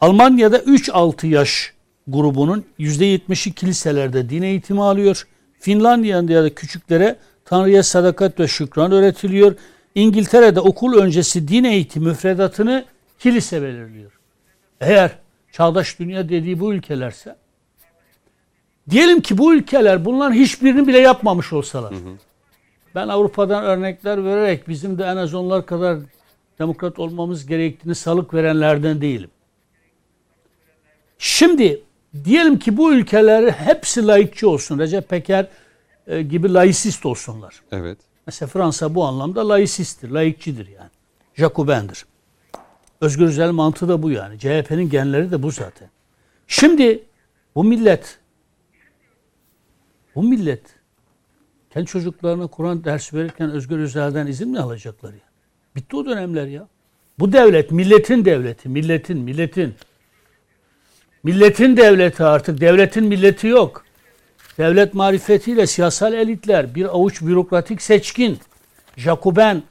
Almanya'da 0.00 0.58
3-6 0.58 1.26
yaş 1.26 1.72
grubunun 2.08 2.64
%70'i 2.78 3.52
kiliselerde 3.52 4.28
din 4.28 4.42
eğitimi 4.42 4.82
alıyor. 4.82 5.26
Finlandiya'da 5.60 6.44
da 6.44 6.54
küçüklere 6.54 7.16
Tanrı'ya 7.44 7.82
sadakat 7.82 8.40
ve 8.40 8.48
şükran 8.48 8.92
öğretiliyor. 8.92 9.54
İngiltere'de 9.94 10.60
okul 10.60 10.98
öncesi 10.98 11.48
din 11.48 11.64
eğitimi 11.64 12.06
müfredatını 12.06 12.84
kilise 13.18 13.62
belirliyor. 13.62 14.10
Eğer 14.80 15.10
çağdaş 15.52 15.98
dünya 15.98 16.28
dediği 16.28 16.60
bu 16.60 16.74
ülkelerse 16.74 17.36
diyelim 18.90 19.20
ki 19.20 19.38
bu 19.38 19.54
ülkeler 19.54 20.04
bunların 20.04 20.34
hiçbirini 20.34 20.86
bile 20.86 20.98
yapmamış 20.98 21.52
olsalar. 21.52 21.94
Ben 22.94 23.08
Avrupa'dan 23.08 23.64
örnekler 23.64 24.24
vererek 24.24 24.68
bizim 24.68 24.98
de 24.98 25.04
en 25.04 25.16
az 25.16 25.34
onlar 25.34 25.66
kadar 25.66 25.98
demokrat 26.58 26.98
olmamız 26.98 27.46
gerektiğini 27.46 27.94
salık 27.94 28.34
verenlerden 28.34 29.00
değilim. 29.00 29.30
Şimdi 31.18 31.82
diyelim 32.24 32.58
ki 32.58 32.76
bu 32.76 32.92
ülkeler 32.92 33.52
hepsi 33.52 34.06
laikçi 34.06 34.46
olsun. 34.46 34.78
Recep 34.78 35.08
Peker 35.08 35.48
e, 36.06 36.22
gibi 36.22 36.54
laisist 36.54 37.06
olsunlar. 37.06 37.62
Evet. 37.72 37.98
Mesela 38.26 38.48
Fransa 38.48 38.94
bu 38.94 39.04
anlamda 39.04 39.48
laisisttir, 39.48 40.10
laikçidir 40.10 40.68
yani. 40.68 40.90
Jacoben'dir. 41.34 42.06
Özgür 43.00 43.26
Özel 43.26 43.50
mantığı 43.50 43.88
da 43.88 44.02
bu 44.02 44.10
yani. 44.10 44.38
CHP'nin 44.38 44.90
genleri 44.90 45.30
de 45.30 45.42
bu 45.42 45.50
zaten. 45.50 45.88
Şimdi 46.46 47.04
bu 47.54 47.64
millet 47.64 48.18
bu 50.14 50.22
millet 50.22 50.62
kendi 51.74 51.86
çocuklarına 51.86 52.46
Kur'an 52.46 52.84
dersi 52.84 53.16
verirken 53.16 53.50
Özgür 53.50 53.78
Özel'den 53.78 54.26
izin 54.26 54.48
mi 54.48 54.58
alacaklar 54.58 55.12
ya? 55.12 55.20
Bitti 55.76 55.96
o 55.96 56.06
dönemler 56.06 56.46
ya. 56.46 56.68
Bu 57.18 57.32
devlet 57.32 57.70
milletin 57.70 58.24
devleti, 58.24 58.68
milletin, 58.68 59.18
milletin. 59.18 59.74
Milletin 61.22 61.76
devleti 61.76 62.24
artık, 62.24 62.60
devletin 62.60 63.04
milleti 63.04 63.46
yok. 63.46 63.84
Devlet 64.58 64.94
marifetiyle 64.94 65.66
siyasal 65.66 66.12
elitler, 66.12 66.74
bir 66.74 66.84
avuç 66.84 67.22
bürokratik 67.22 67.82
seçkin, 67.82 68.38
Jacoben, 68.96 69.62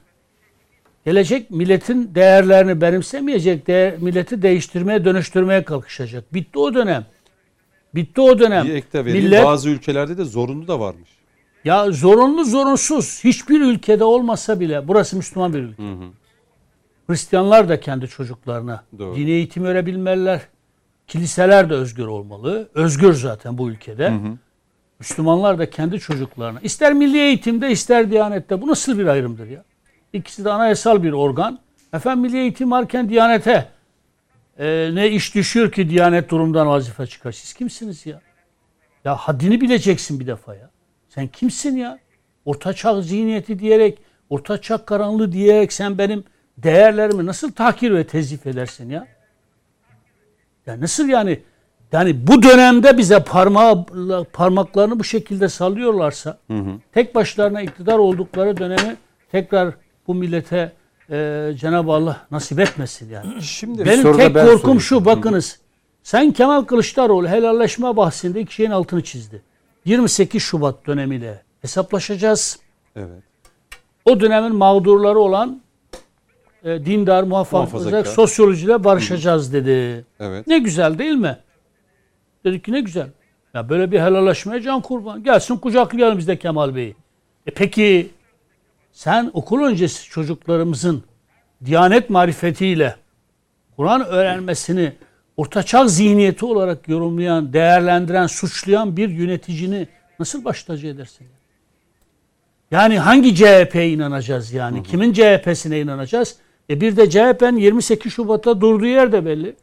gelecek 1.04 1.50
milletin 1.50 2.14
değerlerini 2.14 2.80
benimsemeyecek, 2.80 3.66
değer, 3.66 3.98
milleti 3.98 4.42
değiştirmeye, 4.42 5.04
dönüştürmeye 5.04 5.64
kalkışacak. 5.64 6.34
Bitti 6.34 6.58
o 6.58 6.74
dönem. 6.74 7.06
Bitti 7.94 8.20
o 8.20 8.38
dönem. 8.38 8.66
Bir 8.66 8.74
ek 8.74 8.86
de 8.92 9.04
vereyim. 9.04 9.24
Millet, 9.24 9.44
Bazı 9.44 9.68
ülkelerde 9.68 10.18
de 10.18 10.24
zorunlu 10.24 10.68
da 10.68 10.80
varmış. 10.80 11.10
Ya 11.64 11.90
zorunlu 11.90 12.44
zorunsuz 12.44 13.24
hiçbir 13.24 13.60
ülkede 13.60 14.04
olmasa 14.04 14.60
bile 14.60 14.88
burası 14.88 15.16
Müslüman 15.16 15.54
bir 15.54 15.58
ülke. 15.58 15.82
Hristiyanlar 17.06 17.68
da 17.68 17.80
kendi 17.80 18.08
çocuklarına 18.08 18.84
Doğru. 18.98 19.16
dini 19.16 19.30
eğitim 19.30 19.64
verebilmeliler. 19.64 20.40
Kiliseler 21.06 21.70
de 21.70 21.74
özgür 21.74 22.06
olmalı. 22.06 22.68
Özgür 22.74 23.12
zaten 23.12 23.58
bu 23.58 23.70
ülkede. 23.70 24.12
Müslümanlar 24.98 25.58
da 25.58 25.70
kendi 25.70 26.00
çocuklarına 26.00 26.60
ister 26.60 26.92
milli 26.92 27.18
eğitimde 27.18 27.70
ister 27.70 28.10
diyanette 28.10 28.60
bu 28.60 28.66
nasıl 28.66 28.98
bir 28.98 29.06
ayrımdır 29.06 29.46
ya? 29.46 29.64
İkisi 30.12 30.44
de 30.44 30.52
anayasal 30.52 31.02
bir 31.02 31.12
organ. 31.12 31.58
Efendim 31.92 32.22
milli 32.22 32.36
eğitim 32.38 32.70
varken 32.70 33.08
diyanete 33.08 33.68
e, 34.58 34.90
ne 34.92 35.10
iş 35.10 35.34
düşüyor 35.34 35.72
ki 35.72 35.88
diyanet 35.90 36.30
durumdan 36.30 36.66
vazife 36.66 37.06
çıkar. 37.06 37.32
Siz 37.32 37.52
kimsiniz 37.52 38.06
ya? 38.06 38.20
Ya 39.04 39.16
haddini 39.16 39.60
bileceksin 39.60 40.20
bir 40.20 40.26
defa 40.26 40.54
ya. 40.54 40.70
Sen 41.14 41.26
kimsin 41.26 41.76
ya? 41.76 41.98
Orta 42.44 42.72
çağ 42.72 43.02
zihniyeti 43.02 43.58
diyerek, 43.58 43.98
orta 44.30 44.60
çağ 44.60 44.84
karanlığı 44.84 45.32
diyerek 45.32 45.72
sen 45.72 45.98
benim 45.98 46.24
değerlerimi 46.58 47.26
nasıl 47.26 47.52
tahkir 47.52 47.94
ve 47.94 48.04
tezif 48.04 48.46
edersin 48.46 48.90
ya? 48.90 49.06
Ya 50.66 50.80
nasıl 50.80 51.08
yani? 51.08 51.40
Yani 51.92 52.26
bu 52.26 52.42
dönemde 52.42 52.98
bize 52.98 53.24
parmağı, 53.24 53.84
parmaklarını 54.32 54.98
bu 54.98 55.04
şekilde 55.04 55.48
sallıyorlarsa 55.48 56.38
tek 56.92 57.14
başlarına 57.14 57.62
iktidar 57.62 57.98
oldukları 57.98 58.56
dönemi 58.56 58.96
tekrar 59.32 59.74
bu 60.06 60.14
millete 60.14 60.72
e, 61.10 61.50
Cenab-ı 61.56 61.92
Allah 61.92 62.26
nasip 62.30 62.60
etmesin 62.60 63.10
yani. 63.10 63.26
Şimdi 63.42 63.84
Benim 63.86 64.16
tek 64.16 64.34
ben 64.34 64.46
korkum 64.46 64.60
sorayım. 64.60 64.80
şu 64.80 65.04
bakınız. 65.04 65.58
Sen 66.02 66.32
Kemal 66.32 66.64
Kılıçdaroğlu 66.64 67.28
helalleşme 67.28 67.96
bahsinde 67.96 68.40
iki 68.40 68.54
şeyin 68.54 68.70
altını 68.70 69.02
çizdi. 69.02 69.42
28 69.84 70.42
Şubat 70.42 70.86
dönemiyle 70.86 71.42
hesaplaşacağız. 71.62 72.58
evet. 72.96 73.22
O 74.04 74.20
dönemin 74.20 74.54
mağdurları 74.54 75.18
olan 75.18 75.62
e, 76.64 76.86
dindar, 76.86 77.22
muhafazakar, 77.22 78.04
sosyolojiyle 78.04 78.84
barışacağız 78.84 79.52
dedi. 79.52 80.04
Evet. 80.20 80.46
Ne 80.46 80.58
güzel 80.58 80.98
değil 80.98 81.14
mi? 81.14 81.38
Dedik 82.44 82.64
ki 82.64 82.72
ne 82.72 82.80
güzel. 82.80 83.08
Ya 83.54 83.68
böyle 83.68 83.92
bir 83.92 84.00
helalleşmeye 84.00 84.62
can 84.62 84.80
kurban. 84.80 85.22
Gelsin 85.22 85.56
kucaklayalım 85.56 86.18
biz 86.18 86.28
de 86.28 86.38
Kemal 86.38 86.74
Bey'i. 86.74 86.96
E 87.46 87.50
peki 87.50 88.10
sen 88.92 89.30
okul 89.34 89.60
öncesi 89.60 90.04
çocuklarımızın 90.08 91.02
Diyanet 91.64 92.10
marifetiyle 92.10 92.96
Kur'an 93.76 94.06
öğrenmesini 94.06 94.92
ortaçağ 95.36 95.88
zihniyeti 95.88 96.44
olarak 96.44 96.88
yorumlayan, 96.88 97.52
değerlendiren, 97.52 98.26
suçlayan 98.26 98.96
bir 98.96 99.08
yöneticini 99.08 99.88
nasıl 100.18 100.44
baş 100.44 100.62
tacı 100.62 100.86
edersin? 100.86 101.26
Yani 102.70 102.98
hangi 102.98 103.34
CHP'ye 103.34 103.90
inanacağız 103.90 104.52
yani? 104.52 104.82
Kimin 104.82 105.12
CHP'sine 105.12 105.80
inanacağız? 105.80 106.36
E 106.70 106.80
bir 106.80 106.96
de 106.96 107.10
CHP'nin 107.10 107.56
28 107.56 108.12
Şubat'ta 108.12 108.60
durduğu 108.60 108.86
yer 108.86 109.12
de 109.12 109.26
belli. 109.26 109.56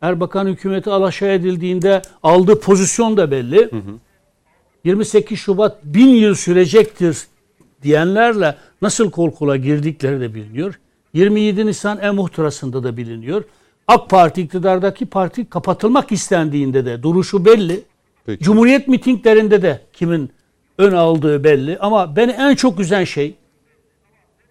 Erbakan 0.00 0.46
hükümeti 0.46 0.90
alaşağı 0.90 1.28
edildiğinde 1.28 2.02
aldığı 2.22 2.60
pozisyon 2.60 3.16
da 3.16 3.30
belli. 3.30 3.70
28 4.84 5.38
Şubat 5.38 5.84
bin 5.84 6.08
yıl 6.08 6.34
sürecektir 6.34 7.18
diyenlerle 7.82 8.56
nasıl 8.82 9.10
kol 9.10 9.30
kola 9.30 9.56
girdikleri 9.56 10.20
de 10.20 10.34
biliniyor. 10.34 10.80
27 11.12 11.66
Nisan 11.66 11.98
e-muhtırasında 12.02 12.84
da 12.84 12.96
biliniyor. 12.96 13.44
AK 13.88 14.10
Parti 14.10 14.42
iktidardaki 14.42 15.06
parti 15.06 15.48
kapatılmak 15.48 16.12
istendiğinde 16.12 16.86
de 16.86 17.02
duruşu 17.02 17.44
belli. 17.44 17.82
Peki. 18.26 18.44
Cumhuriyet 18.44 18.88
mitinglerinde 18.88 19.62
de 19.62 19.80
kimin 19.92 20.30
ön 20.78 20.92
aldığı 20.92 21.44
belli. 21.44 21.78
Ama 21.78 22.16
beni 22.16 22.30
en 22.30 22.54
çok 22.54 22.80
üzen 22.80 23.04
şey 23.04 23.34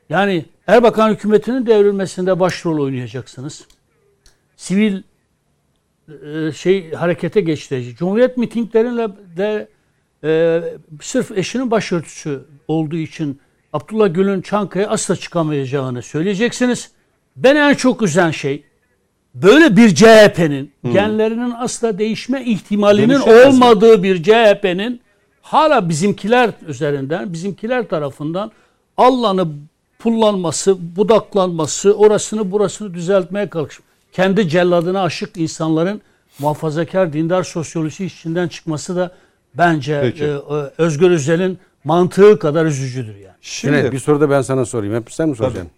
yani 0.09 0.45
Erbakan 0.67 1.09
hükümetinin 1.09 1.65
devrilmesinde 1.65 2.39
başrol 2.39 2.83
oynayacaksınız. 2.83 3.67
Sivil 4.55 5.01
e, 6.25 6.51
şey 6.51 6.91
harekete 6.91 7.41
geçtirecek. 7.41 7.97
Cumhuriyet 7.97 8.37
mitinglerinde 8.37 9.07
de 9.37 9.67
e, 10.23 10.61
sırf 11.01 11.31
eşinin 11.31 11.71
başörtüsü 11.71 12.45
olduğu 12.67 12.95
için 12.95 13.39
Abdullah 13.73 14.13
Gül'ün 14.13 14.41
Çankaya 14.41 14.87
asla 14.87 15.15
çıkamayacağını 15.15 16.01
söyleyeceksiniz. 16.01 16.91
Beni 17.35 17.57
en 17.57 17.73
çok 17.73 18.01
üzen 18.01 18.31
şey 18.31 18.63
böyle 19.33 19.77
bir 19.77 19.95
CHP'nin 19.95 20.71
genlerinin 20.83 21.51
asla 21.51 21.97
değişme 21.99 22.45
ihtimalinin 22.45 23.09
Dönüşemez 23.09 23.45
mi? 23.45 23.47
olmadığı 23.47 24.03
bir 24.03 24.23
CHP'nin 24.23 25.01
hala 25.41 25.89
bizimkiler 25.89 26.49
üzerinden, 26.67 27.33
bizimkiler 27.33 27.87
tarafından 27.87 28.51
Allah'ını 28.97 29.47
pullanması, 29.99 30.95
budaklanması, 30.95 31.93
orasını 31.93 32.51
burasını 32.51 32.93
düzeltmeye 32.93 33.49
kalkış. 33.49 33.79
Kendi 34.11 34.49
celladına 34.49 35.03
aşık 35.03 35.37
insanların 35.37 36.01
muhafazakar 36.39 37.13
dindar 37.13 37.43
sosyolojisi 37.43 38.05
içinden 38.05 38.47
çıkması 38.47 38.95
da 38.95 39.11
bence 39.57 39.99
Peki. 40.01 40.23
e, 40.23 40.27
e, 40.27 40.71
Özgür 40.77 41.11
Özel'in 41.11 41.59
mantığı 41.83 42.39
kadar 42.39 42.65
üzücüdür 42.65 43.15
yani. 43.15 43.35
Şimdi 43.41 43.77
Yine 43.77 43.91
bir 43.91 43.99
soru 43.99 44.21
da 44.21 44.29
ben 44.29 44.41
sana 44.41 44.65
sorayım. 44.65 44.95
Hep 44.95 45.11
sen 45.11 45.29
mi 45.29 45.35
soracaksın? 45.35 45.71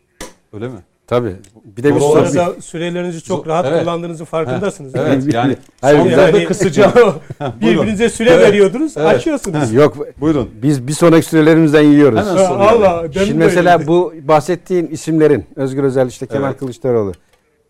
öyle 0.54 0.68
mi? 0.68 0.80
Tabii. 1.08 1.36
Bir 1.66 1.84
de 1.84 1.96
bir 1.96 2.00
soru. 2.00 2.20
arada 2.20 2.62
sürelerinizi 2.62 3.24
çok 3.24 3.48
rahat 3.48 3.66
evet. 3.66 3.80
kullandığınızın 3.82 4.26
farkındasınız. 4.26 4.94
mi? 4.94 5.02
Evet 5.06 5.34
yani 5.34 5.58
Hayır, 5.82 5.98
son 5.98 6.08
güzel. 6.08 6.20
yerde 6.22 6.46
kısaca. 6.46 6.94
Birbirinize 7.62 8.10
süre 8.10 8.30
Evet. 8.30 8.48
veriyordunuz, 8.48 8.98
Evet. 8.98 9.08
açıyorsunuz. 9.08 9.74
Yok 9.74 9.98
Buyurun. 10.20 10.50
biz 10.64 10.88
bir 10.88 10.94
sonraki 10.94 11.26
sürelerimizden 11.26 11.82
yiyoruz. 11.82 12.20
Hemen 12.20 12.36
Ha. 12.36 12.48
Allah, 12.48 13.04
Şimdi 13.14 13.34
mesela 13.34 13.78
öyle. 13.78 13.88
bu 13.88 14.14
bahsettiğin 14.22 14.88
isimlerin 14.88 15.46
Özgür 15.56 15.84
Özel 15.84 16.08
işte 16.08 16.26
Kemal 16.26 16.50
Evet. 16.50 16.60
Kılıçdaroğlu 16.60 17.12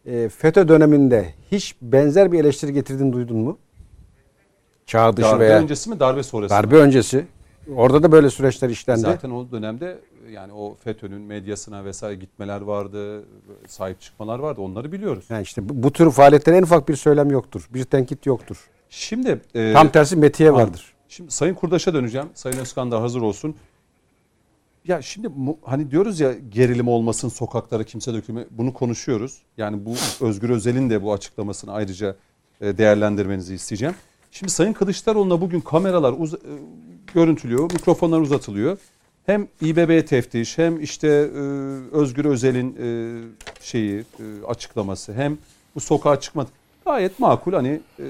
e, 0.06 0.30
FETÖ 0.30 0.68
döneminde 0.68 1.26
hiç 1.52 1.76
benzer 1.82 2.32
bir 2.32 2.40
eleştiri 2.40 2.74
getirdiğini 2.74 3.14
duydun 3.14 3.38
mu? 3.38 3.58
Çağ 4.86 5.18
dışı 5.18 5.28
Darbe 5.28 5.40
veya 5.44 5.60
öncesi 5.60 5.90
mi 5.90 6.00
darbe 6.00 6.24
sonrası 6.24 6.54
mı? 6.54 6.60
darbe 6.64 6.76
öncesi. 6.76 7.26
Orada 7.76 8.04
da 8.04 8.12
böyle 8.12 8.30
süreçler 8.30 8.70
işlendi. 8.70 9.02
Zaten 9.02 9.30
o 9.30 9.52
dönemde 9.52 10.00
yani 10.32 10.54
o 10.54 10.76
FETÖ'nün 10.76 11.22
medyasına 11.22 11.86
vesaire 11.86 12.16
gitmeler 12.16 12.62
vardı, 12.62 13.24
sahip 13.68 14.02
çıkmalar 14.02 14.40
vardı. 14.40 14.62
Onları 14.62 14.92
biliyoruz. 14.92 15.26
Yani 15.30 15.44
işte 15.44 15.70
bu, 15.70 15.84
bu 15.84 15.92
tür 15.92 16.12
faaliyetten 16.12 16.54
en 16.54 16.64
ufak 16.64 16.90
bir 16.90 16.96
söylem 16.96 17.32
yoktur. 17.32 17.68
Bir 17.74 17.84
tenkit 17.84 18.26
yoktur. 18.26 18.70
Şimdi 18.90 19.42
e, 19.56 19.74
Tam 19.74 19.90
tersi 19.90 20.16
metiye 20.16 20.54
vardır. 20.54 20.94
Şimdi 21.10 21.32
Sayın 21.32 21.54
Kurdaş'a 21.54 21.94
döneceğim. 21.94 22.28
Sayın 22.34 22.58
Özkan 22.58 22.92
da 22.92 23.02
hazır 23.02 23.22
olsun. 23.22 23.56
Ya 24.88 25.02
şimdi 25.02 25.30
hani 25.64 25.92
diyoruz 25.92 26.20
ya 26.20 26.34
gerilim 26.50 26.88
olmasın 26.88 27.30
sokaklara 27.30 27.84
kimse 27.84 28.14
dökülme 28.14 28.46
bunu 28.52 28.74
konuşuyoruz. 28.74 29.42
Yani 29.58 29.86
bu 29.86 29.96
Özgür 30.26 30.50
Özel'in 30.50 30.90
de 30.90 31.04
bu 31.04 31.14
açıklamasını 31.14 31.74
ayrıca 31.74 32.16
e, 32.62 32.78
değerlendirmenizi 32.78 33.56
isteyeceğim. 33.56 33.96
Şimdi 34.36 34.52
Sayın 34.52 34.74
Kılıçdaroğlu'na 34.74 35.42
bugün 35.42 35.60
kameralar 35.60 36.14
e, 36.14 36.38
görüntülüyor, 37.14 37.72
mikrofonlar 37.74 38.20
uzatılıyor. 38.20 38.78
Hem 39.26 39.48
İBB 39.62 40.08
teftiş 40.08 40.58
hem 40.58 40.82
işte 40.82 41.08
e, 41.08 41.40
Özgür 41.92 42.26
Özel'in 42.26 42.76
e, 42.82 42.88
şeyi 43.62 44.00
e, 44.00 44.04
açıklaması 44.48 45.14
hem 45.14 45.38
bu 45.76 45.80
sokağa 45.80 46.20
çıkma 46.20 46.48
gayet 46.86 47.20
makul 47.20 47.54
hani 47.54 47.82
e, 48.00 48.06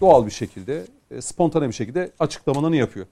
doğal 0.00 0.26
bir 0.26 0.30
şekilde 0.30 0.86
e, 1.10 1.20
spontane 1.20 1.68
bir 1.68 1.74
şekilde 1.74 2.10
açıklamalarını 2.18 2.76
yapıyor. 2.76 3.06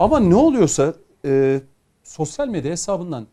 Ama 0.00 0.20
ne 0.20 0.34
oluyorsa 0.34 0.94
e, 1.24 1.60
sosyal 2.04 2.48
medya 2.48 2.70
hesabından 2.70 3.26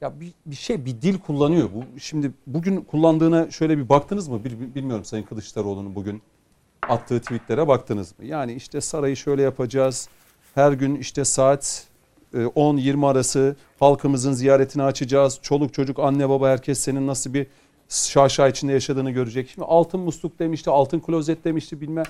ya 0.00 0.20
bir, 0.20 0.32
bir 0.46 0.56
şey 0.56 0.84
bir 0.84 1.02
dil 1.02 1.18
kullanıyor. 1.18 1.68
Bu 1.74 2.00
şimdi 2.00 2.30
bugün 2.46 2.80
kullandığına 2.80 3.50
şöyle 3.50 3.78
bir 3.78 3.88
baktınız 3.88 4.28
mı? 4.28 4.44
Bil- 4.44 4.74
bilmiyorum 4.74 5.04
Sayın 5.04 5.24
Kılıçdaroğlu'nun 5.24 5.94
bugün 5.94 6.22
attığı 6.88 7.20
tweetlere 7.20 7.68
baktınız 7.68 8.18
mı? 8.18 8.24
Yani 8.24 8.52
işte 8.52 8.80
sarayı 8.80 9.16
şöyle 9.16 9.42
yapacağız. 9.42 10.08
Her 10.54 10.72
gün 10.72 10.94
işte 10.94 11.24
saat 11.24 11.86
e, 12.34 12.36
10-20 12.36 13.06
arası 13.06 13.56
halkımızın 13.78 14.32
ziyaretini 14.32 14.82
açacağız. 14.82 15.38
Çoluk 15.42 15.74
çocuk 15.74 15.98
anne 15.98 16.28
baba 16.28 16.48
herkes 16.48 16.78
senin 16.78 17.06
nasıl 17.06 17.34
bir 17.34 17.46
şaşa 17.88 18.48
içinde 18.48 18.72
yaşadığını 18.72 19.10
görecek. 19.10 19.50
Şimdi 19.50 19.66
altın 19.66 20.00
musluk 20.00 20.38
demişti, 20.38 20.70
altın 20.70 21.00
klozet 21.00 21.44
demişti 21.44 21.80
bilmem. 21.80 22.04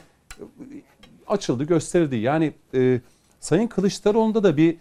Açıldı 1.27 1.65
gösterildi. 1.65 2.17
Yani 2.17 2.53
e, 2.75 3.01
Sayın 3.41 3.67
Kılıçdaroğlu'nda 3.67 4.43
da 4.43 4.57
bir 4.57 4.77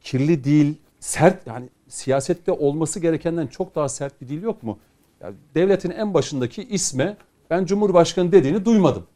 kirli 0.00 0.44
dil, 0.44 0.74
sert 1.00 1.46
yani 1.46 1.68
siyasette 1.88 2.52
olması 2.52 3.00
gerekenden 3.00 3.46
çok 3.46 3.74
daha 3.74 3.88
sert 3.88 4.20
bir 4.20 4.28
dil 4.28 4.42
yok 4.42 4.62
mu? 4.62 4.78
Ya 5.20 5.32
devletin 5.54 5.90
en 5.90 6.14
başındaki 6.14 6.62
isme 6.62 7.16
ben 7.50 7.64
Cumhurbaşkanı 7.64 8.32
dediğini 8.32 8.64
duymadım. 8.64 9.06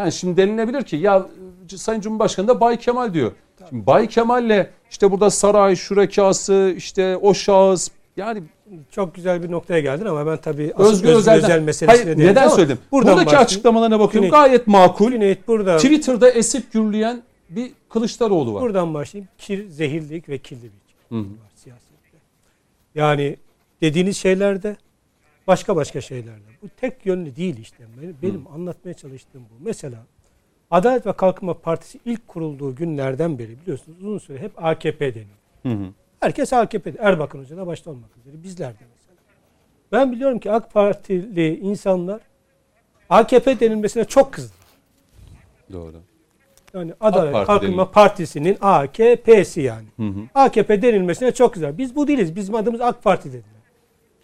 Yani 0.00 0.12
şimdi 0.12 0.36
denilebilir 0.36 0.82
ki 0.82 0.96
ya 0.96 1.26
Sayın 1.76 2.00
Cumhurbaşkanı 2.00 2.48
da 2.48 2.60
Bay 2.60 2.76
Kemal 2.78 3.14
diyor. 3.14 3.32
Şimdi 3.68 3.86
Bay 3.86 4.08
Kemal'le 4.08 4.66
işte 4.90 5.10
burada 5.10 5.30
saray, 5.30 5.76
şurekası, 5.76 6.74
işte 6.76 7.16
o 7.16 7.34
şahıs 7.34 7.88
yani 8.16 8.42
Çok 8.90 9.14
güzel 9.14 9.42
bir 9.42 9.50
noktaya 9.50 9.80
geldin 9.80 10.04
ama 10.06 10.26
ben 10.26 10.36
tabii 10.36 10.72
Özgür, 10.78 11.08
Özel'den 11.08 11.44
Özel 11.44 11.62
meselesine 11.62 12.04
Hayır, 12.04 12.18
neden 12.18 12.42
ama 12.42 12.50
söyledim? 12.50 12.78
buradan 12.92 13.06
Buradaki 13.12 13.26
başlayayım. 13.26 13.44
açıklamalarına 13.46 14.00
bakıyorum 14.00 14.28
Cüneyt- 14.30 14.32
gayet 14.32 14.66
makul. 14.66 15.10
Cüneyt 15.12 15.48
burada 15.48 15.76
Twitter'da 15.76 16.30
esip 16.30 16.72
gürleyen 16.72 17.22
bir 17.50 17.70
Kılıçdaroğlu 17.90 18.54
var. 18.54 18.62
buradan 18.62 18.94
başlayayım. 18.94 19.28
Kir, 19.38 19.68
zehirlik 19.68 20.28
ve 20.28 20.38
kirlilik 20.38 20.72
var 21.12 21.24
siyasette. 21.54 22.16
Yani 22.94 23.36
dediğiniz 23.82 24.16
şeylerde 24.16 24.76
başka 25.48 25.76
başka 25.76 26.00
şeylerde. 26.00 26.48
Bu 26.62 26.68
tek 26.80 27.06
yönlü 27.06 27.36
değil 27.36 27.58
işte. 27.58 27.84
Benim, 28.02 28.16
benim 28.22 28.46
anlatmaya 28.46 28.94
çalıştığım 28.94 29.42
bu. 29.42 29.64
Mesela 29.64 29.98
Adalet 30.70 31.06
ve 31.06 31.12
Kalkınma 31.12 31.54
Partisi 31.54 32.00
ilk 32.04 32.28
kurulduğu 32.28 32.74
günlerden 32.74 33.38
beri 33.38 33.60
biliyorsunuz 33.60 33.98
uzun 33.98 34.18
süre 34.18 34.38
hep 34.38 34.64
AKP 34.64 35.14
deniyor. 35.14 35.38
Hı 35.62 35.68
hı. 35.68 35.92
Herkes 36.20 36.52
AKP'de. 36.52 36.98
Erbakan 36.98 37.38
Hoca 37.38 37.56
da 37.56 37.66
başta 37.66 37.90
olmak 37.90 38.16
üzere. 38.16 38.42
Bizler 38.42 38.72
de 38.72 38.84
mesela. 38.94 39.16
Ben 39.92 40.12
biliyorum 40.12 40.38
ki 40.38 40.52
AK 40.52 40.72
Partili 40.72 41.58
insanlar 41.58 42.20
AKP 43.10 43.60
denilmesine 43.60 44.04
çok 44.04 44.32
kızdı. 44.32 44.54
Doğru. 45.72 45.96
Yani 46.74 46.94
Adalet 47.00 47.32
Parti 47.32 47.46
Kalkınma 47.46 47.68
deniliyor. 47.68 47.92
Partisi'nin 47.92 48.58
AKP'si 48.60 49.60
yani. 49.60 49.86
Hı 49.96 50.02
hı. 50.02 50.20
AKP 50.34 50.82
denilmesine 50.82 51.32
çok 51.32 51.54
güzel. 51.54 51.78
Biz 51.78 51.96
bu 51.96 52.08
değiliz. 52.08 52.36
Bizim 52.36 52.54
adımız 52.54 52.80
AK 52.80 53.04
Parti 53.04 53.28
dediler. 53.28 53.57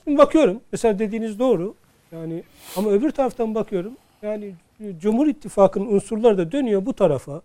Şimdi 0.05 0.19
bakıyorum. 0.19 0.61
Mesela 0.73 0.99
dediğiniz 0.99 1.39
doğru. 1.39 1.75
Yani 2.13 2.43
ama 2.77 2.91
öbür 2.91 3.11
taraftan 3.11 3.55
bakıyorum. 3.55 3.93
Yani 4.23 4.55
Cumhur 5.01 5.27
İttifakı'nın 5.27 5.87
unsurları 5.87 6.39
da 6.39 6.53
dönüyor 6.53 6.87
bu 6.87 6.93
tarafa. 6.93 7.43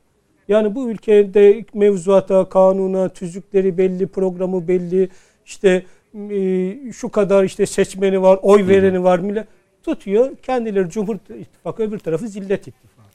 Yani 0.47 0.75
bu 0.75 0.89
ülkede 0.89 1.65
mevzuata, 1.73 2.49
kanuna, 2.49 3.09
tüzükleri 3.09 3.77
belli, 3.77 4.07
programı 4.07 4.67
belli. 4.67 5.09
İşte 5.45 5.83
e, 6.29 6.91
şu 6.91 7.09
kadar 7.09 7.43
işte 7.43 7.65
seçmeni 7.65 8.21
var, 8.21 8.39
oy 8.41 8.67
vereni 8.67 9.03
var. 9.03 9.19
Millet 9.19 9.47
tutuyor. 9.83 10.35
Kendileri 10.35 10.89
Cumhur 10.89 11.15
İttifakı, 11.15 11.83
öbür 11.83 11.99
tarafı 11.99 12.27
Zillet 12.27 12.67
İttifakı. 12.67 13.09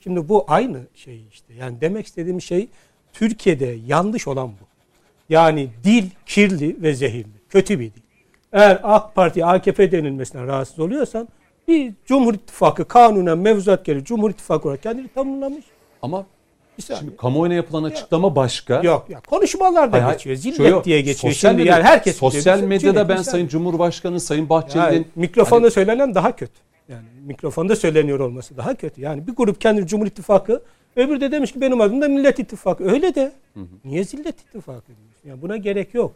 Şimdi 0.00 0.28
bu 0.28 0.44
aynı 0.48 0.80
şey 0.94 1.24
işte. 1.32 1.54
Yani 1.54 1.80
demek 1.80 2.06
istediğim 2.06 2.40
şey 2.40 2.68
Türkiye'de 3.12 3.76
yanlış 3.86 4.28
olan 4.28 4.48
bu. 4.48 4.64
Yani 5.28 5.68
dil 5.84 6.04
kirli 6.26 6.82
ve 6.82 6.94
zehirli. 6.94 7.40
Kötü 7.48 7.80
bir 7.80 7.84
dil. 7.84 8.09
Eğer 8.52 8.80
AK 8.82 9.14
Parti, 9.14 9.44
AKP 9.44 9.92
denilmesinden 9.92 10.46
rahatsız 10.46 10.78
oluyorsan 10.78 11.28
bir 11.68 11.92
Cumhur 12.06 12.34
İttifakı 12.34 12.84
kanunen 12.88 13.38
mevzuat 13.38 13.84
gereği 13.84 14.04
Cumhur 14.04 14.30
İttifakı 14.30 14.68
olarak 14.68 14.82
kendini 14.82 15.08
tanımlamış. 15.08 15.64
Ama 16.02 16.26
Bir 16.78 16.82
saniye. 16.82 17.00
şimdi 17.00 17.16
kamuoyuna 17.16 17.54
yapılan 17.54 17.84
açıklama 17.84 18.36
başka. 18.36 18.80
Yok 18.82 19.06
ya 19.10 19.20
konuşmalarda 19.20 20.04
Hayır, 20.06 20.12
geçiyor. 20.16 20.36
Zillet 20.36 20.70
yok. 20.70 20.84
diye 20.84 21.00
geçiyor. 21.00 21.32
Sosyal 21.34 21.50
Şimdi 21.50 21.62
medya- 21.62 21.70
yani 21.72 21.82
herkes 21.82 22.16
Sosyal 22.16 22.60
medyada 22.60 23.08
ben 23.08 23.18
bir 23.18 23.22
Sayın. 23.22 23.48
Cumhurbaşkanı, 23.48 24.20
Sayın 24.20 24.48
Bahçeli'nin 24.48 24.84
Yani 24.86 25.04
mikrofonda 25.16 25.62
Hani- 25.64 25.70
söylenen 25.72 26.14
daha 26.14 26.36
kötü. 26.36 26.52
Yani 26.88 27.04
mikrofonda 27.26 27.76
söyleniyor 27.76 28.20
olması 28.20 28.56
daha 28.56 28.74
kötü. 28.74 29.00
Yani 29.00 29.26
bir 29.26 29.32
grup 29.32 29.60
kendini 29.60 29.86
Cumhur 29.86 30.06
İttifakı, 30.06 30.62
öbürü 30.96 31.20
de 31.20 31.32
demiş 31.32 31.52
ki 31.52 31.60
benim 31.60 31.80
adım 31.80 32.00
da 32.02 32.08
Millet 32.08 32.38
İttifakı. 32.38 32.84
Öyle 32.92 33.14
de. 33.14 33.32
Niye 33.84 34.04
Zillet 34.04 34.40
İttifakı 34.40 34.86
diyorsun? 34.86 35.04
Yani 35.28 35.42
buna 35.42 35.56
gerek 35.56 35.94
yok. 35.94 36.12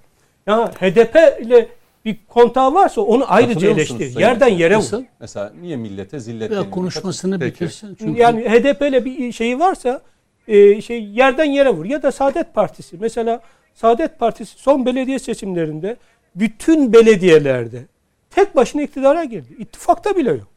Ya 0.47 0.71
HDP 0.81 1.39
ile 1.43 1.69
bir 2.05 2.17
kontağı 2.29 2.75
varsa 2.75 3.01
onu 3.01 3.25
ayrıca 3.29 3.71
eleştir. 3.71 3.99
Sayın 3.99 4.19
Yerden 4.19 4.49
yere 4.49 4.77
vur. 4.77 5.05
Mesela 5.21 5.53
niye 5.61 5.77
millete 5.77 6.21
zillet 6.21 6.53
Ya 6.53 6.71
konuşmasını 6.71 7.39
Peki. 7.39 7.55
bitirsin. 7.55 7.97
Çünkü 7.99 8.21
Yani 8.21 8.41
HDP 8.49 8.83
ile 8.83 9.05
bir 9.05 9.33
şeyi 9.33 9.59
varsa 9.59 10.03
e, 10.49 10.81
şey 10.81 11.05
yerden 11.05 11.45
yere 11.45 11.71
vur. 11.71 11.85
Ya 11.85 12.03
da 12.03 12.13
Saadet 12.13 12.55
Partisi. 12.55 12.97
Mesela 13.01 13.41
Saadet 13.75 14.19
Partisi 14.19 14.59
son 14.59 14.87
belediye 14.87 15.19
seçimlerinde 15.19 15.97
bütün 16.35 16.93
belediyelerde 16.93 17.87
tek 18.31 18.57
başına 18.57 18.83
iktidara 18.83 19.25
girdi. 19.25 19.49
İttifakta 19.59 20.17
bile 20.17 20.31
yok. 20.31 20.49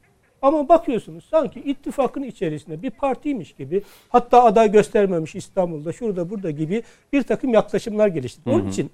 Ama 0.41 0.69
bakıyorsunuz 0.69 1.25
sanki 1.31 1.59
ittifakın 1.59 2.23
içerisinde 2.23 2.81
bir 2.81 2.89
partiymiş 2.89 3.53
gibi 3.53 3.83
hatta 4.09 4.43
aday 4.43 4.71
göstermemiş 4.71 5.35
İstanbul'da 5.35 5.93
şurada 5.93 6.29
burada 6.29 6.51
gibi 6.51 6.83
bir 7.13 7.23
takım 7.23 7.53
yaklaşımlar 7.53 8.07
gelişti. 8.07 8.41
Onun 8.45 8.69
için 8.69 8.91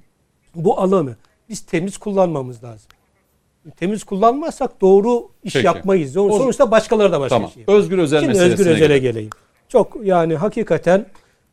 bu 0.56 0.80
alanı 0.80 1.16
biz 1.50 1.62
temiz 1.66 1.98
kullanmamız 1.98 2.64
lazım. 2.64 2.88
Temiz 3.78 4.04
kullanmazsak 4.04 4.82
doğru 4.82 5.30
iş 5.44 5.54
Peki. 5.54 5.66
yapmayız. 5.66 6.18
O- 6.18 6.38
Sonuçta 6.38 6.72
başkaları 6.72 7.12
da 7.12 7.20
başka 7.20 7.36
Tamam. 7.36 7.52
şey. 7.52 7.64
Özgür 7.68 7.98
Özel 7.98 8.20
Şimdi 8.20 8.40
Özgür 8.40 8.66
Özel'e 8.66 8.80
gelelim. 8.80 9.02
geleyim. 9.04 9.30
Çok 9.70 9.98
yani 10.04 10.36
hakikaten 10.36 11.06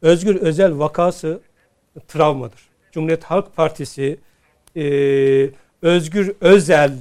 Özgür 0.03 0.37
Özel 0.37 0.79
vakası 0.79 1.41
travmadır. 2.09 2.61
Cumhuriyet 2.93 3.25
Halk 3.25 3.57
Partisi 3.57 4.19
e, 4.77 4.83
Özgür 5.83 6.33
Özel 6.41 6.93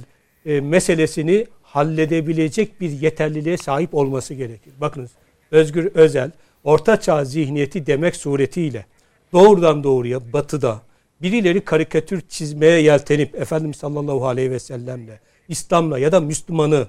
e, 0.46 0.60
meselesini 0.60 1.46
halledebilecek 1.62 2.80
bir 2.80 2.90
yeterliliğe 2.90 3.56
sahip 3.56 3.94
olması 3.94 4.34
gerekir. 4.34 4.72
Bakınız 4.80 5.10
Özgür 5.50 5.90
Özel 5.94 6.30
orta 6.64 7.00
çağ 7.00 7.24
zihniyeti 7.24 7.86
demek 7.86 8.16
suretiyle 8.16 8.86
doğrudan 9.32 9.84
doğruya 9.84 10.32
batıda 10.32 10.80
birileri 11.22 11.60
karikatür 11.60 12.20
çizmeye 12.28 12.82
yeltenip 12.82 13.34
Efendimiz 13.34 13.76
sallallahu 13.76 14.26
aleyhi 14.26 14.50
ve 14.50 14.58
sellemle 14.58 15.20
İslam'la 15.48 15.98
ya 15.98 16.12
da 16.12 16.20
Müslümanı 16.20 16.86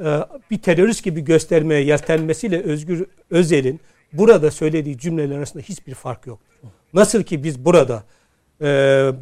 e, 0.00 0.18
bir 0.50 0.58
terörist 0.58 1.04
gibi 1.04 1.20
göstermeye 1.20 1.84
yeltenmesiyle 1.84 2.62
Özgür 2.62 3.06
Özel'in 3.30 3.80
burada 4.12 4.50
söylediği 4.50 4.98
cümleler 4.98 5.36
arasında 5.36 5.62
hiçbir 5.62 5.94
fark 5.94 6.26
yok. 6.26 6.38
Nasıl 6.94 7.22
ki 7.22 7.44
biz 7.44 7.64
burada 7.64 8.04
e, 8.60 8.66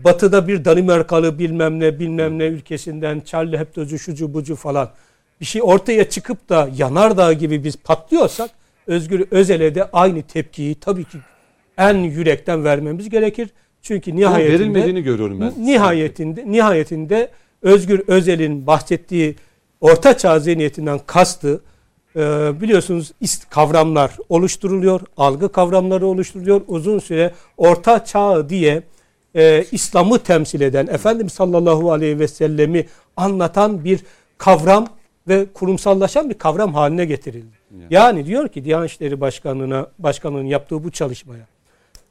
batıda 0.04 0.48
bir 0.48 0.64
Danimarkalı 0.64 1.38
bilmem 1.38 1.80
ne 1.80 1.98
bilmem 1.98 2.38
ne 2.38 2.44
ülkesinden 2.44 3.20
Charlie 3.20 3.58
Hebdo'cu 3.58 3.98
şucu 3.98 4.34
bucu 4.34 4.56
falan 4.56 4.90
bir 5.40 5.44
şey 5.44 5.62
ortaya 5.64 6.10
çıkıp 6.10 6.48
da 6.48 6.70
yanardağ 6.76 7.32
gibi 7.32 7.64
biz 7.64 7.76
patlıyorsak 7.76 8.50
Özgür 8.86 9.26
Özel'e 9.30 9.74
de 9.74 9.90
aynı 9.92 10.22
tepkiyi 10.22 10.74
tabii 10.74 11.04
ki 11.04 11.18
en 11.78 11.94
yürekten 11.94 12.64
vermemiz 12.64 13.08
gerekir. 13.08 13.48
Çünkü 13.84 14.16
nihayetinde 14.16 14.54
verilmediğini 14.58 15.02
görüyorum 15.02 15.40
ben. 15.40 15.52
Nihayetinde 15.58 16.44
nihayetinde 16.46 17.30
Özgür 17.62 18.02
Özel'in 18.06 18.66
bahsettiği 18.66 19.36
orta 19.80 20.18
çağ 20.18 20.40
zihniyetinden 20.40 21.00
kastı 21.06 21.60
e, 22.16 22.20
biliyorsunuz 22.60 23.12
ist- 23.22 23.48
kavramlar 23.50 24.16
oluşturuluyor, 24.28 25.00
algı 25.16 25.52
kavramları 25.52 26.06
oluşturuluyor. 26.06 26.60
Uzun 26.66 26.98
süre 26.98 27.34
orta 27.56 28.04
çağ 28.04 28.48
diye 28.48 28.82
e, 29.34 29.64
İslam'ı 29.72 30.18
temsil 30.18 30.60
eden, 30.60 30.86
Efendimiz 30.86 31.32
sallallahu 31.32 31.92
aleyhi 31.92 32.18
ve 32.18 32.28
sellemi 32.28 32.86
anlatan 33.16 33.84
bir 33.84 34.00
kavram 34.38 34.86
ve 35.28 35.46
kurumsallaşan 35.54 36.30
bir 36.30 36.34
kavram 36.34 36.74
haline 36.74 37.04
getirildi. 37.04 37.56
Yani 37.90 38.26
diyor 38.26 38.48
ki 38.48 38.64
Diyanet 38.64 38.90
İşleri 38.90 39.20
Başkanlığı'na, 39.20 39.86
Başkanlığı'nın 39.98 40.46
yaptığı 40.46 40.84
bu 40.84 40.90
çalışmaya 40.90 41.46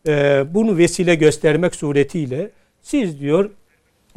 e, 0.08 0.44
bunu 0.54 0.78
vesile 0.78 1.16
göstermek 1.16 1.76
suretiyle 1.76 2.52
siz 2.82 3.20
diyor 3.20 3.50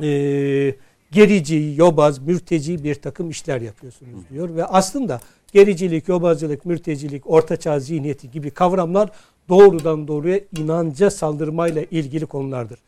e, 0.03 0.75
gerici, 1.13 1.75
yobaz, 1.77 2.19
mürteci 2.19 2.85
bir 2.85 2.95
takım 2.95 3.31
işler 3.31 3.61
yapıyorsunuz 3.61 4.21
diyor. 4.31 4.57
Ve 4.57 4.65
aslında 4.65 5.21
gericilik, 5.53 6.09
yobazcılık, 6.09 6.65
mürtecilik, 6.65 7.31
ortaçağ 7.31 7.81
zihniyeti 7.81 8.31
gibi 8.31 8.51
kavramlar 8.51 9.11
doğrudan 9.49 10.09
doğruya 10.09 10.41
inanca 10.59 11.11
saldırmayla 11.11 11.83
ilgili 11.91 12.27
konulardır. 12.27 12.79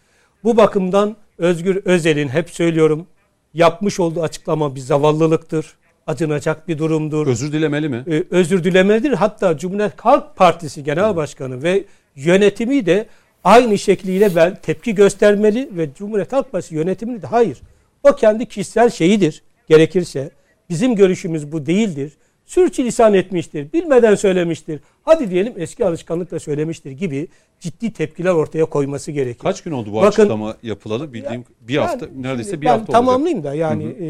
Bu 0.44 0.56
bakımdan 0.56 1.16
Özgür 1.38 1.82
Özel'in 1.84 2.28
hep 2.28 2.50
söylüyorum 2.50 3.06
yapmış 3.54 4.00
olduğu 4.00 4.22
açıklama 4.22 4.74
bir 4.74 4.80
zavallılıktır. 4.80 5.66
Acınacak 6.06 6.68
bir 6.68 6.78
durumdur 6.78 7.26
Özür 7.26 7.52
dilemeli 7.52 7.88
mi? 7.88 8.04
e, 8.10 8.24
özür 8.30 8.64
dilemelidir. 8.64 9.12
Hatta 9.12 9.58
Cumhuriyet 9.58 10.00
Halk 10.00 10.36
Partisi 10.36 10.84
Genel 10.84 11.16
Başkanı 11.16 11.62
ve 11.62 11.84
yönetimi 12.24 12.86
de 12.86 13.06
aynı 13.44 13.78
şekliyle 13.78 14.36
ben 14.36 14.54
tepki 14.62 14.94
göstermeli 14.94 15.68
ve 15.76 15.88
Cumhuriyet 15.94 16.32
Halk 16.32 16.52
Partisi 16.52 16.74
yönetimini 16.74 17.22
de 17.22 17.26
hayır. 17.26 17.58
O 18.02 18.16
kendi 18.16 18.46
kişisel 18.46 18.90
şeyidir 18.90 19.42
gerekirse. 19.68 20.30
Bizim 20.70 20.94
görüşümüz 20.94 21.52
bu 21.52 21.66
değildir. 21.66 22.12
sürçülisan 22.46 23.14
etmiştir, 23.14 23.72
bilmeden 23.72 24.14
söylemiştir. 24.14 24.80
Hadi 25.02 25.30
diyelim 25.30 25.52
eski 25.56 25.84
alışkanlıkla 25.84 26.40
söylemiştir 26.40 26.90
gibi 26.90 27.28
ciddi 27.60 27.92
tepkiler 27.92 28.30
ortaya 28.30 28.64
koyması 28.64 29.10
gerekir. 29.12 29.38
Kaç 29.42 29.62
gün 29.62 29.72
oldu 29.72 29.92
bu 29.92 29.96
Bakın- 29.96 30.06
açıklama 30.22 30.56
yapılalı? 30.62 31.12
Bildiğim 31.12 31.44
bir 31.60 31.76
hafta 31.76 32.06
Yani 32.06 32.22
neredeyse 32.22 32.60
bir 32.60 32.66
ben 32.66 32.70
hafta 32.70 32.82
olacak. 32.82 32.92
tamamlayayım 32.94 33.44
da 33.44 33.54
yani 33.54 33.84
e, 33.84 34.06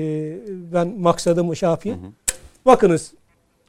ben 0.72 0.89
maksadımı 1.01 1.56
şey 1.56 1.68
yapayım. 1.68 1.98
Bakınız 2.66 3.12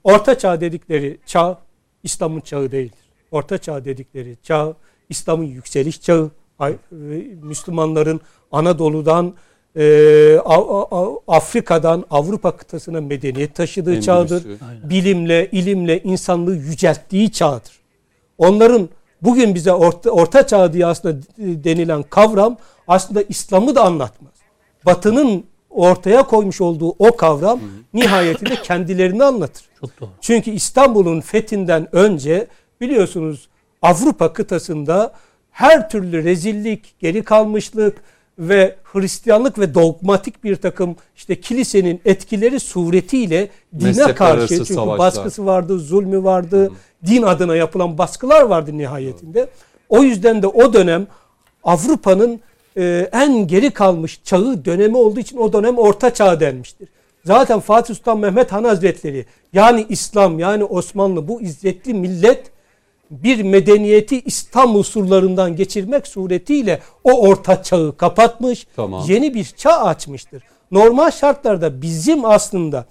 Orta 0.04 0.38
Çağ 0.38 0.62
dedikleri 0.62 1.18
çağ 1.26 1.60
İslam'ın 2.04 2.40
çağı 2.42 2.72
değildir. 2.72 3.09
Orta 3.32 3.58
Çağ 3.58 3.86
dedikleri 3.86 4.38
çağ 4.44 4.74
İslam'ın 5.10 5.44
yükseliş 5.44 6.02
çağı. 6.02 6.32
Ve 6.92 7.18
Müslümanların 7.42 8.22
Anadolu'dan 8.52 9.34
e, 9.76 10.38
Afrika'dan 11.28 12.06
Avrupa 12.10 12.58
kıtasına 12.58 13.02
medeniyet 13.02 13.56
taşıdığı 13.56 13.90
Endülüs'ü. 13.90 14.06
çağdır. 14.06 14.46
Aynen. 14.70 14.90
Bilimle, 14.90 15.50
ilimle 15.52 16.04
insanlığı 16.04 16.56
yücelttiği 16.56 17.32
çağdır. 17.32 17.80
Onların 18.38 18.90
bugün 19.22 19.56
bize 19.56 19.74
orta, 19.74 20.10
orta 20.10 20.48
çağ 20.48 20.74
diye 20.74 20.86
aslında 20.86 21.18
denilen 21.38 22.04
kavram 22.04 22.58
aslında 22.88 23.22
İslam'ı 23.22 23.76
da 23.76 23.84
anlatmaz. 23.84 24.34
Batı'nın 24.86 25.44
ortaya 25.70 26.24
koymuş 26.24 26.62
olduğu 26.62 26.90
o 26.90 27.16
kavram 27.16 27.60
nihayetinde 27.94 28.56
kendilerini 28.56 29.24
anlatır. 29.24 29.66
Çok 29.82 30.02
doğru. 30.02 30.10
Çünkü 30.22 30.52
İstanbul'un 30.52 31.22
fethinden 31.22 31.96
önce 31.96 32.48
biliyorsunuz 32.82 33.48
Avrupa 33.82 34.34
kıtasında 34.34 35.14
her 35.52 35.90
türlü 35.90 36.24
rezillik, 36.24 37.00
geri 37.00 37.24
kalmışlık 37.24 37.98
ve 38.40 38.76
Hristiyanlık 38.84 39.60
ve 39.60 39.74
dogmatik 39.74 40.44
bir 40.44 40.56
takım 40.56 40.96
işte 41.16 41.42
kilisenin 41.42 42.02
etkileri 42.06 42.60
suretiyle 42.60 43.50
dine 43.80 43.88
Mezhepler 43.88 44.16
karşı 44.16 44.48
çünkü 44.48 44.74
savaşlar. 44.74 44.98
baskısı 45.00 45.46
vardı, 45.46 45.80
zulmü 45.80 46.24
vardı, 46.24 46.72
din 47.06 47.24
adına 47.24 47.56
yapılan 47.56 47.98
baskılar 47.98 48.42
vardı 48.42 48.78
nihayetinde. 48.78 49.50
O 49.90 50.04
yüzden 50.04 50.42
de 50.42 50.48
o 50.48 50.74
dönem 50.74 51.08
Avrupa'nın 51.64 52.40
e, 52.78 53.10
en 53.12 53.48
geri 53.48 53.72
kalmış 53.72 54.20
çağı 54.24 54.66
dönemi 54.66 54.98
olduğu 54.98 55.20
için 55.20 55.38
o 55.38 55.54
dönem 55.54 55.78
Orta 55.78 56.14
Çağ 56.14 56.40
denmiştir. 56.40 56.90
Zaten 57.26 57.60
Fatih 57.60 57.96
Sultan 57.96 58.20
Mehmet 58.20 58.52
Han 58.52 58.64
Hazretleri 58.64 59.26
yani 59.54 59.86
İslam 59.90 60.40
yani 60.40 60.64
Osmanlı 60.64 61.28
bu 61.28 61.42
izzetli 61.42 61.94
millet 61.94 62.52
bir 63.12 63.42
medeniyeti 63.44 64.22
İslam 64.22 64.76
unsurlarından 64.76 65.56
geçirmek 65.56 66.08
suretiyle 66.08 66.80
o 67.04 67.28
orta 67.28 67.64
çağı 67.64 67.98
kapatmış, 67.98 68.68
Tamam. 68.76 69.04
yeni 69.08 69.34
bir 69.34 69.44
çağ 69.46 69.84
açmıştır. 69.84 70.44
Normal 70.72 71.12
şartlarda 71.12 71.82
bizim 71.82 72.26
aslında 72.26 72.86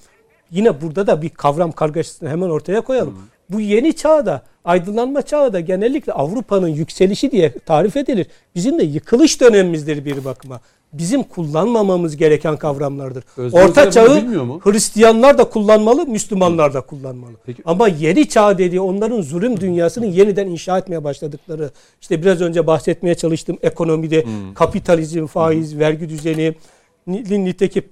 yine 0.51 0.81
burada 0.81 1.07
da 1.07 1.23
bir 1.23 1.31
kavram 1.31 1.73
kargaşasını 1.73 2.29
hemen 2.29 2.49
ortaya 2.49 2.81
koyalım. 2.81 3.19
Bu 3.51 3.61
yeni 3.61 3.97
çağda, 3.97 4.43
aydınlanma 4.65 5.23
çağı 5.23 5.53
da 5.53 5.61
genellikle 5.61 6.13
Avrupa'nın 6.13 6.69
yükselişi 6.69 7.31
diye 7.31 7.53
tarif 7.67 7.97
edilir. 7.97 8.27
Bizim 8.55 8.79
de 8.79 8.85
yıkılış 8.85 9.41
dönemimizdir 9.41 10.05
bir 10.05 10.25
bakıma. 10.25 10.61
Bizim 10.93 11.23
kullanmamamız 11.23 12.17
gereken 12.17 12.57
kavramlardır. 12.57 13.25
Özgür 13.37 13.59
Orta 13.59 13.91
çağı? 13.91 14.09
Hristiyanlar 14.65 15.39
da 15.39 15.45
kullanmalı, 15.45 16.07
Müslümanlar 16.07 16.75
da 16.75 16.81
kullanmalı. 16.81 17.33
Peki- 17.47 17.63
Ama 17.67 17.89
yeni 17.89 18.29
çağ 18.29 18.59
dediği 18.59 18.81
onların 18.81 19.21
zulüm 19.23 19.61
dünyasını 19.61 20.07
yeniden 20.07 20.47
inşa 20.47 20.79
etmeye 20.79 21.05
başladıkları. 21.05 21.71
işte 22.01 22.23
biraz 22.23 22.41
önce 22.41 22.67
bahsetmeye 22.67 23.15
çalıştım 23.15 23.59
ekonomide 23.63 24.25
kapitalizm, 24.55 25.27
faiz, 25.27 25.79
vergi 25.79 26.09
düzeni, 26.09 26.55
ni- 27.07 27.45
nitekim 27.45 27.85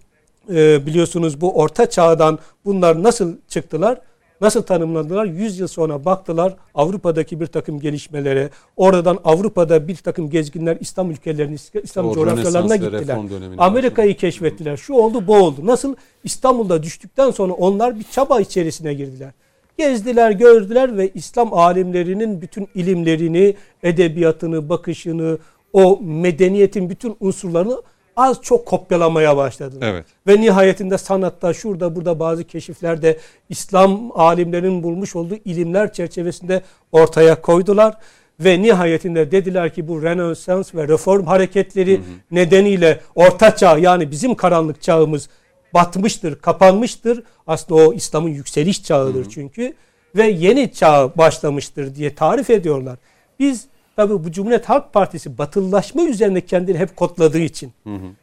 e, 0.51 0.87
biliyorsunuz 0.87 1.41
bu 1.41 1.55
orta 1.59 1.91
çağdan 1.91 2.39
bunlar 2.65 3.03
nasıl 3.03 3.33
çıktılar? 3.49 3.99
Nasıl 4.41 4.63
tanımladılar? 4.63 5.25
100 5.25 5.59
yıl 5.59 5.69
sonra 5.69 6.05
baktılar 6.05 6.57
Avrupa'daki 6.75 7.41
bir 7.41 7.47
takım 7.47 7.81
gelişmelere. 7.81 8.51
Oradan 8.77 9.19
Avrupa'da 9.25 9.89
bir 9.89 9.97
takım 9.97 10.31
gezginler 10.31 10.77
İslam 10.81 11.11
ülkelerine, 11.11 11.57
İslam 11.83 12.09
O 12.09 12.15
coğrafyalarına 12.15 12.77
gittiler. 12.77 13.19
Amerika'yı 13.59 14.17
keşfettiler. 14.17 14.77
Şu 14.77 14.95
oldu 14.95 15.27
bu 15.27 15.37
oldu. 15.37 15.67
Nasıl 15.67 15.95
İstanbul'da 16.25 16.83
düştükten 16.83 17.31
sonra 17.31 17.53
onlar 17.53 17.99
bir 17.99 18.05
çaba 18.11 18.41
içerisine 18.41 18.95
girdiler. 18.95 19.31
Gezdiler, 19.79 20.31
gördüler 20.31 20.99
ve 20.99 21.09
İslam 21.09 21.55
alimlerinin 21.55 22.41
bütün 22.41 22.69
ilimlerini, 22.75 23.55
edebiyatını, 23.83 24.69
bakışını, 24.69 25.39
o 25.73 26.01
medeniyetin 26.03 26.91
bütün 26.91 27.17
unsurlarını 27.21 27.83
az 28.17 28.43
çok 28.43 28.67
kopyalamaya 28.67 29.37
başladılar. 29.37 29.89
Evet. 29.89 30.07
Ve 30.27 30.41
nihayetinde 30.41 30.99
sanatta 30.99 31.55
şurada 31.55 31.97
burada 31.97 32.21
bazı 32.21 32.45
keşiflerde 32.45 33.19
İslam 33.49 34.11
alimlerinin 34.15 34.83
bulmuş 34.83 35.17
olduğu 35.17 35.37
ilimler 35.45 35.93
çerçevesinde 35.93 36.63
ortaya 36.93 37.41
koydular. 37.41 37.95
Ve 38.41 38.63
nihayetinde 38.63 39.31
dediler 39.31 39.75
ki 39.75 39.89
bu 39.89 40.03
Rönesans 40.03 40.75
ve 40.75 40.89
reform 40.89 41.27
hareketleri 41.27 42.01
nedeniyle 42.31 43.01
orta 43.15 43.57
çağ 43.57 43.79
yani 43.79 44.11
bizim 44.11 44.35
karanlık 44.35 44.83
çağımız 44.83 45.29
batmıştır, 45.75 46.41
kapanmıştır. 46.41 47.23
Aslında 47.47 47.83
o 47.83 47.95
İslam'ın 47.95 48.29
yükseliş 48.29 48.85
çağıdır 48.85 49.31
çünkü. 49.31 49.75
Ve 50.17 50.27
yeni 50.27 50.73
çağ 50.73 51.11
başlamıştır 51.19 51.95
diye 51.95 52.15
tarif 52.15 52.51
ediyorlar. 52.51 52.99
Biz 53.39 53.67
tabi 53.97 54.25
bu 54.25 54.33
Cumhuriyet 54.33 54.69
Halk 54.69 54.93
Partisi 54.93 55.39
batılılaşma 55.39 56.03
üzerine 56.05 56.41
kendini 56.41 56.79
hep 56.79 56.97
kodladığı 56.97 57.39
için 57.39 57.73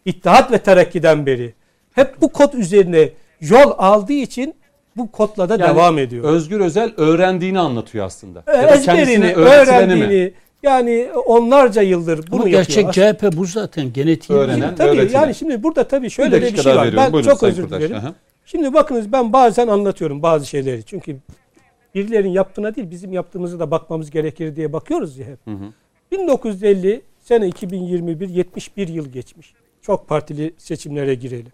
İttihat 0.05 0.51
ve 0.51 0.57
Terakki'den 0.57 1.25
beri 1.25 1.53
hep 1.93 2.21
bu 2.21 2.29
kod 2.31 2.53
üzerine 2.53 3.09
yol 3.41 3.71
aldığı 3.77 4.13
için 4.13 4.53
bu 4.97 5.11
kodla 5.11 5.49
da 5.49 5.53
Yani 5.53 5.75
devam 5.75 5.97
ediyor. 5.99 6.23
Özgür 6.23 6.59
Özel 6.59 6.91
öğrendiğini 6.97 7.59
anlatıyor 7.59 8.05
aslında. 8.05 8.43
Ya 8.47 8.53
da 8.53 8.75
Ezberini, 8.75 9.33
öğretmeni 9.33 9.35
mi? 9.35 10.03
öğrendiğini 10.03 10.33
yani 10.63 11.09
onlarca 11.25 11.81
yıldır 11.81 12.27
bunu 12.31 12.41
Ama 12.41 12.49
yapıyor. 12.49 12.83
gerçek 12.85 12.93
CHP 12.93 13.37
bu 13.37 13.45
zaten 13.45 13.93
genetiği. 13.93 14.39
Öğrenen. 14.39 14.61
Şimdi 14.61 14.75
tabii 14.75 14.89
öğretilen. 14.89 15.21
yani 15.21 15.35
şimdi 15.35 15.63
burada 15.63 15.83
tabii 15.87 16.03
Bir 16.05 16.09
şöyle 16.09 16.37
bir 16.37 16.41
dakika 16.41 16.61
şey 16.61 16.71
var. 16.75 16.77
veriyorum. 16.85 17.03
Ben 17.05 17.13
Buyurun 17.13 17.29
çok 17.29 17.39
Sayın 17.39 17.53
özür 17.53 17.69
dilerim. 17.69 17.95
Aha. 17.95 18.13
Şimdi 18.45 18.73
bakınız 18.73 19.11
ben 19.11 19.33
bazen 19.33 19.67
anlatıyorum 19.67 20.23
bazı 20.23 20.45
şeyleri. 20.45 20.83
Çünkü 20.83 21.17
birilerinin 21.95 22.31
yaptığına 22.31 22.75
değil 22.75 22.91
bizim 22.91 23.13
yaptığımızı 23.13 23.59
da 23.59 23.71
bakmamız 23.71 24.11
gerekir 24.11 24.55
diye 24.55 24.73
bakıyoruz 24.73 25.17
ya 25.17 25.25
hep. 25.25 25.39
1950 26.11 27.01
sene 27.19 27.47
2021 27.47 28.29
71 28.29 28.87
yıl 28.87 29.09
geçmiş. 29.09 29.53
Çok 29.81 30.07
partili 30.07 30.53
seçimlere 30.57 31.15
girelim. 31.15 31.51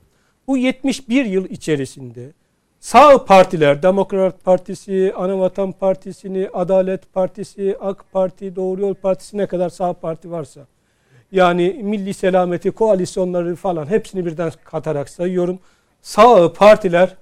Bu 0.48 0.58
71 0.58 1.26
yıl 1.26 1.46
içerisinde 1.46 2.34
sağ 2.80 3.26
partiler, 3.26 3.84
Demokrat 3.84 4.44
Partisi, 4.44 5.14
Anavatan 5.18 5.72
Partisi'ni, 5.72 6.50
Adalet 6.54 7.14
Partisi, 7.14 7.78
AK 7.82 8.06
Parti, 8.12 8.56
Doğru 8.56 8.82
Yol 8.82 8.94
Partisi'ne 8.94 9.48
kadar 9.48 9.70
sağ 9.70 9.94
parti 9.94 10.32
varsa 10.32 10.68
yani 11.32 11.80
Milli 11.84 12.14
Selameti, 12.14 12.72
koalisyonları 12.72 13.56
falan 13.56 13.86
hepsini 13.86 14.26
birden 14.26 14.52
katarak 14.64 15.10
sayıyorum. 15.10 15.60
Sağ 16.02 16.54
partiler 16.54 17.16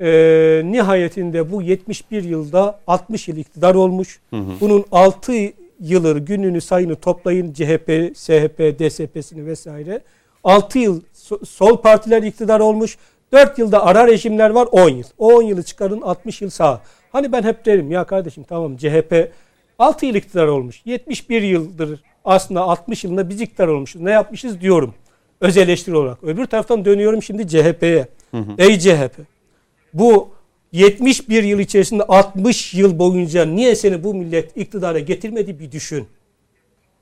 e, 0.00 0.62
nihayetinde 0.64 1.52
bu 1.52 1.62
71 1.62 2.24
yılda 2.24 2.80
60 2.86 3.28
yıl 3.28 3.36
iktidar 3.36 3.74
olmuş. 3.74 4.20
Bunun 4.60 4.84
6 4.92 5.32
yılı 5.80 6.18
gününü 6.18 6.60
sayını 6.60 6.96
toplayın 6.96 7.52
CHP, 7.52 8.12
SHP, 8.16 8.78
DSP'sini 8.78 9.46
vesaire. 9.46 10.00
6 10.44 10.78
yıl 10.78 11.00
so- 11.14 11.46
sol 11.46 11.76
partiler 11.76 12.22
iktidar 12.22 12.60
olmuş. 12.60 12.96
4 13.32 13.58
yılda 13.58 13.86
ara 13.86 14.06
rejimler 14.06 14.50
var 14.50 14.68
10 14.72 14.88
yıl. 14.90 15.04
O 15.18 15.34
10 15.34 15.42
yılı 15.42 15.62
çıkarın 15.62 16.00
60 16.00 16.42
yıl 16.42 16.50
sağ. 16.50 16.80
Hani 17.12 17.32
ben 17.32 17.42
hep 17.42 17.66
derim 17.66 17.90
ya 17.90 18.04
kardeşim 18.04 18.44
tamam 18.48 18.76
CHP 18.76 19.32
6 19.78 20.06
yıl 20.06 20.14
iktidar 20.14 20.46
olmuş. 20.46 20.80
71 20.84 21.42
yıldır 21.42 22.00
aslında 22.24 22.60
60 22.60 23.04
yılında 23.04 23.28
biz 23.28 23.40
iktidar 23.40 23.68
olmuşuz. 23.68 24.02
Ne 24.02 24.10
yapmışız 24.10 24.60
diyorum. 24.60 24.94
Öz 25.40 25.56
eleştiri 25.56 25.96
olarak. 25.96 26.24
Öbür 26.24 26.46
taraftan 26.46 26.84
dönüyorum 26.84 27.22
şimdi 27.22 27.48
CHP'ye. 27.48 28.08
Ey 28.58 28.78
CHP. 28.78 29.20
Bu 29.94 30.28
71 30.72 31.42
yıl 31.42 31.58
içerisinde 31.58 32.02
60 32.02 32.74
yıl 32.74 32.98
boyunca 32.98 33.44
niye 33.44 33.74
seni 33.76 34.04
bu 34.04 34.14
millet 34.14 34.56
iktidara 34.56 34.98
getirmedi 34.98 35.58
bir 35.60 35.72
düşün. 35.72 36.06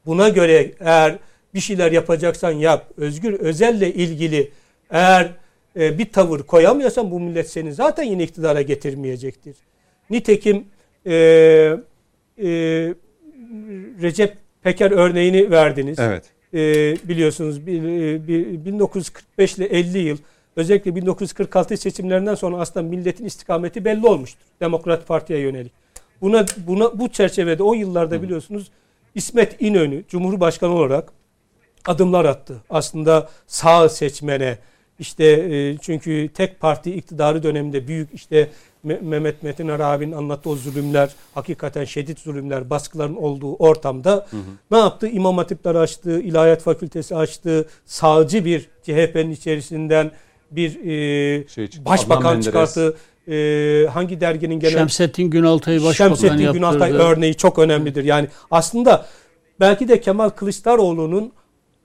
Buna 0.06 0.28
göre 0.28 0.73
eğer 0.81 1.19
bir 1.55 1.60
şeyler 1.60 1.93
yapacaksan 1.93 2.51
yap. 2.52 2.90
Özgür 2.97 3.32
Özel'le 3.32 3.82
ilgili 3.94 4.51
eğer 4.90 5.31
e, 5.78 5.98
bir 5.98 6.12
tavır 6.12 6.40
koyamıyorsan 6.43 7.10
bu 7.10 7.20
millet 7.20 7.51
seni 7.51 7.73
zaten 7.74 8.05
yine 8.05 8.23
iktidara 8.23 8.62
getirmeyecektir. 8.62 9.56
Nitekim 10.10 10.65
e, 11.06 11.12
e, 12.39 12.48
Recep 14.02 14.35
Peker 14.62 14.90
örneğini 14.90 15.51
verdiniz. 15.51 15.98
Evet. 15.98 16.24
E, 16.55 16.59
biliyorsunuz 17.09 17.66
bir, 17.66 17.82
bir- 18.28 18.65
1945 18.65 19.55
ile 19.59 19.65
50 19.66 19.98
yıl 19.98 20.19
özellikle 20.59 20.94
1946 20.97 21.76
seçimlerinden 21.76 22.35
sonra 22.35 22.56
aslında 22.56 22.89
milletin 22.89 23.24
istikameti 23.24 23.85
belli 23.85 24.06
olmuştur. 24.06 24.44
Demokrat 24.60 25.06
Parti'ye 25.06 25.39
yönelik. 25.39 25.72
Buna 26.20 26.47
buna 26.66 26.98
bu 26.98 27.09
çerçevede 27.09 27.62
o 27.62 27.74
yıllarda 27.74 28.22
biliyorsunuz 28.22 28.70
İsmet 29.14 29.62
İnönü 29.62 30.05
Cumhurbaşkanı 30.09 30.74
olarak 30.74 31.12
adımlar 31.86 32.24
attı. 32.24 32.56
Aslında 32.70 33.28
sağ 33.47 33.89
seçmene 33.89 34.59
işte 34.98 35.24
e, 35.24 35.78
çünkü 35.78 36.28
tek 36.35 36.60
parti 36.60 36.94
iktidarı 36.94 37.43
döneminde 37.43 37.89
büyük 37.89 38.14
işte 38.14 38.51
Me- 38.86 39.01
Mehmet 39.01 39.43
Metin 39.43 39.68
Arabi'nin 39.68 40.12
anlattığı 40.12 40.51
o 40.51 40.56
zulümler, 40.56 41.14
hakikaten 41.35 41.85
şiddet 41.85 42.18
zulümler, 42.18 42.70
baskıların 42.70 43.16
olduğu 43.16 43.55
ortamda 43.55 44.26
ne 44.70 44.78
yaptı? 44.78 45.09
İmam 45.09 45.36
Hatipleri 45.36 45.78
açtı, 45.78 46.20
İlahiyat 46.20 46.62
Fakültesi 46.62 47.16
açtı, 47.16 47.68
sağcı 47.86 48.44
bir 48.44 48.68
CHP'nin 48.82 49.30
içerisinden 49.30 50.10
bir 50.51 50.81
e, 50.85 51.49
Şey 51.49 51.66
çıktı, 51.66 51.85
başbakan 51.85 52.41
çıkarttı. 52.41 52.97
E, 53.29 53.87
hangi 53.93 54.20
derginin 54.20 54.61
genel 54.61 54.73
Şemsettin 54.73 55.31
Günaltay'ı 55.31 55.85
başbakan 55.85 56.09
Şemsettin 56.09 56.39
yaptırdı. 56.39 56.53
Günaltay 56.53 56.93
örneği 56.93 57.35
çok 57.35 57.59
önemlidir. 57.59 58.05
Yani 58.05 58.29
aslında 58.51 59.07
belki 59.61 59.89
de 59.89 60.01
Kemal 60.01 60.29
Kılıçdaroğlu'nun 60.29 61.33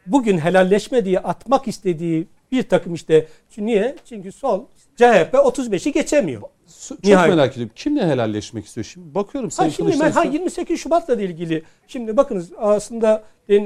bugün 0.06 0.38
helalleşme 0.38 1.06
diye 1.06 1.19
atmak 1.19 1.68
istediği 1.68 2.27
bir 2.52 2.64
takım 2.64 2.94
işte 2.94 3.27
Çünkü 3.49 3.65
niye? 3.65 3.95
Çünkü 4.10 4.31
sol 4.31 4.65
CHP 4.95 5.34
35'i 5.34 5.91
geçemiyor. 5.91 6.41
Çok 6.88 7.03
Nihayet. 7.03 7.36
merak 7.36 7.53
ediyorum. 7.53 7.74
Kimle 7.76 8.07
helalleşmek 8.07 8.65
istiyor 8.65 8.86
şimdi? 8.86 9.15
Bakıyorum 9.15 9.49
Ha 9.49 9.56
Sayın 9.56 9.72
şimdi 9.72 9.99
ben 9.99 10.11
ha 10.11 10.24
28 10.24 10.80
Şubat'la 10.80 11.22
ilgili 11.22 11.64
şimdi 11.88 12.18
bakınız 12.18 12.52
aslında 12.57 13.24
e, 13.49 13.60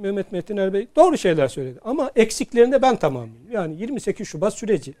Mehmet 0.00 0.32
Metin 0.32 0.56
Er 0.56 0.72
Bey 0.72 0.88
doğru 0.96 1.18
şeyler 1.18 1.48
söyledi 1.48 1.78
ama 1.84 2.10
eksiklerinde 2.16 2.82
ben 2.82 2.96
tamamıyım. 2.96 3.50
Yani 3.50 3.80
28 3.80 4.28
Şubat 4.28 4.54
süreci 4.54 4.94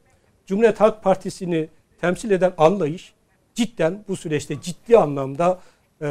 Cumhuriyet 0.46 0.80
Halk 0.80 1.02
Partisi'ni 1.02 1.68
temsil 2.00 2.30
eden 2.30 2.52
anlayış 2.58 3.12
cidden 3.54 4.04
bu 4.08 4.16
süreçte 4.16 4.60
ciddi 4.60 4.98
anlamda 4.98 5.60
e, 6.02 6.08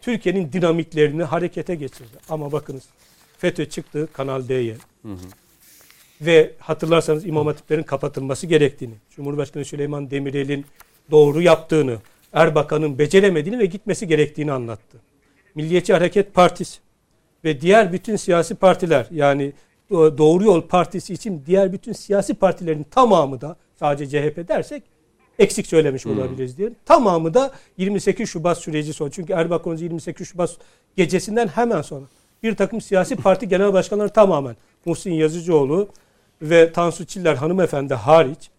Türkiye'nin 0.00 0.52
dinamiklerini 0.52 1.22
harekete 1.22 1.74
geçirdi. 1.74 2.16
Ama 2.28 2.52
bakınız 2.52 2.82
FETÖ 3.38 3.68
çıktı 3.68 4.08
Kanal 4.12 4.48
D'ye. 4.48 4.76
Ve 6.20 6.52
hatırlarsanız 6.58 7.26
İmam 7.26 7.46
Hatiplerin 7.46 7.82
kapatılması 7.82 8.46
gerektiğini, 8.46 8.94
Cumhurbaşkanı 9.10 9.64
Süleyman 9.64 10.10
Demirel'in 10.10 10.66
doğru 11.10 11.42
yaptığını, 11.42 11.98
Erbakan'ın 12.32 12.98
beceremediğini 12.98 13.58
ve 13.58 13.66
gitmesi 13.66 14.06
gerektiğini 14.06 14.52
anlattı. 14.52 14.98
Milliyetçi 15.54 15.92
Hareket 15.92 16.34
Partisi 16.34 16.78
ve 17.44 17.60
diğer 17.60 17.92
bütün 17.92 18.16
siyasi 18.16 18.54
partiler 18.54 19.06
yani 19.10 19.52
Do- 19.90 20.18
Doğru 20.18 20.44
Yol 20.44 20.62
Partisi 20.62 21.14
için 21.14 21.42
diğer 21.46 21.72
bütün 21.72 21.92
siyasi 21.92 22.34
partilerin 22.34 22.82
tamamı 22.82 23.40
da 23.40 23.56
sadece 23.78 24.06
CHP 24.06 24.48
dersek 24.48 24.82
eksik 25.38 25.66
söylemiş 25.66 26.06
olabiliriz 26.06 26.58
diye. 26.58 26.70
Tamamı 26.84 27.34
da 27.34 27.52
28 27.76 28.30
Şubat 28.30 28.58
süreci 28.58 28.92
sonra. 28.92 29.10
Çünkü 29.10 29.32
Erbakan 29.32 29.76
28 29.76 30.28
Şubat 30.28 30.56
gecesinden 30.96 31.48
hemen 31.48 31.82
sonra 31.82 32.04
bir 32.42 32.56
takım 32.56 32.80
siyasi 32.80 33.16
parti 33.16 33.48
genel 33.48 33.72
başkanları 33.72 34.08
tamamen 34.08 34.56
Muhsin 34.84 35.12
Yazıcıoğlu 35.12 35.88
ve 36.42 36.72
Tansu 36.72 37.04
Çiller 37.06 37.34
hanımefendi 37.34 37.94
hariç 37.94 38.50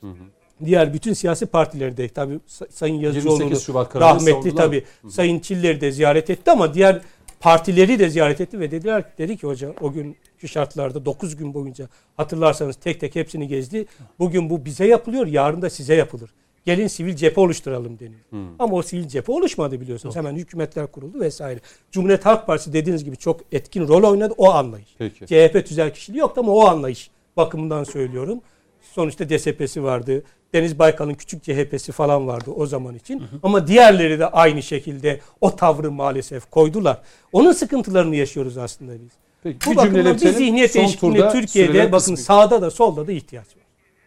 diğer 0.65 0.93
bütün 0.93 1.14
siyasi 1.14 1.45
partileri 1.45 1.97
de 1.97 2.07
tabii 2.07 2.39
Say- 2.47 2.68
Sayın 2.72 2.95
Yazıcıoğlu'nu 2.95 3.39
28 3.43 3.65
Şubat 3.65 3.89
kararını 3.89 4.10
rahmetli 4.30 4.56
tabii 4.56 4.84
Sayın 5.10 5.39
Çiller'i 5.39 5.81
de 5.81 5.91
ziyaret 5.91 6.30
etti 6.30 6.51
ama 6.51 6.73
diğer 6.73 7.01
partileri 7.39 7.99
de 7.99 8.10
ziyaret 8.10 8.41
etti 8.41 8.60
ve 8.60 8.72
dediler 8.72 9.03
dedi 9.18 9.38
ki 9.38 9.47
hoca 9.47 9.73
o 9.81 9.91
günkü 9.91 10.47
şartlarda 10.47 11.06
9 11.06 11.35
gün 11.35 11.53
boyunca 11.53 11.89
hatırlarsanız 12.18 12.76
tek 12.76 12.99
tek 12.99 13.15
hepsini 13.15 13.47
gezdi. 13.47 13.85
Bugün 14.19 14.49
bu 14.49 14.65
bize 14.65 14.88
yapılıyor, 14.88 15.27
yarın 15.27 15.61
da 15.61 15.69
size 15.69 15.95
yapılır. 15.95 16.30
Gelin 16.65 16.88
sivil 16.88 17.15
cephe 17.15 17.41
oluşturalım 17.41 17.99
deniyor. 17.99 18.19
Ama 18.60 18.76
o 18.76 18.81
sivil 18.81 19.07
cephe 19.07 19.31
oluşmadı 19.31 19.81
biliyorsunuz. 19.81 20.15
Hemen 20.15 20.35
hükümetler 20.35 20.88
kuruldu 20.88 21.19
vesaire. 21.19 21.60
Cumhuriyet 21.91 22.26
Halk 22.26 22.47
Partisi 22.47 22.73
dediğiniz 22.73 23.03
gibi 23.03 23.18
çok 23.18 23.41
etkin 23.51 23.88
rol 23.88 24.03
oynadı 24.11 24.34
o 24.38 24.51
anlayış. 24.51 24.95
Peki. 24.97 25.26
CHP 25.27 25.65
tüzel 25.68 25.93
kişiliği 25.93 26.19
yoktu 26.19 26.41
ama 26.41 26.51
o 26.51 26.65
anlayış 26.65 27.10
bakımından 27.40 27.84
söylüyorum. 27.84 28.41
Sonuçta 28.82 29.30
DSP'si 29.30 29.84
vardı. 29.84 30.24
Deniz 30.53 30.80
Baykal'ın 30.80 31.14
küçük 31.14 31.44
CHP'si 31.44 31.91
falan 31.91 32.28
vardı 32.28 32.52
o 32.56 32.66
zaman 32.66 32.95
için. 32.95 33.24
Ama 33.44 33.68
diğerleri 33.68 34.20
de 34.20 34.28
aynı 34.28 34.64
şekilde 34.64 35.20
o 35.41 35.56
tavrı 35.56 35.91
maalesef 35.91 36.49
koydular. 36.49 37.02
Onun 37.32 37.52
sıkıntılarını 37.52 38.16
yaşıyoruz 38.16 38.57
aslında 38.57 38.94
biz. 38.94 39.11
Peki, 39.44 39.57
Bu 39.66 39.72
bir 39.72 39.76
bakımdan 39.78 40.14
bir 40.14 40.20
zihniyet 40.38 40.76
değişikliğine 40.76 41.18
Türkiye'de 41.32 41.91
bakın 41.91 42.14
kısmi- 42.16 42.18
sağda 42.18 42.61
da 42.61 42.72
solda 42.72 43.07
da 43.07 43.11
ihtiyaç 43.11 43.45
var. 43.48 43.59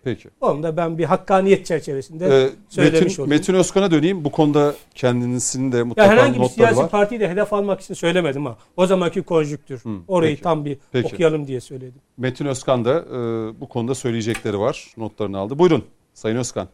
Peki. 0.05 0.29
Onu 0.41 0.63
da 0.63 0.77
ben 0.77 0.99
bir 0.99 1.05
hakkaniyet 1.05 1.67
çerçevesinde 1.67 2.27
Ee, 2.27 2.51
söylemiş 2.69 3.01
Metin, 3.01 3.23
olayım. 3.23 3.29
Metin 3.31 3.55
Özkan'a 3.55 3.91
döneyim. 3.91 4.25
Bu 4.25 4.31
konuda 4.33 4.75
kendisinin 4.95 5.73
de 5.73 5.77
Ya 5.77 5.85
mutlaka 5.85 6.11
herhangi 6.11 6.41
bir 6.41 6.45
siyasi 6.49 6.77
var. 6.77 6.91
partiyi 6.91 7.21
de 7.21 7.29
hedef 7.29 7.53
almak 7.53 7.81
için 7.81 7.95
söylemedim 7.95 8.47
ha. 8.47 8.57
O 8.77 8.87
zamanki 8.87 9.23
konjüktür. 9.23 9.83
Orayı 10.09 10.33
peki. 10.33 10.43
tam 10.43 10.65
bir 10.65 10.79
Peki. 10.93 11.15
okuyalım 11.15 11.47
diye 11.47 11.61
söyledim. 11.61 12.01
Metin 12.17 12.47
Özkan 12.47 12.85
da 12.85 12.99
e, 12.99 13.61
bu 13.61 13.69
konuda 13.69 13.95
söyleyecekleri 13.95 14.59
var. 14.59 14.95
Notlarını 14.97 15.39
aldı. 15.39 15.59
Buyurun 15.59 15.85
Sayın 16.15 16.37
Özkan. 16.37 16.69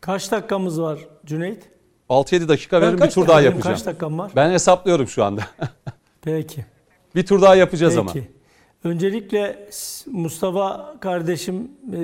Kaç 0.00 0.30
dakikamız 0.32 0.80
var 0.80 0.98
Cüneyt? 1.26 1.62
6-7 2.10 2.48
dakika 2.48 2.80
verin 2.80 3.00
bir 3.00 3.10
tur 3.10 3.28
daha 3.28 3.40
yapacağım. 3.40 3.76
Kaç 3.76 3.86
dakikam 3.86 4.18
var? 4.18 4.32
Ben 4.36 4.50
hesaplıyorum 4.50 5.08
şu 5.08 5.24
anda. 5.24 5.42
Peki. 6.22 6.64
bir 7.14 7.26
tur 7.26 7.42
daha 7.42 7.54
yapacağız 7.54 7.98
ama. 7.98 8.12
Öncelikle 8.84 9.68
Mustafa 10.06 10.96
kardeşim, 11.00 11.70
e, 11.92 11.96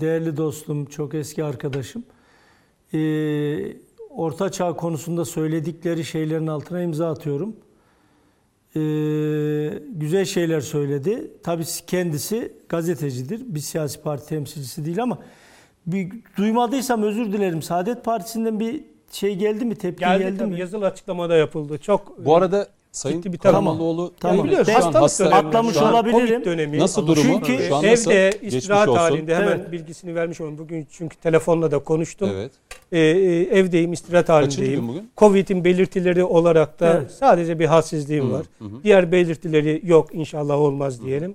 değerli 0.00 0.36
dostum, 0.36 0.84
çok 0.86 1.14
eski 1.14 1.44
arkadaşım. 1.44 2.04
e, 2.94 2.98
Orta 4.10 4.52
Çağ 4.52 4.72
konusunda 4.76 5.24
söyledikleri 5.24 6.04
şeylerin 6.04 6.46
altına 6.46 6.82
imza 6.82 7.10
atıyorum. 7.10 7.56
E, 8.76 8.80
Güzel 9.92 10.24
şeyler 10.24 10.60
söyledi. 10.60 11.30
Tabii 11.42 11.64
kendisi 11.86 12.52
gazetecidir. 12.68 13.42
Bir 13.46 13.60
siyasi 13.60 14.02
parti 14.02 14.26
temsilcisi 14.28 14.84
değil 14.84 15.02
ama 15.02 15.18
bir, 15.86 16.12
duymadıysam 16.36 17.02
özür 17.02 17.32
dilerim. 17.32 17.62
Saadet 17.62 18.04
Partisi'nden 18.04 18.60
bir 18.60 18.84
şey 19.12 19.36
geldi 19.36 19.64
mi? 19.64 19.74
Tepki 19.76 20.00
Geldi, 20.00 20.22
geldi, 20.22 20.38
tabii 20.38 20.50
mi? 20.54 20.60
yazılı 20.60 20.86
açıklamada 20.86 21.36
yapıldı. 21.36 21.78
Çok 21.78 22.24
Bu 22.24 22.36
arada 22.36 22.68
Sayın 22.94 23.24
bir. 23.24 23.38
Karamollaoğlu 23.38 24.12
Tamam. 24.20 24.48
şu 24.48 24.58
an 24.58 24.64
hastalık 24.64 24.94
hasta. 24.94 25.24
dönemi. 25.24 25.36
Atlamış 25.48 25.74
Şu 25.74 25.86
an 25.86 25.92
olabilirim. 25.94 26.26
Covid 26.28 26.44
dönemi. 26.44 26.78
Nasıl 26.78 27.06
durumu? 27.06 27.40
Çünkü 27.46 27.64
Şu 27.68 27.76
an 27.76 27.84
nasıl? 27.86 28.10
Evde 28.10 28.38
istirahat 28.46 28.88
olsun. 28.88 28.98
halinde 29.00 29.34
hemen 29.36 29.48
Evet. 29.58 29.72
bilgisini 29.72 30.14
vermiş 30.14 30.40
olayım. 30.40 30.58
Bugün 30.58 30.86
çünkü 30.90 31.16
telefonla 31.16 31.70
da 31.70 31.78
konuştum. 31.78 32.30
Evet. 32.34 32.52
Ee, 32.92 32.98
e, 32.98 33.58
evdeyim, 33.58 33.92
istirahat 33.92 34.26
Kaçıncı 34.26 34.56
halindeyim. 34.56 34.80
gün 34.80 34.88
bugün? 34.88 35.10
Covid'in 35.16 35.64
belirtileri 35.64 36.24
olarak 36.24 36.80
da 36.80 36.98
Evet. 37.00 37.10
sadece 37.10 37.58
bir 37.58 37.66
halsizliğim 37.66 38.32
var. 38.32 38.46
Diğer 38.84 39.12
belirtileri 39.12 39.80
yok 39.84 40.08
inşallah 40.12 40.58
olmaz 40.58 41.04
diyelim. 41.04 41.34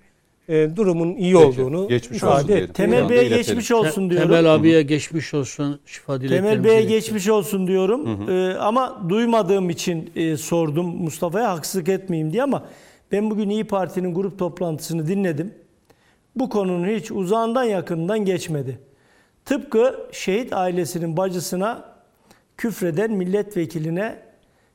Ee, 0.50 0.70
durumun 0.76 1.16
iyi 1.16 1.34
Peki, 1.34 1.46
olduğunu 1.46 1.88
geçmiş 1.88 2.18
ifade 2.18 2.34
olsun 2.36 2.48
diyelim. 2.48 2.74
Temel 2.74 3.10
Bey'e 3.10 3.28
geçmiş 3.28 3.72
olsun 3.72 4.10
diyorum. 4.10 4.28
Temel 4.30 4.56
abiye 4.56 4.82
geçmiş 4.82 5.34
olsun. 5.34 5.80
Şifa 5.86 6.22
dileklerimizi 6.22 6.54
Temel 6.54 6.64
Bey'e 6.64 6.84
geçmiş 6.84 7.30
olsun 7.30 7.68
diyorum. 7.68 8.30
Ee, 8.30 8.54
ama 8.60 9.02
duymadığım 9.10 9.70
için 9.70 10.12
e, 10.16 10.38
sordum 10.38 10.86
Mustafa'ya 10.86 11.52
haksızlık 11.52 11.90
etmeyeyim 11.90 12.34
diye 12.34 12.44
ama 12.44 12.66
ben 13.12 13.32
bugün 13.32 13.50
İyi 13.50 13.64
Parti'nin 13.64 14.14
grup 14.14 14.40
toplantısını 14.40 15.08
dinledim. 15.08 15.54
Bu 16.36 16.50
konunun 16.50 16.88
hiç 16.88 17.12
uzağından 17.12 17.64
yakından 17.64 18.26
geçmedi. 18.26 18.80
Tıpkı 19.46 20.08
şehit 20.12 20.54
ailesinin 20.54 21.18
bacısına 21.18 21.86
küfreden 22.58 23.12
milletvekiline 23.12 24.29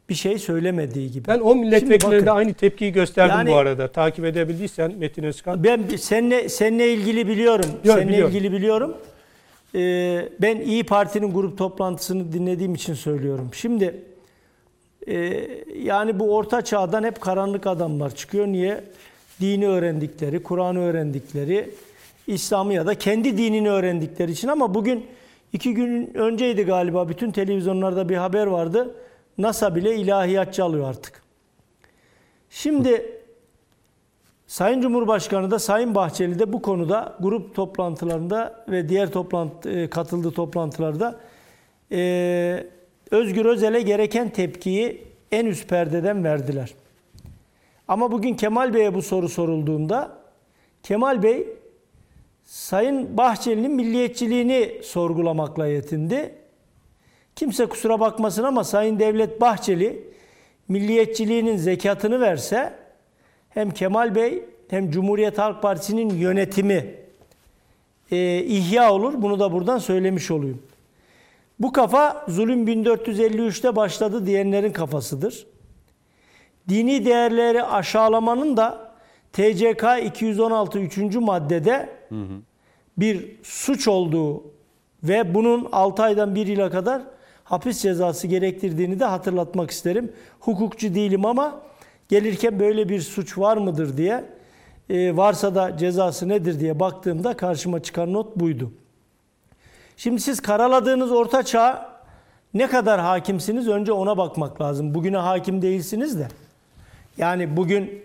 bir 0.09 0.15
şey 0.15 0.39
söylemediği 0.39 1.11
gibi. 1.11 1.29
Ben 1.29 1.41
o 1.41 1.55
milletvekillerine 1.55 2.27
de 2.27 2.31
aynı 2.31 2.55
tepkiyi 2.55 2.93
gösterdim 2.93 3.37
Yani- 3.37 3.51
bu 3.51 3.55
arada. 3.55 3.89
Takip 3.89 4.25
edebildiysen 4.25 4.95
Metin 4.99 5.23
Özkan. 5.23 5.65
Ben 5.65 5.83
seninle 5.99 6.49
seninle 6.49 6.93
ilgili 6.93 7.29
biliyorum. 7.29 7.71
Yok, 7.85 7.97
seninle 7.97 8.09
biliyorum. 8.09 8.31
ilgili 8.35 8.53
biliyorum. 8.53 8.97
Ee, 9.75 10.29
ben 10.41 10.61
İyi 10.61 10.85
Parti'nin 10.85 11.33
grup 11.33 11.59
toplantısını 11.59 12.33
dinlediğim 12.33 12.75
için 12.75 12.95
söylüyorum. 12.95 13.51
Şimdi 13.53 13.95
e, 15.07 15.49
yani 15.83 16.19
bu 16.19 16.37
orta 16.37 16.63
çağdan 16.63 17.05
hep 17.05 17.21
karanlık 17.21 17.67
adamlar 17.67 18.15
çıkıyor. 18.15 18.47
Niye? 18.47 18.85
Dini 19.41 19.69
öğrendikleri, 19.69 20.43
Kur'an'ı 20.43 20.81
öğrendikleri, 20.81 21.71
İslam'ı 22.27 22.75
ya 22.75 22.87
da 22.87 22.95
kendi 22.95 23.39
dinini 23.39 23.71
öğrendikleri 23.71 24.33
için 24.33 24.49
ama 24.49 24.75
bugün 24.75 25.07
iki 25.53 25.75
gün 25.75 26.11
önceydi 26.15 26.63
galiba 26.63 27.09
bütün 27.09 27.31
televizyonlarda 27.31 28.09
bir 28.09 28.17
haber 28.17 28.47
vardı. 28.47 28.95
NASA 29.39 29.75
bile 29.75 29.97
ilahiyatçı 29.97 30.65
alıyor 30.65 30.89
artık. 30.89 31.23
Şimdi 32.51 33.21
Sayın 34.47 34.81
Cumhurbaşkanı 34.81 35.51
da 35.51 35.59
Sayın 35.59 35.95
Bahçeli 35.95 36.39
de 36.39 36.53
bu 36.53 36.63
konuda 36.63 37.17
grup 37.21 37.55
toplantılarında 37.55 38.65
ve 38.69 38.89
diğer 38.89 39.11
toplantı, 39.13 39.71
e, 39.71 39.91
katıldığı 39.91 40.31
toplantılarda 40.31 41.21
e, 41.93 42.67
Özgür 43.11 43.45
Özel'e 43.45 43.81
gereken 43.81 44.31
tepkiyi 44.31 45.03
en 45.33 45.47
üst 45.47 45.69
perdeden 45.69 46.25
verdiler. 46.25 46.75
Ama 47.89 48.13
bugün 48.13 48.35
Kemal 48.35 48.75
Bey'e 48.75 48.95
bu 48.95 49.03
soru 49.03 49.29
sorulduğunda 49.29 50.19
Kemal 50.83 51.23
Bey 51.23 51.47
Sayın 52.45 53.17
Bahçeli'nin 53.17 53.71
milliyetçiliğini 53.71 54.81
sorgulamakla 54.83 55.67
yetindi. 55.67 56.35
Kimse 57.37 57.67
kusura 57.67 58.01
bakmasın 58.01 58.43
ama 58.43 58.65
Sayın 58.65 58.99
Devlet 58.99 59.41
Bahçeli 59.41 60.09
milliyetçiliğinin 60.69 61.57
zekatını 61.57 62.21
verse 62.21 62.75
hem 63.51 63.71
Kemal 63.71 64.15
Bey 64.15 64.45
hem 64.69 64.91
Cumhuriyet 64.91 65.39
Halk 65.39 65.63
Partisi'nin 65.63 66.11
yönetimi 66.11 66.95
e, 68.11 68.39
ihya 68.39 68.93
olur. 68.93 69.23
Bunu 69.23 69.41
da 69.41 69.53
buradan 69.53 69.79
söylemiş 69.79 70.31
olayım. 70.31 70.63
Bu 71.59 71.73
kafa 71.73 72.25
zulüm 72.29 72.67
1453'te 72.67 73.77
başladı 73.77 74.27
diyenlerin 74.27 74.73
kafasıdır. 74.73 75.47
Dini 76.69 77.05
değerleri 77.05 77.63
aşağılamanın 77.63 78.57
da 78.57 78.95
TCK 79.33 79.85
216 80.05 80.79
3. 80.79 80.97
maddede 81.15 81.89
bir 82.99 83.37
suç 83.43 83.89
olduğu 83.89 84.45
ve 85.03 85.35
bunun 85.35 85.69
6 85.73 86.03
aydan 86.03 86.35
1 86.35 86.47
yıla 86.47 86.71
kadar 86.71 87.03
hapis 87.45 87.83
cezası 87.83 88.27
gerektirdiğini 88.27 89.01
de 89.01 89.05
hatırlatmak 89.05 89.71
isterim. 89.71 90.13
Hukukçu 90.41 90.95
değilim 90.95 91.25
ama 91.25 91.61
gelirken 92.09 92.61
böyle 92.61 92.89
bir 92.89 93.01
suç 93.01 93.39
var 93.39 93.57
mıdır 93.57 93.97
diye 93.97 94.25
e, 94.91 95.17
varsa 95.17 95.55
da 95.55 95.77
cezası 95.77 96.29
nedir 96.29 96.61
diye 96.61 96.81
baktığımda 96.81 97.37
karşıma 97.37 97.83
çıkan 97.83 98.13
not 98.13 98.37
buydu. 98.37 98.73
Şimdi 99.97 100.21
siz 100.21 100.41
karaladığınız 100.41 101.13
orta 101.13 101.43
çağ 101.43 101.95
ne 102.55 102.67
kadar 102.67 103.01
hakimsiniz 103.01 103.69
önce 103.69 103.93
ona 103.93 104.17
bakmak 104.17 104.61
lazım. 104.61 104.95
Bugüne 104.95 105.17
hakim 105.17 105.63
değilsiniz 105.63 106.19
de. 106.19 106.29
Yani 107.19 107.57
bugün 107.57 108.03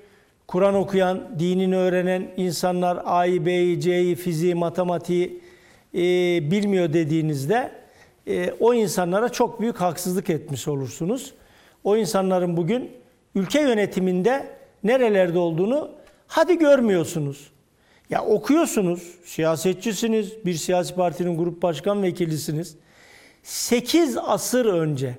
Kur'an 0.48 0.76
okuyan, 0.76 1.40
dinini 1.40 1.78
öğrenen 1.78 2.28
insanlar 2.38 3.02
A'yı, 3.06 3.46
B'yi, 3.46 3.82
C'yi, 3.82 4.16
fiziği, 4.16 4.56
matematiği 4.56 5.42
e, 5.94 6.00
bilmiyor 6.52 6.94
dediğinizde 6.94 7.79
e, 8.30 8.54
o 8.60 8.74
insanlara 8.74 9.30
çok 9.30 9.62
büyük 9.62 9.82
haksızlık 9.82 10.30
etmiş 10.30 10.68
olursunuz. 10.68 11.34
O 11.84 11.98
insanların 11.98 12.58
bugün 12.58 12.92
ülke 13.36 13.62
yönetiminde 13.62 14.48
nerelerde 14.84 15.40
olduğunu 15.40 15.90
hadi 16.28 16.58
görmüyorsunuz. 16.58 17.52
Ya 18.10 18.26
okuyorsunuz, 18.26 19.16
siyasetçisiniz, 19.26 20.46
bir 20.46 20.54
siyasi 20.54 20.96
partinin 20.96 21.38
grup 21.38 21.62
başkan 21.62 22.04
vekilisiniz. 22.04 22.76
8 23.44 24.18
asır 24.18 24.66
önce 24.66 25.18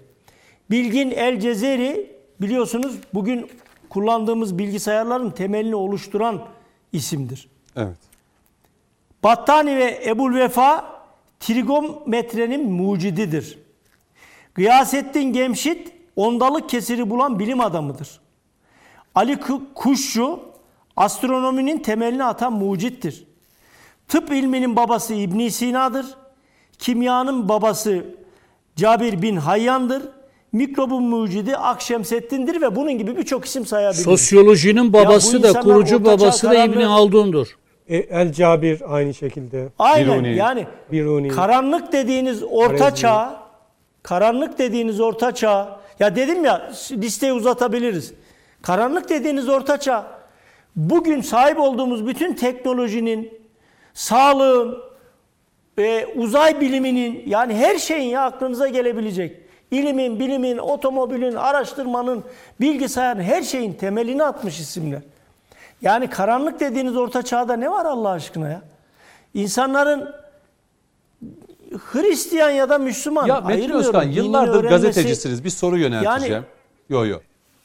Bilgin 0.71 1.11
El 1.11 1.41
Cezeri 1.41 2.17
biliyorsunuz 2.41 2.95
bugün 3.15 3.51
kullandığımız 3.89 4.59
bilgisayarların 4.59 5.31
temelini 5.31 5.75
oluşturan 5.77 6.47
isimdir. 6.93 7.49
Evet. 7.77 7.97
Battani 9.23 9.77
ve 9.77 10.03
Ebul 10.07 10.35
Vefa 10.35 11.00
trigonometrenin 11.41 12.73
mucididir. 12.73 13.59
Gıyasettin 14.55 15.33
Gemşit 15.33 15.93
ondalık 16.17 16.69
kesiri 16.69 17.11
bulan 17.11 17.39
bilim 17.39 17.61
adamıdır. 17.61 18.21
Ali 19.15 19.39
Kuşçu 19.75 20.41
astronominin 20.97 21.79
temelini 21.79 22.25
atan 22.25 22.53
mucittir. 22.53 23.25
Tıp 24.09 24.33
ilminin 24.33 24.77
babası 24.77 25.15
İbn 25.15 25.49
Sina'dır. 25.49 26.07
Kimyanın 26.79 27.49
babası 27.49 28.05
Cabir 28.77 29.23
bin 29.23 29.37
Hayyan'dır. 29.37 30.03
Mikrobun 30.53 31.03
mucidi 31.03 31.57
Akşemseddin'dir 31.57 32.61
ve 32.61 32.77
bunun 32.77 32.99
gibi 32.99 33.17
birçok 33.17 33.45
isim 33.45 33.67
sayabiliriz. 33.67 34.05
Sosyolojinin 34.05 34.93
babası 34.93 35.43
da 35.43 35.61
kurucu 35.61 36.05
babası 36.05 36.51
da 36.51 36.65
İbni 36.65 36.85
Haldun'dur. 36.85 37.57
E, 37.91 37.97
El 37.97 38.33
Cabir 38.33 38.83
aynı 38.95 39.15
şekilde. 39.15 39.69
Aynen 39.79 40.13
Biruni. 40.15 40.37
yani 40.37 40.67
Biruni. 40.93 41.29
karanlık 41.29 41.93
dediğiniz 41.93 42.43
orta 42.43 42.85
Harezmi. 42.85 42.99
çağ, 42.99 43.43
karanlık 44.03 44.59
dediğiniz 44.59 45.01
orta 45.01 45.35
çağ, 45.35 45.81
ya 45.99 46.17
dedim 46.17 46.45
ya 46.45 46.71
listeyi 46.93 47.33
uzatabiliriz. 47.33 48.15
Karanlık 48.63 49.09
dediğiniz 49.09 49.49
orta 49.49 49.81
çağ, 49.81 50.07
bugün 50.77 51.21
sahip 51.21 51.61
olduğumuz 51.61 52.07
bütün 52.07 52.35
teknolojinin, 52.35 53.41
sağlığın, 53.95 54.79
e, 55.79 56.07
uzay 56.17 56.61
biliminin 56.61 57.23
yani 57.27 57.55
her 57.55 57.79
şeyin 57.79 58.09
ya 58.09 58.23
aklınıza 58.23 58.69
gelebilecek. 58.69 59.37
İlimin, 59.71 60.21
bilimin, 60.21 60.59
otomobilin, 60.59 61.35
araştırmanın, 61.35 62.25
bilgisayarın 62.61 63.21
her 63.21 63.43
şeyin 63.43 63.73
temelini 63.73 64.25
atmış 64.25 64.61
isimler. 64.61 65.01
Yani 65.83 66.11
karanlık 66.11 66.61
dediğiniz 66.61 66.97
orta 66.97 67.23
çağda 67.23 67.57
ne 67.57 67.71
var 67.71 67.85
Allah 67.85 68.09
aşkına 68.11 68.49
ya? 68.49 68.63
İnsanların 69.35 70.15
Hristiyan 71.79 72.51
ya 72.51 72.69
da 72.69 72.79
Müslüman 72.79 73.27
Ya 73.27 73.41
Metin. 73.41 73.71
Özkan 73.71 74.03
yıllardır 74.03 74.65
öğrenmesi- 74.65 74.69
gazetecisiniz. 74.71 75.45
Bir 75.45 75.51
soru 75.51 75.79
yönelteceğim. 75.79 76.33
Yani- 76.35 76.45
Yo 76.89 77.07
yo. 77.07 77.19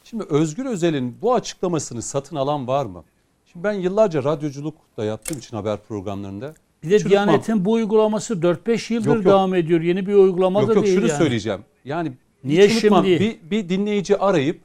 Şimdi 0.03 0.23
Özgür 0.29 0.65
Özel'in 0.65 1.17
bu 1.21 1.33
açıklamasını 1.33 2.01
satın 2.01 2.35
alan 2.35 2.67
var 2.67 2.85
mı? 2.85 3.03
Şimdi 3.45 3.63
ben 3.63 3.73
yıllarca 3.73 4.23
radyoculuk 4.23 4.75
da 4.97 5.05
yaptığım 5.05 5.37
için 5.37 5.57
haber 5.57 5.77
programlarında. 5.77 6.53
Bir 6.83 6.89
de 6.89 6.99
Çürütmem. 6.99 7.11
Diyanet'in 7.27 7.65
bu 7.65 7.71
uygulaması 7.71 8.41
4-5 8.41 8.91
yıldır 8.93 9.07
Yok, 9.07 9.15
yok. 9.15 9.25
devam 9.25 9.55
ediyor. 9.55 9.81
Yeni 9.81 10.07
bir 10.07 10.13
uygulama 10.13 10.59
Yok 10.61 10.69
da 10.69 10.73
yok 10.73 10.83
değil 10.85 10.95
şunu 10.95 11.07
yani. 11.07 11.17
söyleyeceğim. 11.17 11.61
Yani 11.85 12.11
Niye 12.43 12.69
şimdi? 12.69 13.19
Bir, 13.19 13.51
bir 13.51 13.69
dinleyici 13.69 14.17
arayıp 14.17 14.59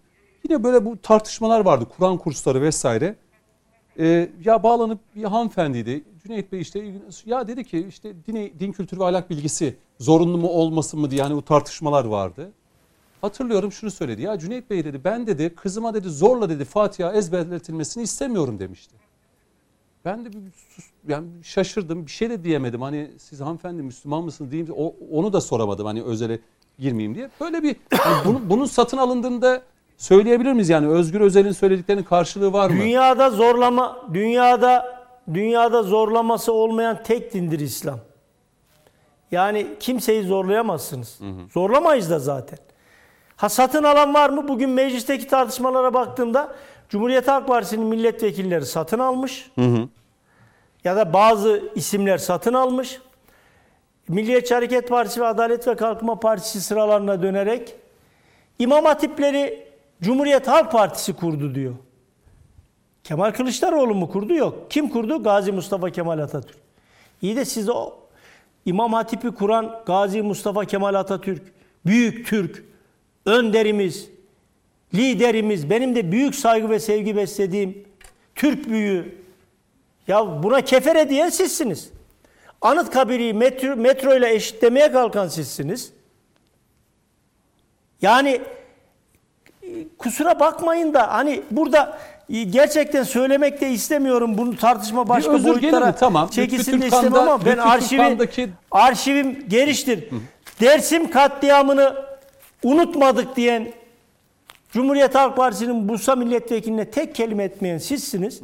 yine 0.48 0.64
böyle 0.64 0.84
bu 0.84 0.96
tartışmalar 1.02 1.60
vardı. 1.60 1.86
Kur'an 1.96 2.18
kursları 2.18 2.62
vesaire. 2.62 3.14
Ee, 3.98 4.30
ya 4.44 4.62
bağlanıp 4.62 4.98
bir 5.16 5.24
hanımefendiydi. 5.24 6.04
Cüneyt 6.22 6.52
Bey 6.52 6.60
işte 6.60 6.94
ya 7.26 7.48
dedi 7.48 7.64
ki 7.64 7.86
işte 7.88 8.14
din, 8.26 8.52
din 8.60 8.72
kültürü 8.72 9.00
ve 9.00 9.04
ahlak 9.04 9.30
bilgisi 9.30 9.76
zorunlu 9.98 10.38
mu 10.38 10.48
olmasın 10.48 11.00
mı 11.00 11.10
diye 11.10 11.22
hani 11.22 11.34
bu 11.34 11.42
tartışmalar 11.42 12.04
vardı. 12.04 12.52
Hatırlıyorum 13.20 13.72
şunu 13.72 13.90
söyledi. 13.90 14.22
Ya 14.22 14.38
Cüneyt 14.38 14.70
Bey 14.70 14.84
dedi 14.84 15.00
ben 15.04 15.26
dedi 15.26 15.54
kızıma 15.54 15.94
dedi 15.94 16.08
zorla 16.08 16.48
dedi 16.48 16.64
Fatiha 16.64 17.12
ezberletilmesini 17.12 18.02
istemiyorum 18.02 18.58
demişti. 18.58 18.94
Ben 20.04 20.24
de 20.24 20.32
bir 20.32 20.38
sus, 20.68 20.84
yani 21.08 21.28
şaşırdım. 21.42 22.06
Bir 22.06 22.10
şey 22.10 22.30
de 22.30 22.44
diyemedim. 22.44 22.82
Hani 22.82 23.10
siz 23.18 23.40
hanımefendi 23.40 23.82
Müslüman 23.82 24.24
mısınız 24.24 24.50
diyeyim. 24.50 24.74
O, 24.76 24.94
onu 25.10 25.32
da 25.32 25.40
soramadım. 25.40 25.86
Hani 25.86 26.02
özele 26.02 26.38
girmeyeyim 26.78 27.14
diye. 27.14 27.30
Böyle 27.40 27.62
bir 27.62 27.76
hani 27.92 28.24
bunun, 28.24 28.50
bunun 28.50 28.64
satın 28.64 28.96
alındığında 28.96 29.62
söyleyebilir 30.00 30.52
miyiz 30.52 30.68
yani? 30.68 30.88
Özgür 30.88 31.20
Özel'in 31.20 31.52
söylediklerinin 31.52 32.04
karşılığı 32.04 32.52
var 32.52 32.70
mı? 32.70 32.76
Dünyada 32.76 33.30
zorlama, 33.30 34.02
dünyada 34.14 35.00
dünyada 35.34 35.82
zorlaması 35.82 36.52
olmayan 36.52 37.02
tek 37.02 37.34
dindir 37.34 37.60
İslam. 37.60 37.98
Yani 39.30 39.66
kimseyi 39.80 40.22
zorlayamazsınız. 40.22 41.20
Zorlamayız 41.52 42.10
da 42.10 42.18
zaten. 42.18 42.58
Ha 43.36 43.48
satın 43.48 43.84
alan 43.84 44.14
var 44.14 44.30
mı? 44.30 44.48
Bugün 44.48 44.70
meclisteki 44.70 45.26
tartışmalara 45.26 45.94
baktığımda 45.94 46.54
Cumhuriyet 46.88 47.28
Halk 47.28 47.48
Partisi'nin 47.48 47.86
milletvekilleri 47.86 48.66
satın 48.66 48.98
almış. 48.98 49.50
Ya 50.84 50.96
da 50.96 51.12
bazı 51.12 51.62
isimler 51.74 52.18
satın 52.18 52.54
almış. 52.54 53.00
Milliyetçi 54.08 54.54
Hareket 54.54 54.88
Partisi 54.88 55.20
ve 55.20 55.26
Adalet 55.26 55.68
ve 55.68 55.76
Kalkınma 55.76 56.20
Partisi 56.20 56.60
sıralarına 56.60 57.22
dönerek 57.22 57.74
İmam 58.58 58.84
Hatipleri 58.84 59.69
Cumhuriyet 60.02 60.48
Halk 60.48 60.72
Partisi 60.72 61.12
kurdu 61.12 61.54
diyor. 61.54 61.74
Kemal 63.04 63.30
Kılıçdaroğlu 63.30 63.94
mu 63.94 64.10
kurdu? 64.10 64.34
Yok. 64.34 64.70
Kim 64.70 64.88
kurdu? 64.88 65.22
Gazi 65.22 65.52
Mustafa 65.52 65.90
Kemal 65.90 66.18
Atatürk. 66.18 66.56
İyi 67.22 67.36
de 67.36 67.44
siz 67.44 67.68
o 67.68 67.92
İmam 68.66 68.92
Hatip'i 68.92 69.30
kuran 69.30 69.82
Gazi 69.86 70.22
Mustafa 70.22 70.64
Kemal 70.64 70.94
Atatürk, 70.94 71.42
büyük 71.86 72.26
Türk, 72.26 72.64
önderimiz, 73.26 74.10
liderimiz, 74.94 75.70
benim 75.70 75.94
de 75.94 76.12
büyük 76.12 76.34
saygı 76.34 76.70
ve 76.70 76.78
sevgi 76.78 77.16
beslediğim 77.16 77.84
Türk 78.34 78.68
büyüğü. 78.68 79.20
Ya 80.08 80.42
buna 80.42 80.60
kefere 80.60 81.08
diyen 81.08 81.28
sizsiniz. 81.28 81.90
Anıtkabir'i 82.60 83.34
metro, 83.34 83.76
metro 83.76 84.16
ile 84.16 84.34
eşitlemeye 84.34 84.92
kalkan 84.92 85.28
sizsiniz. 85.28 85.92
Yani 88.02 88.40
kusura 89.98 90.40
bakmayın 90.40 90.94
da 90.94 91.12
hani 91.12 91.42
burada 91.50 91.98
gerçekten 92.50 93.02
söylemek 93.02 93.60
de 93.60 93.70
istemiyorum. 93.70 94.38
Bunu 94.38 94.56
tartışma 94.56 95.08
başka 95.08 95.32
özür 95.32 95.48
boyutlara 95.48 95.86
mi? 95.86 95.94
Tamam. 96.00 96.28
çekilsin 96.28 96.80
de 96.80 96.86
istemem 96.86 97.14
ama 97.14 97.44
ben 97.44 97.58
arşivim, 97.58 98.04
Türkan'daki- 98.18 98.48
arşivim 98.70 99.44
geniştir. 99.48 100.04
Dersim 100.60 101.10
katliamını 101.10 101.94
unutmadık 102.62 103.36
diyen 103.36 103.72
Cumhuriyet 104.72 105.14
Halk 105.14 105.36
Partisi'nin 105.36 105.88
Bursa 105.88 106.16
milletvekiline 106.16 106.90
tek 106.90 107.14
kelime 107.14 107.44
etmeyen 107.44 107.78
sizsiniz. 107.78 108.40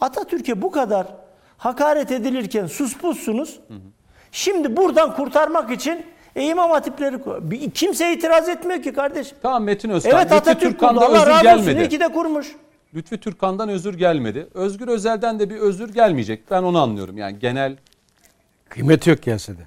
Atatürk'e 0.00 0.62
bu 0.62 0.70
kadar 0.70 1.06
hakaret 1.58 2.10
edilirken 2.10 2.66
suspussunuz. 2.66 3.60
Şimdi 4.32 4.76
buradan 4.76 5.16
kurtarmak 5.16 5.70
için 5.70 6.02
e, 6.36 6.42
İmam 6.44 6.70
Hatipleri 6.70 7.16
Bir- 7.50 7.70
kimse 7.70 8.12
itiraz 8.12 8.48
etmiyor 8.48 8.82
ki 8.82 8.92
kardeşim. 8.92 9.38
Tamam 9.42 9.64
Metin 9.64 9.90
Özkan. 9.90 10.12
Evet 10.12 10.22
Lütfü 10.24 10.34
Atatürk 10.34 10.60
kurdu. 10.60 10.70
Türkan'dan 10.72 11.02
Allah 11.02 11.16
özür 11.22 11.30
razı 11.30 11.48
olsun. 11.48 11.66
gelmedi. 11.66 11.84
İyi 11.84 11.88
ki 11.88 12.00
de 12.00 12.08
kurmuş. 12.12 12.56
Lütfü 12.94 13.20
Türkan'dan 13.20 13.68
özür 13.68 13.94
gelmedi. 13.94 14.48
Özgür 14.54 14.88
Özel'den 14.88 15.38
de 15.40 15.50
bir 15.50 15.56
özür 15.56 15.94
gelmeyecek. 15.94 16.50
Ben 16.50 16.62
onu 16.62 16.80
anlıyorum. 16.80 17.18
Yani 17.18 17.38
genel 17.38 17.76
Kıymeti 18.68 19.10
yok 19.10 19.22
gelse 19.22 19.52
de. 19.58 19.62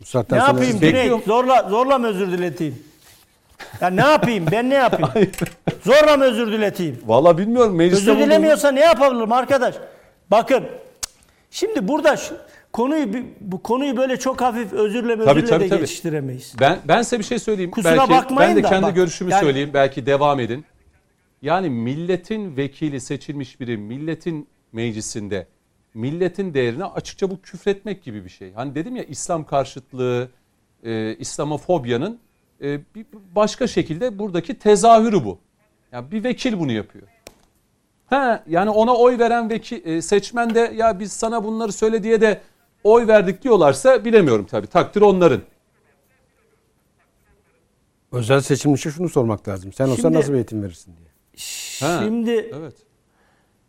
Bu 0.00 0.04
saatten 0.04 0.38
Ne 0.38 0.42
sonra 0.42 0.52
yapayım. 0.52 0.80
Cüneyt? 0.80 1.24
Zorla, 1.24 1.68
zorla 1.68 1.98
mı 1.98 2.06
özür 2.06 2.32
dileteyim? 2.32 2.82
Ya 3.80 3.90
ne 3.90 4.00
yapayım? 4.00 4.46
Ben 4.52 4.70
ne 4.70 4.74
yapayım? 4.74 5.30
Zorla 5.84 6.16
mı 6.16 6.24
özür 6.24 6.52
dileteyim? 6.52 7.00
Valla 7.06 7.38
bilmiyorum 7.38 7.74
mecliste 7.76 8.10
Özür 8.10 8.20
dilemiyorsa 8.22 8.70
ne 8.70 8.80
yapabilirim 8.80 9.32
arkadaş? 9.32 9.74
Bakın. 10.30 10.64
Şimdi 11.50 11.88
burada 11.88 12.16
şu, 12.16 12.34
konuyu 12.72 13.24
bu 13.40 13.62
konuyu 13.62 13.96
böyle 13.96 14.18
çok 14.18 14.40
hafif 14.40 14.72
özürle 14.72 15.12
özürle 15.12 15.24
Tabii, 15.24 15.44
tabii, 15.44 15.64
de 15.64 15.68
tabii. 15.68 15.80
geçiştiremeyiz. 15.80 16.54
Ben 16.60 16.78
ben 16.88 17.02
size 17.02 17.18
bir 17.18 17.24
şey 17.24 17.38
söyleyeyim. 17.38 17.70
Kusura 17.70 17.96
belki 17.96 18.10
bakmayın 18.10 18.50
ben 18.50 18.56
de 18.56 18.62
da 18.62 18.68
kendi 18.68 18.82
bak, 18.86 18.94
görüşümü 18.94 19.30
yani- 19.30 19.40
söyleyeyim. 19.40 19.70
Belki 19.74 20.06
devam 20.06 20.40
edin. 20.40 20.64
Yani 21.42 21.70
milletin 21.70 22.56
vekili 22.56 23.00
seçilmiş 23.00 23.60
biri 23.60 23.76
milletin 23.76 24.48
meclisinde 24.72 25.46
milletin 25.94 26.54
değerine 26.54 26.84
açıkça 26.84 27.30
bu 27.30 27.40
küfretmek 27.40 28.02
gibi 28.02 28.24
bir 28.24 28.30
şey. 28.30 28.52
Hani 28.52 28.74
dedim 28.74 28.96
ya 28.96 29.04
İslam 29.04 29.44
karşıtlığı, 29.44 30.28
e, 30.84 31.16
İslamofobyanın 31.16 32.18
e, 32.62 32.80
bir 32.94 33.06
başka 33.34 33.66
şekilde 33.66 34.18
buradaki 34.18 34.58
tezahürü 34.58 35.24
bu. 35.24 35.38
Yani 35.92 36.10
bir 36.10 36.24
vekil 36.24 36.58
bunu 36.58 36.72
yapıyor. 36.72 37.06
Ha 38.06 38.44
yani 38.48 38.70
ona 38.70 38.94
oy 38.96 39.18
veren 39.18 39.50
vekil 39.50 39.86
e, 39.86 40.02
seçmen 40.02 40.54
de 40.54 40.72
ya 40.76 41.00
biz 41.00 41.12
sana 41.12 41.44
bunları 41.44 41.72
söyle 41.72 42.02
diye 42.02 42.20
de 42.20 42.40
oy 42.84 43.06
verdik 43.06 43.42
diyorlarsa 43.42 44.04
bilemiyorum 44.04 44.46
tabii. 44.50 44.66
Takdir 44.66 45.00
onların. 45.00 45.40
Özel 48.12 48.40
seçilmişe 48.40 48.90
şunu 48.90 49.08
sormak 49.08 49.48
lazım. 49.48 49.72
Sen 49.72 49.84
olsan 49.88 49.96
Şimdi- 50.02 50.18
nasıl 50.18 50.28
bir 50.32 50.36
eğitim 50.36 50.62
verirsin 50.62 50.94
diye. 50.96 51.08
Ha, 51.90 52.00
Şimdi 52.04 52.30
Evet. 52.30 52.74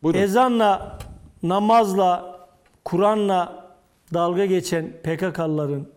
Buyurun. 0.04 0.20
ezanla, 0.20 1.00
namazla, 1.44 2.40
Kur'an'la 2.86 3.68
dalga 4.14 4.46
geçen 4.46 4.92
PKK'lıların 5.04 5.88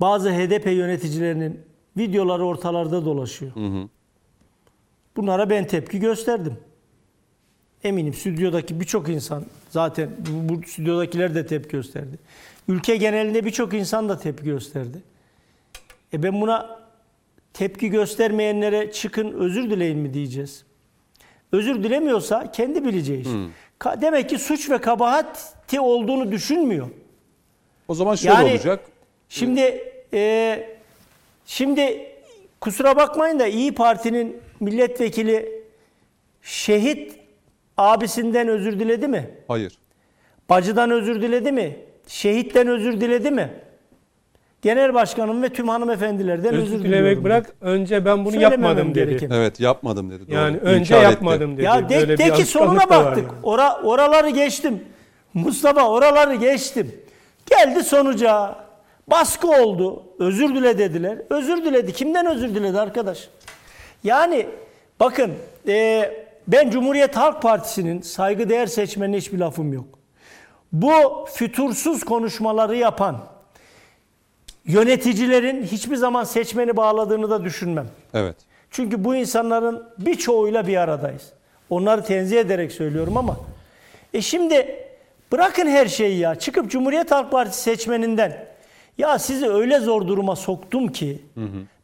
bazı 0.00 0.30
HDP 0.30 0.66
yöneticilerinin 0.72 1.60
videoları 1.96 2.44
ortalarda 2.44 3.04
dolaşıyor. 3.04 3.52
Bunlara 5.16 5.50
ben 5.50 5.66
tepki 5.66 5.98
gösterdim. 6.00 6.56
Eminim 7.84 8.14
stüdyodaki 8.14 8.80
birçok 8.80 9.08
insan 9.08 9.44
zaten 9.74 10.10
bu, 10.18 10.48
bu 10.54 10.62
stüdyodakiler 10.66 11.34
de 11.34 11.46
tepki 11.46 11.70
gösterdi. 11.70 12.18
Ülke 12.68 12.96
genelinde 12.96 13.44
birçok 13.44 13.74
insan 13.74 14.08
da 14.08 14.18
tepki 14.18 14.44
gösterdi. 14.44 14.98
E 16.12 16.22
ben 16.22 16.40
buna 16.40 16.80
tepki 17.52 17.88
göstermeyenlere 17.88 18.92
çıkın 18.92 19.32
özür 19.32 19.70
dileyin 19.70 19.98
mi 19.98 20.14
diyeceğiz? 20.14 20.64
Özür 21.52 21.82
dilemiyorsa 21.84 22.52
kendi 22.52 22.84
bileceği 22.84 23.20
iş. 23.20 23.28
Ka- 23.80 24.00
Demek 24.00 24.28
ki 24.30 24.38
suç 24.38 24.70
ve 24.70 24.78
kabahati 24.78 25.80
olduğunu 25.80 26.32
düşünmüyor. 26.32 26.88
O 27.88 27.94
zaman 27.94 28.14
şöyle 28.14 28.34
Yani- 28.34 28.50
olacak. 28.50 28.80
Şimdi 29.28 29.84
e, 30.12 30.66
şimdi 31.46 32.06
kusura 32.60 32.96
bakmayın 32.96 33.38
da 33.38 33.46
İyi 33.46 33.74
Parti'nin 33.74 34.36
milletvekili 34.60 35.62
şehit 36.42 37.23
abisinden 37.76 38.48
özür 38.48 38.80
diledi 38.80 39.08
mi? 39.08 39.30
Hayır. 39.48 39.72
Bacıdan 40.50 40.90
özür 40.90 41.22
diledi 41.22 41.52
mi? 41.52 41.76
Şehitten 42.06 42.68
özür 42.68 43.00
diledi 43.00 43.30
mi? 43.30 43.50
Genel 44.62 44.94
başkanım 44.94 45.42
ve 45.42 45.48
tüm 45.48 45.68
hanımefendilerden 45.68 46.54
özür, 46.54 46.62
Özür 46.62 46.78
diliyorum. 46.84 47.04
dilemek 47.04 47.24
bırak 47.24 47.46
önce 47.60 48.04
ben 48.04 48.24
bunu 48.24 48.32
Söylememem 48.32 48.62
yapmadım 48.68 48.94
dedi. 48.94 49.06
gereken. 49.10 49.30
Evet 49.30 49.60
yapmadım 49.60 50.10
dedi. 50.10 50.26
Doğru. 50.26 50.34
Yani 50.36 50.56
önce 50.56 50.78
İnkar 50.94 50.96
etti. 50.96 51.12
yapmadım 51.12 51.56
dedi. 51.56 51.62
Ya 51.64 51.88
de, 51.88 51.96
Böyle 52.00 52.18
de 52.18 52.32
ki 52.32 52.44
sonuna 52.44 52.90
baktık. 52.90 53.24
yani. 53.24 53.38
Ora, 53.42 53.80
oraları 53.82 54.30
geçtim. 54.30 54.84
Mustafa 55.34 55.88
oraları 55.88 56.34
geçtim. 56.34 56.94
Geldi 57.50 57.84
sonuca. 57.84 58.56
Baskı 59.10 59.48
oldu. 59.50 60.02
Özür 60.18 60.54
dile 60.54 60.78
dediler. 60.78 61.18
Özür 61.30 61.64
diledi. 61.64 61.92
Kimden 61.92 62.26
özür 62.26 62.54
diledi 62.54 62.80
arkadaş? 62.80 63.28
Yani 64.04 64.46
bakın 65.00 65.32
e, 65.68 66.10
ben 66.48 66.70
Cumhuriyet 66.70 67.16
Halk 67.16 67.42
Partisi'nin 67.42 68.00
saygıdeğer 68.00 68.66
seçmenine 68.66 69.16
hiçbir 69.16 69.38
lafım 69.38 69.72
yok. 69.72 69.84
Bu 70.72 71.26
fütursuz 71.34 72.04
konuşmaları 72.04 72.76
yapan 72.76 73.20
yöneticilerin 74.64 75.62
hiçbir 75.62 75.96
zaman 75.96 76.24
seçmeni 76.24 76.76
bağladığını 76.76 77.30
da 77.30 77.44
düşünmem. 77.44 77.86
Evet. 78.14 78.36
Çünkü 78.70 79.04
bu 79.04 79.14
insanların 79.14 79.82
birçoğuyla 79.98 80.66
bir 80.66 80.76
aradayız. 80.76 81.32
Onları 81.70 82.04
tenzih 82.04 82.40
ederek 82.40 82.72
söylüyorum 82.72 83.16
ama 83.16 83.36
e 84.14 84.20
şimdi 84.22 84.76
bırakın 85.32 85.66
her 85.66 85.86
şeyi 85.86 86.18
ya. 86.18 86.34
Çıkıp 86.34 86.70
Cumhuriyet 86.70 87.10
Halk 87.10 87.30
Partisi 87.30 87.62
seçmeninden 87.62 88.46
ya 88.98 89.18
sizi 89.18 89.48
öyle 89.48 89.78
zor 89.78 90.08
duruma 90.08 90.36
soktum 90.36 90.88
ki 90.88 91.22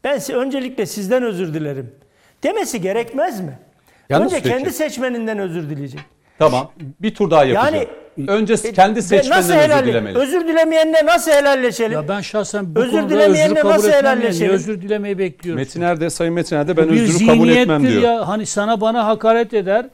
ben 0.05 0.19
si- 0.19 0.37
öncelikle 0.37 0.87
sizden 0.87 1.23
özür 1.23 1.55
dilerim 1.55 1.95
demesi 2.43 2.81
gerekmez 2.81 3.41
mi? 3.41 3.59
Yalnız 4.11 4.33
Önce 4.33 4.43
peki. 4.43 4.49
kendi 4.57 4.73
seçmeninden 4.73 5.39
özür 5.39 5.71
dileyecek. 5.71 6.01
Tamam. 6.39 6.71
Bir 7.01 7.15
tur 7.15 7.31
daha 7.31 7.45
yapacağım. 7.45 7.75
Yani 7.75 7.89
Önce 8.31 8.55
E, 8.65 8.73
kendi 8.73 8.97
ve 8.99 9.03
seçmeninden 9.03 9.39
özür 9.39 9.55
helal- 9.55 9.87
dilemeli. 9.87 10.19
Özür 10.19 10.49
dilemeyenle 10.49 11.07
nasıl 11.07 11.31
helalleşelim? 11.31 11.93
Ya 11.93 12.09
ben 12.09 12.21
şahsen 12.21 12.75
bu 12.75 12.81
Özür 12.81 12.91
konuda 12.91 13.11
dilemeyenle 13.11 13.53
özür 13.53 13.63
kabul 13.63 13.71
nasıl 13.75 13.89
etmem. 13.89 14.05
Yani. 14.05 14.21
helalleşelim? 14.21 14.53
Özür 14.53 14.83
dilemeyi 14.83 15.19
bekliyorum. 15.19 15.61
Metin 15.61 15.81
Erde, 15.81 16.11
Sayın 16.11 16.35
Metin 16.35 16.57
Erde 16.57 16.77
ben 16.77 16.89
bir 16.91 17.03
özrü 17.03 17.27
kabul 17.27 17.49
etmem 17.49 17.83
diyor. 17.89 18.03
ya. 18.03 18.29
Hani 18.29 18.47
sana 18.47 18.81
bana 18.81 19.07
hakaret 19.07 19.55
eder, 19.55 19.87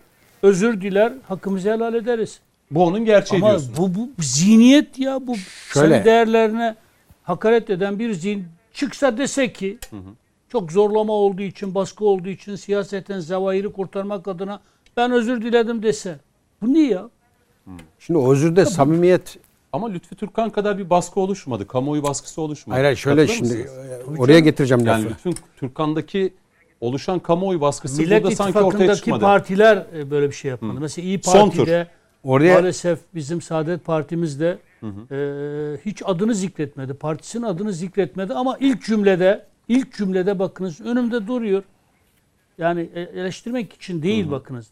özür 0.43 0.81
diler, 0.81 1.13
hakkımızı 1.29 1.73
helal 1.73 1.95
ederiz. 1.95 2.41
Bu 2.71 2.85
onun 2.85 3.05
gerçeği 3.05 3.43
Ama 3.43 3.51
diyorsun. 3.51 3.73
bu, 3.77 3.95
bu 3.95 4.09
zihniyet 4.23 4.99
ya 4.99 5.27
bu 5.27 5.37
Şöyle. 5.73 5.89
senin 5.95 6.05
değerlerine 6.05 6.75
hakaret 7.23 7.71
eden 7.71 7.99
bir 7.99 8.13
zihin 8.13 8.45
çıksa 8.75 9.19
dese 9.19 9.53
ki 9.53 9.79
çok 10.57 10.73
zorlama 10.73 11.13
olduğu 11.13 11.43
için, 11.43 11.75
baskı 11.75 12.05
olduğu 12.05 12.29
için 12.29 12.57
siyaseten 12.57 13.21
zevahiri 13.21 13.73
kurtarmak 13.73 14.29
adına 14.29 14.61
ben 14.97 15.13
özür 15.13 15.43
diledim 15.43 15.83
dese. 15.83 16.19
Bu 16.63 16.75
ne 16.75 16.81
ya? 16.83 17.11
Şimdi 17.99 18.19
o 18.19 18.33
özürde 18.33 18.65
samimiyet 18.65 19.39
Ama 19.73 19.89
Lütfü 19.89 20.17
Türkkan 20.17 20.51
kadar 20.51 20.79
bir 20.79 20.91
baskı 20.91 21.21
oluşmadı. 21.21 21.67
Kamuoyu 21.67 22.03
baskısı 22.03 22.41
oluşmadı. 22.41 22.75
hayır 22.75 22.85
hayır 22.85 22.97
şöyle 22.97 23.27
Katılır 23.27 23.37
şimdi 23.37 23.63
mısınız? 23.63 24.19
e, 24.19 24.21
oraya 24.21 24.41
getireceğim 24.41 24.87
Yani 24.87 25.05
lafı. 25.05 25.15
Lütfü 25.29 25.43
Türkkan'daki 25.57 26.35
oluşan 26.81 27.19
kamuoyu 27.19 27.61
baskısı 27.61 28.03
Millet 28.03 28.23
burada 28.23 28.37
sanki 28.37 28.59
ortaya 28.59 28.95
çıkmadı. 28.95 29.21
partiler 29.21 29.87
e, 29.97 30.11
böyle 30.11 30.29
bir 30.29 30.35
şey 30.35 30.49
yapmadı. 30.49 30.81
Mesela 30.81 31.07
İyi. 31.07 31.21
Parti'de 31.21 31.87
Oraya 32.25 32.55
maalesef 32.55 32.99
bizim 33.15 33.43
Saadet 33.43 33.85
Partimiz 33.85 34.41
de 34.41 34.59
e, 34.83 35.17
hiç 35.85 36.03
adını 36.05 36.35
zikretmedi. 36.35 36.95
Partisinin 36.95 37.43
adını 37.43 37.73
zikretmedi 37.73 38.35
ama 38.35 38.57
ilk 38.61 38.85
cümlede 38.85 39.45
ilk 39.69 39.95
cümlede 39.95 40.39
bakınız 40.39 40.81
önümde 40.81 41.27
duruyor. 41.27 41.63
Yani 42.59 42.89
e- 42.95 43.01
eleştirmek 43.01 43.73
için 43.73 44.03
değil 44.03 44.31
bakınız. 44.31 44.67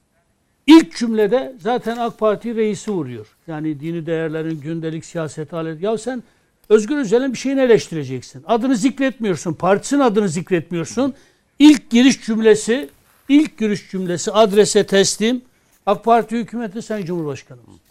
İlk 0.66 0.96
cümlede 0.96 1.54
zaten 1.60 1.96
AK 1.96 2.18
Parti 2.18 2.56
reisi 2.56 2.90
vuruyor. 2.90 3.26
Yani 3.46 3.80
dini 3.80 4.06
değerlerin 4.06 4.60
gündelik 4.60 5.04
siyaset 5.04 5.54
alet. 5.54 5.82
Ya 5.82 5.98
sen 5.98 6.22
Özgür 6.68 6.96
Özel'in 6.96 7.32
bir 7.32 7.38
şeyini 7.38 7.60
eleştireceksin. 7.60 8.44
Adını 8.46 8.76
zikretmiyorsun. 8.76 9.54
Partisinin 9.54 10.00
adını 10.00 10.28
zikretmiyorsun. 10.28 11.14
İlk 11.58 11.90
giriş 11.90 12.26
cümlesi, 12.26 12.88
ilk 13.28 13.58
giriş 13.58 13.90
cümlesi 13.90 14.32
adrese 14.32 14.86
teslim. 14.86 15.42
AK 15.86 16.04
Parti 16.04 16.36
hükümeti 16.36 16.82
Sayın 16.82 17.06
Cumhurbaşkanımız. 17.06 17.83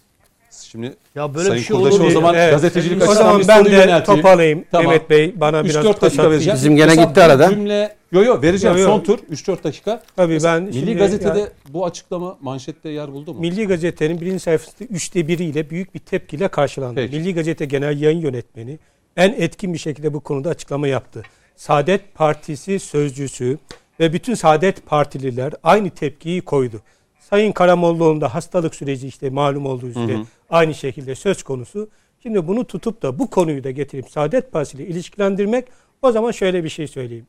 Şimdi 0.61 0.93
Ya 1.15 1.33
böyle 1.35 1.47
Sayın 1.47 1.61
bir 1.61 1.67
şey 1.67 1.77
Kurdaş'a 1.77 1.95
olur 1.95 2.05
o 2.07 2.11
zaman 2.11 2.35
Evet. 2.35 2.51
gazetecilik 2.51 3.01
O 3.01 3.05
açısından 3.05 3.23
zaman 3.25 3.41
bir 3.41 3.47
ben 3.47 3.57
soru 3.57 3.65
de 3.71 3.75
yönelteyim. 3.75 4.21
toparlayayım. 4.21 4.65
Tamam. 4.71 4.87
Mehmet 4.87 5.09
Bey 5.09 5.33
bana 5.39 5.63
biraz 5.65 5.75
3-4 5.75 5.87
dakika 5.87 6.09
fırsat 6.09 6.25
vereceğim. 6.31 6.57
Bizim 6.57 6.75
gene 6.75 6.85
Mesela 6.87 7.07
gitti 7.07 7.21
arada. 7.23 7.49
Cümle, 7.49 7.95
yo 8.11 8.23
yo 8.23 8.41
vereceğim 8.41 8.77
Yo, 8.77 8.81
yo. 8.83 8.87
son 8.89 9.01
tur 9.01 9.19
3-4 9.31 9.63
dakika. 9.63 10.03
Tabii 10.15 10.33
Mesela 10.33 10.55
ben 10.55 10.63
Milli 10.63 10.73
şimdi- 10.79 10.93
Gazete'de 10.95 11.39
ya- 11.39 11.49
bu 11.69 11.85
açıklama 11.85 12.37
manşette 12.41 12.89
yer 12.89 13.11
buldu 13.13 13.33
mu? 13.33 13.39
Milli 13.39 13.67
Gazete'nin 13.67 14.21
birinci 14.21 14.39
sayfasında 14.39 14.87
üçte 14.89 15.27
biriyle 15.27 15.69
büyük 15.69 15.93
bir 15.95 15.99
tepkiyle 15.99 16.47
karşılandı. 16.47 16.95
Peki. 16.95 17.15
Milli 17.17 17.33
Gazete 17.33 17.65
Genel 17.65 18.01
Yayın 18.01 18.19
Yönetmeni 18.21 18.79
en 19.17 19.29
etkin 19.37 19.73
bir 19.73 19.79
şekilde 19.79 20.13
bu 20.13 20.19
konuda 20.19 20.49
açıklama 20.49 20.87
yaptı. 20.87 21.23
Saadet 21.55 22.15
Partisi 22.15 22.79
sözcüsü 22.79 23.57
ve 23.99 24.13
bütün 24.13 24.33
Saadet 24.33 24.85
Partililer 24.85 25.53
aynı 25.63 25.89
tepkiyi 25.89 26.41
koydu. 26.41 26.81
Sayın 27.29 27.51
Karamollaoğlu'nun 27.51 28.21
da 28.21 28.33
hastalık 28.33 28.75
süreci 28.75 29.07
işte 29.07 29.29
malum 29.29 29.65
olduğu 29.65 29.87
üzere 29.87 30.17
aynı 30.49 30.73
şekilde 30.73 31.15
söz 31.15 31.43
konusu. 31.43 31.89
Şimdi 32.23 32.47
bunu 32.47 32.67
tutup 32.67 33.01
da 33.01 33.19
bu 33.19 33.29
konuyu 33.29 33.63
da 33.63 33.71
getirip 33.71 34.09
Saadet 34.09 34.51
Partisi 34.51 34.77
ile 34.77 34.87
ilişkilendirmek 34.87 35.67
o 36.01 36.11
zaman 36.11 36.31
şöyle 36.31 36.63
bir 36.63 36.69
şey 36.69 36.87
söyleyeyim. 36.87 37.27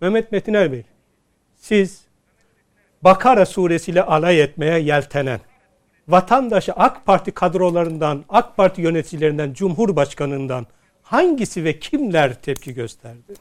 Mehmet 0.00 0.32
Metiner 0.32 0.72
Bey, 0.72 0.82
siz 1.56 2.00
Bakara 3.02 3.46
suresiyle 3.46 4.02
alay 4.02 4.40
etmeye 4.40 4.78
yeltenen, 4.78 5.40
vatandaşı 6.08 6.72
AK 6.72 7.06
Parti 7.06 7.30
kadrolarından, 7.30 8.24
AK 8.28 8.56
Parti 8.56 8.82
yöneticilerinden, 8.82 9.52
Cumhurbaşkanından 9.52 10.66
hangisi 11.02 11.64
ve 11.64 11.78
kimler 11.78 12.42
tepki 12.42 12.74
gösterdi? 12.74 13.32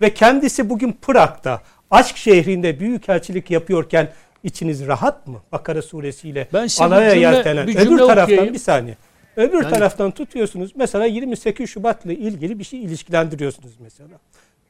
Ve 0.00 0.14
kendisi 0.14 0.70
bugün 0.70 0.98
Prag'da, 1.02 1.62
aşk 1.90 2.16
şehrinde 2.16 2.80
büyükelçilik 2.80 3.50
yapıyorken 3.50 4.12
içiniz 4.44 4.86
rahat 4.86 5.26
mı? 5.26 5.40
Bakara 5.52 5.82
suresiyle 5.82 6.48
Ben 6.52 6.68
alaya 6.80 7.12
yeltenen. 7.12 7.64
Öbür 7.68 7.80
cümle 7.80 7.96
taraftan 8.06 8.22
okuyayım. 8.24 8.54
bir 8.54 8.58
saniye. 8.58 8.96
Öbür 9.36 9.62
Yani- 9.62 9.70
taraftan 9.70 10.10
tutuyorsunuz 10.10 10.72
mesela 10.76 11.04
28 11.06 11.70
Şubat'la 11.70 12.12
ilgili 12.12 12.58
bir 12.58 12.64
şey 12.64 12.84
ilişkilendiriyorsunuz 12.84 13.72
mesela. 13.80 14.08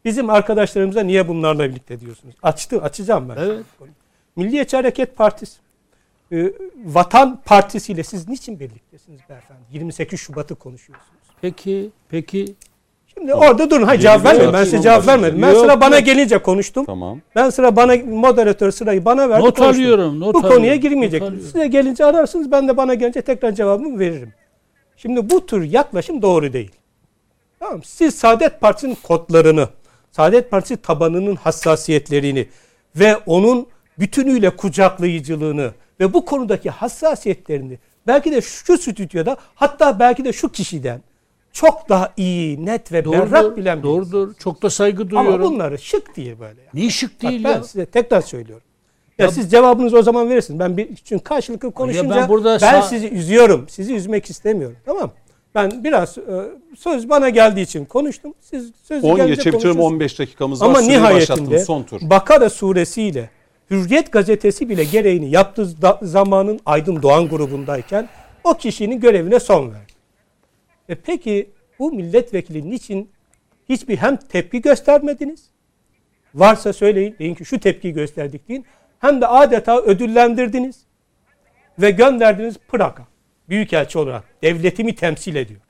Bizim 0.04 0.30
arkadaşlarımıza 0.30 1.00
niye 1.00 1.28
bunlarla 1.28 1.68
birlikte 1.70 2.00
diyorsunuz? 2.00 2.34
Açtı, 2.42 2.82
açacağım 2.82 3.28
ben. 3.28 3.36
Evet. 3.36 3.64
Milliyetçi 4.36 4.76
Hareket 4.76 5.16
Partisi, 5.16 5.58
e, 6.32 6.52
Vatan 6.84 7.40
Partisi 7.44 7.92
ile 7.92 8.02
siz 8.04 8.28
niçin 8.28 8.60
birliktesiniz 8.60 9.20
beyefendi? 9.28 9.60
28 9.72 10.20
Şubat'ı 10.20 10.54
konuşuyorsunuz. 10.54 11.10
Peki, 11.40 11.90
peki 12.08 12.54
Şimdi 13.20 13.34
orada 13.34 13.70
durun. 13.70 13.82
Hayır 13.82 14.00
cevap 14.00 14.24
vermedim. 14.24 14.52
Ben 14.52 14.64
size 14.64 14.82
cevap 14.82 15.06
vermedim. 15.06 15.42
Ben 15.42 15.48
Yok, 15.50 15.58
sıra 15.60 15.80
bana 15.80 15.96
yok. 15.96 16.04
gelince 16.04 16.38
konuştum. 16.38 16.84
Tamam. 16.84 17.20
Ben 17.36 17.50
sıra 17.50 17.76
bana 17.76 17.96
moderatör 17.96 18.70
sırayı 18.70 19.04
bana 19.04 19.28
verdi. 19.30 19.44
not 19.44 19.58
konuştum. 19.58 19.82
alıyorum. 19.84 20.20
Not 20.20 20.34
Bu 20.34 20.38
alıyorum, 20.38 20.56
konuya 20.56 20.74
not 20.74 20.82
girmeyecek. 20.82 21.22
alıyorum. 21.22 21.40
Size 21.46 21.66
gelince 21.66 22.04
ararsınız. 22.04 22.50
Ben 22.52 22.68
de 22.68 22.76
bana 22.76 22.94
gelince 22.94 23.22
tekrar 23.22 23.52
cevabımı 23.52 23.98
veririm. 23.98 24.32
Şimdi 24.96 25.30
bu 25.30 25.46
tür 25.46 25.62
yaklaşım 25.62 26.22
doğru 26.22 26.52
değil. 26.52 26.70
Tamam 27.58 27.76
mı? 27.76 27.82
Siz 27.84 28.14
Saadet 28.14 28.60
Partisi'nin 28.60 28.96
kodlarını, 29.02 29.68
Saadet 30.12 30.50
Partisi 30.50 30.76
tabanının 30.76 31.36
hassasiyetlerini 31.36 32.48
ve 32.96 33.16
onun 33.16 33.66
bütünüyle 33.98 34.50
kucaklayıcılığını 34.56 35.70
ve 36.00 36.12
bu 36.14 36.24
konudaki 36.24 36.70
hassasiyetlerini 36.70 37.78
belki 38.06 38.32
de 38.32 38.40
şu 38.40 38.78
stüdyoda 38.78 39.36
hatta 39.54 39.98
belki 39.98 40.24
de 40.24 40.32
şu 40.32 40.48
kişiden 40.48 41.00
çok 41.52 41.88
daha 41.88 42.12
iyi, 42.16 42.66
net 42.66 42.92
ve 42.92 43.04
berrak 43.04 43.44
Doğrudur, 43.44 43.56
bilen 43.56 43.78
bir 43.78 43.82
doğrudur. 43.82 44.34
Çok 44.34 44.62
da 44.62 44.70
saygı 44.70 45.02
Ama 45.02 45.10
duyuyorum. 45.10 45.44
bunları 45.44 45.78
şık 45.78 46.16
diye 46.16 46.40
böyle. 46.40 46.60
Yani. 46.60 46.70
Niye 46.74 46.90
şık 46.90 47.22
Bak 47.22 47.30
değil 47.30 47.44
ben 47.44 47.50
ya? 47.52 47.64
size 47.64 47.86
tekrar 47.86 48.20
söylüyorum. 48.20 48.64
Ya, 49.18 49.30
siz 49.30 49.50
cevabınızı 49.50 49.98
o 49.98 50.02
zaman 50.02 50.28
verirsiniz. 50.28 50.60
Ben 50.60 50.76
bir 50.76 50.96
çünkü 51.04 51.24
karşılıklı 51.24 51.70
konuşunca 51.70 52.10
ben 52.10 52.20
ben, 52.20 52.28
burada 52.28 52.56
sa- 52.56 52.88
sizi 52.88 53.08
üzüyorum. 53.08 53.68
Sizi 53.68 53.94
üzmek 53.94 54.30
istemiyorum. 54.30 54.76
Tamam? 54.84 55.10
Ben 55.54 55.84
biraz 55.84 56.18
e, 56.18 56.22
söz 56.78 57.08
bana 57.08 57.28
geldiği 57.28 57.60
için 57.62 57.84
konuştum. 57.84 58.34
Siz 58.40 58.70
sözü 58.84 59.06
10 59.06 59.16
gelince 59.16 59.34
geçe 59.34 59.52
bitiriyorum 59.52 59.80
konuşursunuz. 59.80 59.92
15 59.92 60.18
dakikamız 60.18 60.60
var. 60.60 60.66
Ama 60.66 60.80
nihayetinde 60.80 61.64
son 61.64 61.82
tur. 61.82 62.00
Bakara 62.02 62.50
suresiyle 62.50 63.30
Hürriyet 63.70 64.12
gazetesi 64.12 64.68
bile 64.68 64.84
gereğini 64.84 65.30
yaptığı 65.30 65.68
zamanın 66.02 66.60
Aydın 66.66 67.02
Doğan 67.02 67.28
grubundayken 67.28 68.08
o 68.44 68.54
kişinin 68.54 69.00
görevine 69.00 69.40
son 69.40 69.72
verdi. 69.72 69.92
E 70.90 70.94
peki 70.94 71.50
bu 71.78 71.92
milletvekili 71.92 72.70
niçin 72.70 73.10
hiçbir 73.68 73.96
hem 73.96 74.16
tepki 74.16 74.62
göstermediniz? 74.62 75.50
Varsa 76.34 76.72
söyleyin, 76.72 77.16
deyin 77.18 77.34
ki 77.34 77.44
şu 77.44 77.60
tepkiyi 77.60 77.94
gösterdik 77.94 78.48
deyin. 78.48 78.66
Hem 78.98 79.20
de 79.20 79.26
adeta 79.26 79.80
ödüllendirdiniz 79.80 80.84
ve 81.78 81.90
gönderdiniz 81.90 82.56
Prag'a. 82.68 83.06
Büyükelçi 83.48 83.98
olarak 83.98 84.24
devletimi 84.42 84.94
temsil 84.94 85.34
ediyor. 85.34 85.60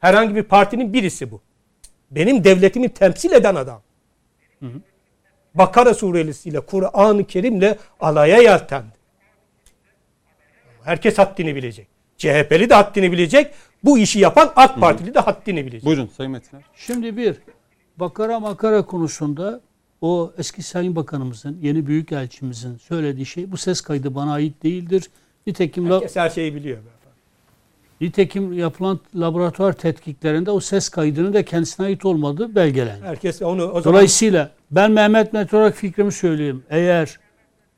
Herhangi 0.00 0.34
bir 0.34 0.42
partinin 0.42 0.92
birisi 0.92 1.30
bu. 1.30 1.40
Benim 2.10 2.44
devletimi 2.44 2.88
temsil 2.88 3.32
eden 3.32 3.54
adam. 3.54 3.82
Bakara 5.54 5.94
suresiyle 5.94 6.60
Kur'an-ı 6.60 7.24
Kerim'le 7.24 7.74
alaya 8.00 8.36
yeltendi. 8.36 8.98
Herkes 10.84 11.18
haddini 11.18 11.56
bilecek. 11.56 11.88
CHP'li 12.18 12.70
de 12.70 12.74
haddini 12.74 13.12
bilecek. 13.12 13.54
Bu 13.84 13.98
işi 13.98 14.18
yapan 14.18 14.52
AK 14.56 14.80
Partili 14.80 15.14
de 15.14 15.18
haddini 15.20 15.62
bilecek. 15.66 15.84
Buyurun 15.84 16.10
Sayın 16.16 16.32
Metiner. 16.32 16.62
Şimdi 16.74 17.16
bir, 17.16 17.36
Bakara 17.96 18.40
Makara 18.40 18.82
konusunda 18.82 19.60
o 20.00 20.32
eski 20.38 20.62
Sayın 20.62 20.96
Bakanımızın, 20.96 21.58
yeni 21.62 21.86
Büyükelçimizin 21.86 22.76
söylediği 22.76 23.26
şey 23.26 23.52
bu 23.52 23.56
ses 23.56 23.80
kaydı 23.80 24.14
bana 24.14 24.32
ait 24.32 24.62
değildir. 24.62 25.10
Nitekim, 25.46 25.90
la- 25.90 25.94
Herkes 25.94 26.16
her 26.16 26.30
şeyi 26.30 26.54
biliyor. 26.54 26.78
nitekim 28.00 28.52
yapılan 28.52 29.00
laboratuvar 29.14 29.72
tetkiklerinde 29.72 30.50
o 30.50 30.60
ses 30.60 30.88
kaydının 30.88 31.32
da 31.32 31.44
kendisine 31.44 31.86
ait 31.86 32.04
olmadığı 32.04 32.54
belgelendi. 32.54 33.04
Herkes 33.04 33.42
onu 33.42 33.62
o 33.64 33.80
zaman 33.80 33.84
Dolayısıyla 33.84 34.50
ben 34.70 34.90
Mehmet 34.90 35.32
Mete 35.32 35.56
olarak 35.56 35.74
fikrimi 35.74 36.12
söyleyeyim. 36.12 36.62
Eğer 36.70 37.18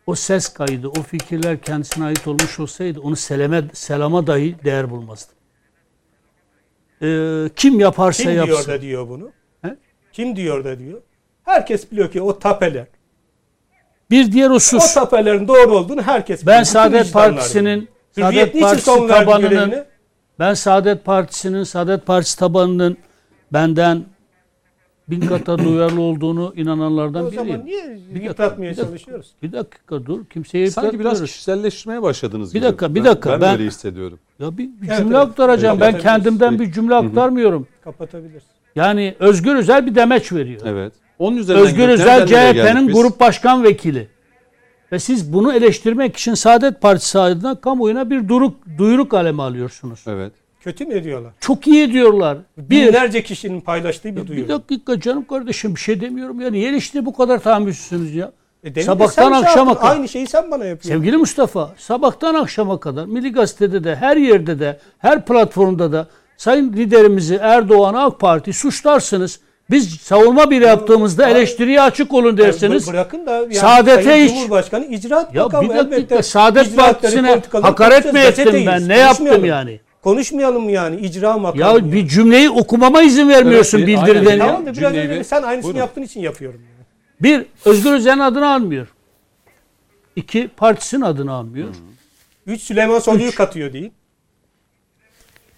o 0.07 0.15
ses 0.15 0.49
kaydı, 0.49 0.89
o 0.89 1.03
fikirler 1.03 1.61
kendisine 1.63 2.05
ait 2.05 2.29
olmuş 2.29 2.61
olsaydı 2.61 3.01
onu 3.01 3.17
seleme, 3.17 3.65
selama 3.73 4.27
dahi 4.27 4.57
değer 4.65 4.91
bulmazdı. 4.91 5.33
Ee, 7.03 7.49
kim 7.57 7.81
yaparsa 7.81 8.23
kim 8.23 8.33
diyor 8.33 8.49
yapsın. 8.49 8.73
da 8.73 8.81
diyor 8.81 9.09
bunu? 9.09 9.31
He? 9.63 9.77
Kim 10.13 10.37
diyor 10.37 10.65
da 10.65 10.79
diyor? 10.79 11.01
Herkes 11.45 11.91
biliyor 11.93 12.11
ki 12.11 12.23
o 12.23 12.39
tapeler. 12.39 12.87
Bir 14.11 14.33
diğer 14.33 14.51
O 14.51 14.55
husus. 14.55 14.95
tapelerin 14.95 15.49
doğru 15.49 15.77
olduğunu 15.77 16.03
herkes 16.03 16.43
biliyor. 16.43 16.57
Ben 16.59 16.63
Saadet 16.63 17.13
Partisi'nin 17.13 17.89
Saadet 18.13 18.61
Partisi 18.61 18.85
tabanının 18.87 19.51
görevine? 19.51 19.85
ben 20.39 20.55
Saadet 20.55 21.05
Partisi'nin 21.05 21.65
Saadet 21.65 22.07
Partisi 22.07 22.39
tabanının 22.39 22.97
benden 23.53 24.05
bin 25.11 25.21
kata 25.21 25.59
duyarlı 25.59 26.01
olduğunu 26.01 26.53
inananlardan 26.57 27.25
O 27.27 27.31
biriyim. 27.33 27.47
zaman 27.47 27.67
niye 27.67 27.85
dakika, 27.89 28.25
yıpratmaya 28.29 28.71
bir 28.71 28.77
dakika. 28.77 28.87
çalışıyoruz? 28.87 29.31
Bir 29.43 29.53
dakika 29.53 30.07
dur. 30.07 30.25
Kimseye 30.25 30.71
Sanki 30.71 30.87
biraz 30.87 30.95
yıpratmıyoruz. 30.95 31.31
kişiselleştirmeye 31.33 32.03
başladınız 32.03 32.55
Bir 32.55 32.59
gibi. 32.59 32.67
dakika, 32.69 32.95
bir 32.95 33.01
Ben- 33.01 33.05
dakika. 33.05 33.31
Ben, 33.33 33.41
Ben- 33.41 33.53
öyle 33.53 33.65
hissediyorum. 33.67 34.19
Ya 34.39 34.59
bir, 34.59 34.65
bir 34.83 34.89
Evet, 34.89 34.99
cümle 34.99 35.17
evet. 35.17 35.27
aktaracağım. 35.29 35.79
Evet, 35.83 35.95
ben 35.95 36.01
kendimden 36.01 36.59
bir 36.59 36.73
cümle 36.73 36.95
aktarmıyorum. 36.95 37.67
Kapatabiliriz. 37.85 38.43
Yani 38.77 39.15
Özgür 39.21 39.57
Özel 39.57 39.87
bir 39.87 39.95
demeç 39.95 40.33
veriyor. 40.33 40.61
Evet. 40.65 40.93
Onun 41.19 41.37
üzerinden 41.37 41.67
Özgür 41.67 41.89
Özel 41.89 42.27
CHP'nin 42.27 42.89
grup 42.93 43.21
başkan 43.21 43.65
vekili. 43.65 44.09
Ve 44.93 44.99
siz 44.99 45.33
bunu 45.33 45.53
eleştirmek 45.53 46.17
için 46.17 46.35
Saadet 46.35 46.81
Partisi 46.81 47.19
adına 47.19 47.61
kamuoyuna 47.61 48.11
bir 48.11 48.29
duruk, 48.29 48.57
duyuru 48.79 49.09
kalemi 49.09 49.43
alıyorsunuz. 49.43 50.05
Evet. 50.07 50.33
Kötü 50.61 50.87
mü 50.87 50.95
ediyorlar? 50.95 51.33
Çok 51.41 51.67
iyi 51.67 51.83
ediyorlar. 51.85 52.39
Bir, 52.57 52.87
Binlerce 52.87 53.23
kişinin 53.23 53.61
paylaştığı 53.61 54.17
bir 54.17 54.23
bir 54.23 54.27
duyuru. 54.27 54.49
dakika 54.49 55.01
canım 55.01 55.25
kardeşim 55.25 55.75
bir 55.75 55.81
şey 55.81 56.01
demiyorum. 56.01 56.41
Ya 56.41 56.51
niye 56.51 56.77
işte 56.77 57.07
bu 57.07 57.17
kadar 57.17 57.39
tahammülsüzsünüz 57.39 58.15
ya? 58.15 58.33
E 58.65 58.83
Sabahtan 58.83 59.33
akşama 59.33 59.79
kadar. 59.79 59.91
Aynı 59.93 60.09
şeyi 60.09 60.27
sen 60.27 60.51
bana 60.51 60.65
yapıyorsun. 60.65 60.89
Sevgili 61.01 61.17
Mustafa, 61.17 61.75
sabahtan 61.79 62.35
akşama 62.35 62.81
kadar 62.81 63.07
Milli 63.07 63.33
Gazete'de 63.33 63.85
de, 63.85 63.97
her 63.97 64.17
yerde 64.17 64.61
de, 64.61 64.79
her 64.99 65.25
platformda 65.25 65.93
da 65.93 66.07
Sayın 66.37 66.73
liderimizi 66.73 67.35
Erdoğan 67.43 67.95
AK 67.95 68.21
Parti 68.21 68.53
suçlarsınız. 68.53 69.41
Biz 69.71 69.95
savunma 69.95 70.51
bir 70.51 70.61
yaptığımızda 70.61 71.29
eleştiriye 71.29 71.81
açık 71.81 72.15
olun 72.15 72.37
derseniz. 72.39 72.89
Bı- 72.89 72.93
Bırakın 72.93 73.27
da 73.27 73.33
yani 73.33 73.55
Saadete 73.55 74.03
Sayın 74.03 74.29
hiç- 74.29 74.35
Cumhurbaşkanı 74.35 74.85
icraat 74.85 75.35
Ya 75.35 75.45
bakanı 75.45 75.63
bir 75.63 75.69
dakika 75.69 75.97
elbette 75.97 76.23
Saadet 76.23 76.77
Partisi'ne 76.77 77.41
hakaret 77.53 78.13
mi 78.13 78.19
ettim 78.19 78.67
ben? 78.67 78.89
Ne 78.89 78.99
yaptım 78.99 79.45
yani? 79.45 79.81
Konuşmayalım 80.03 80.65
mı 80.65 80.71
yani 80.71 81.01
icra 81.01 81.39
makamı. 81.39 81.63
Ya 81.63 81.69
yani. 81.69 81.93
bir 81.93 82.09
cümleyi 82.09 82.51
okumama 82.51 83.03
izin 83.03 83.29
vermiyorsun 83.29 83.79
Evet, 83.79 83.89
bildiriden 83.89 84.27
aynen. 84.31 84.39
ya. 84.39 84.47
Tamam 84.47 84.67
da 84.67 84.73
biraz 84.77 84.93
Cümleyi 84.93 85.09
önce 85.09 85.25
sen 85.25 85.43
aynısını 85.43 85.63
Buyurun. 85.65 85.79
yaptığın 85.79 86.03
için 86.03 86.21
yapıyorum. 86.21 86.61
Yani. 86.61 86.87
Bir, 87.21 87.47
Özgür 87.65 87.93
Özel'in 87.93 88.19
adını 88.19 88.53
almıyor. 88.55 88.87
İki, 90.17 90.49
partisinin 90.57 91.03
adını 91.03 91.33
almıyor. 91.33 91.69
Üç 92.47 92.61
Süleyman 92.63 92.99
Soylu'yu 92.99 93.35
katıyor 93.35 93.73
değil. 93.73 93.91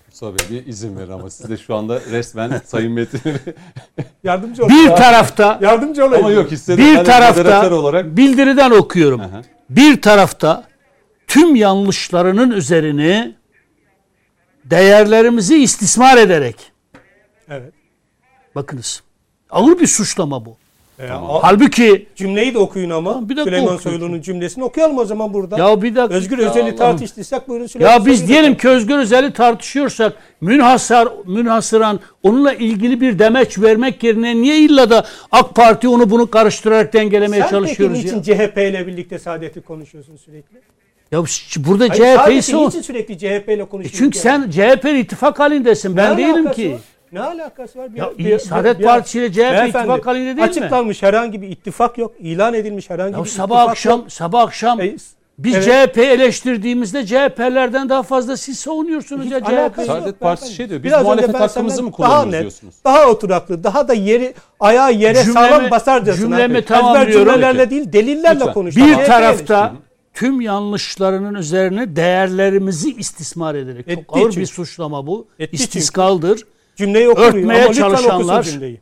Mustafa 0.08 0.38
Bey 0.38 0.46
bir 0.50 0.66
izin 0.66 0.98
verin 0.98 1.10
ama 1.10 1.30
siz 1.30 1.50
de 1.50 1.56
şu 1.56 1.74
anda 1.74 2.00
resmen 2.00 2.60
Sayın 2.64 2.92
Metin'i 2.92 3.34
Yardımcı 4.24 4.64
ol. 4.64 4.68
Bir 4.68 4.86
tarafta 4.88 5.58
Yardımcı 5.62 6.06
olayım. 6.06 6.24
ama 6.24 6.34
yok 6.34 6.50
hissediyorum. 6.50 7.00
bir 7.00 7.04
tarafta 7.04 7.74
olarak 7.74 8.16
bildiriden 8.16 8.70
okuyorum. 8.70 9.20
Aha. 9.20 9.42
Bir 9.70 10.02
tarafta 10.02 10.64
tüm 11.26 11.56
yanlışlarının 11.56 12.50
üzerine 12.50 13.34
değerlerimizi 14.64 15.62
istismar 15.62 16.16
ederek 16.18 16.56
Evet. 17.48 17.72
bakınız 18.54 19.02
ağır 19.50 19.78
bir 19.78 19.86
suçlama 19.86 20.44
bu. 20.44 20.56
E, 20.98 21.10
a- 21.10 21.42
Halbuki 21.42 22.06
Cümleyi 22.16 22.54
de 22.54 22.58
okuyun 22.58 22.90
ama. 22.90 23.12
Tamam, 23.12 23.28
bir 23.28 23.36
dakika 23.36 23.56
Süleyman. 23.56 23.76
Soylu'nun 23.76 24.20
cümlesini 24.20 24.64
okuyalım 24.64 24.98
o 24.98 25.04
zaman 25.04 25.34
burada. 25.34 25.58
ya 25.58 25.82
bir 25.82 25.94
dakika 25.96 26.14
Özgür 26.14 26.38
ya 26.38 26.50
Özel'i 26.50 26.62
Allah'ım. 26.62 26.76
tartıştıysak 26.76 27.48
buyurun 27.48 27.66
Süleyman 27.66 27.92
Ya 27.94 28.06
biz 28.06 28.28
diyelim 28.28 28.56
ki 28.56 28.68
Özgür 28.68 28.98
Özel'i 28.98 29.32
tartışıyorsak 29.32 30.12
münhasar 30.40 31.08
münhasıran 31.26 32.00
onunla 32.22 32.52
ilgili 32.52 33.00
bir 33.00 33.18
demeç 33.18 33.58
vermek 33.58 34.02
yerine 34.02 34.36
niye 34.42 34.58
illa 34.58 34.90
da 34.90 35.04
AK 35.30 35.54
Parti 35.54 35.88
onu 35.88 36.10
bunu 36.10 36.30
karıştırarak 36.30 36.92
dengelemeye 36.92 37.42
Sen 37.42 37.50
çalışıyoruz 37.50 37.96
peki 38.02 38.08
ya? 38.08 38.16
niçin 38.18 38.32
CHP 38.34 38.56
ile 38.58 38.86
birlikte 38.86 39.18
Saadet'i 39.18 39.60
konuşuyorsun 39.60 40.16
sürekli? 40.16 40.60
Ya 41.12 41.22
burada 41.56 41.88
CHP'yi 41.94 42.42
savun. 42.42 42.66
niçin 42.66 42.82
sürekli 42.82 43.18
CHP 43.18 43.48
ile 43.48 43.62
E 43.62 43.64
konuşuyorsun? 43.64 43.98
Çünkü 43.98 44.18
sen 44.18 44.50
CHP 44.50 44.84
ittifak 45.00 45.38
halindesin. 45.38 45.96
Ben 45.96 46.12
Ne 46.12 46.16
değilim 46.16 46.52
ki. 46.52 46.72
var? 46.72 46.80
Ne 47.12 47.20
alakası 47.20 47.78
var? 47.78 47.94
Bir- 47.94 47.98
Ya 47.98 48.10
bir- 48.18 48.38
Saadet 48.38 48.78
bir- 48.78 48.84
Partisi 48.84 49.18
ile 49.18 49.32
CHP 49.32 49.38
Beyefendi, 49.40 49.68
ittifak 49.68 50.06
halinde 50.06 50.24
değil 50.26 50.36
mi? 50.36 50.42
Açıklanmış 50.42 51.02
herhangi 51.02 51.42
bir 51.42 51.48
ittifak 51.48 51.98
yok. 51.98 52.12
İlan 52.20 52.54
edilmiş 52.54 52.90
herhangi 52.90 53.16
Ya 53.16 53.24
bir 53.24 53.28
sabah 53.28 53.56
ittifak 53.56 53.70
akşam 53.70 53.98
yok. 54.00 54.12
sabah 54.12 54.42
akşam 54.42 54.80
E, 54.80 54.96
biz 55.38 55.54
evet. 55.54 55.64
CHP'yi 55.64 56.06
eleştirdiğimizde 56.06 57.06
CHP'lerden 57.06 57.88
daha 57.88 58.02
fazla 58.02 58.36
siz 58.36 58.58
savunuyorsunuz 58.58 59.24
Hiç 59.26 59.32
ya 59.32 59.40
CHP. 59.40 59.84
Saadet 59.86 60.20
Partisi 60.20 60.52
şey 60.54 60.68
diyor, 60.68 60.82
biz 60.82 60.84
Biraz 60.84 61.02
muhalefet 61.02 61.34
hakkımızı 61.40 61.82
mı 61.82 61.92
kullanıyoruz 61.92 62.22
daha 62.22 62.30
net, 62.30 62.40
diyorsunuz? 62.40 62.74
Daha 62.84 63.06
oturaklı, 63.06 63.64
daha 63.64 63.88
da 63.88 63.94
yeri 63.94 64.34
ayağı 64.60 64.92
yere 64.92 65.18
Cümlemi- 65.18 65.32
sağlam 65.32 65.70
basarcasına. 65.70 66.16
cümlemi 66.22 66.58
Ezber 66.58 66.66
tamamlıyorum. 66.66 67.12
cümlelerle 67.12 67.70
değil 67.70 67.92
delillerle 67.92 68.34
Lütfen. 68.38 68.52
konuş. 68.54 68.76
Bir 68.76 68.94
tarafta 68.94 69.72
tüm 70.14 70.40
yanlışlarının 70.40 71.34
üzerine 71.34 71.96
değerlerimizi 71.96 72.94
istismar 72.94 73.54
ederek. 73.54 73.88
Etti 73.88 73.94
Çok 74.08 74.16
ağır 74.16 74.22
çünkü. 74.22 74.40
bir 74.40 74.46
suçlama 74.46 75.06
bu. 75.06 75.26
Etti 75.38 75.50
çünkü. 75.56 75.62
İstiskaldır. 75.62 76.42
Cümleyi 76.76 77.08
okumuyor 77.08 77.34
Örtmeye 77.34 77.64
ama 77.64 77.74
çalışanlar- 77.74 78.42
cümleyi. 78.42 78.80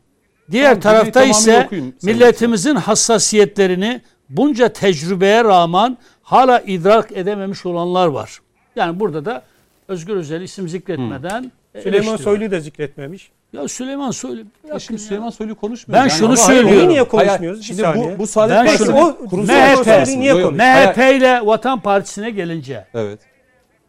Diğer 0.51 0.81
Tamam, 0.81 1.01
tarafta 1.01 1.23
ise 1.23 1.63
okuyun 1.65 1.93
Sayın 1.99 2.17
milletimizin 2.19 2.75
hassasiyetlerini 2.75 4.01
bunca 4.29 4.69
tecrübeye 4.69 5.43
rağmen 5.43 5.97
hala 6.21 6.59
idrak 6.59 7.11
edememiş 7.11 7.65
olanlar 7.65 8.07
var. 8.07 8.39
Yani 8.75 8.99
burada 8.99 9.25
da 9.25 9.43
Özgür 9.87 10.15
Özel 10.15 10.41
isim 10.41 10.69
zikretmeden 10.69 11.51
Süleyman 11.73 11.93
eleştiriyor. 11.93 12.19
Soylu'yu 12.19 12.51
da 12.51 12.59
zikretmemiş. 12.59 13.31
Ya 13.53 13.67
Süleyman 13.67 14.11
Soylu 14.11 14.43
Ya 14.69 14.79
şimdi 14.79 15.01
ya. 15.01 15.07
Süleyman 15.07 15.29
Soylu'yu 15.29 15.55
konuşmuyoruz. 15.55 16.03
Ben 16.03 16.09
şunu 16.17 16.27
ama- 16.27 16.37
söylüyorum. 16.37 16.89
Niye 16.89 16.99
Hayır, 17.01 17.09
konuşmuyoruz? 17.09 17.59
Bir 17.59 17.65
Şimdi 17.65 17.83
bu, 17.95 18.19
bu 18.19 18.27
Saadet 18.27 18.55
Ben 18.65 18.77
şunu- 18.77 19.17
kurumsal 19.29 19.53
MHP 19.53 20.19
niye? 20.19 20.33
Hayır, 20.33 20.45
MHP 20.51 21.17
ile 21.17 21.45
Vatan 21.45 21.79
Partisi'ne 21.81 22.29
gelince 22.29 22.87
Evet. 22.93 23.19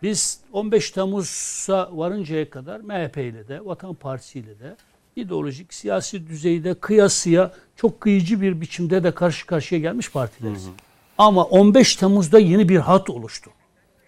biz 0.03 0.41
15 0.53 0.91
Temmuz'a 0.91 1.89
varıncaya 1.93 2.51
kadar 2.51 2.81
MHP 2.81 3.17
ile 3.29 3.49
de 3.49 3.65
Vatan 3.65 3.95
Partisi 3.95 4.39
ile 4.39 4.59
de 4.61 4.77
ideolojik 5.17 5.75
siyasi 5.75 6.27
düzeyde 6.27 6.75
kıyasıya 6.75 7.51
çok 7.77 8.01
kıyıcı 8.01 8.41
bir 8.41 8.61
biçimde 8.61 9.05
de 9.05 9.11
karşı 9.11 9.47
karşıya 9.47 9.81
gelmiş 9.81 10.11
partileriz. 10.11 10.69
Ama 11.19 11.45
15 11.45 11.97
Temmuz'da 11.97 12.39
yeni 12.39 12.69
bir 12.69 12.77
hat 12.79 13.11
oluştu. 13.11 13.51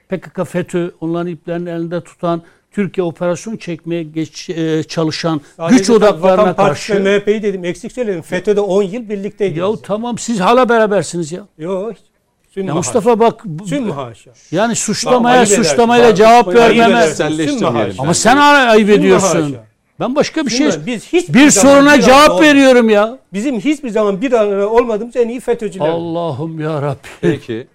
PKK 0.09 0.45
FETÖ 0.45 0.91
onların 1.01 1.27
iplerini 1.33 1.69
elinde 1.71 2.01
tutan 2.05 2.43
Türkiye 2.75 3.05
operasyon 3.05 3.57
çekmeye 3.57 4.03
geç, 4.03 4.51
e, 4.51 4.83
çalışan 4.83 5.41
Sadece 5.57 5.79
güç 5.79 5.91
odaklarına 5.91 6.43
Vatan 6.43 6.55
Partisi 6.57 6.89
karşı. 6.93 7.05
ve 7.05 7.19
MHP'yi 7.19 7.43
dedim. 7.43 7.65
Eksik 7.65 7.93
söyledim. 7.93 8.23
FETÖ'de 8.23 8.61
10 8.61 8.83
yıl 8.83 9.09
birlikteydiniz. 9.09 9.59
Ya 9.59 9.69
tamam 9.83 10.19
siz 10.19 10.41
hala 10.41 10.69
berabersiniz 10.69 11.33
ya. 11.33 11.41
Yok. 11.59 11.93
Sümme 12.55 12.69
Ya 12.69 12.75
Mustafa 12.75 13.19
bak 13.21 13.45
haşa. 13.95 14.31
yani 14.51 14.75
suçlamaya 14.77 15.39
ayıp 15.39 15.49
edersin. 15.53 15.63
suçlamayla 15.71 16.09
Bak, 16.11 16.17
cevap 16.17 16.49
ayıp 16.49 16.59
edersin. 16.59 17.25
vermeme. 17.25 17.93
Ama 17.99 18.15
sen 18.15 18.37
ayıp 18.37 18.91
ediyorsun. 18.91 19.57
Ben 20.01 20.17
başka 20.17 20.47
bir 20.47 20.51
şey 20.51 20.69
biz 20.87 21.13
hiçbir 21.13 21.35
bir 21.35 21.51
soruna 21.51 21.97
bir 21.99 22.03
cevap 22.03 22.41
veriyorum 22.43 22.89
ya. 22.89 23.19
Bizim 23.33 23.61
hiçbir 23.61 23.91
zaman 23.91 24.21
bir 24.23 24.33
arada 24.33 24.69
olmadığımız 24.71 25.17
en 25.17 25.29
iyi 25.29 25.41
FETÖ'cüler. 25.41 25.89
Allah'ım 25.89 26.61
ya 26.61 26.83
Rabbi. 26.83 27.09
Peki. 27.21 27.67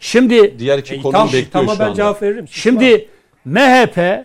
Şimdi 0.00 0.58
Diğer 0.58 0.78
iki 0.78 0.94
E, 0.94 1.02
konuyu 1.02 1.12
tam, 1.12 1.26
bekliyor 1.26 1.46
tamam 1.52 1.74
şu 1.74 1.80
ben 1.80 1.84
anda. 1.84 1.94
cevap 1.94 2.22
veririm. 2.22 2.44
şimdi 2.50 3.08
MHP 3.44 4.24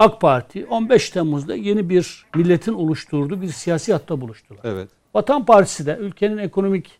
AK 0.00 0.20
Parti 0.20 0.66
15 0.66 1.10
Temmuz'da 1.10 1.54
yeni 1.54 1.88
bir 1.88 2.26
milletin 2.34 2.72
oluşturduğu 2.72 3.42
bir 3.42 3.48
siyasi 3.48 3.92
hatta 3.92 4.20
buluştular. 4.20 4.60
Evet. 4.64 4.88
Vatan 5.14 5.44
Partisi 5.44 5.86
de 5.86 5.96
ülkenin 6.00 6.38
ekonomik 6.38 6.90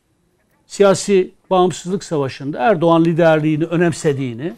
siyasi 0.67 1.31
bağımsızlık 1.51 2.05
savaşında 2.05 2.59
Erdoğan 2.59 3.05
liderliğini 3.05 3.65
önemsediğini 3.65 4.53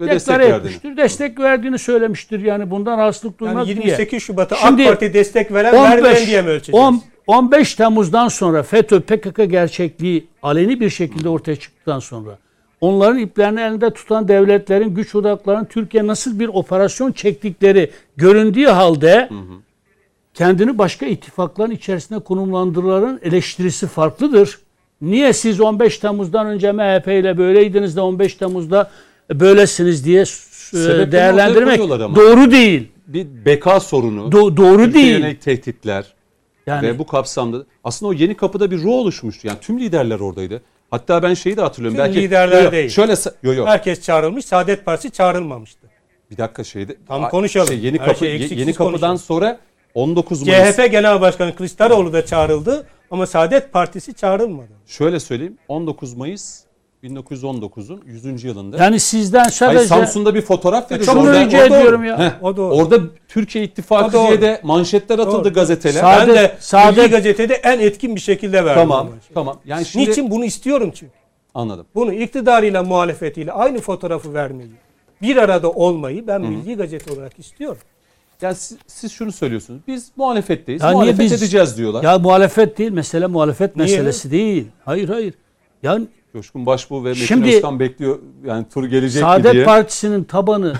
Ve 0.00 0.06
destek 0.06 0.34
deklare 0.34 0.52
verdiğini. 0.52 0.76
etmiştir. 0.76 0.96
Destek 0.96 1.38
verdiğini 1.38 1.78
söylemiştir. 1.78 2.40
Yani 2.40 2.70
bundan 2.70 2.98
rahatsızlık 2.98 3.40
duymak 3.40 3.68
yani 3.68 3.76
diye. 3.76 3.86
28 3.86 4.22
Şubat'a 4.22 4.56
Şimdi 4.56 4.82
AK 4.82 4.88
Parti 4.88 5.14
destek 5.14 5.52
veren 5.52 5.74
vermeyen 5.74 6.26
diye 6.26 6.42
mi 6.42 6.48
ölçeceğiz? 6.48 6.84
10 6.84 7.02
15 7.26 7.74
Temmuz'dan 7.74 8.28
sonra 8.28 8.62
FETÖ 8.62 9.00
PKK 9.00 9.50
gerçekliği 9.50 10.26
aleni 10.42 10.80
bir 10.80 10.90
şekilde 10.90 11.28
ortaya 11.28 11.56
çıktıktan 11.56 11.98
sonra 11.98 12.38
onların 12.86 13.18
iplerini 13.18 13.60
elinde 13.60 13.90
tutan 13.90 14.28
devletlerin 14.28 14.94
güç 14.94 15.14
odaklarının 15.14 15.64
Türkiye 15.64 16.06
nasıl 16.06 16.40
bir 16.40 16.48
operasyon 16.48 17.12
çektikleri 17.12 17.90
göründüğü 18.16 18.66
halde 18.66 19.28
kendini 20.34 20.78
başka 20.78 21.06
ittifakların 21.06 21.70
içerisinde 21.70 22.18
konumlandırıların 22.18 23.20
eleştirisi 23.22 23.86
farklıdır. 23.86 24.58
Niye 25.00 25.32
siz 25.32 25.60
15 25.60 25.98
Temmuz'dan 25.98 26.46
önce 26.46 26.72
MHP 26.72 27.06
ile 27.08 27.38
böyleydiniz 27.38 27.96
de 27.96 28.00
15 28.00 28.34
Temmuz'da 28.34 28.90
böylesiniz 29.34 30.04
diye 30.04 30.20
e, 30.20 30.24
Sebeplerini 30.24 31.12
değerlendirmek 31.12 31.80
doğru 32.16 32.50
değil. 32.50 32.88
Bir 33.06 33.26
beka 33.44 33.80
sorunu. 33.80 34.20
Do- 34.20 34.56
doğru 34.56 34.84
Türkiye 34.84 35.04
değil. 35.04 35.18
yönelik 35.18 35.42
tehditler. 35.42 36.14
Yani 36.66 36.86
Ve 36.86 36.98
bu 36.98 37.06
kapsamda 37.06 37.64
aslında 37.84 38.10
o 38.10 38.12
yeni 38.12 38.34
kapıda 38.34 38.70
bir 38.70 38.78
ruh 38.78 38.92
oluşmuştu. 38.92 39.46
Yani 39.46 39.58
tüm 39.60 39.80
liderler 39.80 40.20
oradaydı. 40.20 40.62
Hatta 40.90 41.22
ben 41.22 41.34
şeyi 41.34 41.56
de 41.56 41.60
hatırlıyorum. 41.60 41.96
Tüm 41.96 42.04
Belki 42.06 42.22
liderler 42.22 42.64
Yo, 42.64 42.72
değil. 42.72 42.90
Şöyle 42.90 43.14
yo 43.42 43.54
yo. 43.54 43.66
Herkes 43.66 44.02
çağrılmış. 44.02 44.44
Saadet 44.44 44.84
Partisi 44.84 45.10
çağrılmamıştı. 45.10 45.86
Bir 46.30 46.36
dakika 46.36 46.64
şeyde. 46.64 46.96
Tam 47.08 47.24
A- 47.24 47.28
konuşalım. 47.28 47.68
Şey, 47.68 47.78
yeni 47.78 47.98
Her 47.98 48.06
kapı 48.06 48.18
şey 48.18 48.32
yeni 48.40 48.72
kapıdan 48.74 48.92
konuşalım. 48.92 49.18
sonra 49.18 49.58
19 49.94 50.42
Mayıs. 50.46 50.76
CHP 50.76 50.86
Genel 50.90 51.20
Başkanı 51.20 51.54
Kılıçdaroğlu 51.56 52.12
da 52.12 52.26
çağrıldı 52.26 52.86
ama 53.10 53.26
Saadet 53.26 53.72
Partisi 53.72 54.14
çağrılmadı. 54.14 54.68
Şöyle 54.86 55.20
söyleyeyim. 55.20 55.58
19 55.68 56.14
Mayıs 56.14 56.60
1919'un 57.04 58.02
100. 58.06 58.44
yılında. 58.44 58.76
Yani 58.84 59.00
sizden 59.00 59.38
Hayır, 59.38 59.50
sadece 59.52 59.84
Samsun'da 59.84 60.34
bir 60.34 60.40
fotoğraf 60.42 60.90
verildi. 60.92 61.06
şunu 61.06 61.20
Orada- 61.20 61.44
rica 61.44 61.66
ediyorum 61.66 62.04
ya. 62.04 62.18
Heh, 62.18 62.42
O 62.44 62.56
doğru. 62.56 62.74
Orada 62.74 62.98
Türkiye 63.28 63.64
İttifakı 63.64 64.08
O 64.08 64.12
doğru. 64.22 64.28
diye 64.28 64.40
de 64.40 64.60
manşetler 64.62 65.18
atıldı 65.18 65.44
Doğru. 65.44 65.52
gazeteler. 65.54 66.00
Saadet- 66.00 66.28
ben 66.28 66.34
de 66.34 66.56
Saadet- 66.60 66.96
Milli 66.98 67.10
Gazete'de 67.10 67.54
en 67.54 67.78
etkin 67.80 68.14
bir 68.16 68.20
şekilde 68.20 68.64
verdim. 68.64 68.82
Tamam. 68.82 69.06
ama. 69.06 69.16
Tamam. 69.34 69.58
Yani 69.66 69.84
şimdi 69.84 70.10
Niçin 70.10 70.30
bunu 70.30 70.44
istiyorum 70.44 70.90
çünkü. 70.94 71.12
anladım. 71.54 71.86
Bunu 71.94 72.12
iktidarıyla 72.12 72.82
muhalefetiyle 72.82 73.52
aynı 73.52 73.78
fotoğrafı 73.80 74.34
vermeyi, 74.34 74.70
bir 75.22 75.36
arada 75.36 75.70
olmayı 75.70 76.26
ben 76.26 76.40
Milli 76.40 76.74
Gazete 76.76 77.12
olarak 77.14 77.38
istiyorum. 77.38 77.78
Yani 78.42 78.54
siz, 78.54 78.78
siz 78.86 79.12
şunu 79.12 79.32
söylüyorsunuz. 79.32 79.80
Biz 79.88 80.10
muhalefetteyiz. 80.16 80.82
Ya 80.82 80.88
niye 80.88 80.94
muhalefet 80.94 81.20
biz- 81.20 81.32
edeceğiz 81.32 81.76
diyorlar. 81.78 82.02
ya 82.02 82.18
muhalefet 82.18 82.78
değil 82.78 82.90
mesele 82.92 83.26
muhalefet 83.26 83.76
Niye? 83.76 83.88
meselesi 83.88 84.30
değil. 84.30 84.66
Hayır 84.84 85.08
hayır. 85.08 85.34
Yani 85.82 86.06
Coşkun 86.36 86.66
Başbuğ 86.66 87.04
ve 87.04 87.08
Metin 87.08 87.24
Şimdi- 87.26 87.56
Özkan 87.56 87.80
bekliyor. 87.80 88.18
Yani 88.44 88.66
tur 88.74 88.84
gelecek 88.84 89.22
Saadet 89.22 89.52
diye. 89.52 89.64
Partisi'nin 89.64 90.24
tabanı 90.24 90.72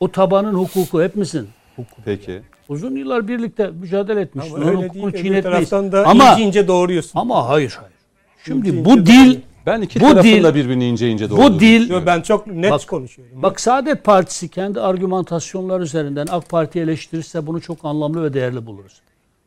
o 0.00 0.12
tabanın 0.12 0.54
hukuku 0.54 1.02
hepimizin 1.02 1.48
hukuku. 1.76 2.02
Peki. 2.04 2.40
Uzun 2.68 2.96
yıllar 2.96 3.28
birlikte 3.28 3.66
mücadele 3.70 4.20
etmiştir. 4.20 4.52
Ama 4.52 4.60
Onun 4.62 4.68
öyle 4.68 4.78
değil. 4.80 4.88
hukukunu 4.90 5.10
Öbür 5.10 5.18
çiğnetmeyiz. 5.18 5.70
taraftan 5.70 5.92
da 5.92 6.06
Ama 6.06 6.32
ince 6.32 6.42
ince 6.42 6.68
doğruyorsun. 6.68 7.18
ama 7.20 7.48
hayır 7.48 7.76
hayır. 7.80 7.92
Şimdi 8.44 8.68
İnce 8.68 8.84
bu 8.84 8.92
ince 8.92 9.06
dil 9.12 9.18
doğruyor. 9.26 9.42
Ben 9.66 9.80
iki 9.80 10.00
Bu 10.00 10.04
tarafın 10.08 10.28
dil- 10.28 10.42
da 10.44 10.54
birbirini 10.54 10.86
ince 10.88 11.08
ince 11.10 11.30
bu 11.30 11.36
doğruladığını 11.36 11.60
dil- 11.60 11.90
Yo, 11.90 12.00
ben 12.06 12.20
çok 12.20 12.46
net 12.46 12.70
Bak- 12.70 12.86
konuşuyorum. 12.88 13.42
Bak 13.42 13.60
Saadet 13.60 14.04
Partisi 14.04 14.48
kendi 14.48 14.80
argümantasyonlar 14.80 15.80
üzerinden 15.80 16.26
AK 16.30 16.48
Parti 16.48 16.80
eleştirirse 16.80 17.46
bunu 17.46 17.60
çok 17.60 17.78
anlamlı 17.84 18.22
ve 18.24 18.32
değerli 18.34 18.66
buluruz. 18.66 19.00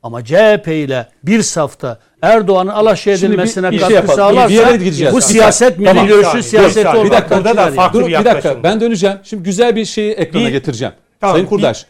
Ama 0.04 0.26
CHP 0.26 0.68
ile 0.84 1.08
bir 1.24 1.42
safta 1.42 2.00
Erdoğan'ın 2.22 2.70
alaşağı 2.70 3.14
edilmesine 3.14 3.68
bir 3.72 3.72
şey 3.72 3.80
katkı 3.80 3.94
yapalım. 3.94 4.16
sağlarsa 4.16 4.50
Bir 4.50 4.54
yere 4.54 4.78
gideceğiz. 4.78 5.14
bu 5.14 5.22
siyaset 5.22 5.78
milli 5.78 5.88
Tamam. 5.88 6.08
görüşün 6.08 6.38
Bir 6.38 6.42
siyaseti 6.42 6.82
saniye. 6.82 7.06
Bir 7.06 7.12
dakika, 7.12 7.38
burada 7.38 7.58
da 7.58 7.72
farklı 7.72 8.00
Dur 8.00 8.08
bir 8.08 8.20
bir 8.20 8.26
dakika. 8.26 8.64
Ben 8.64 8.82
döneceğim. 8.82 9.18
Şimdi 9.24 9.44
güzel 9.44 9.76
bir 9.76 9.86
şeyi 9.86 10.12
ekrana 10.12 10.46
Bir- 10.46 10.52
getireceğim. 10.52 10.94
Tamam, 11.22 11.34
Sayın 11.34 11.46
bir- 11.46 11.50
Kurdaş. 11.50 11.86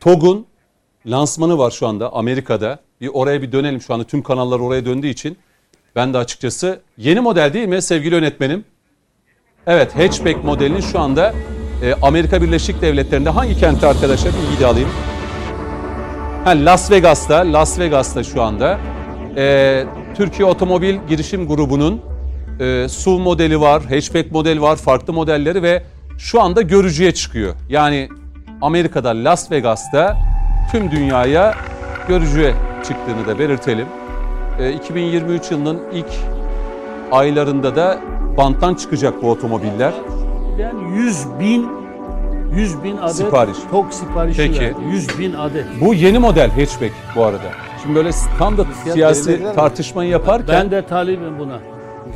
TOG'un 0.00 0.46
lansmanı 1.06 1.58
var 1.58 1.70
şu 1.70 1.86
anda 1.86 2.12
Amerika'da. 2.12 2.78
Bir 3.00 3.10
oraya 3.12 3.42
bir 3.42 3.52
dönelim 3.52 3.80
şu 3.80 3.94
anda 3.94 4.04
tüm 4.04 4.22
kanallar 4.22 4.60
oraya 4.60 4.84
döndüğü 4.86 5.08
için. 5.08 5.38
Ben 5.96 6.14
de 6.14 6.18
açıkçası 6.18 6.80
yeni 6.98 7.20
model 7.20 7.52
değil 7.52 7.68
mi 7.68 7.82
sevgili 7.82 8.14
yönetmenim? 8.14 8.64
Evet 9.66 9.96
hatchback 9.96 10.44
modelinin 10.44 10.80
şu 10.80 11.00
anda 11.00 11.34
e, 11.84 11.94
Amerika 12.02 12.42
Birleşik 12.42 12.82
Devletleri'nde 12.82 13.30
hangi 13.30 13.58
kentte 13.60 13.86
arkadaşlar 13.86 14.32
bilgi 14.32 14.60
de 14.62 14.66
alayım. 14.66 14.88
Ha, 16.44 16.50
Las 16.50 16.90
Vegas'ta, 16.90 17.52
Las 17.52 17.78
Vegas'ta 17.78 18.24
şu 18.24 18.42
anda 18.42 18.78
e, 19.38 19.84
Türkiye 20.16 20.48
Otomobil 20.48 20.96
Girişim 21.08 21.48
Grubu'nun 21.48 22.00
e, 22.60 22.88
SUV 22.88 23.18
modeli 23.18 23.60
var, 23.60 23.82
hatchback 23.82 24.32
modeli 24.32 24.62
var, 24.62 24.76
farklı 24.76 25.12
modelleri 25.12 25.62
ve 25.62 25.82
şu 26.18 26.40
anda 26.42 26.62
görücüye 26.62 27.12
çıkıyor. 27.14 27.54
Yani 27.68 28.08
Amerika'da 28.62 29.08
Las 29.08 29.50
Vegas'ta 29.50 30.16
tüm 30.72 30.90
dünyaya 30.90 31.54
görücüye 32.08 32.54
çıktığını 32.88 33.26
da 33.26 33.38
belirtelim. 33.38 33.86
E, 34.58 34.72
2023 34.72 35.50
yılının 35.50 35.80
ilk 35.92 36.06
aylarında 37.12 37.76
da 37.76 37.98
banttan 38.36 38.74
çıkacak 38.74 39.22
bu 39.22 39.30
otomobiller. 39.30 39.92
Yani 40.58 40.98
100 40.98 41.26
bin 41.40 41.68
100 42.54 42.82
bin 42.84 42.96
adet 42.96 43.16
Sipariş. 43.16 43.56
tok 43.70 43.94
siparişi 43.94 44.36
Peki. 44.36 44.60
verdi. 44.60 44.76
100 44.90 45.18
bin 45.18 45.32
adet. 45.32 45.64
Bu 45.80 45.94
yeni 45.94 46.18
model 46.18 46.50
hatchback 46.50 46.92
bu 47.16 47.24
arada. 47.24 47.67
Şimdi 47.82 47.94
böyle 47.94 48.10
tam 48.38 48.56
da 48.58 48.64
siyasi 48.92 49.26
belirlediler 49.28 49.50
mi? 49.50 49.56
tartışmayı 49.56 50.10
yaparken 50.10 50.56
Ben 50.64 50.70
de 50.70 50.86
talibim 50.86 51.38
buna. 51.38 51.58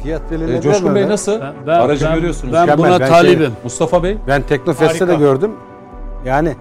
Fiyat 0.02 0.22
e, 0.28 0.30
belirlediler 0.30 0.62
Coşkun 0.62 0.88
mi 0.90 0.94
Bey 0.94 1.08
nasıl? 1.08 1.40
Ben, 1.40 1.52
ben, 1.66 1.80
Aracı 1.80 2.04
ben- 2.04 2.14
görüyorsunuz. 2.14 2.54
Ben 2.54 2.60
Mükemmel. 2.62 2.90
buna 2.90 3.00
Ben 3.00 3.08
talibim. 3.08 3.52
Mustafa 3.64 4.02
Bey. 4.02 4.16
Ben 4.26 4.42
Teknofest'te 4.42 5.08
de 5.08 5.12
Harika. 5.12 5.26
gördüm. 5.26 5.50
Yani 6.26 6.54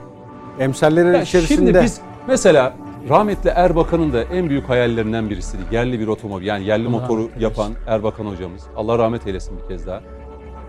emsallerin 0.59 1.13
Ya 1.13 1.21
içerisinde 1.21 1.55
şimdi 1.71 1.83
biz 1.83 2.01
mesela 2.27 2.73
rahmetli 3.09 3.49
Erbakan'ın 3.49 4.13
da 4.13 4.23
en 4.23 4.49
büyük 4.49 4.69
hayallerinden 4.69 5.29
birisiydi. 5.29 5.61
Yerli 5.71 5.99
bir 5.99 6.07
otomobil 6.07 6.45
yani 6.45 6.63
yerli 6.65 6.87
motoru 6.87 7.29
yapan 7.39 7.71
Erbakan 7.87 8.25
hocamız. 8.25 8.61
Allah 8.75 8.97
rahmet 8.97 9.27
eylesin 9.27 9.57
bir 9.63 9.67
kez 9.67 9.87
daha. 9.87 10.01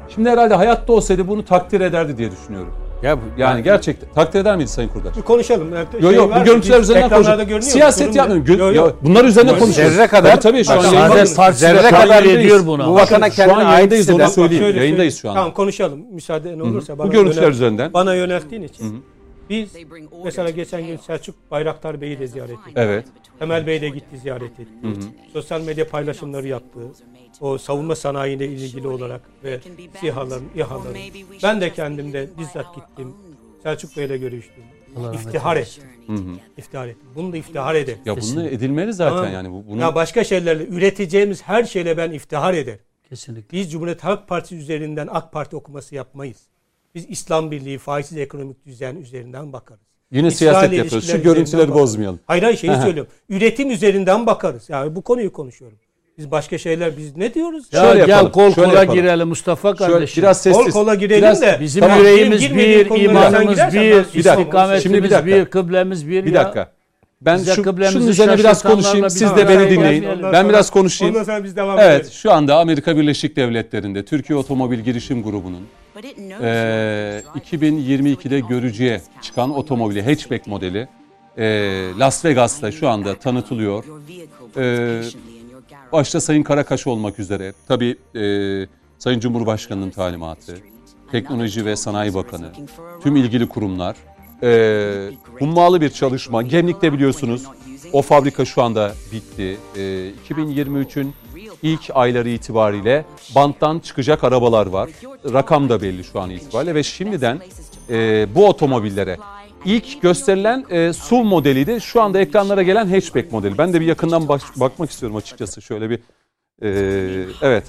Şimdi 0.09 0.31
herhalde 0.31 0.55
hayatta 0.55 0.93
olsaydı 0.93 1.29
bunu 1.29 1.45
takdir 1.45 1.81
ederdi 1.81 2.19
diye 2.19 2.31
düşünüyorum. 2.31 2.75
Ya 3.03 3.17
bu- 3.19 3.21
Yani 3.39 3.57
ben- 3.57 3.65
gerçekten 3.65 4.11
takdir 4.15 4.41
eder 4.41 4.57
miydi 4.57 4.69
Sayın 4.69 4.89
Kurdaş? 4.89 5.17
Bir 5.17 5.23
konuşalım. 5.23 5.69
Evet, 5.77 5.87
Yok 5.93 6.03
şey 6.03 6.15
yok 6.15 6.31
var, 6.31 6.41
bu 6.41 6.45
görüntüler 6.45 6.81
üzerinden 6.81 7.09
konuşuyoruz. 7.11 7.65
Siyaset 7.65 8.17
yapmıyorum. 8.17 8.47
Gö- 8.47 8.59
Yok, 8.59 8.75
ya 8.77 8.83
yok. 8.83 8.99
bunlar 9.03 9.25
üzerine 9.25 9.51
Yok, 9.51 9.61
konuşuyoruz. 9.61 9.95
zerre 9.97 10.07
kadar- 10.07 10.31
Tabii, 10.31 10.43
tabii 10.43 10.65
şu 10.65 10.73
an 10.73 10.79
Bak, 10.79 10.85
yayındayız. 10.93 11.13
Saadet 11.31 11.37
Partisi 11.37 11.63
de 11.63 11.67
Zerre 11.67 11.91
kadar 11.91 12.23
ediyor 12.25 12.67
buna. 12.67 12.89
Bu 12.95 12.99
şu 12.99 13.07
kendini 13.07 13.53
an 13.53 13.65
ait 13.67 13.75
yayındayız 13.77 14.09
onu 14.11 14.15
hisseden 14.15 14.29
söyleyeyim. 14.35 14.63
Şöyle 14.65 14.79
Yayındayız 14.79 15.15
söyleyeyim. 15.15 15.21
şu 15.23 15.31
an. 15.31 15.35
Tamam 15.35 15.55
konuşalım 15.55 16.01
müsaaden 16.13 16.59
olursa. 16.61 16.95
Bu 16.95 16.99
bana 16.99 17.09
görüntüler 17.13 17.43
yönelt- 17.43 17.51
üzerinden. 17.53 17.93
Bana 17.93 18.15
yönelttiğin 18.15 18.63
için. 18.63 19.05
Biz 19.51 19.69
mesela 20.25 20.51
geçen 20.51 20.87
gün 20.87 20.97
Selçuk 20.97 21.35
Bayraktar 21.51 22.01
Bey'i 22.01 22.19
de 22.19 22.27
ziyaret 22.27 22.51
ettik. 22.51 22.73
Evet. 22.77 23.05
Temel 23.39 23.67
Bey 23.67 23.81
de 23.81 23.89
gitti 23.89 24.19
ziyaret 24.23 24.61
etti. 24.61 24.67
Sosyal 25.33 25.61
medya 25.61 25.89
paylaşımları 25.89 26.49
yaptı. 26.49 26.81
O 27.41 27.59
savunma 27.59 27.97
sanayiyle 27.97 28.47
ilgili 28.47 28.89
olarak 28.89 29.21
ve 29.45 29.61
SİHA'ların, 30.01 30.49
İHA'ların. 30.57 30.97
Ben 31.43 31.61
de 31.61 31.73
kendimde 31.73 32.29
bizzat 32.39 32.75
gittim. 32.75 33.15
Selçuk 33.63 33.97
Bey'le 33.97 34.17
görüştüm. 34.21 34.65
Allah 34.97 35.15
İftihar 35.15 35.57
ettim. 35.57 35.85
İftihar 36.59 36.89
ettim. 36.89 37.09
Bunu 37.15 37.33
da 37.33 37.37
iftihar 37.37 37.75
ederim. 37.75 37.99
Ya 38.05 38.17
bunu 38.17 38.47
edilmeli 38.47 38.93
zaten 38.93 39.17
Tamam. 39.17 39.33
yani 39.33 39.51
bu 39.53 39.65
bunu 39.69 39.81
Ya 39.81 39.95
başka 39.95 40.25
şeylerle 40.25 40.67
üreteceğimiz 40.67 41.43
her 41.43 41.65
şeyle 41.65 41.97
ben 41.97 42.11
iftihar 42.11 42.55
ederim. 42.55 42.81
Kesinlikle. 43.09 43.59
Biz 43.59 43.73
Cumhuriyet 43.73 44.05
Halk 44.05 44.29
Partisi 44.29 44.57
üzerinden 44.57 45.09
AK 45.11 45.33
Parti 45.33 45.57
okuması 45.57 45.95
yapmayız. 45.95 46.39
Biz 46.95 47.07
İslam 47.09 47.51
Birliği, 47.51 47.79
faizsiz 47.79 48.19
ekonomik 48.19 48.67
düzen 48.67 48.97
üzerinden 48.97 49.53
bakarız. 49.53 49.81
yine 50.11 50.29
İsrail 50.29 50.51
siyaset 50.51 50.73
yapıyoruz. 50.73 51.11
Şu 51.11 51.23
görüntüleri 51.23 51.69
bakarız. 51.69 51.83
bozmayalım. 51.83 52.21
Hayır 52.27 52.43
hayır 52.43 52.57
şeyi 52.57 52.77
söylüyorum. 52.77 53.13
Üretim 53.29 53.71
üzerinden 53.71 54.27
bakarız. 54.27 54.69
Yani 54.69 54.97
bu 54.97 55.03
konuyu 55.03 55.33
konuşuyorum. 55.33 55.79
Biz 56.19 56.31
başka 56.31 56.59
şeyler 56.59 56.97
biz 56.97 57.17
ne 57.17 57.35
diyoruz? 57.35 57.65
Ya 57.73 57.81
Şöyle 57.81 58.01
gel 58.01 58.09
yapalım, 58.09 58.33
kol 58.33 58.53
şöyle 58.55 58.69
kola 58.69 58.79
yapalım. 58.81 59.01
girelim 59.01 59.29
Mustafa 59.29 59.77
Şöyle 59.77 59.93
kardeşim. 59.93 60.23
biraz 60.23 60.45
Kol 60.45 60.53
sessiz. 60.53 60.75
kola 60.75 60.95
girelim 60.95 61.23
Biraz- 61.23 61.41
de. 61.43 61.59
Bizim 61.61 61.81
Tamam. 61.81 61.99
yüreğimiz 61.99 62.55
bir, 62.57 62.87
imanımız 63.05 63.57
bir, 63.59 63.81
ben- 63.81 64.05
istikametimiz 64.19 65.03
bir 65.03 65.11
dakika. 65.11 65.27
bir, 65.27 65.45
kıblemiz 65.45 66.09
bir. 66.09 66.25
Bir 66.27 66.33
ya. 66.35 66.45
dakika. 66.45 66.71
Ben 67.21 67.39
Bize 67.39 67.55
şu, 67.55 67.63
şunun 67.93 68.07
üzerine 68.07 68.39
biraz 68.39 68.63
konuşayım. 68.63 69.11
Siz 69.11 69.37
de 69.37 69.49
beni 69.49 69.59
araya 69.59 69.71
dinleyin. 69.71 70.05
Ben 70.33 70.49
biraz 70.49 70.71
konuşayım. 70.71 71.15
Ondan 71.15 71.25
sonra 71.25 71.45
biz 71.45 71.57
devam 71.57 71.79
Evet, 71.79 72.01
ederiz. 72.01 72.13
şu 72.13 72.33
anda 72.33 72.57
Amerika 72.59 72.97
Birleşik 72.97 73.37
Devletleri'nde 73.37 74.05
Türkiye 74.05 74.39
Otomobil 74.39 74.79
Girişim 74.81 75.23
Grubu'nun 75.23 75.67
eee 76.43 77.23
2022'de 77.37 78.41
görücüye 78.41 79.01
çıkan 79.23 79.55
otomobili 79.57 80.03
hatchback 80.03 80.47
modeli 80.47 80.89
eee, 81.39 81.99
Las 81.99 82.25
Vegas'ta 82.25 82.73
şu 82.73 82.89
anda 82.89 83.15
tanıtılıyor. 83.15 83.85
Eee, 84.57 85.01
başta 85.93 86.21
Sayın 86.21 86.43
Karakaş 86.43 86.87
olmak 86.87 87.19
üzere 87.19 87.53
tabii 87.69 87.97
eee, 88.15 88.69
Sayın 88.99 89.21
Cumhurbaşkanı'nın 89.21 89.91
talimatı, 89.91 90.57
Teknoloji 91.13 91.65
ve 91.67 91.77
Sanayi 91.77 92.15
Bakanı, 92.15 92.53
tüm 93.03 93.17
ilgili 93.17 93.49
kurumlar, 93.49 93.97
eee 94.43 95.11
hummalı 95.39 95.81
bir 95.81 95.91
çalışma. 95.91 96.43
Gemlik'te 96.43 96.93
biliyorsunuz 96.93 97.43
o 97.93 98.03
fabrika 98.03 98.45
şu 98.45 98.63
anda 98.63 98.93
bitti. 99.13 99.59
Eee 99.77 100.11
2023'ün 100.31 101.15
ilk 101.63 101.91
ayları 101.95 102.29
itibariyle 102.29 103.05
banttan 103.35 103.79
çıkacak 103.79 104.25
arabalar 104.25 104.67
var. 104.67 104.91
Rakam 105.33 105.69
da 105.69 105.83
belli 105.83 106.05
şu 106.05 106.21
an 106.21 106.31
itibariyle 106.31 106.75
ve 106.75 106.83
şimdiden 106.83 107.39
eee, 107.91 108.27
bu 108.35 108.47
otomobillere 108.49 109.17
ilk 109.65 110.03
gösterilen 110.03 110.65
eee 110.71 110.93
SUV 110.93 111.23
modeliydi. 111.25 111.81
Şu 111.81 112.03
anda 112.03 112.21
ekranlara 112.21 112.63
gelen 112.63 112.87
hatchback 112.87 113.33
modeli. 113.33 113.59
Ben 113.59 113.73
de 113.73 113.81
bir 113.81 113.87
yakından 113.87 114.29
baş- 114.29 114.43
bakmak 114.57 114.91
istiyorum 114.91 115.17
açıkçası. 115.17 115.63
Şöyle 115.63 115.91
bir 115.91 115.99
eee, 116.63 117.25
evet. 117.43 117.65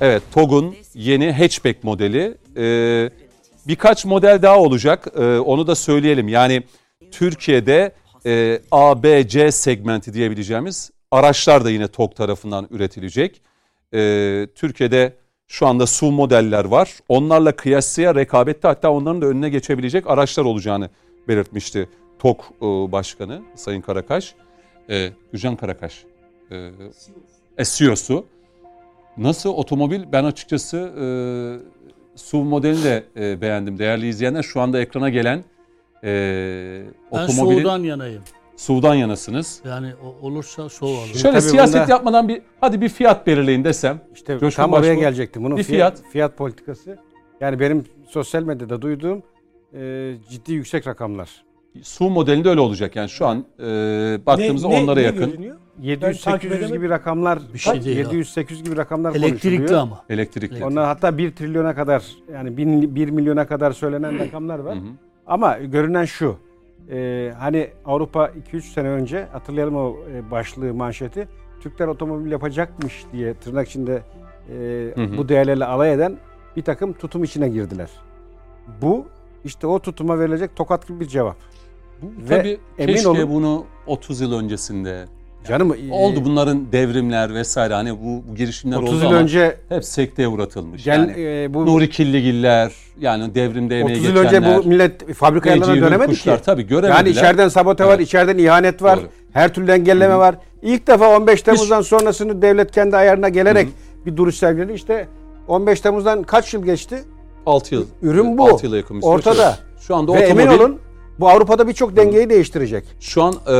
Evet, 0.00 0.22
TOG'un 0.34 0.74
yeni 0.94 1.32
hatchback 1.32 1.84
modeli. 1.84 2.34
Ee, 2.56 3.10
birkaç 3.68 4.04
model 4.04 4.42
daha 4.42 4.58
olacak. 4.58 5.06
Ee, 5.18 5.22
onu 5.38 5.66
da 5.66 5.74
söyleyelim. 5.74 6.28
Yani 6.28 6.62
Türkiye'de 7.10 7.92
e, 8.26 8.60
A, 8.70 9.02
B, 9.02 9.28
C 9.28 9.52
segmenti 9.52 10.14
diyebileceğimiz 10.14 10.90
araçlar 11.10 11.64
da 11.64 11.70
yine 11.70 11.88
TOG 11.88 12.14
tarafından 12.16 12.68
üretilecek. 12.70 13.42
Ee, 13.94 14.46
Türkiye'de 14.54 15.12
şu 15.48 15.66
anda 15.66 15.86
SUV 15.86 16.10
modeller 16.10 16.64
var. 16.64 16.96
Onlarla 17.08 17.52
kıyasıya 17.56 18.14
rekabette 18.14 18.68
hatta 18.68 18.90
onların 18.90 19.22
da 19.22 19.26
önüne 19.26 19.48
geçebilecek 19.48 20.10
araçlar 20.10 20.44
olacağını 20.44 20.90
belirtmişti 21.28 21.88
TOG 22.18 22.40
e, 22.62 22.66
Başkanı 22.66 23.42
Sayın 23.54 23.80
Karakaş. 23.80 24.34
Ee, 24.90 25.10
Gürcan 25.32 25.56
Karakaş. 25.56 26.04
E, 27.58 27.64
CEO'su. 27.64 28.26
Nasıl 29.16 29.50
otomobil? 29.50 30.00
Ben 30.12 30.24
açıkçası 30.24 30.76
e, 30.76 31.04
SUV 32.18 32.44
modelini 32.44 32.84
de 32.84 33.04
e, 33.16 33.40
beğendim. 33.40 33.78
Değerli 33.78 34.08
izleyenler 34.08 34.42
şu 34.42 34.60
anda 34.60 34.80
ekrana 34.80 35.08
gelen 35.08 35.44
e, 36.04 36.82
Ben 37.12 37.18
otomobilin 37.18 37.58
soğudan 37.58 37.82
yanayım. 37.82 38.22
SUV'dan 38.58 38.94
yanasınız. 38.94 39.60
Yani 39.64 39.92
olursa 40.22 40.68
soğuk 40.68 40.98
alırım. 40.98 41.14
Şöyle 41.14 41.38
tabii 41.38 41.50
siyaset 41.50 41.80
bunda- 41.82 41.90
yapmadan 41.90 42.28
bir 42.28 42.42
hadi 42.60 42.80
bir 42.80 42.88
fiyat 42.88 43.26
belirleyin 43.26 43.64
desem. 43.64 44.00
İşte 44.14 44.38
Coşkun 44.38 44.62
tam 44.62 44.72
oraya 44.72 44.94
gelecektim. 44.94 45.44
Bunun 45.44 45.56
bir 45.56 45.62
fiyat, 45.62 45.96
fiyat. 45.98 46.12
fiyat 46.12 46.36
politikası. 46.36 46.98
Yani 47.40 47.60
benim 47.60 47.84
sosyal 48.08 48.42
medyada 48.42 48.82
duyduğum 48.82 49.22
e, 49.74 50.12
ciddi 50.30 50.52
yüksek 50.52 50.86
rakamlar. 50.86 51.44
SUV 51.82 52.08
modelinde 52.10 52.48
öyle 52.48 52.60
olacak. 52.60 52.96
Yani 52.96 53.08
şu 53.08 53.26
an 53.26 53.44
e, 53.60 53.62
baktığımızda 54.26 54.68
Ne- 54.68 54.74
ne- 54.74 54.82
onlara 54.82 55.00
ne 55.00 55.06
yakın. 55.06 55.30
görünüyor? 55.30 55.56
takip 56.24 56.50
700-800 56.52 56.54
edemedim. 56.54 56.76
gibi 56.76 56.88
rakamlar, 56.88 57.38
Bir 57.54 57.58
şey 57.58 57.84
değil 57.84 57.96
ya. 57.96 58.04
700-800 58.04 58.62
gibi 58.64 58.76
rakamlar 58.76 59.14
Elektrikli 59.14 59.56
konuşuluyor. 59.56 59.80
ama. 59.82 60.04
Elektrikli. 60.10 60.64
Onlar 60.64 60.84
hatta 60.86 61.18
1 61.18 61.32
trilyona 61.32 61.74
kadar 61.74 62.02
yani 62.32 62.56
1 62.56 63.10
milyona 63.10 63.46
kadar 63.46 63.72
söylenen 63.72 64.18
rakamlar 64.26 64.58
var. 64.58 64.78
Ama 65.26 65.58
görünen 65.58 66.04
şu. 66.04 66.36
E, 66.90 67.32
hani 67.38 67.70
Avrupa 67.84 68.30
2-3 68.52 68.60
sene 68.60 68.88
önce 68.88 69.24
hatırlayalım 69.32 69.76
o 69.76 69.96
e, 70.14 70.30
başlığı 70.30 70.74
manşeti. 70.74 71.28
Türkler 71.60 71.86
otomobil 71.88 72.30
yapacakmış 72.30 73.04
diye 73.12 73.34
tırnak 73.34 73.68
içinde 73.68 74.02
e, 74.48 74.92
Hı 74.94 75.02
hı. 75.04 75.16
bu 75.18 75.28
değerlerle 75.28 75.64
alay 75.64 75.92
eden 75.92 76.16
bir 76.56 76.62
takım 76.62 76.92
tutum 76.92 77.24
içine 77.24 77.48
girdiler. 77.48 77.90
Bu 78.82 79.06
işte 79.44 79.66
o 79.66 79.78
tutuma 79.78 80.18
verilecek 80.18 80.56
tokat 80.56 80.88
gibi 80.88 81.00
bir 81.00 81.06
cevap. 81.08 81.36
Bu, 82.02 82.30
Ve 82.30 82.38
tabii 82.38 82.58
emin 82.78 82.92
keşke 82.94 83.08
olun- 83.08 83.30
bunu 83.30 83.64
30 83.86 84.20
yıl 84.20 84.32
öncesinde 84.38 85.04
Canım 85.48 85.74
e, 85.90 85.92
oldu 85.92 86.24
bunların 86.24 86.72
devrimler 86.72 87.34
vesaire 87.34 87.74
hani 87.74 87.92
bu, 87.92 88.22
bu 88.30 88.34
girişimler 88.34 88.76
30 88.76 88.88
oldu 88.88 89.04
yıl 89.04 89.10
ama 89.10 89.16
önce 89.16 89.56
hep 89.68 89.84
sekteye 89.84 90.28
uğratılmış. 90.28 90.84
gel 90.84 90.98
yani 90.98 91.12
e, 91.16 91.54
bu 91.54 91.66
Nuri 91.66 91.90
Killigiller 91.90 92.72
yani 93.00 93.34
devrimde 93.34 93.80
emeği 93.80 93.96
30 93.98 94.08
yıl 94.08 94.16
önce 94.16 94.36
geçenler. 94.36 94.64
bu 94.64 94.68
millet 94.68 95.14
fabrika 95.14 95.50
Ece 95.50 95.64
dönemedi 95.66 95.92
Yurtkuşlar, 95.92 96.38
ki. 96.38 96.44
Tabii 96.44 96.66
göremediler. 96.66 96.96
Yani 96.98 97.08
içeriden 97.08 97.48
sabote 97.48 97.84
var, 97.84 97.94
Evet. 97.94 98.06
içeriden 98.06 98.38
ihanet 98.38 98.82
var, 98.82 98.98
Doğru. 98.98 99.06
her 99.32 99.54
türlü 99.54 99.72
engelleme 99.72 100.16
var. 100.16 100.34
İlk 100.62 100.86
defa 100.86 101.16
15 101.16 101.42
Temmuz'dan 101.42 101.80
sonrasını 101.82 102.42
devlet 102.42 102.70
kendi 102.70 102.96
ayarına 102.96 103.28
gelerek 103.28 103.68
bir 104.06 104.16
duruş 104.16 104.34
sergiledi. 104.34 104.72
İşte 104.72 105.08
15 105.48 105.80
Temmuz'dan 105.80 106.22
kaç 106.22 106.54
yıl 106.54 106.64
geçti? 106.64 107.04
6 107.46 107.74
yıl. 107.74 107.86
Ürün 108.02 108.38
bu. 108.38 108.44
6 108.44 108.66
yıla 108.66 108.76
yakın 108.76 108.96
bir. 108.96 109.06
Ortada. 109.06 109.58
Şu 109.80 109.96
anda 109.96 110.14
Ve 110.14 110.24
otomobil 110.26 110.42
emin 110.42 110.58
olun 110.58 110.78
bu 111.20 111.28
Avrupa'da 111.28 111.68
birçok 111.68 111.96
dengeyi 111.96 112.30
değiştirecek. 112.30 112.84
şu 113.00 113.22
an 113.22 113.32
e, 113.34 113.52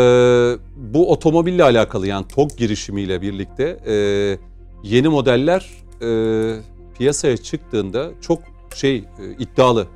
bu 0.76 1.12
otomobille 1.12 1.62
alakalı 1.62 2.06
yani 2.06 2.28
TOG 2.28 2.50
girişimiyle 2.56 3.22
birlikte 3.22 3.64
e, 3.86 3.94
yeni 4.82 5.08
modeller 5.08 5.68
e, 6.02 6.08
piyasaya 6.98 7.36
çıktığında 7.36 8.10
çok 8.20 8.38
şey 8.74 8.96
e, 8.96 9.02
iddialı 9.38 9.86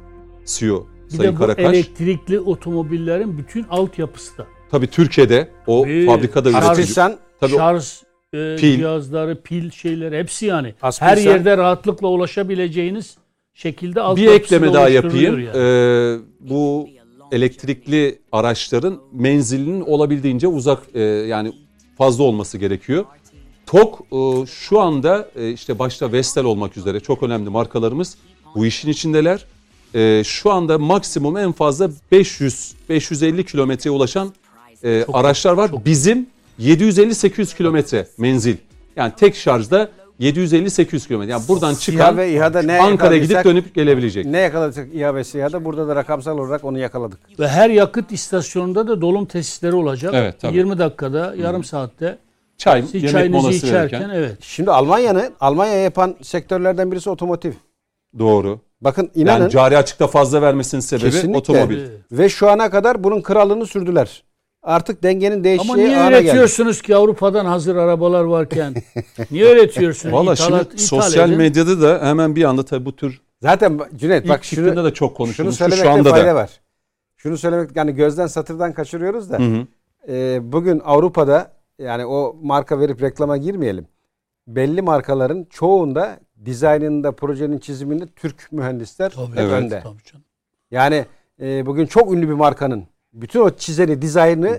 CEO 0.47 0.87
Bir 1.11 1.17
Sayın 1.17 1.33
de 1.33 1.37
bu 1.37 1.39
Karakaş. 1.39 1.65
elektrikli 1.75 2.41
otomobillerin 2.41 3.39
bütün 3.39 3.63
altyapısı 3.71 4.39
da. 4.39 4.47
Tabii 4.71 4.87
Türkiye'de 4.87 5.49
o 5.67 5.87
Bir 5.87 6.07
fabrikada 6.07 6.51
üretici. 6.51 6.71
Aselsan 6.71 7.17
Tabii 7.41 7.53
Şarj 7.53 7.93
e, 8.35 8.57
Pil. 8.57 8.77
cihazları, 8.77 9.43
pil 9.43 9.71
şeyler 9.71 10.13
hepsi 10.19 10.47
yani. 10.47 10.75
Aspirsan- 10.83 11.07
Her 11.07 11.17
yerde 11.17 11.57
rahatlıkla 11.57 12.09
ulaşabileceğiniz 12.09 13.17
şekilde 13.55 13.95
Bir 13.95 14.01
altyapısı 14.01 14.37
ekleme 14.37 14.69
da 14.69 14.73
daha 14.75 14.83
oluşturuluyor 14.87 15.39
yapayım. 15.39 15.51
yani. 15.55 15.59
Ee, 15.59 16.19
bu 16.41 16.89
elektrikli 17.33 18.19
araçların 18.33 19.01
menzilinin 19.13 19.81
olabildiğince 19.81 20.47
uzak 20.47 20.83
e, 20.95 21.01
yani 21.03 21.53
fazla 21.99 22.25
olması 22.25 22.59
gerekiyor. 22.59 23.05
TOG 23.67 23.95
e, 24.13 24.47
şu 24.47 24.81
anda 24.81 25.29
e, 25.37 25.51
işte 25.51 25.79
başta 25.79 26.13
Vestel 26.13 26.45
olmak 26.45 26.77
üzere 26.77 27.01
çok 27.01 27.23
önemli 27.23 27.51
markalarımız 27.51 28.17
bu 28.55 28.67
işin 28.67 28.89
içindeler. 28.91 29.45
E, 29.95 30.23
şu 30.25 30.51
anda 30.51 30.79
maksimum 30.79 31.37
en 31.37 31.53
fazla 31.53 31.91
500 32.13 32.75
550 32.89 33.47
kilometreye 33.47 33.97
ulaşan 33.97 34.33
e, 34.85 35.05
araçlar 35.13 35.53
var. 35.53 35.71
Bizim 35.85 36.27
750-800 36.61 37.57
kilometre 37.57 38.09
menzil. 38.19 38.57
Yani 38.97 39.13
tek 39.17 39.37
şarjda 39.37 39.91
750-800 40.21 41.07
kilometre. 41.09 41.33
Yani 41.33 41.43
buradan 41.49 41.75
çıkan 41.75 42.17
ve 42.17 42.33
İHA'da 42.33 42.63
ne 42.63 42.81
Ankara'ya 42.81 43.21
gidip 43.21 43.45
dönüp 43.45 43.75
gelebilecek. 43.75 44.27
Ne 44.27 44.39
yakaladık 44.39 44.95
İHA 44.95 45.15
ve 45.15 45.25
SİHA'da 45.25 45.65
burada 45.65 45.89
da 45.89 45.97
rakamsal 45.97 46.39
olarak 46.39 46.65
onu 46.65 46.79
yakaladık. 46.79 47.19
Ve 47.39 47.49
her 47.49 47.71
yakıt 47.71 48.13
istasyonunda 48.13 48.89
da 48.89 49.01
dolum 49.01 49.27
tesisleri 49.27 49.75
olacak. 49.75 50.15
Evet, 50.17 50.41
tabii. 50.41 50.57
20 50.57 50.79
dakikada, 50.79 51.35
yarım 51.39 51.65
saatte 51.65 52.19
Çay, 52.59 52.83
siz 52.83 52.95
yemek 52.95 53.11
çayınızı 53.11 53.43
molası 53.43 53.67
içerken 53.67 54.01
verirken. 54.01 54.19
evet. 54.19 54.37
Şimdi 54.41 54.71
Almanya'nın 54.71 55.33
Almanya 55.41 55.75
yapan 55.83 56.17
sektörlerden 56.23 56.93
birisi 56.93 57.11
otomotiv. 57.11 57.53
Doğru. 58.19 58.61
Bakın 58.81 59.11
inanın 59.15 59.41
Yani 59.41 59.51
cari 59.51 59.77
açıkta 59.77 60.07
fazla 60.07 60.43
vermesinin 60.43 60.81
sebebi 60.81 61.11
Kesinlikle. 61.11 61.39
otomobil. 61.39 61.79
Ve 62.13 62.29
şu 62.29 62.51
ana 62.51 62.71
kadar 62.71 63.05
bunun 63.05 63.21
krallığını 63.21 63.67
sürdüler. 63.67 64.23
Artık 64.63 65.03
dengenin 65.03 65.35
Ama 65.35 65.45
değişeceği 65.45 65.77
niye 65.87 65.97
ana 65.97 66.11
geldi. 66.11 66.25
üretiyorsunuz 66.25 66.83
ki 66.83 66.97
Avrupa'dan 66.97 67.45
hazır 67.47 67.77
arabalar 67.77 68.25
varken? 68.25 68.75
niye 69.31 69.53
üretiyorsunuz? 69.53 70.15
Valla 70.15 70.37
şimdi 70.37 70.61
ithal 70.61 70.77
sosyal 70.79 71.29
edin. 71.29 71.39
medyada 71.39 71.83
da 71.83 72.07
hemen 72.07 72.37
bir 72.37 72.45
anda 72.45 72.65
tabii 72.65 72.85
bu 72.85 72.97
tür 72.97 73.21
Zaten 73.43 73.81
Cüneyt 73.97 74.29
bak 74.29 74.45
şunu, 74.45 74.85
da 74.85 74.95
çok 74.95 75.09
şunu 75.11 75.17
konuşulmuş. 75.17 75.55
söylemekte 75.57 75.85
Şu 75.85 75.91
anda 75.91 76.11
fayda 76.11 76.27
da. 76.27 76.35
var. 76.35 76.51
şunu 77.17 77.39
söylemek 77.39 77.77
yani 77.77 77.95
gözden 77.95 78.27
satırdan 78.27 78.73
kaçırıyoruz 78.73 79.31
da 79.31 79.39
Hı 79.39 79.43
hı. 79.43 79.67
e, 80.13 80.41
bugün 80.53 80.81
Avrupa'da 80.85 81.53
yani 81.79 82.07
o 82.07 82.37
marka 82.43 82.79
verip 82.81 83.03
reklama 83.03 83.37
girmeyelim. 83.37 83.87
Belli 84.47 84.83
markaların 84.83 85.47
çoğunda 85.51 86.19
dizaynında, 86.45 87.13
projenin 87.13 87.59
çiziminde 87.59 88.07
Türk 88.07 88.53
mühendisler 88.53 89.11
Tabii, 89.11 89.33
Evet. 89.37 89.53
önde. 89.53 89.81
Tabii 89.85 90.03
canım. 90.05 90.25
Yani 90.71 91.05
e, 91.41 91.67
bugün 91.67 91.87
çok 91.87 92.13
ünlü 92.13 92.29
bir 92.29 92.33
markanın 92.35 92.85
bütün 93.13 93.41
o 93.41 93.51
çizeni, 93.57 94.03
dizaynı 94.03 94.59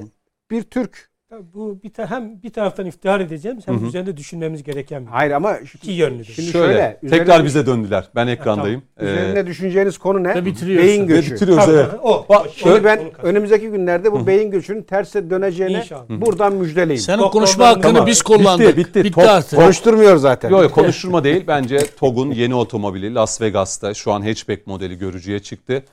bir 0.51 0.63
Türk. 0.63 1.13
Tabii 1.29 1.43
Bu 1.53 1.79
bir 1.83 1.93
ta- 1.93 2.11
hem 2.11 2.43
bir 2.43 2.49
taraftan 2.53 2.85
iftihar 2.85 3.19
edeceğimiz 3.19 3.67
hem 3.67 3.87
üzerinde 3.87 4.17
düşünmemiz 4.17 4.63
gereken 4.63 5.05
bir 5.05 5.11
Hayır 5.11 5.31
ama 5.31 5.57
iki 5.57 5.91
yönlüdür. 5.91 6.23
Şimdi 6.33 6.47
Şöyle, 6.51 6.73
şöyle, 6.73 6.99
tekrar 7.09 7.23
üzerine- 7.25 7.45
bize 7.45 7.65
döndüler. 7.65 8.09
Ben 8.15 8.27
ekrandayım. 8.27 8.83
üzerine 9.01 9.39
Ee, 9.39 9.47
düşüneceğiniz 9.47 9.97
konu 9.97 10.23
ne? 10.23 10.35
Ve. 10.35 10.45
Beyin 10.77 11.01
ve 11.01 11.05
göçü. 11.05 11.33
bitiriyoruz 11.33 11.65
Tabii, 11.65 11.75
evet. 11.75 11.87
o. 12.03 12.25
Bak, 12.29 12.45
Şimdi 12.55 12.73
Onu- 12.75 12.83
ben 12.83 12.99
önümüzdeki 13.23 13.69
günlerde 13.69 14.11
bu 14.11 14.27
beyin 14.27 14.51
göçünün 14.51 14.81
terse 14.83 15.29
döneceğine 15.29 15.77
İnşallah. 15.77 16.09
buradan 16.09 16.53
müjdeleyim. 16.55 17.01
Senin 17.01 17.17
Doktorların- 17.17 17.31
konuşma 17.31 17.67
hakkını 17.67 17.81
Tamam. 17.83 18.07
biz 18.07 18.21
kullandık. 18.21 18.77
Bitti, 18.77 19.03
bitti. 19.03 19.11
Top- 19.21 19.29
artık. 19.29 19.59
Konuşturmuyor 19.59 20.17
zaten. 20.17 20.49
Yok 20.49 20.63
yok 20.63 20.71
konuşturma 20.71 21.23
değil. 21.23 21.43
Bence 21.47 21.77
TOG'un 21.99 22.31
yeni 22.31 22.55
otomobili 22.55 23.13
Las 23.15 23.41
Vegas'ta 23.41 23.93
şu 23.93 24.11
an 24.11 24.21
hatchback 24.21 24.67
modeli 24.67 24.97
görücüye 24.97 25.39
çıktı. 25.39 25.83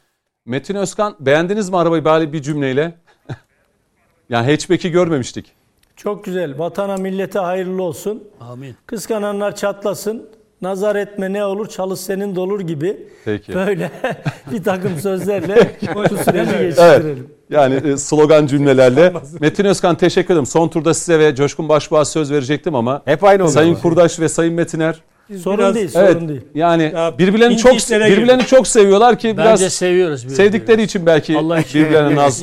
Metin 0.46 0.74
Özkan 0.74 1.16
beğendiniz 1.20 1.70
mi 1.70 1.76
arabayı 1.76 2.04
bari 2.04 2.32
bir 2.32 2.42
cümleyle? 2.42 2.94
yani 4.30 4.50
hatchback'i 4.50 4.90
görmemiştik. 4.90 5.52
Çok 5.96 6.24
güzel. 6.24 6.58
Vatana 6.58 6.96
millete 6.96 7.38
hayırlı 7.38 7.82
olsun. 7.82 8.24
Amin. 8.40 8.74
Kıskananlar 8.86 9.56
çatlasın. 9.56 10.28
Nazar 10.62 10.96
etme 10.96 11.32
ne 11.32 11.44
olur 11.44 11.68
çalış 11.68 12.00
senin 12.00 12.36
de 12.36 12.40
olur 12.40 12.60
gibi. 12.60 13.08
Peki. 13.24 13.54
Böyle 13.54 13.90
bir 14.52 14.62
takım 14.62 14.96
sözlerle 15.00 15.76
bu 15.94 16.08
süreci 16.24 16.50
Evet. 16.54 16.60
geçiştirelim. 16.60 17.28
Yani 17.50 17.74
e, 17.74 17.96
slogan 17.96 18.46
cümlelerle. 18.46 19.12
Metin 19.40 19.64
Özkan 19.64 19.96
teşekkür 19.96 20.34
ederim. 20.34 20.46
Son 20.46 20.68
turda 20.68 20.94
size 20.94 21.18
ve 21.18 21.34
Coşkun 21.34 21.68
Başbuğ'a 21.68 22.04
söz 22.04 22.32
verecektim 22.32 22.74
ama 22.74 23.02
Hep 23.04 23.24
aynı 23.24 23.42
oluyor. 23.42 23.54
Sayın 23.54 23.72
ama. 23.72 23.82
Kurdaş 23.82 24.20
ve 24.20 24.28
Sayın 24.28 24.54
Metiner 24.54 25.02
Biz 25.30 25.42
Sorun 25.42 25.58
biraz- 25.58 25.74
değil, 25.74 25.88
sorun 25.88 26.04
evet 26.06 26.28
değil. 26.28 26.40
yani 26.54 26.82
Ya, 26.94 27.18
birbirlerini 27.18 27.56
çok 27.56 27.72
birbirlerini 27.72 28.26
girdik. 28.32 28.48
çok 28.48 28.66
seviyorlar 28.66 29.18
ki 29.18 29.36
biraz 29.36 29.60
Bence 29.60 29.70
seviyoruz. 29.70 30.20
birbirini. 30.22 30.36
sevdikleri 30.36 30.82
için 30.82 31.06
belki 31.06 31.34
birbirlerine 31.34 32.14
naz, 32.16 32.42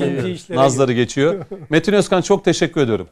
nazları 0.49 0.93
geçiyor. 0.93 1.45
Metin 1.69 1.93
Özkan 1.93 2.21
çok 2.21 2.45
teşekkür 2.45 2.81
ediyorum. 2.81 3.07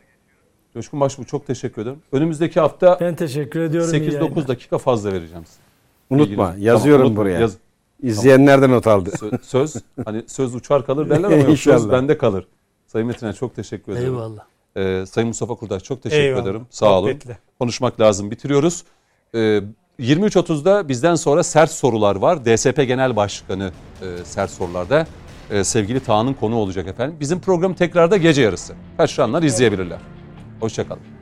Coşkun 0.73 0.99
Başbuğ 0.99 1.25
çok 1.25 1.47
teşekkür 1.47 1.81
ederim. 1.81 1.97
Önümüzdeki 2.11 2.59
hafta 2.59 2.97
Ben 3.01 3.15
teşekkür 3.15 3.59
ediyorum. 3.59 3.89
iyi 3.93 4.01
8-9 4.01 4.13
yayınlar. 4.13 4.47
dakika 4.47 4.77
fazla 4.77 5.11
vereceğim 5.13 5.43
size. 5.45 5.59
Unutma. 6.09 6.47
Bilginiz. 6.51 6.65
Yazıyorum 6.65 7.01
Tamam, 7.01 7.07
unutma. 7.11 7.23
buraya. 7.23 7.39
Yaz- 7.39 7.57
İzleyenler 8.03 8.61
de 8.61 8.69
not 8.69 8.87
aldı. 8.87 9.09
Sö- 9.09 9.39
söz 9.43 9.75
hani 10.05 10.23
söz 10.27 10.55
uçar 10.55 10.85
kalır 10.85 11.09
derler 11.09 11.23
ama 11.27 11.35
yok, 11.49 11.59
söz 11.59 11.89
bende 11.91 12.17
kalır. 12.17 12.47
Sayın 12.87 13.07
Metin'e 13.07 13.33
çok 13.33 13.55
teşekkür 13.55 13.91
ederim. 13.91 14.05
Eyvallah. 14.13 14.43
Ee, 14.77 15.05
Sayın 15.05 15.27
Mustafa 15.27 15.55
Kurdaş 15.55 15.83
çok 15.83 16.03
teşekkür 16.03 16.23
Eyvallah. 16.23 16.43
ederim. 16.43 16.61
Sağ 16.69 16.99
olun. 16.99 17.13
Konuşmak 17.59 17.99
lazım. 18.01 18.31
Bitiriyoruz. 18.31 18.83
Ee, 19.35 19.61
23.30'da 19.99 20.89
bizden 20.89 21.15
sonra 21.15 21.43
sert 21.43 21.71
sorular 21.71 22.15
var. 22.15 22.45
DSP 22.45 22.75
Genel 22.87 23.15
Başkanı 23.15 23.71
e, 24.01 24.25
sert 24.25 24.51
sorularda. 24.51 25.07
e, 25.51 25.63
sevgili 25.63 25.99
Tağ'ın 25.99 26.33
konu 26.33 26.55
olacak 26.55 26.87
efendim. 26.87 27.17
Bizim 27.19 27.39
program 27.39 27.73
tekrarda 27.73 28.17
gece 28.17 28.41
yarısı. 28.41 28.73
Kaçıranlar 28.97 29.43
izleyebilirler. 29.43 29.99
Hoşçakalın. 30.59 31.14